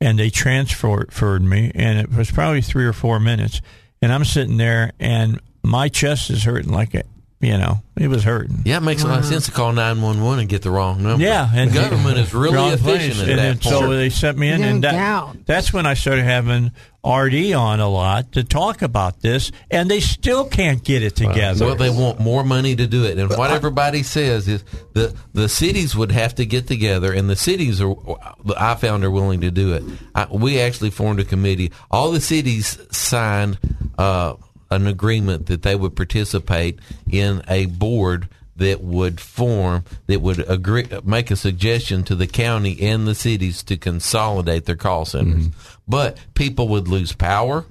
And 0.00 0.18
they 0.18 0.30
transferred 0.30 1.42
me, 1.42 1.72
and 1.74 1.98
it 1.98 2.12
was 2.12 2.30
probably 2.30 2.62
three 2.62 2.86
or 2.86 2.92
four 2.92 3.18
minutes. 3.18 3.60
And 4.00 4.12
I'm 4.12 4.24
sitting 4.24 4.56
there, 4.56 4.92
and 5.00 5.40
my 5.62 5.88
chest 5.88 6.30
is 6.30 6.44
hurting 6.44 6.72
like 6.72 6.94
you 7.40 7.56
know, 7.56 7.82
it 7.96 8.08
was 8.08 8.24
hurting. 8.24 8.62
Yeah, 8.64 8.78
it 8.78 8.82
makes 8.82 9.04
a 9.04 9.06
lot 9.06 9.20
of 9.20 9.24
sense 9.24 9.46
to 9.46 9.52
call 9.52 9.72
911 9.72 10.40
and 10.40 10.48
get 10.48 10.62
the 10.62 10.70
wrong 10.70 11.02
number. 11.04 11.24
Yeah, 11.24 11.48
and 11.52 11.70
the 11.70 11.74
government 11.74 12.18
is 12.18 12.34
really 12.34 12.56
wrong 12.56 12.72
efficient 12.72 13.14
place. 13.14 13.22
at 13.22 13.28
and 13.28 13.38
that. 13.38 13.60
then 13.60 13.60
so 13.60 13.88
they 13.90 14.10
sent 14.10 14.36
me 14.36 14.50
in, 14.50 14.60
No 14.60 14.66
and 14.68 14.84
that, 14.84 15.46
that's 15.46 15.72
when 15.72 15.86
I 15.86 15.94
started 15.94 16.24
having 16.24 16.72
RD 17.06 17.52
on 17.52 17.78
a 17.78 17.88
lot 17.88 18.32
to 18.32 18.42
talk 18.42 18.82
about 18.82 19.20
this, 19.20 19.52
and 19.70 19.88
they 19.88 20.00
still 20.00 20.46
can't 20.46 20.82
get 20.82 21.04
it 21.04 21.14
together. 21.14 21.64
Well, 21.64 21.76
they 21.76 21.90
want 21.90 22.18
more 22.18 22.42
money 22.42 22.74
to 22.74 22.88
do 22.88 23.04
it, 23.04 23.18
and 23.18 23.30
what 23.30 23.52
everybody 23.52 24.02
says 24.02 24.48
is 24.48 24.64
the 24.94 25.14
the 25.32 25.48
cities 25.48 25.94
would 25.94 26.10
have 26.10 26.34
to 26.36 26.44
get 26.46 26.66
together, 26.66 27.12
and 27.12 27.30
the 27.30 27.36
cities 27.36 27.80
are. 27.80 27.94
I 28.56 28.74
found 28.74 29.04
are 29.04 29.10
willing 29.12 29.42
to 29.42 29.52
do 29.52 29.74
it. 29.74 29.84
I, 30.12 30.26
we 30.26 30.58
actually 30.60 30.90
formed 30.90 31.20
a 31.20 31.24
committee. 31.24 31.70
All 31.88 32.10
the 32.10 32.20
cities 32.20 32.78
signed 32.90 33.58
uh, 33.96 34.34
an 34.70 34.86
agreement 34.86 35.46
that 35.46 35.62
they 35.62 35.74
would 35.74 35.96
participate 35.96 36.78
in 37.10 37.42
a 37.48 37.66
board 37.66 38.28
that 38.56 38.80
would 38.82 39.20
form 39.20 39.84
that 40.06 40.20
would 40.20 40.40
agree 40.50 40.84
make 41.04 41.30
a 41.30 41.36
suggestion 41.36 42.02
to 42.02 42.14
the 42.14 42.26
county 42.26 42.80
and 42.82 43.06
the 43.06 43.14
cities 43.14 43.62
to 43.62 43.76
consolidate 43.76 44.64
their 44.64 44.76
call 44.76 45.04
centers. 45.04 45.46
But 45.86 46.18
people 46.34 46.68
would 46.68 46.88
lose 46.88 47.12
power 47.12 47.64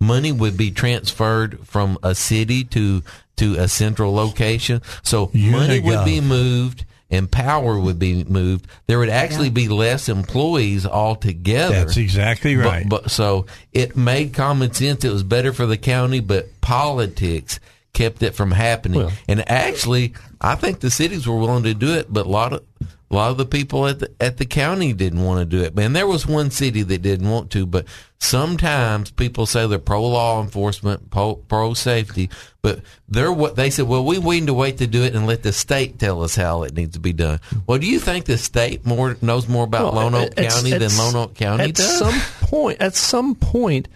money 0.00 0.32
would 0.32 0.56
be 0.56 0.70
transferred 0.70 1.66
from 1.66 1.98
a 2.02 2.14
city 2.14 2.64
to 2.64 3.02
to 3.36 3.54
a 3.56 3.68
central 3.68 4.12
location. 4.14 4.82
So 5.02 5.30
money 5.34 5.80
would 5.80 6.04
be 6.04 6.20
moved 6.20 6.84
and 7.10 7.30
power 7.30 7.78
would 7.78 7.98
be 7.98 8.24
moved. 8.24 8.66
There 8.86 8.98
would 8.98 9.08
actually 9.08 9.50
be 9.50 9.68
less 9.68 10.08
employees 10.08 10.86
altogether. 10.86 11.74
That's 11.74 11.96
exactly 11.96 12.56
But- 12.56 12.64
right. 12.64 12.88
But, 12.88 13.10
so 13.10 13.46
it 13.72 13.96
made 13.96 14.32
common 14.32 14.72
sense. 14.72 15.04
It 15.04 15.12
was 15.12 15.22
better 15.22 15.52
for 15.52 15.66
the 15.66 15.76
county, 15.76 16.20
but 16.20 16.60
politics 16.60 17.58
kept 17.92 18.22
it 18.22 18.34
from 18.34 18.52
happening. 18.52 19.00
Well- 19.00 19.12
and 19.28 19.48
actually, 19.50 20.14
I 20.40 20.54
think 20.54 20.80
the 20.80 20.90
cities 20.90 21.26
were 21.26 21.36
willing 21.36 21.64
to 21.64 21.74
do 21.74 21.94
it, 21.94 22.12
but 22.12 22.26
a 22.26 22.28
lot 22.30 22.52
of 22.52 22.62
a 23.10 23.14
lot 23.14 23.30
of 23.32 23.38
the 23.38 23.44
people 23.46 23.88
at 23.88 23.98
the 23.98 24.10
at 24.20 24.36
the 24.36 24.46
county 24.46 24.92
didn't 24.92 25.24
want 25.24 25.40
to 25.40 25.44
do 25.44 25.62
it. 25.64 25.76
And 25.78 25.96
there 25.96 26.06
was 26.06 26.26
one 26.26 26.50
city 26.50 26.82
that 26.82 27.02
didn't 27.02 27.28
want 27.28 27.50
to, 27.52 27.66
but 27.66 27.86
sometimes 28.18 29.10
people 29.10 29.46
say 29.46 29.66
they're 29.66 29.78
pro 29.80 30.06
law 30.06 30.40
enforcement, 30.40 31.10
pro, 31.10 31.34
pro 31.34 31.74
safety, 31.74 32.30
but 32.62 32.80
they're 33.08 33.32
what 33.32 33.56
they 33.56 33.70
said. 33.70 33.88
Well, 33.88 34.04
we 34.04 34.18
need 34.18 34.46
to 34.46 34.54
wait 34.54 34.78
to 34.78 34.86
do 34.86 35.02
it 35.02 35.14
and 35.14 35.26
let 35.26 35.42
the 35.42 35.52
state 35.52 35.98
tell 35.98 36.22
us 36.22 36.36
how 36.36 36.62
it 36.62 36.74
needs 36.74 36.94
to 36.94 37.00
be 37.00 37.12
done. 37.12 37.40
Well, 37.66 37.78
do 37.78 37.86
you 37.86 37.98
think 37.98 38.26
the 38.26 38.38
state 38.38 38.86
more 38.86 39.16
knows 39.20 39.48
more 39.48 39.64
about 39.64 39.92
Well, 39.94 40.10
Lonoke 40.10 40.36
County 40.36 40.70
than 40.70 40.90
Lonoke 40.90 41.34
County 41.34 41.64
at 41.64 41.74
does? 41.74 41.98
some 41.98 42.20
point, 42.48 42.80
at 42.80 42.94
some 42.94 43.34
point, 43.34 43.88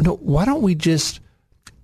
no. 0.00 0.16
Why 0.16 0.44
don't 0.44 0.62
we 0.62 0.74
just 0.74 1.20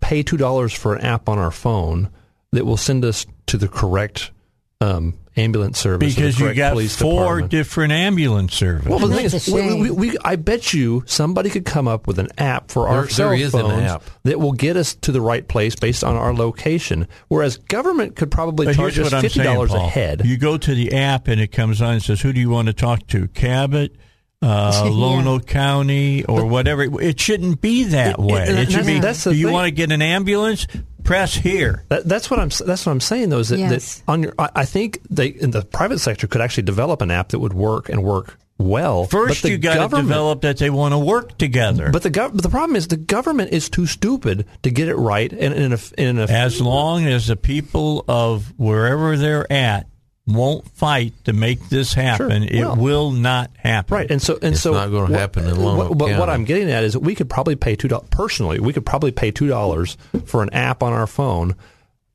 pay 0.00 0.24
two 0.24 0.36
dollars 0.36 0.72
for 0.72 0.96
an 0.96 1.02
app 1.02 1.28
on 1.28 1.38
our 1.38 1.52
phone 1.52 2.10
that 2.50 2.64
will 2.64 2.76
send 2.76 3.04
us 3.04 3.24
to 3.46 3.56
the 3.56 3.68
correct 3.68 4.32
um, 4.80 5.14
ambulance 5.42 5.78
service? 5.78 6.06
or 6.06 6.10
the 6.10 6.14
because 6.16 6.38
you 6.38 6.46
correct 6.46 6.56
got 6.56 6.72
police 6.72 6.96
four 6.96 7.20
department? 7.22 7.50
different 7.50 7.92
ambulance 7.92 8.54
services. 8.54 8.88
Well, 8.88 8.98
the 9.00 9.14
thing 9.14 9.24
is, 9.26 9.48
we, 9.48 9.74
we, 9.80 9.90
we, 9.90 10.16
I 10.24 10.36
bet 10.36 10.72
you 10.72 11.02
somebody 11.06 11.50
could 11.50 11.64
come 11.64 11.88
up 11.88 12.06
with 12.06 12.18
an 12.18 12.28
app 12.38 12.70
for 12.70 12.88
our 12.88 13.02
There- 13.02 13.10
cell 13.10 13.28
there 13.30 13.38
is 13.38 13.54
an 13.54 13.60
phones 13.62 13.90
app. 13.90 14.02
that 14.24 14.38
will 14.40 14.52
get 14.52 14.76
us 14.76 14.94
to 14.96 15.12
the 15.12 15.20
right 15.20 15.46
place 15.46 15.74
based 15.74 16.04
on 16.04 16.16
our 16.16 16.32
location. 16.34 17.08
Whereas 17.28 17.56
government 17.56 18.16
could 18.16 18.30
probably 18.30 18.66
But 18.66 18.76
charge 18.76 18.94
here's 18.96 19.12
us 19.12 19.22
fifty 19.22 19.42
dollars 19.42 19.72
a 19.72 19.80
head. 19.88 20.22
You 20.24 20.36
go 20.36 20.56
to 20.58 20.74
the 20.74 20.92
app 20.94 21.28
and 21.28 21.40
it 21.40 21.48
comes 21.52 21.80
on 21.82 21.94
and 21.94 22.02
says, 22.02 22.20
"Who 22.20 22.32
do 22.32 22.40
you 22.40 22.50
want 22.50 22.66
to 22.66 22.72
talk 22.72 23.06
to? 23.08 23.28
Cabot, 23.28 23.96
uh, 24.42 24.72
Yeah. 24.84 24.90
Lonoke 24.90 25.46
County, 25.46 26.24
or 26.24 26.44
whatever." 26.46 26.82
It 27.00 27.18
shouldn't 27.20 27.60
be 27.60 27.84
that 27.84 28.18
It- 28.18 28.20
it- 28.20 28.24
way. 28.24 28.44
and 28.48 28.58
It, 28.58 28.70
should 28.70 28.80
that's- 28.80 28.86
be. 28.86 29.00
that's 29.00 29.24
the 29.24 29.30
do 29.32 29.36
you 29.36 29.46
thing. 29.46 29.52
want 29.54 29.66
to 29.66 29.70
get 29.72 29.92
an 29.92 30.02
ambulance? 30.02 30.66
Press 31.02 31.34
here. 31.34 31.84
That, 31.88 32.06
that's 32.06 32.30
what 32.30 32.38
I'm. 32.38 32.50
That's 32.66 32.84
what 32.86 32.92
I'm 32.92 33.00
saying. 33.00 33.30
Though 33.30 33.38
is 33.38 33.48
that, 33.48 33.58
Yes. 33.58 33.96
that 34.06 34.12
on 34.12 34.22
your, 34.22 34.34
I, 34.38 34.50
I 34.56 34.64
think 34.66 35.00
they 35.08 35.28
in 35.28 35.50
the 35.50 35.62
private 35.62 35.98
sector 35.98 36.26
could 36.26 36.40
actually 36.42 36.64
develop 36.64 37.00
an 37.02 37.10
app 37.10 37.30
that 37.30 37.38
would 37.38 37.54
work 37.54 37.88
and 37.88 38.02
work 38.04 38.38
well. 38.58 39.06
First, 39.06 39.40
but 39.42 39.48
the 39.48 39.52
you 39.52 39.58
got 39.58 39.88
to 39.90 39.96
develop 39.96 40.42
that 40.42 40.58
they 40.58 40.68
want 40.68 40.92
to 40.92 40.98
work 40.98 41.38
together. 41.38 41.90
But 41.90 42.02
the 42.02 42.10
gov- 42.10 42.34
but 42.34 42.42
the 42.42 42.50
problem 42.50 42.76
is 42.76 42.88
the 42.88 42.98
government 42.98 43.52
is 43.52 43.70
too 43.70 43.86
stupid 43.86 44.46
to 44.62 44.70
get 44.70 44.88
it 44.88 44.94
right. 44.96 45.32
And 45.32 45.54
in 45.54 45.72
a, 45.72 45.78
in 45.96 46.18
a 46.18 46.24
as 46.24 46.60
long 46.60 47.06
as 47.06 47.28
the 47.28 47.36
people 47.36 48.04
of 48.06 48.52
wherever 48.58 49.16
they're 49.16 49.50
at 49.50 49.86
won't 50.34 50.68
fight 50.70 51.12
to 51.24 51.32
make 51.32 51.68
this 51.68 51.92
happen, 51.92 52.44
it 52.44 52.60
Well- 52.60 52.76
will 52.76 53.10
not 53.10 53.50
happen. 53.56 53.94
Right, 53.94 54.10
and 54.10 54.20
so 54.20 54.34
and 54.42 54.54
It's 54.54 54.62
so 54.62 54.72
not 54.72 54.90
gonna 54.90 55.16
happen 55.18 55.46
in 55.46 55.62
Lone 55.62 55.76
what- 55.76 55.90
Oak 55.90 55.98
But 55.98 56.18
what 56.18 56.30
I'm 56.30 56.44
getting 56.44 56.70
at 56.70 56.84
is 56.84 56.92
that 56.94 57.00
we 57.00 57.14
could 57.14 57.28
probably 57.30 57.56
pay 57.56 57.76
two 57.76 57.88
dollars 57.88 58.08
personally. 58.10 58.58
We 58.60 58.72
could 58.72 58.86
probably 58.86 59.10
pay 59.12 59.30
two 59.30 59.48
dollars 59.48 59.96
for 60.24 60.42
an 60.42 60.50
app 60.52 60.82
on 60.82 60.92
our 60.92 61.06
phone 61.06 61.54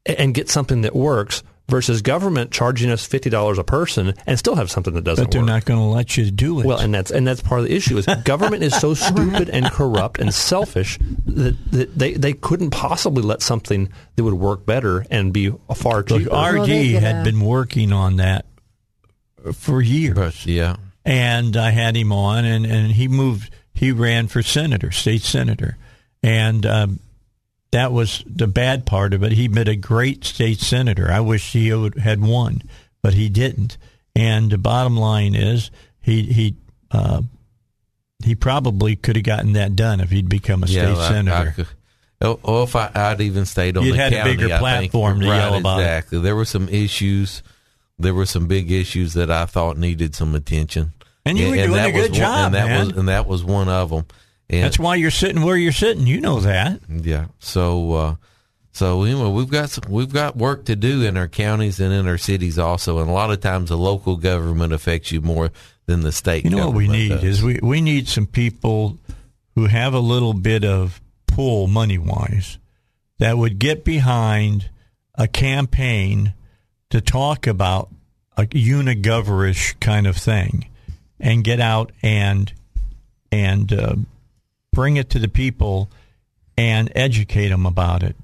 and 0.05 0.33
get 0.33 0.49
something 0.49 0.81
that 0.81 0.95
works 0.95 1.43
versus 1.67 2.01
government 2.01 2.51
charging 2.51 2.91
us 2.91 3.05
fifty 3.05 3.29
dollars 3.29 3.57
a 3.57 3.63
person 3.63 4.13
and 4.27 4.37
still 4.37 4.55
have 4.55 4.69
something 4.69 4.93
that 4.93 5.03
doesn't 5.03 5.25
but 5.25 5.31
they're 5.31 5.41
work. 5.41 5.47
not 5.47 5.65
going 5.65 5.79
to 5.79 5.85
let 5.85 6.15
you 6.15 6.29
do 6.29 6.59
it. 6.59 6.65
Well, 6.65 6.79
and 6.79 6.93
that's 6.93 7.11
and 7.11 7.25
that's 7.25 7.41
part 7.41 7.61
of 7.61 7.67
the 7.67 7.75
issue 7.75 7.97
is 7.97 8.05
government 8.23 8.63
is 8.63 8.75
so 8.75 8.93
stupid 8.95 9.49
and 9.49 9.65
corrupt 9.71 10.19
and 10.19 10.33
selfish 10.33 10.99
that, 11.25 11.55
that 11.71 11.97
they, 11.97 12.13
they 12.13 12.33
couldn't 12.33 12.71
possibly 12.71 13.23
let 13.23 13.41
something 13.41 13.89
that 14.15 14.23
would 14.23 14.35
work 14.35 14.65
better 14.65 15.05
and 15.09 15.33
be 15.33 15.51
far 15.75 16.03
cheaper. 16.03 16.29
Well, 16.31 16.61
RD 16.63 16.67
they 16.67 16.87
had 16.89 17.23
been 17.23 17.39
working 17.39 17.91
on 17.91 18.17
that 18.17 18.45
for 19.53 19.81
years. 19.81 20.45
yeah. 20.45 20.75
and 21.03 21.55
I 21.57 21.71
had 21.71 21.95
him 21.95 22.11
on, 22.11 22.45
and, 22.45 22.65
and 22.65 22.91
he 22.91 23.07
moved. 23.07 23.53
He 23.73 23.91
ran 23.91 24.27
for 24.27 24.41
senator, 24.41 24.91
state 24.91 25.21
senator, 25.21 25.77
and 26.23 26.65
um, 26.65 26.99
that 27.75 27.91
was 27.91 28.23
the 28.25 28.47
bad 28.47 28.85
part 28.85 29.13
of 29.13 29.21
it. 29.23 29.33
He'd 29.33 29.53
been 29.53 29.67
a 29.67 29.75
great 29.75 30.23
state 30.23 30.59
senator. 30.59 31.11
I 31.11 31.19
wish 31.19 31.51
he 31.51 31.73
would, 31.73 31.97
had 31.97 32.21
won, 32.21 32.61
but 33.03 33.13
he 33.13 33.27
didn't. 33.29 33.77
And 34.15 34.49
the 34.49 34.57
bottom 34.57 34.95
line 34.95 35.35
is, 35.35 35.71
he 36.01 36.23
he 36.23 36.55
uh, 36.91 37.21
he 38.23 38.33
probably 38.33 38.95
could 38.95 39.17
have 39.17 39.25
gotten 39.25 39.53
that 39.53 39.75
done 39.75 39.99
if 39.99 40.09
he'd 40.09 40.29
become 40.29 40.63
a 40.63 40.67
state 40.67 40.85
I- 40.85 41.05
I 41.05 41.09
senator. 41.09 41.51
could- 41.55 41.67
oh, 42.21 42.39
oh, 42.45 42.63
if 42.63 42.75
I, 42.77 42.89
I'd 42.95 43.19
even 43.21 43.45
stayed 43.45 43.75
on 43.77 43.83
You'd 43.83 43.93
the 43.93 43.97
had 43.97 44.13
a 44.13 44.23
bigger 44.23 44.53
I 44.53 44.59
platform 44.59 45.13
think, 45.15 45.23
to 45.25 45.29
right, 45.31 45.37
yell 45.37 45.55
about 45.55 45.79
it. 45.79 45.83
Exactly. 45.83 46.19
There 46.19 46.35
were 46.35 46.45
some 46.45 46.69
issues. 46.69 47.43
There 47.99 48.13
were 48.13 48.25
some 48.25 48.47
big 48.47 48.71
issues 48.71 49.13
that 49.15 49.29
I 49.29 49.45
thought 49.45 49.77
needed 49.77 50.15
some 50.15 50.33
attention. 50.33 50.93
And 51.25 51.37
you 51.37 51.49
were 51.49 51.55
doing 51.55 51.73
a 51.79 51.91
good 51.91 52.11
one- 52.11 52.19
job, 52.19 52.45
and 52.47 52.55
that 52.55 52.67
man. 52.67 52.87
was 52.87 52.97
and 52.97 53.09
that 53.09 53.27
was 53.27 53.43
one 53.43 53.67
of 53.67 53.89
them. 53.89 54.05
And 54.49 54.63
That's 54.63 54.77
why 54.77 54.95
you're 54.95 55.11
sitting 55.11 55.43
where 55.43 55.57
you're 55.57 55.71
sitting. 55.71 56.05
You 56.05 56.21
know 56.21 56.39
that. 56.41 56.79
yeah. 56.87 57.27
So 57.39 57.93
uh, 57.93 58.15
so 58.75 59.03
anyway, 59.03 59.29
we've 59.29 59.49
got 59.49 59.69
some, 59.69 59.85
we've 59.89 60.11
got 60.11 60.35
work 60.35 60.65
to 60.65 60.75
do 60.75 61.03
in 61.03 61.15
our 61.15 61.29
counties 61.29 61.79
and 61.79 61.93
in 61.93 62.09
our 62.09 62.17
cities 62.17 62.59
also, 62.59 62.99
and 62.99 63.09
a 63.09 63.13
lot 63.13 63.31
of 63.31 63.39
times 63.39 63.69
the 63.69 63.77
local 63.77 64.17
government 64.17 64.73
affects 64.73 65.13
you 65.13 65.21
more 65.21 65.49
than 65.85 66.01
the 66.01 66.11
state. 66.11 66.43
You 66.43 66.49
know 66.49 66.67
what 66.67 66.75
we 66.75 66.89
need 66.89 67.09
does. 67.09 67.23
is 67.23 67.43
we, 67.43 67.57
we 67.63 67.79
need 67.79 68.09
some 68.09 68.27
people 68.27 68.97
who 69.55 69.67
have 69.67 69.93
a 69.93 69.99
little 69.99 70.33
bit 70.33 70.65
of 70.65 70.99
pull 71.25 71.67
money 71.67 71.97
wise 71.97 72.59
that 73.19 73.37
would 73.37 73.59
get 73.59 73.85
behind 73.85 74.69
a 75.15 75.29
campaign 75.29 76.33
to 76.89 76.99
talk 76.99 77.47
about 77.47 77.89
a 78.35 78.45
unigoverish 78.47 79.79
kind 79.79 80.05
of 80.05 80.17
thing 80.17 80.69
and 81.17 81.45
get 81.45 81.61
out 81.61 81.91
and 82.03 82.51
and 83.31 83.71
uh, 83.71 83.95
bring 84.75 84.97
it 84.97 85.09
to 85.11 85.19
the 85.19 85.27
people 85.27 85.89
and 86.57 86.91
educate 86.95 87.49
them 87.49 87.65
about 87.65 88.03
it 88.03 88.15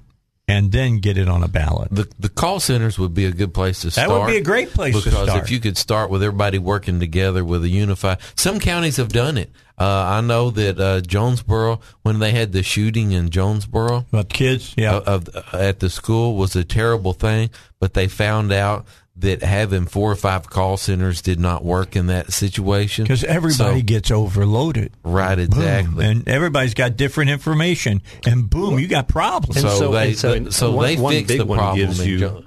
and 0.48 0.70
then 0.72 0.98
get 0.98 1.16
it 1.16 1.28
on 1.28 1.42
a 1.42 1.48
ballot. 1.48 1.88
The 1.90 2.08
the 2.18 2.28
call 2.28 2.60
centers 2.60 2.98
would 2.98 3.14
be 3.14 3.24
a 3.24 3.32
good 3.32 3.54
place 3.54 3.80
to 3.80 3.90
start. 3.90 4.08
That 4.08 4.18
would 4.18 4.26
be 4.26 4.36
a 4.36 4.42
great 4.42 4.70
place 4.70 4.94
to 4.94 5.10
start. 5.10 5.26
because 5.26 5.42
if 5.42 5.50
you 5.50 5.60
could 5.60 5.76
start 5.76 6.10
with 6.10 6.22
everybody 6.22 6.58
working 6.58 7.00
together 7.00 7.44
with 7.44 7.64
a 7.64 7.68
unified. 7.68 8.18
Some 8.36 8.60
counties 8.60 8.96
have 8.98 9.08
done 9.08 9.38
it. 9.38 9.50
Uh, 9.78 10.18
I 10.18 10.20
know 10.20 10.50
that 10.50 10.78
uh, 10.78 11.00
Jonesboro, 11.00 11.80
when 12.02 12.18
they 12.18 12.30
had 12.30 12.52
the 12.52 12.62
shooting 12.62 13.12
in 13.12 13.30
Jonesboro, 13.30 14.06
But 14.10 14.28
kids, 14.28 14.74
yeah, 14.76 14.96
of, 14.98 15.28
of 15.30 15.54
at 15.54 15.80
the 15.80 15.90
school 15.90 16.36
was 16.36 16.54
a 16.54 16.62
terrible 16.64 17.14
thing, 17.14 17.50
but 17.80 17.94
they 17.94 18.06
found 18.06 18.52
out 18.52 18.86
that 19.22 19.42
having 19.42 19.86
four 19.86 20.12
or 20.12 20.14
five 20.16 20.48
call 20.50 20.76
centers 20.76 21.22
did 21.22 21.40
not 21.40 21.64
work 21.64 21.96
in 21.96 22.06
that 22.08 22.32
situation 22.32 23.04
because 23.04 23.24
everybody 23.24 23.80
So- 23.80 23.84
gets 23.84 24.10
overloaded. 24.10 24.92
right 25.02 25.34
Boom. 25.36 25.44
exactly. 25.44 26.04
and 26.06 26.28
everybody's 26.28 26.74
got 26.74 26.96
different 26.96 27.30
information, 27.30 28.02
and 28.26 28.48
boom, 28.48 28.78
you 28.78 28.86
got 28.86 29.08
problems. 29.08 29.56
And 29.56 29.68
So 29.72 29.90
they- 29.92 30.12
so, 30.14 30.50
so 30.50 30.72
one, 30.72 30.86
they 30.86 30.96
one 30.96 31.12
fixed 31.14 31.28
big 31.28 31.38
the 31.38 31.46
one 31.46 31.58
problem 31.58 31.86
gives 31.86 32.06
you 32.06 32.18
Jo- 32.18 32.44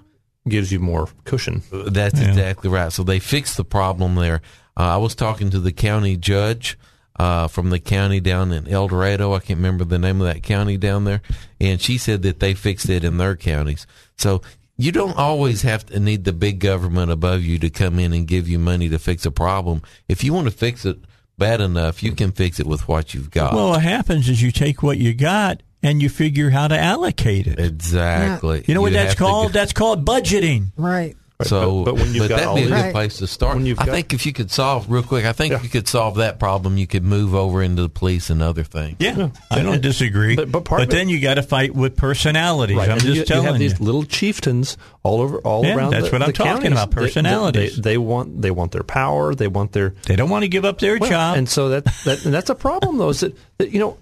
gives 0.48 0.72
you 0.72 0.80
more 0.80 1.08
cushion. 1.24 1.64
That's 1.72 2.20
Yeah. 2.22 2.30
exactly 2.30 2.70
right. 2.70 2.92
So 2.94 3.04
they 3.04 3.20
fixed 3.20 3.58
the 3.58 3.66
problem 3.66 4.16
there. 4.16 4.42
Uh, 4.78 4.82
I 4.84 4.98
was 4.98 5.16
talking 5.16 5.50
to 5.50 5.60
the 5.60 5.72
county 5.72 6.18
judge 6.18 6.78
uh, 7.18 7.48
from 7.48 7.70
the 7.70 7.80
county 7.80 8.20
down 8.20 8.52
in 8.52 8.68
El 8.68 8.90
Dorado. 8.90 9.34
I 9.34 9.40
can't 9.40 9.58
remember 9.58 9.86
the 9.86 9.98
name 9.98 10.20
of 10.20 10.28
that 10.28 10.44
county 10.44 10.76
down 10.78 11.06
there, 11.06 11.22
and 11.62 11.80
she 11.82 11.98
said 11.98 12.22
that 12.24 12.42
they 12.42 12.54
fixed 12.54 12.90
it 12.90 13.06
in 13.06 13.16
their 13.18 13.38
counties. 13.38 13.88
So 14.18 14.42
you 14.78 14.92
don't 14.92 15.16
always 15.18 15.62
have 15.62 15.86
to 15.88 16.00
need 16.00 16.24
the 16.26 16.34
big 16.34 16.60
government 16.60 17.12
above 17.12 17.44
you 17.44 17.58
to 17.60 17.70
come 17.70 18.00
in 18.00 18.14
and 18.14 18.28
give 18.28 18.48
you 18.48 18.60
money 18.60 18.90
to 18.90 19.00
fix 19.00 19.26
a 19.26 19.32
problem. 19.32 19.82
If 20.10 20.24
you 20.24 20.34
want 20.34 20.46
to 20.48 20.52
fix 20.52 20.86
it 20.86 20.98
bad 21.38 21.62
enough, 21.62 22.04
you 22.04 22.12
can 22.14 22.32
fix 22.32 22.60
it 22.60 22.68
with 22.68 22.88
what 22.88 23.14
you've 23.14 23.32
got. 23.32 23.54
well, 23.54 23.70
what 23.70 23.82
happens 23.82 24.28
is 24.30 24.42
you 24.42 24.52
take 24.52 24.84
what 24.84 24.98
you 24.98 25.14
got 25.14 25.62
and 25.84 26.02
you 26.02 26.10
figure 26.10 26.50
how 26.50 26.68
to 26.68 26.78
allocate 26.78 27.48
it. 27.48 27.60
exactly. 27.60 28.64
You 28.68 28.74
know 28.74 28.82
what 28.82 28.92
You 28.92 28.98
that's 28.98 29.16
called? 29.16 29.54
That's 29.54 29.74
called 29.74 30.06
budgeting. 30.06 30.72
Right. 30.78 31.16
So, 31.44 31.84
but, 31.84 31.92
but 31.92 31.96
when 31.96 32.14
you've 32.14 32.30
got 32.30 32.40
that'd 32.40 32.56
be 32.56 32.62
a 32.62 32.66
good 32.68 32.72
Right. 32.72 32.94
place 32.94 33.18
to 33.18 33.28
start. 33.28 33.58
When 33.58 33.66
you've 33.66 33.78
I 33.80 33.86
got- 33.88 33.92
think 33.96 34.14
if 34.14 34.26
you 34.26 34.32
could 34.32 34.50
solve 34.52 34.90
real 34.90 35.04
quick, 35.04 35.26
I 35.26 35.34
think 35.34 35.52
Yeah. 35.52 35.58
if 35.58 35.64
you 35.64 35.70
could 35.70 35.86
solve 35.88 36.16
that 36.16 36.40
problem, 36.40 36.78
you 36.78 36.88
could 36.88 37.04
move 37.04 37.36
over 37.36 37.62
into 37.62 37.82
the 37.82 37.90
police 37.90 38.30
and 38.30 38.42
other 38.42 38.64
things. 38.64 38.96
Yeah, 39.00 39.30
I 39.52 39.62
don't 39.62 39.82
disagree. 39.82 40.38
But- 40.38 40.50
but 40.50 40.64
part 40.64 40.82
of 40.84 40.88
it- 40.88 40.92
then 40.92 41.10
you 41.10 41.20
got 41.20 41.34
to 41.34 41.44
fight 41.44 41.76
with 41.76 41.98
personalities. 41.98 42.78
Right. 42.78 42.86
I'm 42.88 42.94
and 42.94 43.02
just 43.02 43.14
you, 43.16 43.20
you 43.20 43.26
telling 43.26 43.46
have 43.48 43.62
you. 43.62 43.68
these 43.70 43.82
little 43.82 44.06
chieftains 44.06 44.78
all 45.04 45.20
over, 45.20 45.40
all 45.40 45.66
Yeah, 45.66 45.76
around. 45.76 45.92
that's 45.92 46.06
the, 46.06 46.12
what 46.14 46.22
I'm 46.22 46.28
the 46.30 46.34
talking 46.34 46.54
counties. 46.54 46.72
about, 46.72 46.92
They- 46.92 46.96
they- 46.96 47.02
personalities. 47.08 47.76
They, 47.76 47.82
they 47.82 47.98
want 47.98 48.42
they 48.42 48.52
want 48.52 48.72
their 48.72 48.84
power. 48.84 49.36
They 49.36 49.48
want 49.50 49.74
their 49.74 49.94
They 50.08 50.16
don't 50.16 50.30
want 50.30 50.44
to 50.44 50.48
give 50.48 50.64
up 50.64 50.80
their 50.80 50.98
well, 51.00 51.10
job. 51.10 51.38
and 51.38 51.50
so 51.50 51.68
that, 51.70 51.84
that 52.06 52.24
and 52.24 52.34
that's 52.34 52.50
a 52.50 52.56
problem 52.56 52.98
though. 52.98 53.10
Is 53.10 53.20
that, 53.20 53.36
that 53.58 53.72
you 53.72 53.80
know, 53.80 53.98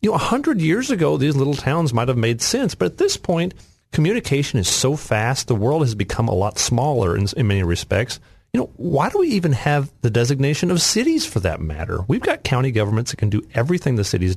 you 0.00 0.10
know, 0.10 0.16
a 0.16 0.18
hundred 0.18 0.60
years 0.60 0.90
ago, 0.90 1.16
these 1.16 1.36
little 1.36 1.54
towns 1.54 1.94
might 1.94 2.08
have 2.08 2.16
made 2.16 2.42
sense, 2.42 2.74
but 2.74 2.86
at 2.86 2.98
this 2.98 3.16
point, 3.16 3.54
communication 3.92 4.58
is 4.58 4.68
so 4.68 4.96
fast. 4.96 5.46
The 5.48 5.54
world 5.54 5.82
has 5.82 5.94
become 5.94 6.28
a 6.28 6.34
lot 6.34 6.58
smaller 6.58 7.16
in, 7.16 7.26
in 7.36 7.46
many 7.46 7.62
respects. 7.62 8.18
You 8.52 8.60
know, 8.60 8.70
why 8.76 9.08
do 9.08 9.18
we 9.20 9.28
even 9.28 9.52
have 9.52 9.90
the 10.02 10.10
designation 10.10 10.70
of 10.70 10.82
cities 10.82 11.24
for 11.24 11.40
that 11.40 11.60
matter? 11.60 12.00
We've 12.08 12.20
got 12.20 12.42
county 12.44 12.70
governments 12.70 13.10
that 13.12 13.16
can 13.16 13.30
do 13.30 13.42
everything 13.54 13.96
the 13.96 14.04
cities 14.04 14.36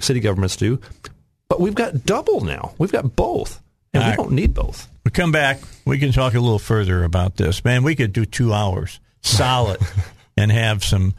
city 0.00 0.20
governments 0.20 0.56
do, 0.56 0.80
but 1.48 1.60
we've 1.60 1.74
got 1.74 2.06
double 2.06 2.40
now. 2.40 2.72
We've 2.78 2.92
got 2.92 3.14
both, 3.14 3.60
and 3.92 4.02
All 4.02 4.06
we 4.08 4.10
right. 4.12 4.16
don't 4.16 4.32
need 4.32 4.54
both. 4.54 4.88
we 5.04 5.10
come 5.10 5.32
back. 5.32 5.60
We 5.84 5.98
can 5.98 6.12
talk 6.12 6.32
a 6.34 6.40
little 6.40 6.58
further 6.58 7.04
about 7.04 7.36
this. 7.36 7.62
Man, 7.62 7.82
we 7.82 7.94
could 7.94 8.14
do 8.14 8.24
two 8.24 8.54
hours 8.54 9.00
solid 9.20 9.80
and 10.36 10.50
have 10.50 10.82
some 10.82 11.12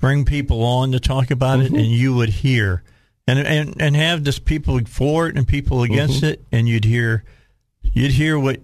bring 0.00 0.24
people 0.24 0.62
on 0.64 0.92
to 0.92 1.00
talk 1.00 1.30
about 1.30 1.58
Mm-hmm. 1.58 1.74
it, 1.74 1.78
and 1.82 1.90
you 1.90 2.14
would 2.14 2.30
hear 2.30 2.82
and 3.26 3.38
and 3.38 3.74
and 3.80 3.96
have 3.96 4.24
this 4.24 4.38
people 4.38 4.78
for 4.86 5.26
it 5.28 5.36
and 5.36 5.46
people 5.46 5.82
against 5.82 6.16
Mm-hmm. 6.22 6.26
it, 6.26 6.44
and 6.52 6.68
you'd 6.68 6.84
hear 6.84 7.24
you'd 7.82 8.12
hear 8.12 8.38
what 8.38 8.60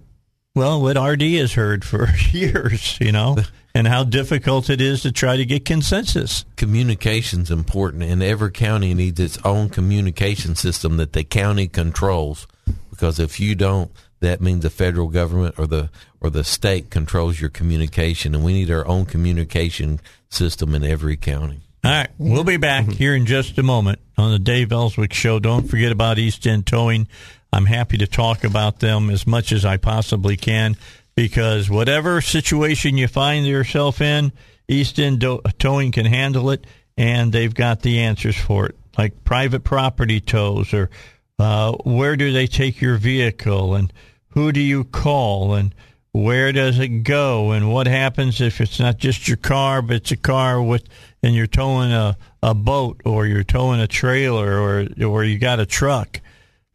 well 0.55 0.81
what 0.81 0.97
RD 1.01 1.21
has 1.39 1.53
heard 1.53 1.83
for 1.85 2.07
years, 2.31 2.97
you 2.99 3.11
know, 3.11 3.37
and 3.75 3.87
how 3.87 4.03
difficult 4.03 4.69
it 4.69 4.81
is 4.81 5.01
to 5.03 5.11
try 5.11 5.37
to 5.37 5.45
get 5.45 5.65
consensus. 5.65 6.45
Communication's 6.57 7.49
important, 7.49 8.03
and 8.03 8.21
every 8.21 8.51
county 8.51 8.93
needs 8.93 9.19
its 9.19 9.37
own 9.45 9.69
communication 9.69 10.55
system 10.55 10.97
that 10.97 11.13
the 11.13 11.23
county 11.23 11.67
controls. 11.67 12.47
Because 12.89 13.19
if 13.19 13.39
you 13.39 13.55
don't, 13.55 13.91
that 14.19 14.41
means 14.41 14.61
the 14.61 14.69
federal 14.69 15.07
government 15.07 15.55
or 15.57 15.65
the 15.65 15.89
or 16.19 16.29
the 16.29 16.43
state 16.43 16.91
controls 16.91 17.41
your 17.41 17.49
communication, 17.49 18.35
and 18.35 18.43
we 18.43 18.53
need 18.53 18.69
our 18.69 18.85
own 18.87 19.05
communication 19.05 19.99
system 20.29 20.75
in 20.75 20.83
every 20.83 21.17
county. 21.17 21.61
All 21.83 21.89
right, 21.89 22.09
we'll 22.19 22.43
be 22.43 22.57
back 22.57 22.85
here 22.85 23.15
in 23.15 23.25
just 23.25 23.57
a 23.57 23.63
moment 23.63 23.99
on 24.15 24.31
the 24.31 24.37
Dave 24.37 24.71
Elswick 24.71 25.13
Show. 25.13 25.39
Don't 25.39 25.67
forget 25.67 25.91
about 25.91 26.19
East 26.19 26.45
End 26.45 26.67
Towing. 26.67 27.07
I'm 27.51 27.65
happy 27.65 27.97
to 27.97 28.05
talk 28.05 28.43
about 28.43 28.81
them 28.81 29.09
as 29.09 29.25
much 29.25 29.51
as 29.51 29.65
I 29.65 29.77
possibly 29.77 30.37
can 30.37 30.77
because 31.15 31.71
whatever 31.71 32.21
situation 32.21 32.97
you 32.97 33.07
find 33.07 33.47
yourself 33.47 33.99
in, 33.99 34.31
East 34.67 34.99
End 34.99 35.21
Do- 35.21 35.41
Towing 35.57 35.91
can 35.91 36.05
handle 36.05 36.51
it, 36.51 36.67
and 36.97 37.31
they've 37.31 37.53
got 37.53 37.81
the 37.81 38.01
answers 38.01 38.37
for 38.37 38.67
it, 38.67 38.75
like 38.95 39.23
private 39.23 39.63
property 39.63 40.19
tows 40.19 40.75
or 40.75 40.91
uh, 41.39 41.71
where 41.83 42.15
do 42.15 42.31
they 42.31 42.45
take 42.45 42.79
your 42.79 42.97
vehicle 42.97 43.73
and 43.73 43.91
who 44.29 44.51
do 44.51 44.59
you 44.59 44.83
call 44.83 45.55
and 45.55 45.73
where 46.11 46.51
does 46.51 46.77
it 46.77 47.03
go 47.03 47.51
and 47.51 47.71
what 47.73 47.87
happens 47.87 48.39
if 48.39 48.61
it's 48.61 48.79
not 48.79 48.97
just 48.97 49.27
your 49.27 49.37
car 49.37 49.81
but 49.81 49.95
it's 49.95 50.11
a 50.11 50.17
car 50.17 50.61
with 50.61 50.83
and 51.23 51.35
you're 51.35 51.47
towing 51.47 51.91
a, 51.91 52.17
a 52.41 52.53
boat 52.53 53.01
or 53.05 53.25
you're 53.25 53.43
towing 53.43 53.79
a 53.79 53.87
trailer 53.87 54.59
or 54.59 54.87
or 55.05 55.23
you 55.23 55.37
got 55.37 55.59
a 55.59 55.65
truck 55.65 56.21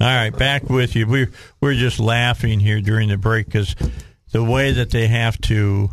all 0.00 0.08
right, 0.08 0.36
back 0.36 0.68
with 0.68 0.96
you. 0.96 1.06
We're 1.06 1.30
we're 1.60 1.74
just 1.74 2.00
laughing 2.00 2.58
here 2.58 2.80
during 2.80 3.08
the 3.08 3.16
break 3.16 3.46
because 3.46 3.76
the 4.32 4.42
way 4.42 4.72
that 4.72 4.90
they 4.90 5.06
have 5.06 5.40
to 5.42 5.90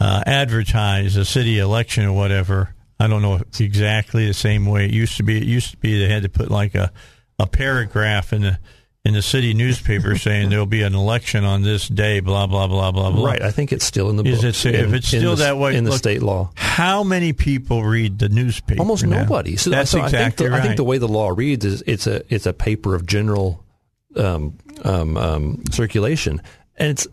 uh, 0.00 0.22
advertise 0.26 1.16
a 1.16 1.24
city 1.24 1.58
election 1.58 2.04
or 2.04 2.12
whatever. 2.12 2.74
I 2.98 3.06
don't 3.06 3.22
know 3.22 3.36
if 3.36 3.42
it's 3.42 3.60
exactly 3.60 4.26
the 4.26 4.34
same 4.34 4.66
way 4.66 4.86
it 4.86 4.90
used 4.92 5.16
to 5.18 5.22
be. 5.22 5.36
It 5.36 5.44
used 5.44 5.70
to 5.72 5.76
be 5.76 5.98
they 5.98 6.12
had 6.12 6.22
to 6.22 6.28
put 6.28 6.50
like 6.50 6.74
a, 6.74 6.90
a 7.38 7.46
paragraph 7.46 8.32
in 8.32 8.42
the 8.42 8.58
in 9.02 9.14
the 9.14 9.22
city 9.22 9.54
newspaper 9.54 10.16
saying 10.18 10.50
there'll 10.50 10.66
be 10.66 10.82
an 10.82 10.94
election 10.94 11.44
on 11.44 11.62
this 11.62 11.88
day. 11.88 12.20
Blah 12.20 12.46
blah 12.46 12.66
blah 12.66 12.92
blah 12.92 13.10
blah. 13.10 13.26
Right. 13.26 13.40
I 13.42 13.50
think 13.50 13.72
it's 13.72 13.84
still 13.84 14.10
in 14.10 14.16
the 14.16 14.24
Is 14.24 14.44
it- 14.44 14.66
if 14.66 14.74
in- 14.88 14.94
it's 14.94 15.08
still 15.08 15.36
the- 15.36 15.44
that 15.44 15.56
way, 15.58 15.76
in 15.76 15.84
the 15.84 15.90
look- 15.90 15.98
state 15.98 16.22
law. 16.22 16.50
How 16.56 17.02
many 17.02 17.32
people 17.32 17.84
read 17.84 18.18
the 18.18 18.28
newspaper? 18.28 18.80
Almost 18.80 19.04
now? 19.06 19.22
nobody. 19.22 19.56
So 19.56 19.70
that's 19.70 19.90
so 19.90 19.98
I 19.98 20.02
think 20.02 20.14
exactly 20.14 20.46
the, 20.46 20.52
right. 20.52 20.60
I 20.60 20.64
think 20.64 20.76
the 20.76 20.84
way 20.84 20.98
the 20.98 21.08
law 21.08 21.28
reads 21.34 21.64
is 21.64 21.82
it's 21.86 22.06
a 22.06 22.22
it's 22.34 22.46
a 22.46 22.52
paper 22.52 22.94
of 22.94 23.06
general 23.06 23.64
um, 24.16 24.58
um, 24.84 25.16
um, 25.16 25.62
circulation, 25.70 26.42
and 26.76 26.90
it's. 26.90 27.06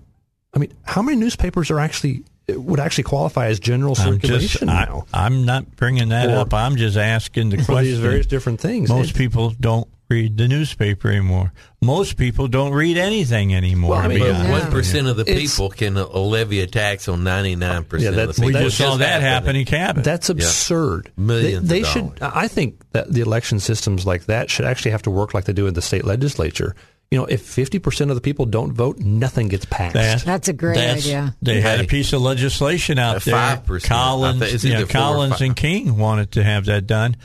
I 0.54 0.60
mean, 0.60 0.74
how 0.84 1.02
many 1.02 1.18
newspapers 1.18 1.70
are 1.70 1.80
actually 1.80 2.24
would 2.56 2.80
actually 2.80 3.03
qualify 3.03 3.48
as 3.48 3.60
general 3.60 3.94
I'm 3.98 4.14
circulation 4.22 4.60
just, 4.60 4.64
I, 4.64 4.86
now 4.86 5.06
I'm 5.14 5.45
not 5.45 5.76
bringing 5.76 6.10
that 6.10 6.30
Or- 6.30 6.38
up. 6.38 6.53
I'm 6.53 6.78
just 6.78 6.95
asking 6.98 7.49
the 7.49 7.57
question. 7.65 7.84
these 7.84 7.99
various 7.99 8.26
different 8.26 8.61
things? 8.61 8.90
Most 8.90 9.11
It- 9.11 9.18
people 9.18 9.53
don't 9.60 9.88
read 10.10 10.38
the 10.38 10.48
newspaper 10.48 11.10
anymore. 11.10 11.52
Most 11.82 12.15
people 12.15 12.48
don't 12.48 12.72
read 12.72 12.95
anything 12.98 13.53
anymore. 13.53 13.91
Well, 13.91 13.99
I 13.99 14.07
mean, 14.07 14.19
be 14.19 14.24
But 14.24 14.36
honest. 14.36 14.49
one 14.64 14.72
percent 14.72 15.07
of 15.07 15.18
the 15.18 15.24
It's- 15.24 15.52
people 15.57 15.69
can 15.69 15.98
uh, 15.98 16.06
levy 16.07 16.61
a 16.61 16.68
tax 16.68 17.10
on 17.10 17.26
ninety 17.26 17.57
nine 17.57 17.84
percent. 17.84 18.11
of 18.11 18.15
that's- 18.15 18.38
the 18.38 18.45
we 18.45 18.53
people. 18.53 18.61
just 18.69 18.80
It's 18.80 18.90
saw 18.90 18.95
that 18.98 19.22
happen 19.22 19.57
in 19.57 19.65
Cabot. 19.65 20.06
That's 20.06 20.30
absurd. 20.30 21.11
Millions 21.18 21.68
They, 21.68 21.80
of 21.82 21.84
they 21.86 21.91
should. 21.91 22.15
dollars. 22.15 22.34
I 22.34 22.48
think 22.48 22.82
that 22.94 23.11
the 23.11 23.19
election 23.19 23.60
systems 23.60 24.06
like 24.06 24.28
that 24.28 24.49
should 24.49 24.64
actually 24.65 24.91
have 24.91 25.02
to 25.02 25.11
work 25.11 25.34
like 25.34 25.44
they 25.44 25.53
do 25.53 25.68
in 25.68 25.74
the 25.74 25.82
state 25.82 26.06
legislature. 26.06 26.74
You 27.10 27.20
know, 27.20 27.26
if 27.26 27.42
fifty 27.42 27.80
percent 27.80 28.12
of 28.12 28.16
the 28.16 28.22
people 28.22 28.46
don't 28.46 28.74
vote, 28.74 29.00
nothing 29.00 29.48
gets 29.48 29.66
passed. 29.66 29.94
That- 29.94 30.24
That's 30.26 30.48
a 30.50 30.54
great 30.54 30.76
that's- 30.76 31.06
idea. 31.06 31.36
They 31.42 31.62
had 31.62 31.80
a 31.80 31.86
piece 31.86 32.12
of 32.12 32.22
legislation 32.22 33.00
out 33.00 33.22
there. 33.24 33.34
5%. 33.34 33.84
Collins, 33.86 34.40
think 34.40 34.64
you 34.64 34.70
know, 34.72 34.76
either 34.80 34.86
four 34.88 35.02
or 35.02 35.04
Collins 35.04 35.42
and 35.42 35.56
King 35.56 35.98
wanted 35.98 36.34
to 36.34 36.44
have 36.44 36.66
that 36.66 36.86
done. 36.86 37.16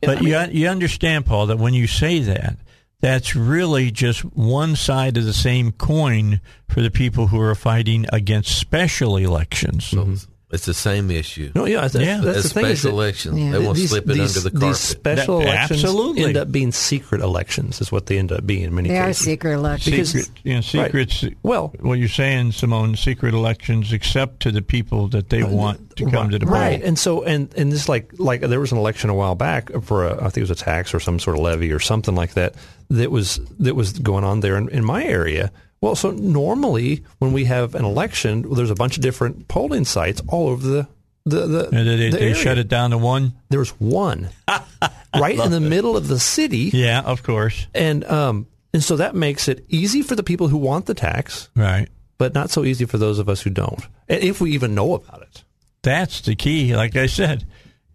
But 0.00 0.22
you 0.22 0.38
you 0.50 0.68
understand, 0.68 1.26
Paul, 1.26 1.46
that 1.46 1.58
when 1.58 1.74
you 1.74 1.86
say 1.86 2.20
that, 2.20 2.56
that's 3.00 3.34
really 3.34 3.90
just 3.90 4.20
one 4.20 4.76
side 4.76 5.16
of 5.16 5.24
the 5.24 5.32
same 5.32 5.72
coin 5.72 6.40
for 6.68 6.80
the 6.80 6.90
people 6.90 7.26
who 7.28 7.40
are 7.40 7.54
fighting 7.56 8.06
against 8.12 8.56
special 8.56 9.16
elections. 9.16 9.90
Mm-hmm. 9.90 10.31
It's 10.52 10.66
the 10.66 10.74
same 10.74 11.10
issue. 11.10 11.50
No, 11.54 11.64
yeah, 11.64 11.80
that's, 11.88 11.94
Yeah. 11.94 12.20
that's 12.20 12.36
As 12.36 12.42
the 12.42 12.48
special 12.50 12.90
that 12.90 12.96
elections, 12.96 13.38
Yeah. 13.40 13.52
they 13.52 13.58
want 13.58 13.76
to 13.76 13.80
these- 13.80 13.90
slip 13.90 14.04
it 14.04 14.12
these- 14.12 14.36
under 14.36 14.50
the 14.50 14.50
carpet. 14.50 14.68
These 14.68 14.78
special 14.78 15.38
That- 15.38 15.46
elections 15.46 15.84
absolutely. 15.84 16.24
end 16.24 16.36
up 16.36 16.52
being 16.52 16.72
secret 16.72 17.22
elections, 17.22 17.80
is 17.80 17.90
what 17.90 18.04
they 18.06 18.18
end 18.18 18.32
up 18.32 18.46
being 18.46 18.62
in 18.64 18.74
many 18.74 18.90
They 18.90 18.98
are 18.98 19.14
secret 19.14 19.54
elections. 19.54 20.10
Secret, 20.12 20.30
you 20.44 20.54
know, 20.54 20.60
secrets. 20.60 21.24
Well- 21.42 21.72
what 21.80 21.98
you're 21.98 22.08
saying, 22.08 22.52
Simone, 22.52 22.96
secret 22.96 23.32
elections, 23.32 23.94
except 23.94 24.40
to 24.40 24.50
the 24.52 24.60
people 24.60 25.08
that 25.08 25.30
they 25.30 25.40
uh, 25.42 25.48
want 25.48 25.96
to 25.96 26.04
come 26.10 26.28
to 26.28 26.38
the 26.38 26.44
right. 26.44 26.80
poll. 26.80 26.86
And 26.88 26.98
so, 26.98 27.22
and 27.22 27.48
and 27.56 27.72
this 27.72 27.88
like 27.88 28.10
like 28.18 28.42
there 28.42 28.60
was 28.60 28.72
an 28.72 28.78
election 28.78 29.08
a 29.08 29.14
while 29.14 29.34
back 29.34 29.70
for 29.82 30.06
a, 30.06 30.16
I 30.16 30.24
think 30.28 30.38
it 30.38 30.40
was 30.42 30.50
a 30.50 30.54
tax 30.54 30.92
or 30.92 31.00
some 31.00 31.18
sort 31.18 31.36
of 31.38 31.42
levy 31.42 31.72
or 31.72 31.80
something 31.80 32.14
like 32.14 32.34
that 32.34 32.54
that 32.90 33.10
was 33.10 33.40
that 33.58 33.74
was 33.74 33.92
going 33.92 34.24
on 34.24 34.40
there 34.40 34.58
in, 34.58 34.68
in 34.68 34.84
my 34.84 35.02
area. 35.02 35.50
Well, 35.82 35.94
so 35.96 36.10
normally 36.12 37.02
when 37.18 37.32
we 37.34 37.44
have 37.44 37.74
an 37.74 37.84
election, 37.84 38.46
there's 38.54 38.70
a 38.70 38.74
bunch 38.74 38.96
of 38.96 39.02
different 39.02 39.48
polling 39.48 39.84
sites 39.84 40.22
all 40.28 40.48
over 40.48 40.66
the 40.66 40.88
the 41.26 41.46
the. 41.46 41.64
And 41.68 41.86
they, 41.88 42.08
the 42.10 42.16
they 42.16 42.32
shut 42.34 42.56
it 42.56 42.68
down 42.68 42.90
to 42.92 42.98
one. 42.98 43.34
There's 43.50 43.70
one 43.80 44.30
right 45.14 45.38
in 45.38 45.50
the 45.50 45.60
middle 45.60 45.96
of 45.96 46.08
the 46.08 46.18
city, 46.18 46.70
Yeah, 46.72 47.00
of 47.02 47.22
course. 47.22 47.66
and 47.74 48.04
um 48.04 48.46
and 48.72 48.82
so 48.82 48.96
that 48.96 49.14
makes 49.14 49.48
it 49.48 49.64
easy 49.68 50.00
for 50.02 50.14
the 50.14 50.22
people 50.22 50.48
who 50.48 50.56
want 50.56 50.86
the 50.86 50.94
tax, 50.94 51.50
Right. 51.54 51.88
but 52.16 52.32
not 52.32 52.48
so 52.50 52.64
easy 52.64 52.86
for 52.86 52.96
those 52.96 53.18
of 53.18 53.28
us 53.28 53.42
who 53.42 53.50
don't, 53.50 53.84
and 54.08 54.22
if 54.22 54.40
we 54.40 54.52
even 54.52 54.74
know 54.74 54.94
about 54.94 55.22
it. 55.22 55.44
That's 55.82 56.20
the 56.22 56.34
key. 56.36 56.74
Like 56.76 56.94
I 56.96 57.06
said, 57.06 57.44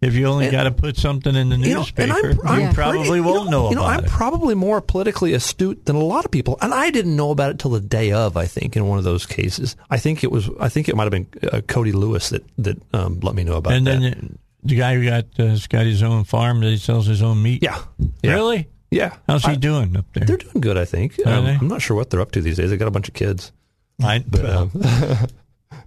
if 0.00 0.14
you 0.14 0.26
only 0.26 0.50
got 0.50 0.64
to 0.64 0.70
put 0.70 0.96
something 0.96 1.34
in 1.34 1.48
the 1.48 1.56
You 1.56 1.74
know, 1.74 1.80
newspaper, 1.80 2.12
I'm, 2.12 2.24
I'm 2.46 2.60
you 2.60 2.64
pretty- 2.66 2.74
probably 2.74 3.16
you 3.18 3.22
won't 3.24 3.50
know, 3.50 3.70
You 3.70 3.76
know, 3.76 3.84
I'm 3.84 4.04
it. 4.04 4.10
probably 4.10 4.54
more 4.54 4.80
politically 4.80 5.32
astute 5.34 5.84
than 5.86 5.96
a 5.96 6.04
lot 6.04 6.24
of 6.24 6.30
people, 6.30 6.56
and 6.60 6.72
I 6.72 6.90
didn't 6.90 7.16
know 7.16 7.30
about 7.30 7.50
it 7.50 7.58
till 7.58 7.72
the 7.72 7.80
day 7.80 8.12
of. 8.12 8.36
I 8.36 8.46
think 8.46 8.76
in 8.76 8.86
one 8.86 8.98
of 8.98 9.04
those 9.04 9.26
cases, 9.26 9.76
I 9.90 9.98
think 9.98 10.22
it 10.22 10.30
was. 10.30 10.48
I 10.60 10.68
think 10.68 10.88
it 10.88 10.96
might 10.96 11.04
have 11.04 11.12
been 11.12 11.26
uh, 11.52 11.60
Cody 11.62 11.92
Lewis 11.92 12.28
that 12.30 12.44
that 12.58 12.80
um, 12.94 13.18
let 13.20 13.34
me 13.34 13.44
know 13.44 13.56
about 13.56 13.72
it. 13.72 13.76
and 13.78 13.86
that. 13.86 14.00
then 14.00 14.38
the 14.62 14.76
guy 14.76 14.94
who 14.94 15.04
got 15.04 15.24
uh, 15.38 15.44
has 15.46 15.66
got 15.66 15.86
his 15.86 16.02
own 16.02 16.24
farm 16.24 16.60
that 16.60 16.70
he 16.70 16.76
sells 16.78 17.06
his 17.06 17.22
own 17.22 17.42
meat. 17.42 17.62
yeah, 17.62 17.80
yeah, 18.22 18.34
Really? 18.34 18.68
yeah. 18.90 19.14
How's 19.28 19.44
he 19.44 19.52
I- 19.52 19.54
doing 19.54 19.96
up 19.96 20.04
there? 20.14 20.24
They're 20.26 20.36
doing 20.36 20.60
good, 20.60 20.76
I 20.76 20.84
think. 20.84 21.14
Um. 21.26 21.46
I'm 21.46 21.68
not 21.68 21.80
sure 21.82 21.96
what 21.96 22.10
they're 22.10 22.20
up 22.20 22.32
to 22.32 22.40
these 22.40 22.56
days. 22.56 22.70
They 22.70 22.76
got 22.76 22.88
a 22.88 22.92
bunch 22.92 23.08
of 23.08 23.14
kids. 23.14 23.52
I, 24.02 24.18
But, 24.28 24.44
um, 24.48 24.70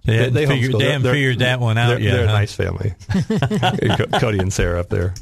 they, 0.04 0.16
hadn't 0.16 0.34
they 0.34 0.46
figured, 0.46 0.72
they 0.80 0.90
haven't 0.92 1.10
figured 1.12 1.38
that 1.40 1.60
one 1.60 1.76
they're, 1.76 1.84
out 1.84 2.00
yet. 2.00 2.12
They're 2.12 2.24
a 2.24 2.26
nice 2.28 2.54
family. 2.54 2.94
Cody 4.20 4.38
and 4.38 4.52
Sarah 4.52 4.80
up 4.80 4.88
there. 4.88 5.14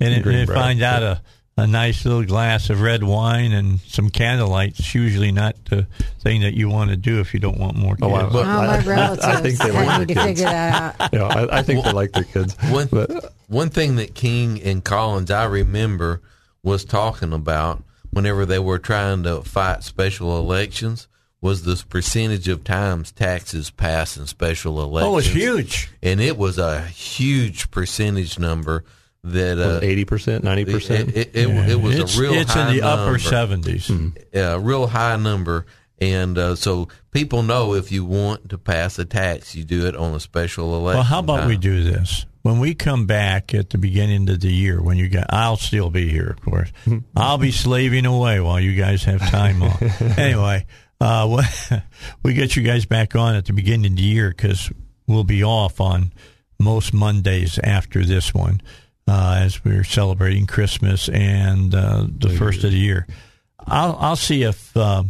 and 0.00 0.14
if 0.14 0.24
they 0.24 0.46
find 0.46 0.82
out 0.82 1.02
a, 1.02 1.20
a 1.56 1.66
nice 1.66 2.04
little 2.04 2.24
glass 2.24 2.70
of 2.70 2.80
red 2.80 3.02
wine 3.04 3.52
and 3.52 3.80
some 3.80 4.10
candlelight, 4.10 4.78
it's 4.78 4.94
usually 4.94 5.32
not 5.32 5.56
the 5.66 5.86
thing 6.20 6.42
that 6.42 6.54
you 6.54 6.68
want 6.68 6.90
to 6.90 6.96
do 6.96 7.20
if 7.20 7.34
you 7.34 7.40
don't 7.40 7.58
want 7.58 7.76
more 7.76 7.96
kids. 7.96 8.02
Oh, 8.04 8.14
I- 8.14 8.22
Oh, 8.24 8.30
my 8.44 8.76
I- 8.78 8.80
relatives. 8.80 9.24
I 9.24 9.40
think 9.40 9.58
they 9.58 9.70
I 9.70 9.84
like 9.84 9.98
need 10.00 10.08
to 10.08 10.14
their 10.14 10.24
figure 10.24 10.44
kids. 10.44 10.52
that 10.52 10.96
out. 11.00 11.10
Yeah, 11.12 11.24
I, 11.24 11.58
I 11.58 11.62
think 11.62 11.84
they 11.84 11.92
like 11.92 12.12
their 12.12 12.24
kids. 12.24 12.56
One 12.70 12.88
But 12.90 13.32
one 13.48 13.70
thing 13.70 13.96
that 13.96 14.14
King 14.14 14.60
and 14.62 14.84
Collins 14.84 15.30
I 15.30 15.44
remember 15.44 16.22
was 16.62 16.84
talking 16.84 17.32
about 17.32 17.82
whenever 18.10 18.46
they 18.46 18.58
were 18.58 18.78
trying 18.78 19.22
to 19.24 19.42
fight 19.42 19.82
special 19.82 20.38
elections 20.38 21.08
was 21.44 21.62
this 21.62 21.82
percentage 21.82 22.48
of 22.48 22.64
times 22.64 23.12
taxes 23.12 23.68
pass 23.68 24.16
in 24.16 24.26
special 24.26 24.82
elections. 24.82 25.14
oh, 25.14 25.18
it's 25.18 25.26
huge. 25.28 25.90
and 26.02 26.18
it 26.18 26.38
was 26.38 26.56
a 26.56 26.80
huge 26.86 27.70
percentage 27.70 28.38
number 28.38 28.82
that 29.22 29.58
uh, 29.58 29.78
eighty 29.82 30.06
percent, 30.06 30.42
ninety 30.42 30.64
percent. 30.64 31.10
it, 31.14 31.36
it, 31.36 31.48
it 31.48 31.76
was 31.76 31.98
it's, 31.98 32.16
a 32.16 32.20
real 32.20 32.32
it's 32.32 32.54
high 32.54 32.70
in 32.70 32.76
the 32.76 32.82
upper 32.82 33.18
number. 33.18 33.18
70s. 33.18 34.32
a 34.32 34.58
real 34.58 34.86
high 34.86 35.16
number. 35.16 35.66
And 36.00 36.38
uh, 36.38 36.56
so 36.56 36.88
people 37.12 37.42
know 37.42 37.74
if 37.74 37.92
you 37.92 38.06
want 38.06 38.48
to 38.48 38.58
pass 38.58 38.98
a 38.98 39.04
tax, 39.04 39.54
you 39.54 39.64
do 39.64 39.86
it 39.86 39.94
on 39.94 40.14
a 40.14 40.20
special 40.20 40.74
election. 40.74 40.96
Well, 40.96 41.04
how 41.04 41.18
about 41.18 41.46
we 41.46 41.58
do 41.58 41.84
this? 41.84 42.24
When 42.42 42.58
we 42.58 42.74
come 42.74 43.06
back 43.06 43.54
at 43.54 43.70
the 43.70 43.78
beginning 43.78 44.28
of 44.28 44.40
the 44.40 44.52
year, 44.52 44.82
when 44.82 44.98
you 44.98 45.08
got, 45.08 45.26
I'll 45.30 45.56
still 45.56 45.88
be 45.88 46.08
here, 46.08 46.28
of 46.28 46.42
course. 46.42 46.70
I'll 47.16 47.38
be 47.38 47.52
slaving 47.52 48.04
away 48.04 48.40
while 48.40 48.60
you 48.60 48.74
guys 48.74 49.04
have 49.04 49.20
time 49.30 49.62
off. 49.62 49.80
anyway, 50.18 50.66
uh, 51.04 51.42
we 52.22 52.32
get 52.34 52.56
you 52.56 52.62
guys 52.62 52.86
back 52.86 53.14
on 53.14 53.34
at 53.34 53.44
the 53.44 53.52
beginning 53.52 53.92
of 53.92 53.96
the 53.96 54.02
year 54.02 54.30
because 54.30 54.72
we'll 55.06 55.24
be 55.24 55.44
off 55.44 55.80
on 55.80 56.12
most 56.58 56.94
Mondays 56.94 57.58
after 57.62 58.04
this 58.04 58.32
one 58.32 58.62
uh, 59.06 59.38
as 59.40 59.62
we're 59.64 59.84
celebrating 59.84 60.46
Christmas 60.46 61.08
and 61.10 61.74
uh, 61.74 62.06
the 62.08 62.30
first 62.30 62.64
of 62.64 62.70
the 62.70 62.78
year. 62.78 63.06
I'll 63.66 63.96
I'll 64.00 64.16
see 64.16 64.44
if 64.44 64.74
uh, 64.76 65.04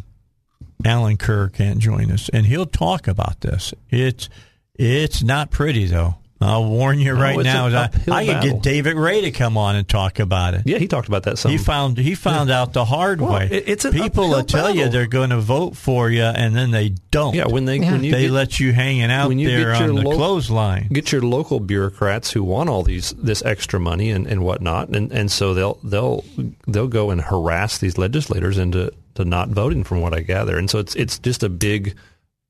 Alan 0.85 1.17
Kerr 1.17 1.49
can't 1.49 1.79
join 1.79 2.11
us, 2.11 2.29
and 2.29 2.45
he'll 2.47 2.67
talk 2.67 3.07
about 3.07 3.41
this. 3.41 3.73
It's 3.89 4.29
it's 4.75 5.23
not 5.23 5.51
pretty 5.51 5.87
though. 5.87 6.17
I'll 6.45 6.67
warn 6.67 6.99
you 6.99 7.13
oh, 7.13 7.21
right 7.21 7.37
it's 7.37 7.45
now. 7.45 7.67
an 7.67 7.75
I, 7.75 7.85
uphill 7.85 8.15
I 8.15 8.27
could 8.27 8.43
get 8.43 8.63
David 8.63 8.97
Ray 8.97 9.23
to 9.23 9.31
come 9.31 9.57
on 9.57 9.77
and 9.77 9.89
talk 9.89 10.19
about 10.19 10.55
it. 10.55 10.63
Yeah, 10.67 10.79
he 10.79 10.87
talked 10.89 11.09
about 11.09 11.25
that 11.25 11.39
some. 11.39 11.51
He 11.51 11.59
found 11.59 11.99
he 11.99 12.15
found 12.15 12.51
out 12.51 12.73
the 12.73 12.85
hard 12.85 13.21
Well, 13.21 13.33
way. 13.35 13.49
it- 13.51 13.65
it's 13.69 13.85
People 13.91 14.29
will 14.29 14.35
uphill 14.37 14.45
tell 14.47 14.75
you 14.75 14.89
they're 14.89 15.07
going 15.07 15.31
to 15.31 15.41
vote 15.41 15.77
for 15.77 16.11
you, 16.11 16.23
and 16.23 16.55
then 16.55 16.71
they 16.71 16.91
don't. 17.11 17.35
yeah, 17.35 17.47
when 17.47 17.65
they 17.65 17.79
Yeah. 17.79 17.93
when 17.93 18.05
you 18.05 18.13
they 18.13 18.23
get, 18.23 18.31
let 18.33 18.61
you 18.61 18.73
hanging 18.73 19.11
out 19.11 19.29
when 19.29 19.39
you 19.39 19.49
there 19.49 19.73
get 19.73 19.81
your 19.81 19.89
on 19.91 19.95
the 19.97 20.03
lo- 20.03 20.17
clothesline. 20.17 20.89
get 20.93 21.11
your 21.13 21.23
local 21.23 21.61
bureaucrats 21.61 22.31
who 22.33 22.43
want 22.43 22.69
all 22.69 22.83
these 22.83 23.11
this 23.19 23.43
extra 23.45 23.81
money 23.81 24.11
and, 24.11 24.27
and 24.27 24.43
whatnot, 24.43 24.89
and, 24.91 25.11
and 25.13 25.31
so 25.31 25.55
they'll 25.55 25.79
they'll 25.85 26.25
they'll 26.67 26.89
go 26.89 27.11
and 27.11 27.21
harass 27.23 27.79
these 27.79 27.99
legislators 27.99 28.59
into 28.59 28.91
to 29.15 29.25
not 29.25 29.49
voting, 29.49 29.85
from 29.85 30.01
what 30.01 30.13
I 30.13 30.21
gather, 30.21 30.59
and 30.59 30.69
so 30.69 30.79
it's 30.81 30.95
it's 30.97 31.19
just 31.19 31.43
a 31.43 31.49
big 31.49 31.95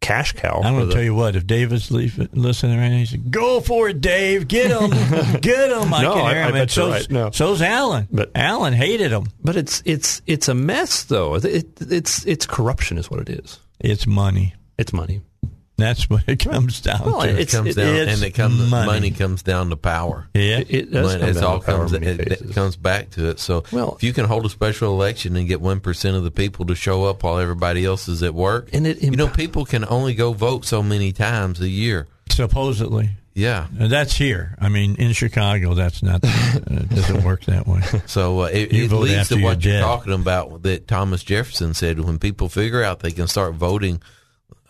cash 0.05 0.33
cow. 0.33 0.61
I'm 0.63 0.75
going 0.75 0.89
to 0.89 0.95
tell 0.95 1.03
you 1.03 1.15
what. 1.15 1.35
If 1.37 1.47
David's 1.47 1.91
listening 1.91 2.79
right 2.79 2.89
now, 2.91 2.99
he 2.99 3.07
said, 3.07 3.31
"Go 3.31 3.61
for 3.61 3.89
it, 3.89 4.01
Dave. 4.01 4.47
Get 4.49 4.71
him, 4.71 4.91
get 5.41 5.71
him." 5.71 5.93
I 5.95 6.03
No, 6.03 6.13
can 6.15 6.25
I- 6.27 6.35
hear 6.35 6.43
I 6.45 6.49
him. 6.51 6.57
you're 6.57 6.69
so's, 6.69 6.93
right. 6.93 7.11
No. 7.11 7.31
so's 7.31 7.63
Alan. 7.63 8.09
But- 8.13 8.31
Alan 8.35 8.73
hated 8.75 9.11
him. 9.13 9.29
But 9.43 9.57
it's 9.57 9.83
it's 9.85 10.21
it's 10.27 10.49
a 10.49 10.55
mess, 10.55 11.05
though. 11.05 11.35
It, 11.37 11.67
it's 11.81 12.25
it's 12.27 12.47
corruption, 12.47 12.99
is 12.99 13.11
what 13.11 13.21
it 13.21 13.29
is. 13.31 13.59
It's 13.81 14.07
money. 14.07 14.55
It's 14.79 14.93
money. 14.93 15.21
That's 15.77 16.09
what 16.09 16.23
it 16.29 16.39
comes 16.39 16.81
down 16.81 17.03
Well, 17.05 17.23
to. 17.23 17.41
It 17.41 17.51
comes 17.51 17.75
down, 17.75 18.09
and 18.09 18.23
it 18.23 18.31
comes 18.31 18.71
money. 18.71 18.87
money. 18.87 19.11
comes 19.11 19.43
down 19.43 19.71
to 19.71 19.77
power. 19.77 20.29
yeah. 20.33 20.59
It, 20.61 20.71
it 20.71 20.93
does 20.93 21.07
Money- 21.07 21.21
come 21.21 21.29
it's 21.31 21.41
down 21.41 21.49
all 21.51 21.59
to 21.61 21.67
power 21.67 21.79
comes 21.89 21.93
it, 21.95 22.03
it 22.21 22.55
comes 22.55 22.77
back 22.77 23.11
to 23.11 23.29
it. 23.31 23.41
So 23.41 23.65
Well- 23.73 23.95
if 23.97 24.05
you 24.05 24.13
can 24.13 24.25
hold 24.27 24.47
a 24.47 24.49
special 24.51 24.93
election 24.93 25.37
and 25.37 25.49
get 25.49 25.61
one 25.61 25.81
percent 25.81 26.17
of 26.17 26.23
the 26.23 26.31
people 26.31 26.65
to 26.67 26.75
show 26.77 27.05
up 27.05 27.25
while 27.25 27.39
everybody 27.39 27.85
else 27.85 28.07
is 28.07 28.23
at 28.23 28.35
work, 28.35 28.69
And 28.73 28.87
it 28.87 29.03
you 29.03 29.11
know 29.13 29.27
people 29.29 29.65
can 29.65 29.85
only 29.89 30.15
go 30.15 30.33
vote 30.33 30.65
so 30.65 30.81
many 30.83 31.11
times 31.13 31.61
a 31.61 31.69
year. 31.69 32.07
Supposedly. 32.31 33.11
Yeah. 33.35 33.67
And 33.81 33.91
that's 33.91 34.17
here. 34.17 34.57
I 34.61 34.69
mean, 34.69 34.95
in 34.95 35.13
Chicago, 35.13 35.75
that's 35.75 36.05
not. 36.05 36.23
uh, 36.23 36.29
it 36.69 36.89
doesn't 36.89 37.25
work 37.25 37.45
that 37.47 37.67
way. 37.67 37.81
So 38.07 38.43
uh, 38.43 38.45
it, 38.45 38.73
You 38.73 38.85
it 38.85 38.91
vote 38.91 39.01
leads 39.01 39.15
after 39.17 39.35
to 39.37 39.43
what 39.43 39.65
you're 39.65 39.73
you're 39.73 39.83
dead. 39.83 39.87
talking 39.87 40.13
about 40.13 40.63
that 40.63 40.87
Thomas 40.87 41.25
Jefferson 41.25 41.75
said 41.75 41.99
when 41.99 42.21
people 42.21 42.49
figure 42.49 42.85
out 42.85 43.01
they 43.01 43.11
can 43.11 43.27
start 43.27 43.55
voting, 43.55 44.01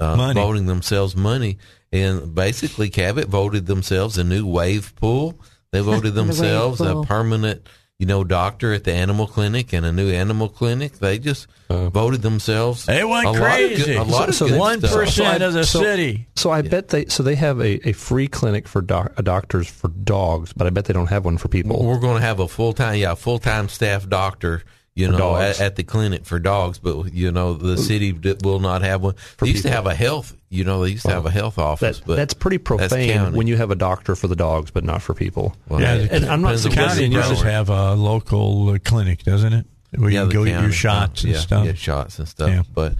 uh, 0.00 0.16
Money. 0.16 0.40
voting 0.40 0.66
themselves 0.66 1.14
money, 1.16 1.58
and 1.92 2.34
basically 2.34 2.90
Cabot 2.90 3.28
voted 3.28 3.66
themselves 3.66 4.18
a 4.18 4.24
new 4.24 4.46
wave 4.46 4.94
pool. 4.96 5.38
They 5.72 5.80
voted 5.92 6.14
The 6.14 6.22
themselves 6.22 6.80
a 6.80 7.02
permanent, 7.02 7.66
you 7.98 8.06
know, 8.06 8.24
doctor 8.24 8.72
at 8.72 8.84
the 8.84 8.92
animal 8.92 9.26
clinic 9.26 9.72
and 9.72 9.86
a 9.86 9.92
new 9.92 10.10
animal 10.10 10.48
clinic. 10.48 10.98
They 10.98 11.18
just 11.18 11.46
voted 11.68 12.22
themselves. 12.22 12.86
They 12.86 13.02
went 13.04 13.26
a 13.26 13.30
lot 13.30 13.36
of 13.38 13.42
crazy. 13.42 13.84
good- 13.94 13.96
a 13.96 14.02
lot 14.04 14.28
of 14.28 14.34
So- 14.34 14.48
good 14.48 14.58
One 14.58 14.78
stuff. 14.80 14.92
percent 14.92 15.40
So 15.40 15.44
I- 15.44 15.48
of 15.48 15.52
the 15.54 15.64
so- 15.64 15.80
city. 15.80 16.26
So 16.36 16.50
I 16.50 16.62
bet 16.62 16.88
they 16.88 17.06
so 17.06 17.22
they 17.22 17.34
have 17.36 17.60
a, 17.60 17.88
a 17.88 17.92
free 17.92 18.26
clinic 18.28 18.68
for 18.68 18.82
doc, 18.82 19.12
uh, 19.16 19.22
doctors 19.22 19.66
for 19.68 19.88
dogs, 19.88 20.52
but 20.52 20.66
I 20.66 20.70
bet 20.70 20.84
they 20.86 20.92
don't 20.94 21.08
have 21.08 21.24
one 21.24 21.38
for 21.38 21.48
people. 21.48 21.82
We're 21.84 21.98
going 22.00 22.16
to 22.20 22.26
have 22.26 22.38
a 22.40 22.48
full 22.48 22.72
time, 22.72 22.96
yeah, 22.96 23.14
full 23.14 23.38
time 23.38 23.68
staff 23.68 24.08
doctor. 24.08 24.62
You 24.96 25.06
For 25.10 25.18
know, 25.18 25.36
at, 25.36 25.60
at 25.60 25.74
the 25.74 25.82
clinic 25.82 26.24
for 26.24 26.38
dogs, 26.38 26.78
but 26.78 27.12
you 27.12 27.32
know 27.32 27.54
the 27.54 27.76
city 27.76 28.12
will 28.44 28.60
not 28.60 28.82
have 28.82 29.02
one. 29.02 29.16
They 29.40 29.48
used 29.48 29.64
to 29.64 29.70
have 29.70 29.86
a 29.86 29.94
health, 29.94 30.36
you 30.50 30.62
know, 30.62 30.84
they 30.84 30.90
used 30.90 31.04
to 31.06 31.10
have 31.10 31.26
a 31.26 31.30
health 31.32 31.58
office, 31.58 31.98
That, 31.98 32.06
but 32.06 32.14
that's 32.16 32.32
pretty 32.32 32.58
that's 32.58 32.66
profane 32.68 33.12
county. 33.12 33.36
when 33.36 33.48
you 33.48 33.56
have 33.56 33.72
a 33.72 33.74
doctor 33.74 34.14
for 34.14 34.28
the 34.28 34.36
dogs, 34.36 34.70
but 34.70 34.84
not 34.84 35.02
for 35.02 35.12
people. 35.12 35.56
Well, 35.68 35.80
Yeah, 35.80 35.94
it 35.96 36.12
and 36.12 36.24
I'm 36.26 36.42
not 36.42 36.56
depends 36.58 36.62
The 36.62 36.70
county 36.70 37.06
you're 37.06 37.22
does 37.22 37.42
have 37.42 37.70
a 37.70 37.94
local 37.94 38.68
uh, 38.68 38.78
clinic, 38.84 39.24
doesn't 39.24 39.52
it? 39.52 39.66
Where 39.96 40.10
you 40.10 40.14
Yeah, 40.16 40.20
can 40.22 40.28
the 40.28 40.34
go 40.34 40.44
get 40.44 40.62
your 40.62 40.70
shots 40.72 41.24
and 41.24 41.32
yeah, 41.32 41.38
stuff. 41.40 41.64
Get 41.64 41.76
shots 41.78 42.18
and 42.20 42.28
stuff. 42.28 42.50
Yeah. 42.50 42.62
But 42.72 42.94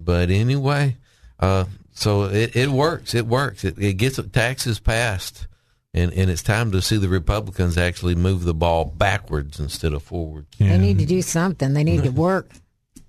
but 0.00 0.30
anyway, 0.30 0.96
uh, 1.38 1.66
so 1.92 2.24
it, 2.24 2.56
it 2.56 2.70
works. 2.70 3.14
It 3.14 3.26
works. 3.26 3.64
It, 3.64 3.78
it 3.78 3.94
gets 3.94 4.18
taxes 4.32 4.80
passed, 4.80 5.46
and 5.94 6.12
and 6.12 6.30
it's 6.30 6.42
time 6.42 6.70
to 6.72 6.80
see 6.82 6.96
the 6.96 7.08
Republicans 7.08 7.76
actually 7.78 8.14
move 8.14 8.44
the 8.44 8.54
ball 8.54 8.84
backwards 8.84 9.58
instead 9.60 9.92
of 9.92 10.02
forward. 10.02 10.46
They 10.58 10.78
need 10.78 10.98
to 10.98 11.06
do 11.06 11.22
something. 11.22 11.72
They 11.74 11.84
need 11.84 12.04
to 12.04 12.10
work. 12.28 12.50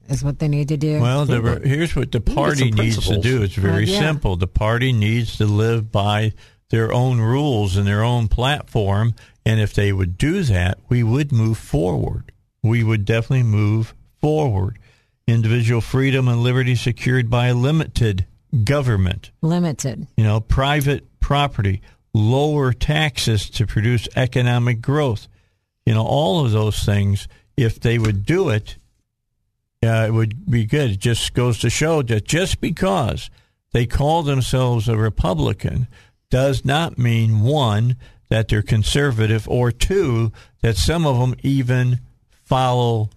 Is 0.10 0.24
what 0.24 0.40
they 0.40 0.48
need 0.50 0.68
to 0.70 0.78
do. 0.78 1.00
Well, 1.00 1.26
the, 1.26 1.62
here's 1.64 1.96
what 1.96 2.12
the 2.12 2.20
party 2.20 2.70
some 2.70 2.80
needs 2.80 3.08
to 3.08 3.18
do. 3.20 3.44
It's 3.44 3.54
very 3.56 3.84
Uh, 3.86 3.92
yeah. 3.92 4.00
simple. 4.00 4.36
The 4.36 4.48
party 4.48 4.92
needs 4.92 5.38
to 5.38 5.46
live 5.46 5.90
by 5.92 6.34
their 6.70 6.92
own 6.92 7.22
rules 7.22 7.78
and 7.78 7.88
their 7.88 8.04
own 8.04 8.28
platform. 8.28 9.14
And 9.46 9.62
if 9.62 9.74
they 9.74 9.94
would 9.94 10.18
do 10.18 10.44
that, 10.44 10.80
we 10.90 11.02
would 11.04 11.32
move 11.32 11.58
forward. 11.58 12.32
We 12.62 12.84
would 12.84 13.06
definitely 13.06 13.44
move 13.44 13.94
forward. 14.20 14.80
Individual 15.28 15.80
freedom 15.82 16.28
and 16.28 16.42
liberty 16.44 16.76
secured 16.76 17.30
by 17.30 17.48
a 17.48 17.54
limited 17.54 18.26
government. 18.66 19.32
Limited. 19.42 20.08
You 20.18 20.24
know, 20.26 20.40
private 20.42 21.06
property, 21.22 21.82
lower 22.14 22.74
taxes 22.74 23.50
to 23.52 23.66
produce 23.66 24.08
economic 24.16 24.82
growth. 24.82 25.28
You 25.86 25.94
know, 25.94 26.06
all 26.06 26.46
of 26.46 26.52
those 26.52 26.84
things, 26.84 27.28
if 27.58 27.80
they 27.80 27.98
would 27.98 28.26
do 28.26 28.50
it, 28.50 28.78
uh, 29.84 30.06
it 30.08 30.14
would 30.14 30.50
be 30.50 30.66
good. 30.66 30.92
It 30.92 31.00
just 31.00 31.34
goes 31.34 31.60
to 31.60 31.70
show 31.70 32.02
that 32.04 32.26
just 32.26 32.62
because 32.62 33.30
they 33.72 33.86
call 33.86 34.24
themselves 34.24 34.88
a 34.88 34.98
Republican 34.98 35.88
does 36.30 36.64
not 36.64 36.98
mean, 36.98 37.42
one, 37.42 37.96
that 38.30 38.48
they're 38.48 38.62
conservative, 38.62 39.48
or 39.50 39.72
two, 39.72 40.32
that 40.62 40.78
some 40.78 41.06
of 41.06 41.20
them 41.20 41.36
even 41.42 42.00
follow 42.44 43.10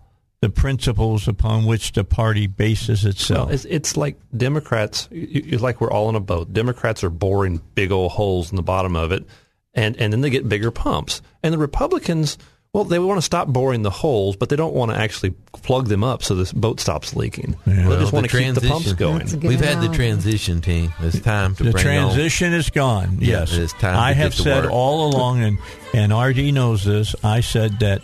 the 0.44 0.50
principles 0.50 1.26
upon 1.26 1.64
which 1.64 1.92
the 1.92 2.04
party 2.04 2.46
bases 2.46 3.06
itself. 3.06 3.50
It's, 3.50 3.64
it's 3.64 3.96
like 3.96 4.18
Democrats. 4.36 5.08
It's 5.10 5.62
like 5.62 5.80
we're 5.80 5.90
all 5.90 6.10
in 6.10 6.16
a 6.16 6.20
boat. 6.20 6.52
Democrats 6.52 7.02
are 7.02 7.08
boring 7.10 7.62
big 7.74 7.90
old 7.90 8.12
holes 8.12 8.50
in 8.50 8.56
the 8.56 8.62
bottom 8.62 8.94
of 8.94 9.10
it, 9.10 9.24
and 9.72 9.96
and 9.96 10.12
then 10.12 10.20
they 10.20 10.28
get 10.28 10.46
bigger 10.46 10.70
pumps. 10.70 11.22
And 11.42 11.54
the 11.54 11.58
Republicans, 11.58 12.36
well, 12.74 12.84
they 12.84 12.98
want 12.98 13.16
to 13.16 13.22
stop 13.22 13.48
boring 13.48 13.80
the 13.82 13.90
holes, 13.90 14.36
but 14.36 14.50
they 14.50 14.56
don't 14.56 14.74
want 14.74 14.90
to 14.90 14.98
actually 14.98 15.30
plug 15.62 15.88
them 15.88 16.04
up 16.04 16.22
so 16.22 16.34
this 16.34 16.52
boat 16.52 16.78
stops 16.78 17.16
leaking. 17.16 17.56
They 17.64 17.86
Well, 17.86 17.98
just 17.98 18.12
want 18.12 18.24
the 18.30 18.36
to 18.36 18.44
keep 18.44 18.54
the 18.54 18.68
pumps 18.68 18.92
going. 18.92 19.18
That's 19.20 19.32
a 19.32 19.36
good 19.38 19.48
We've 19.48 19.60
had 19.60 19.80
the 19.80 19.88
transition 19.94 20.60
team. 20.60 20.92
It's 21.00 21.20
time 21.20 21.54
to 21.54 21.62
the 21.64 21.70
bring 21.72 21.86
on- 21.86 22.08
transition 22.14 22.52
is 22.52 22.68
gone. 22.68 23.16
Yeah, 23.20 23.40
yes, 23.40 23.54
it's 23.54 23.72
time 23.72 23.94
to 23.94 23.98
I 24.00 24.08
get 24.12 24.16
have 24.18 24.34
to 24.34 24.42
said 24.42 24.62
work. 24.64 24.72
all 24.72 25.08
along, 25.08 25.42
and 25.42 25.58
and 25.94 26.12
RD 26.12 26.52
knows 26.52 26.84
this. 26.84 27.14
I 27.24 27.40
said 27.40 27.78
that 27.80 28.02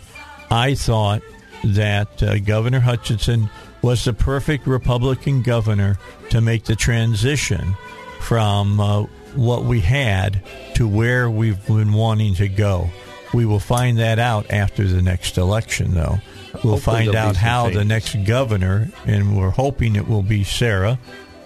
I 0.49 0.73
thought 0.75 1.21
that 1.63 2.21
uh, 2.23 2.39
Governor 2.39 2.79
Hutchinson 2.79 3.49
was 3.81 4.05
the 4.05 4.13
perfect 4.13 4.67
Republican 4.67 5.41
governor 5.41 5.97
to 6.29 6.41
make 6.41 6.65
the 6.65 6.75
transition 6.75 7.75
from 8.19 8.79
uh, 8.79 9.01
what 9.35 9.63
we 9.63 9.79
had 9.79 10.43
to 10.75 10.87
where 10.87 11.29
we've 11.29 11.65
been 11.67 11.93
wanting 11.93 12.35
to 12.35 12.47
go. 12.47 12.89
We 13.33 13.45
will 13.45 13.59
find 13.59 13.99
that 13.99 14.19
out 14.19 14.51
after 14.51 14.85
the 14.85 15.01
next 15.01 15.37
election, 15.37 15.93
though. 15.93 16.19
We'll 16.63 16.73
Hopefully 16.73 17.05
find 17.05 17.15
out 17.15 17.37
how 17.37 17.69
the 17.69 17.85
next 17.85 18.15
governor, 18.25 18.89
and 19.05 19.37
we're 19.37 19.51
hoping 19.51 19.95
it 19.95 20.07
will 20.07 20.21
be 20.21 20.43
Sarah, 20.43 20.99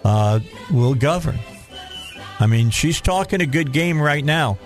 uh, 0.03 0.39
will 0.71 0.95
govern. 0.95 1.37
I 2.39 2.47
mean, 2.47 2.71
she's 2.71 2.99
talking 2.99 3.39
a 3.41 3.45
good 3.45 3.71
game 3.71 4.01
right 4.01 4.25
now. 4.25 4.57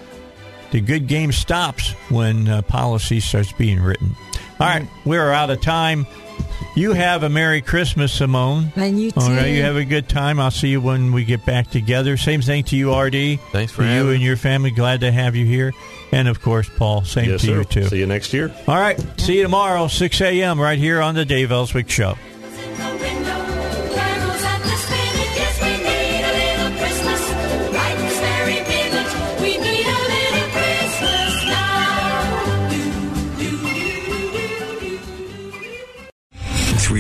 The 0.72 0.82
good 0.82 1.08
game 1.08 1.32
stops 1.32 1.92
when 2.10 2.48
uh, 2.48 2.62
policy 2.62 3.20
starts 3.20 3.52
being 3.52 3.82
written. 3.82 4.16
All 4.60 4.68
right, 4.68 4.88
we're 5.06 5.32
out 5.32 5.50
of 5.50 5.62
time. 5.62 6.06
You 6.76 6.94
have 6.94 7.24
a 7.24 7.30
Merry 7.30 7.62
Christmas, 7.62 8.14
Simone. 8.14 8.72
And 8.76 9.00
you 9.00 9.12
too. 9.12 9.20
All 9.22 9.30
right, 9.30 9.48
you 9.48 9.64
have 9.64 9.76
a 9.76 9.86
good 9.86 10.08
time. 10.08 10.40
I'll 10.40 10.52
see 10.52 10.70
you 10.70 10.82
when 10.82 11.12
we 11.12 11.26
get 11.26 11.46
back 11.46 11.70
together. 11.70 12.16
Same 12.18 12.42
thing 12.42 12.64
to 12.66 12.76
you, 12.76 12.94
RD. 12.94 13.40
Thanks 13.52 13.72
for 13.72 13.84
you 13.84 13.90
having 13.90 14.16
and 14.16 14.22
your 14.22 14.38
family. 14.38 14.72
Glad 14.72 15.02
to 15.02 15.12
have 15.12 15.36
you 15.36 15.46
here. 15.46 15.74
And 16.12 16.28
of 16.28 16.42
course, 16.42 16.70
Paul. 16.70 17.04
Same 17.04 17.30
yes, 17.30 17.42
to 17.42 17.48
sir. 17.48 17.58
you 17.58 17.64
too. 17.64 17.84
See 17.86 18.00
you 18.00 18.06
next 18.06 18.34
year. 18.34 18.54
All 18.68 18.80
right, 18.80 19.00
see 19.20 19.38
you 19.38 19.44
tomorrow, 19.44 19.88
6 19.88 20.22
a.m. 20.22 20.60
right 20.60 20.80
here 20.80 21.02
on 21.02 21.16
the 21.16 21.26
Dave 21.26 21.52
Elswick 21.52 21.90
Show. 21.90 22.16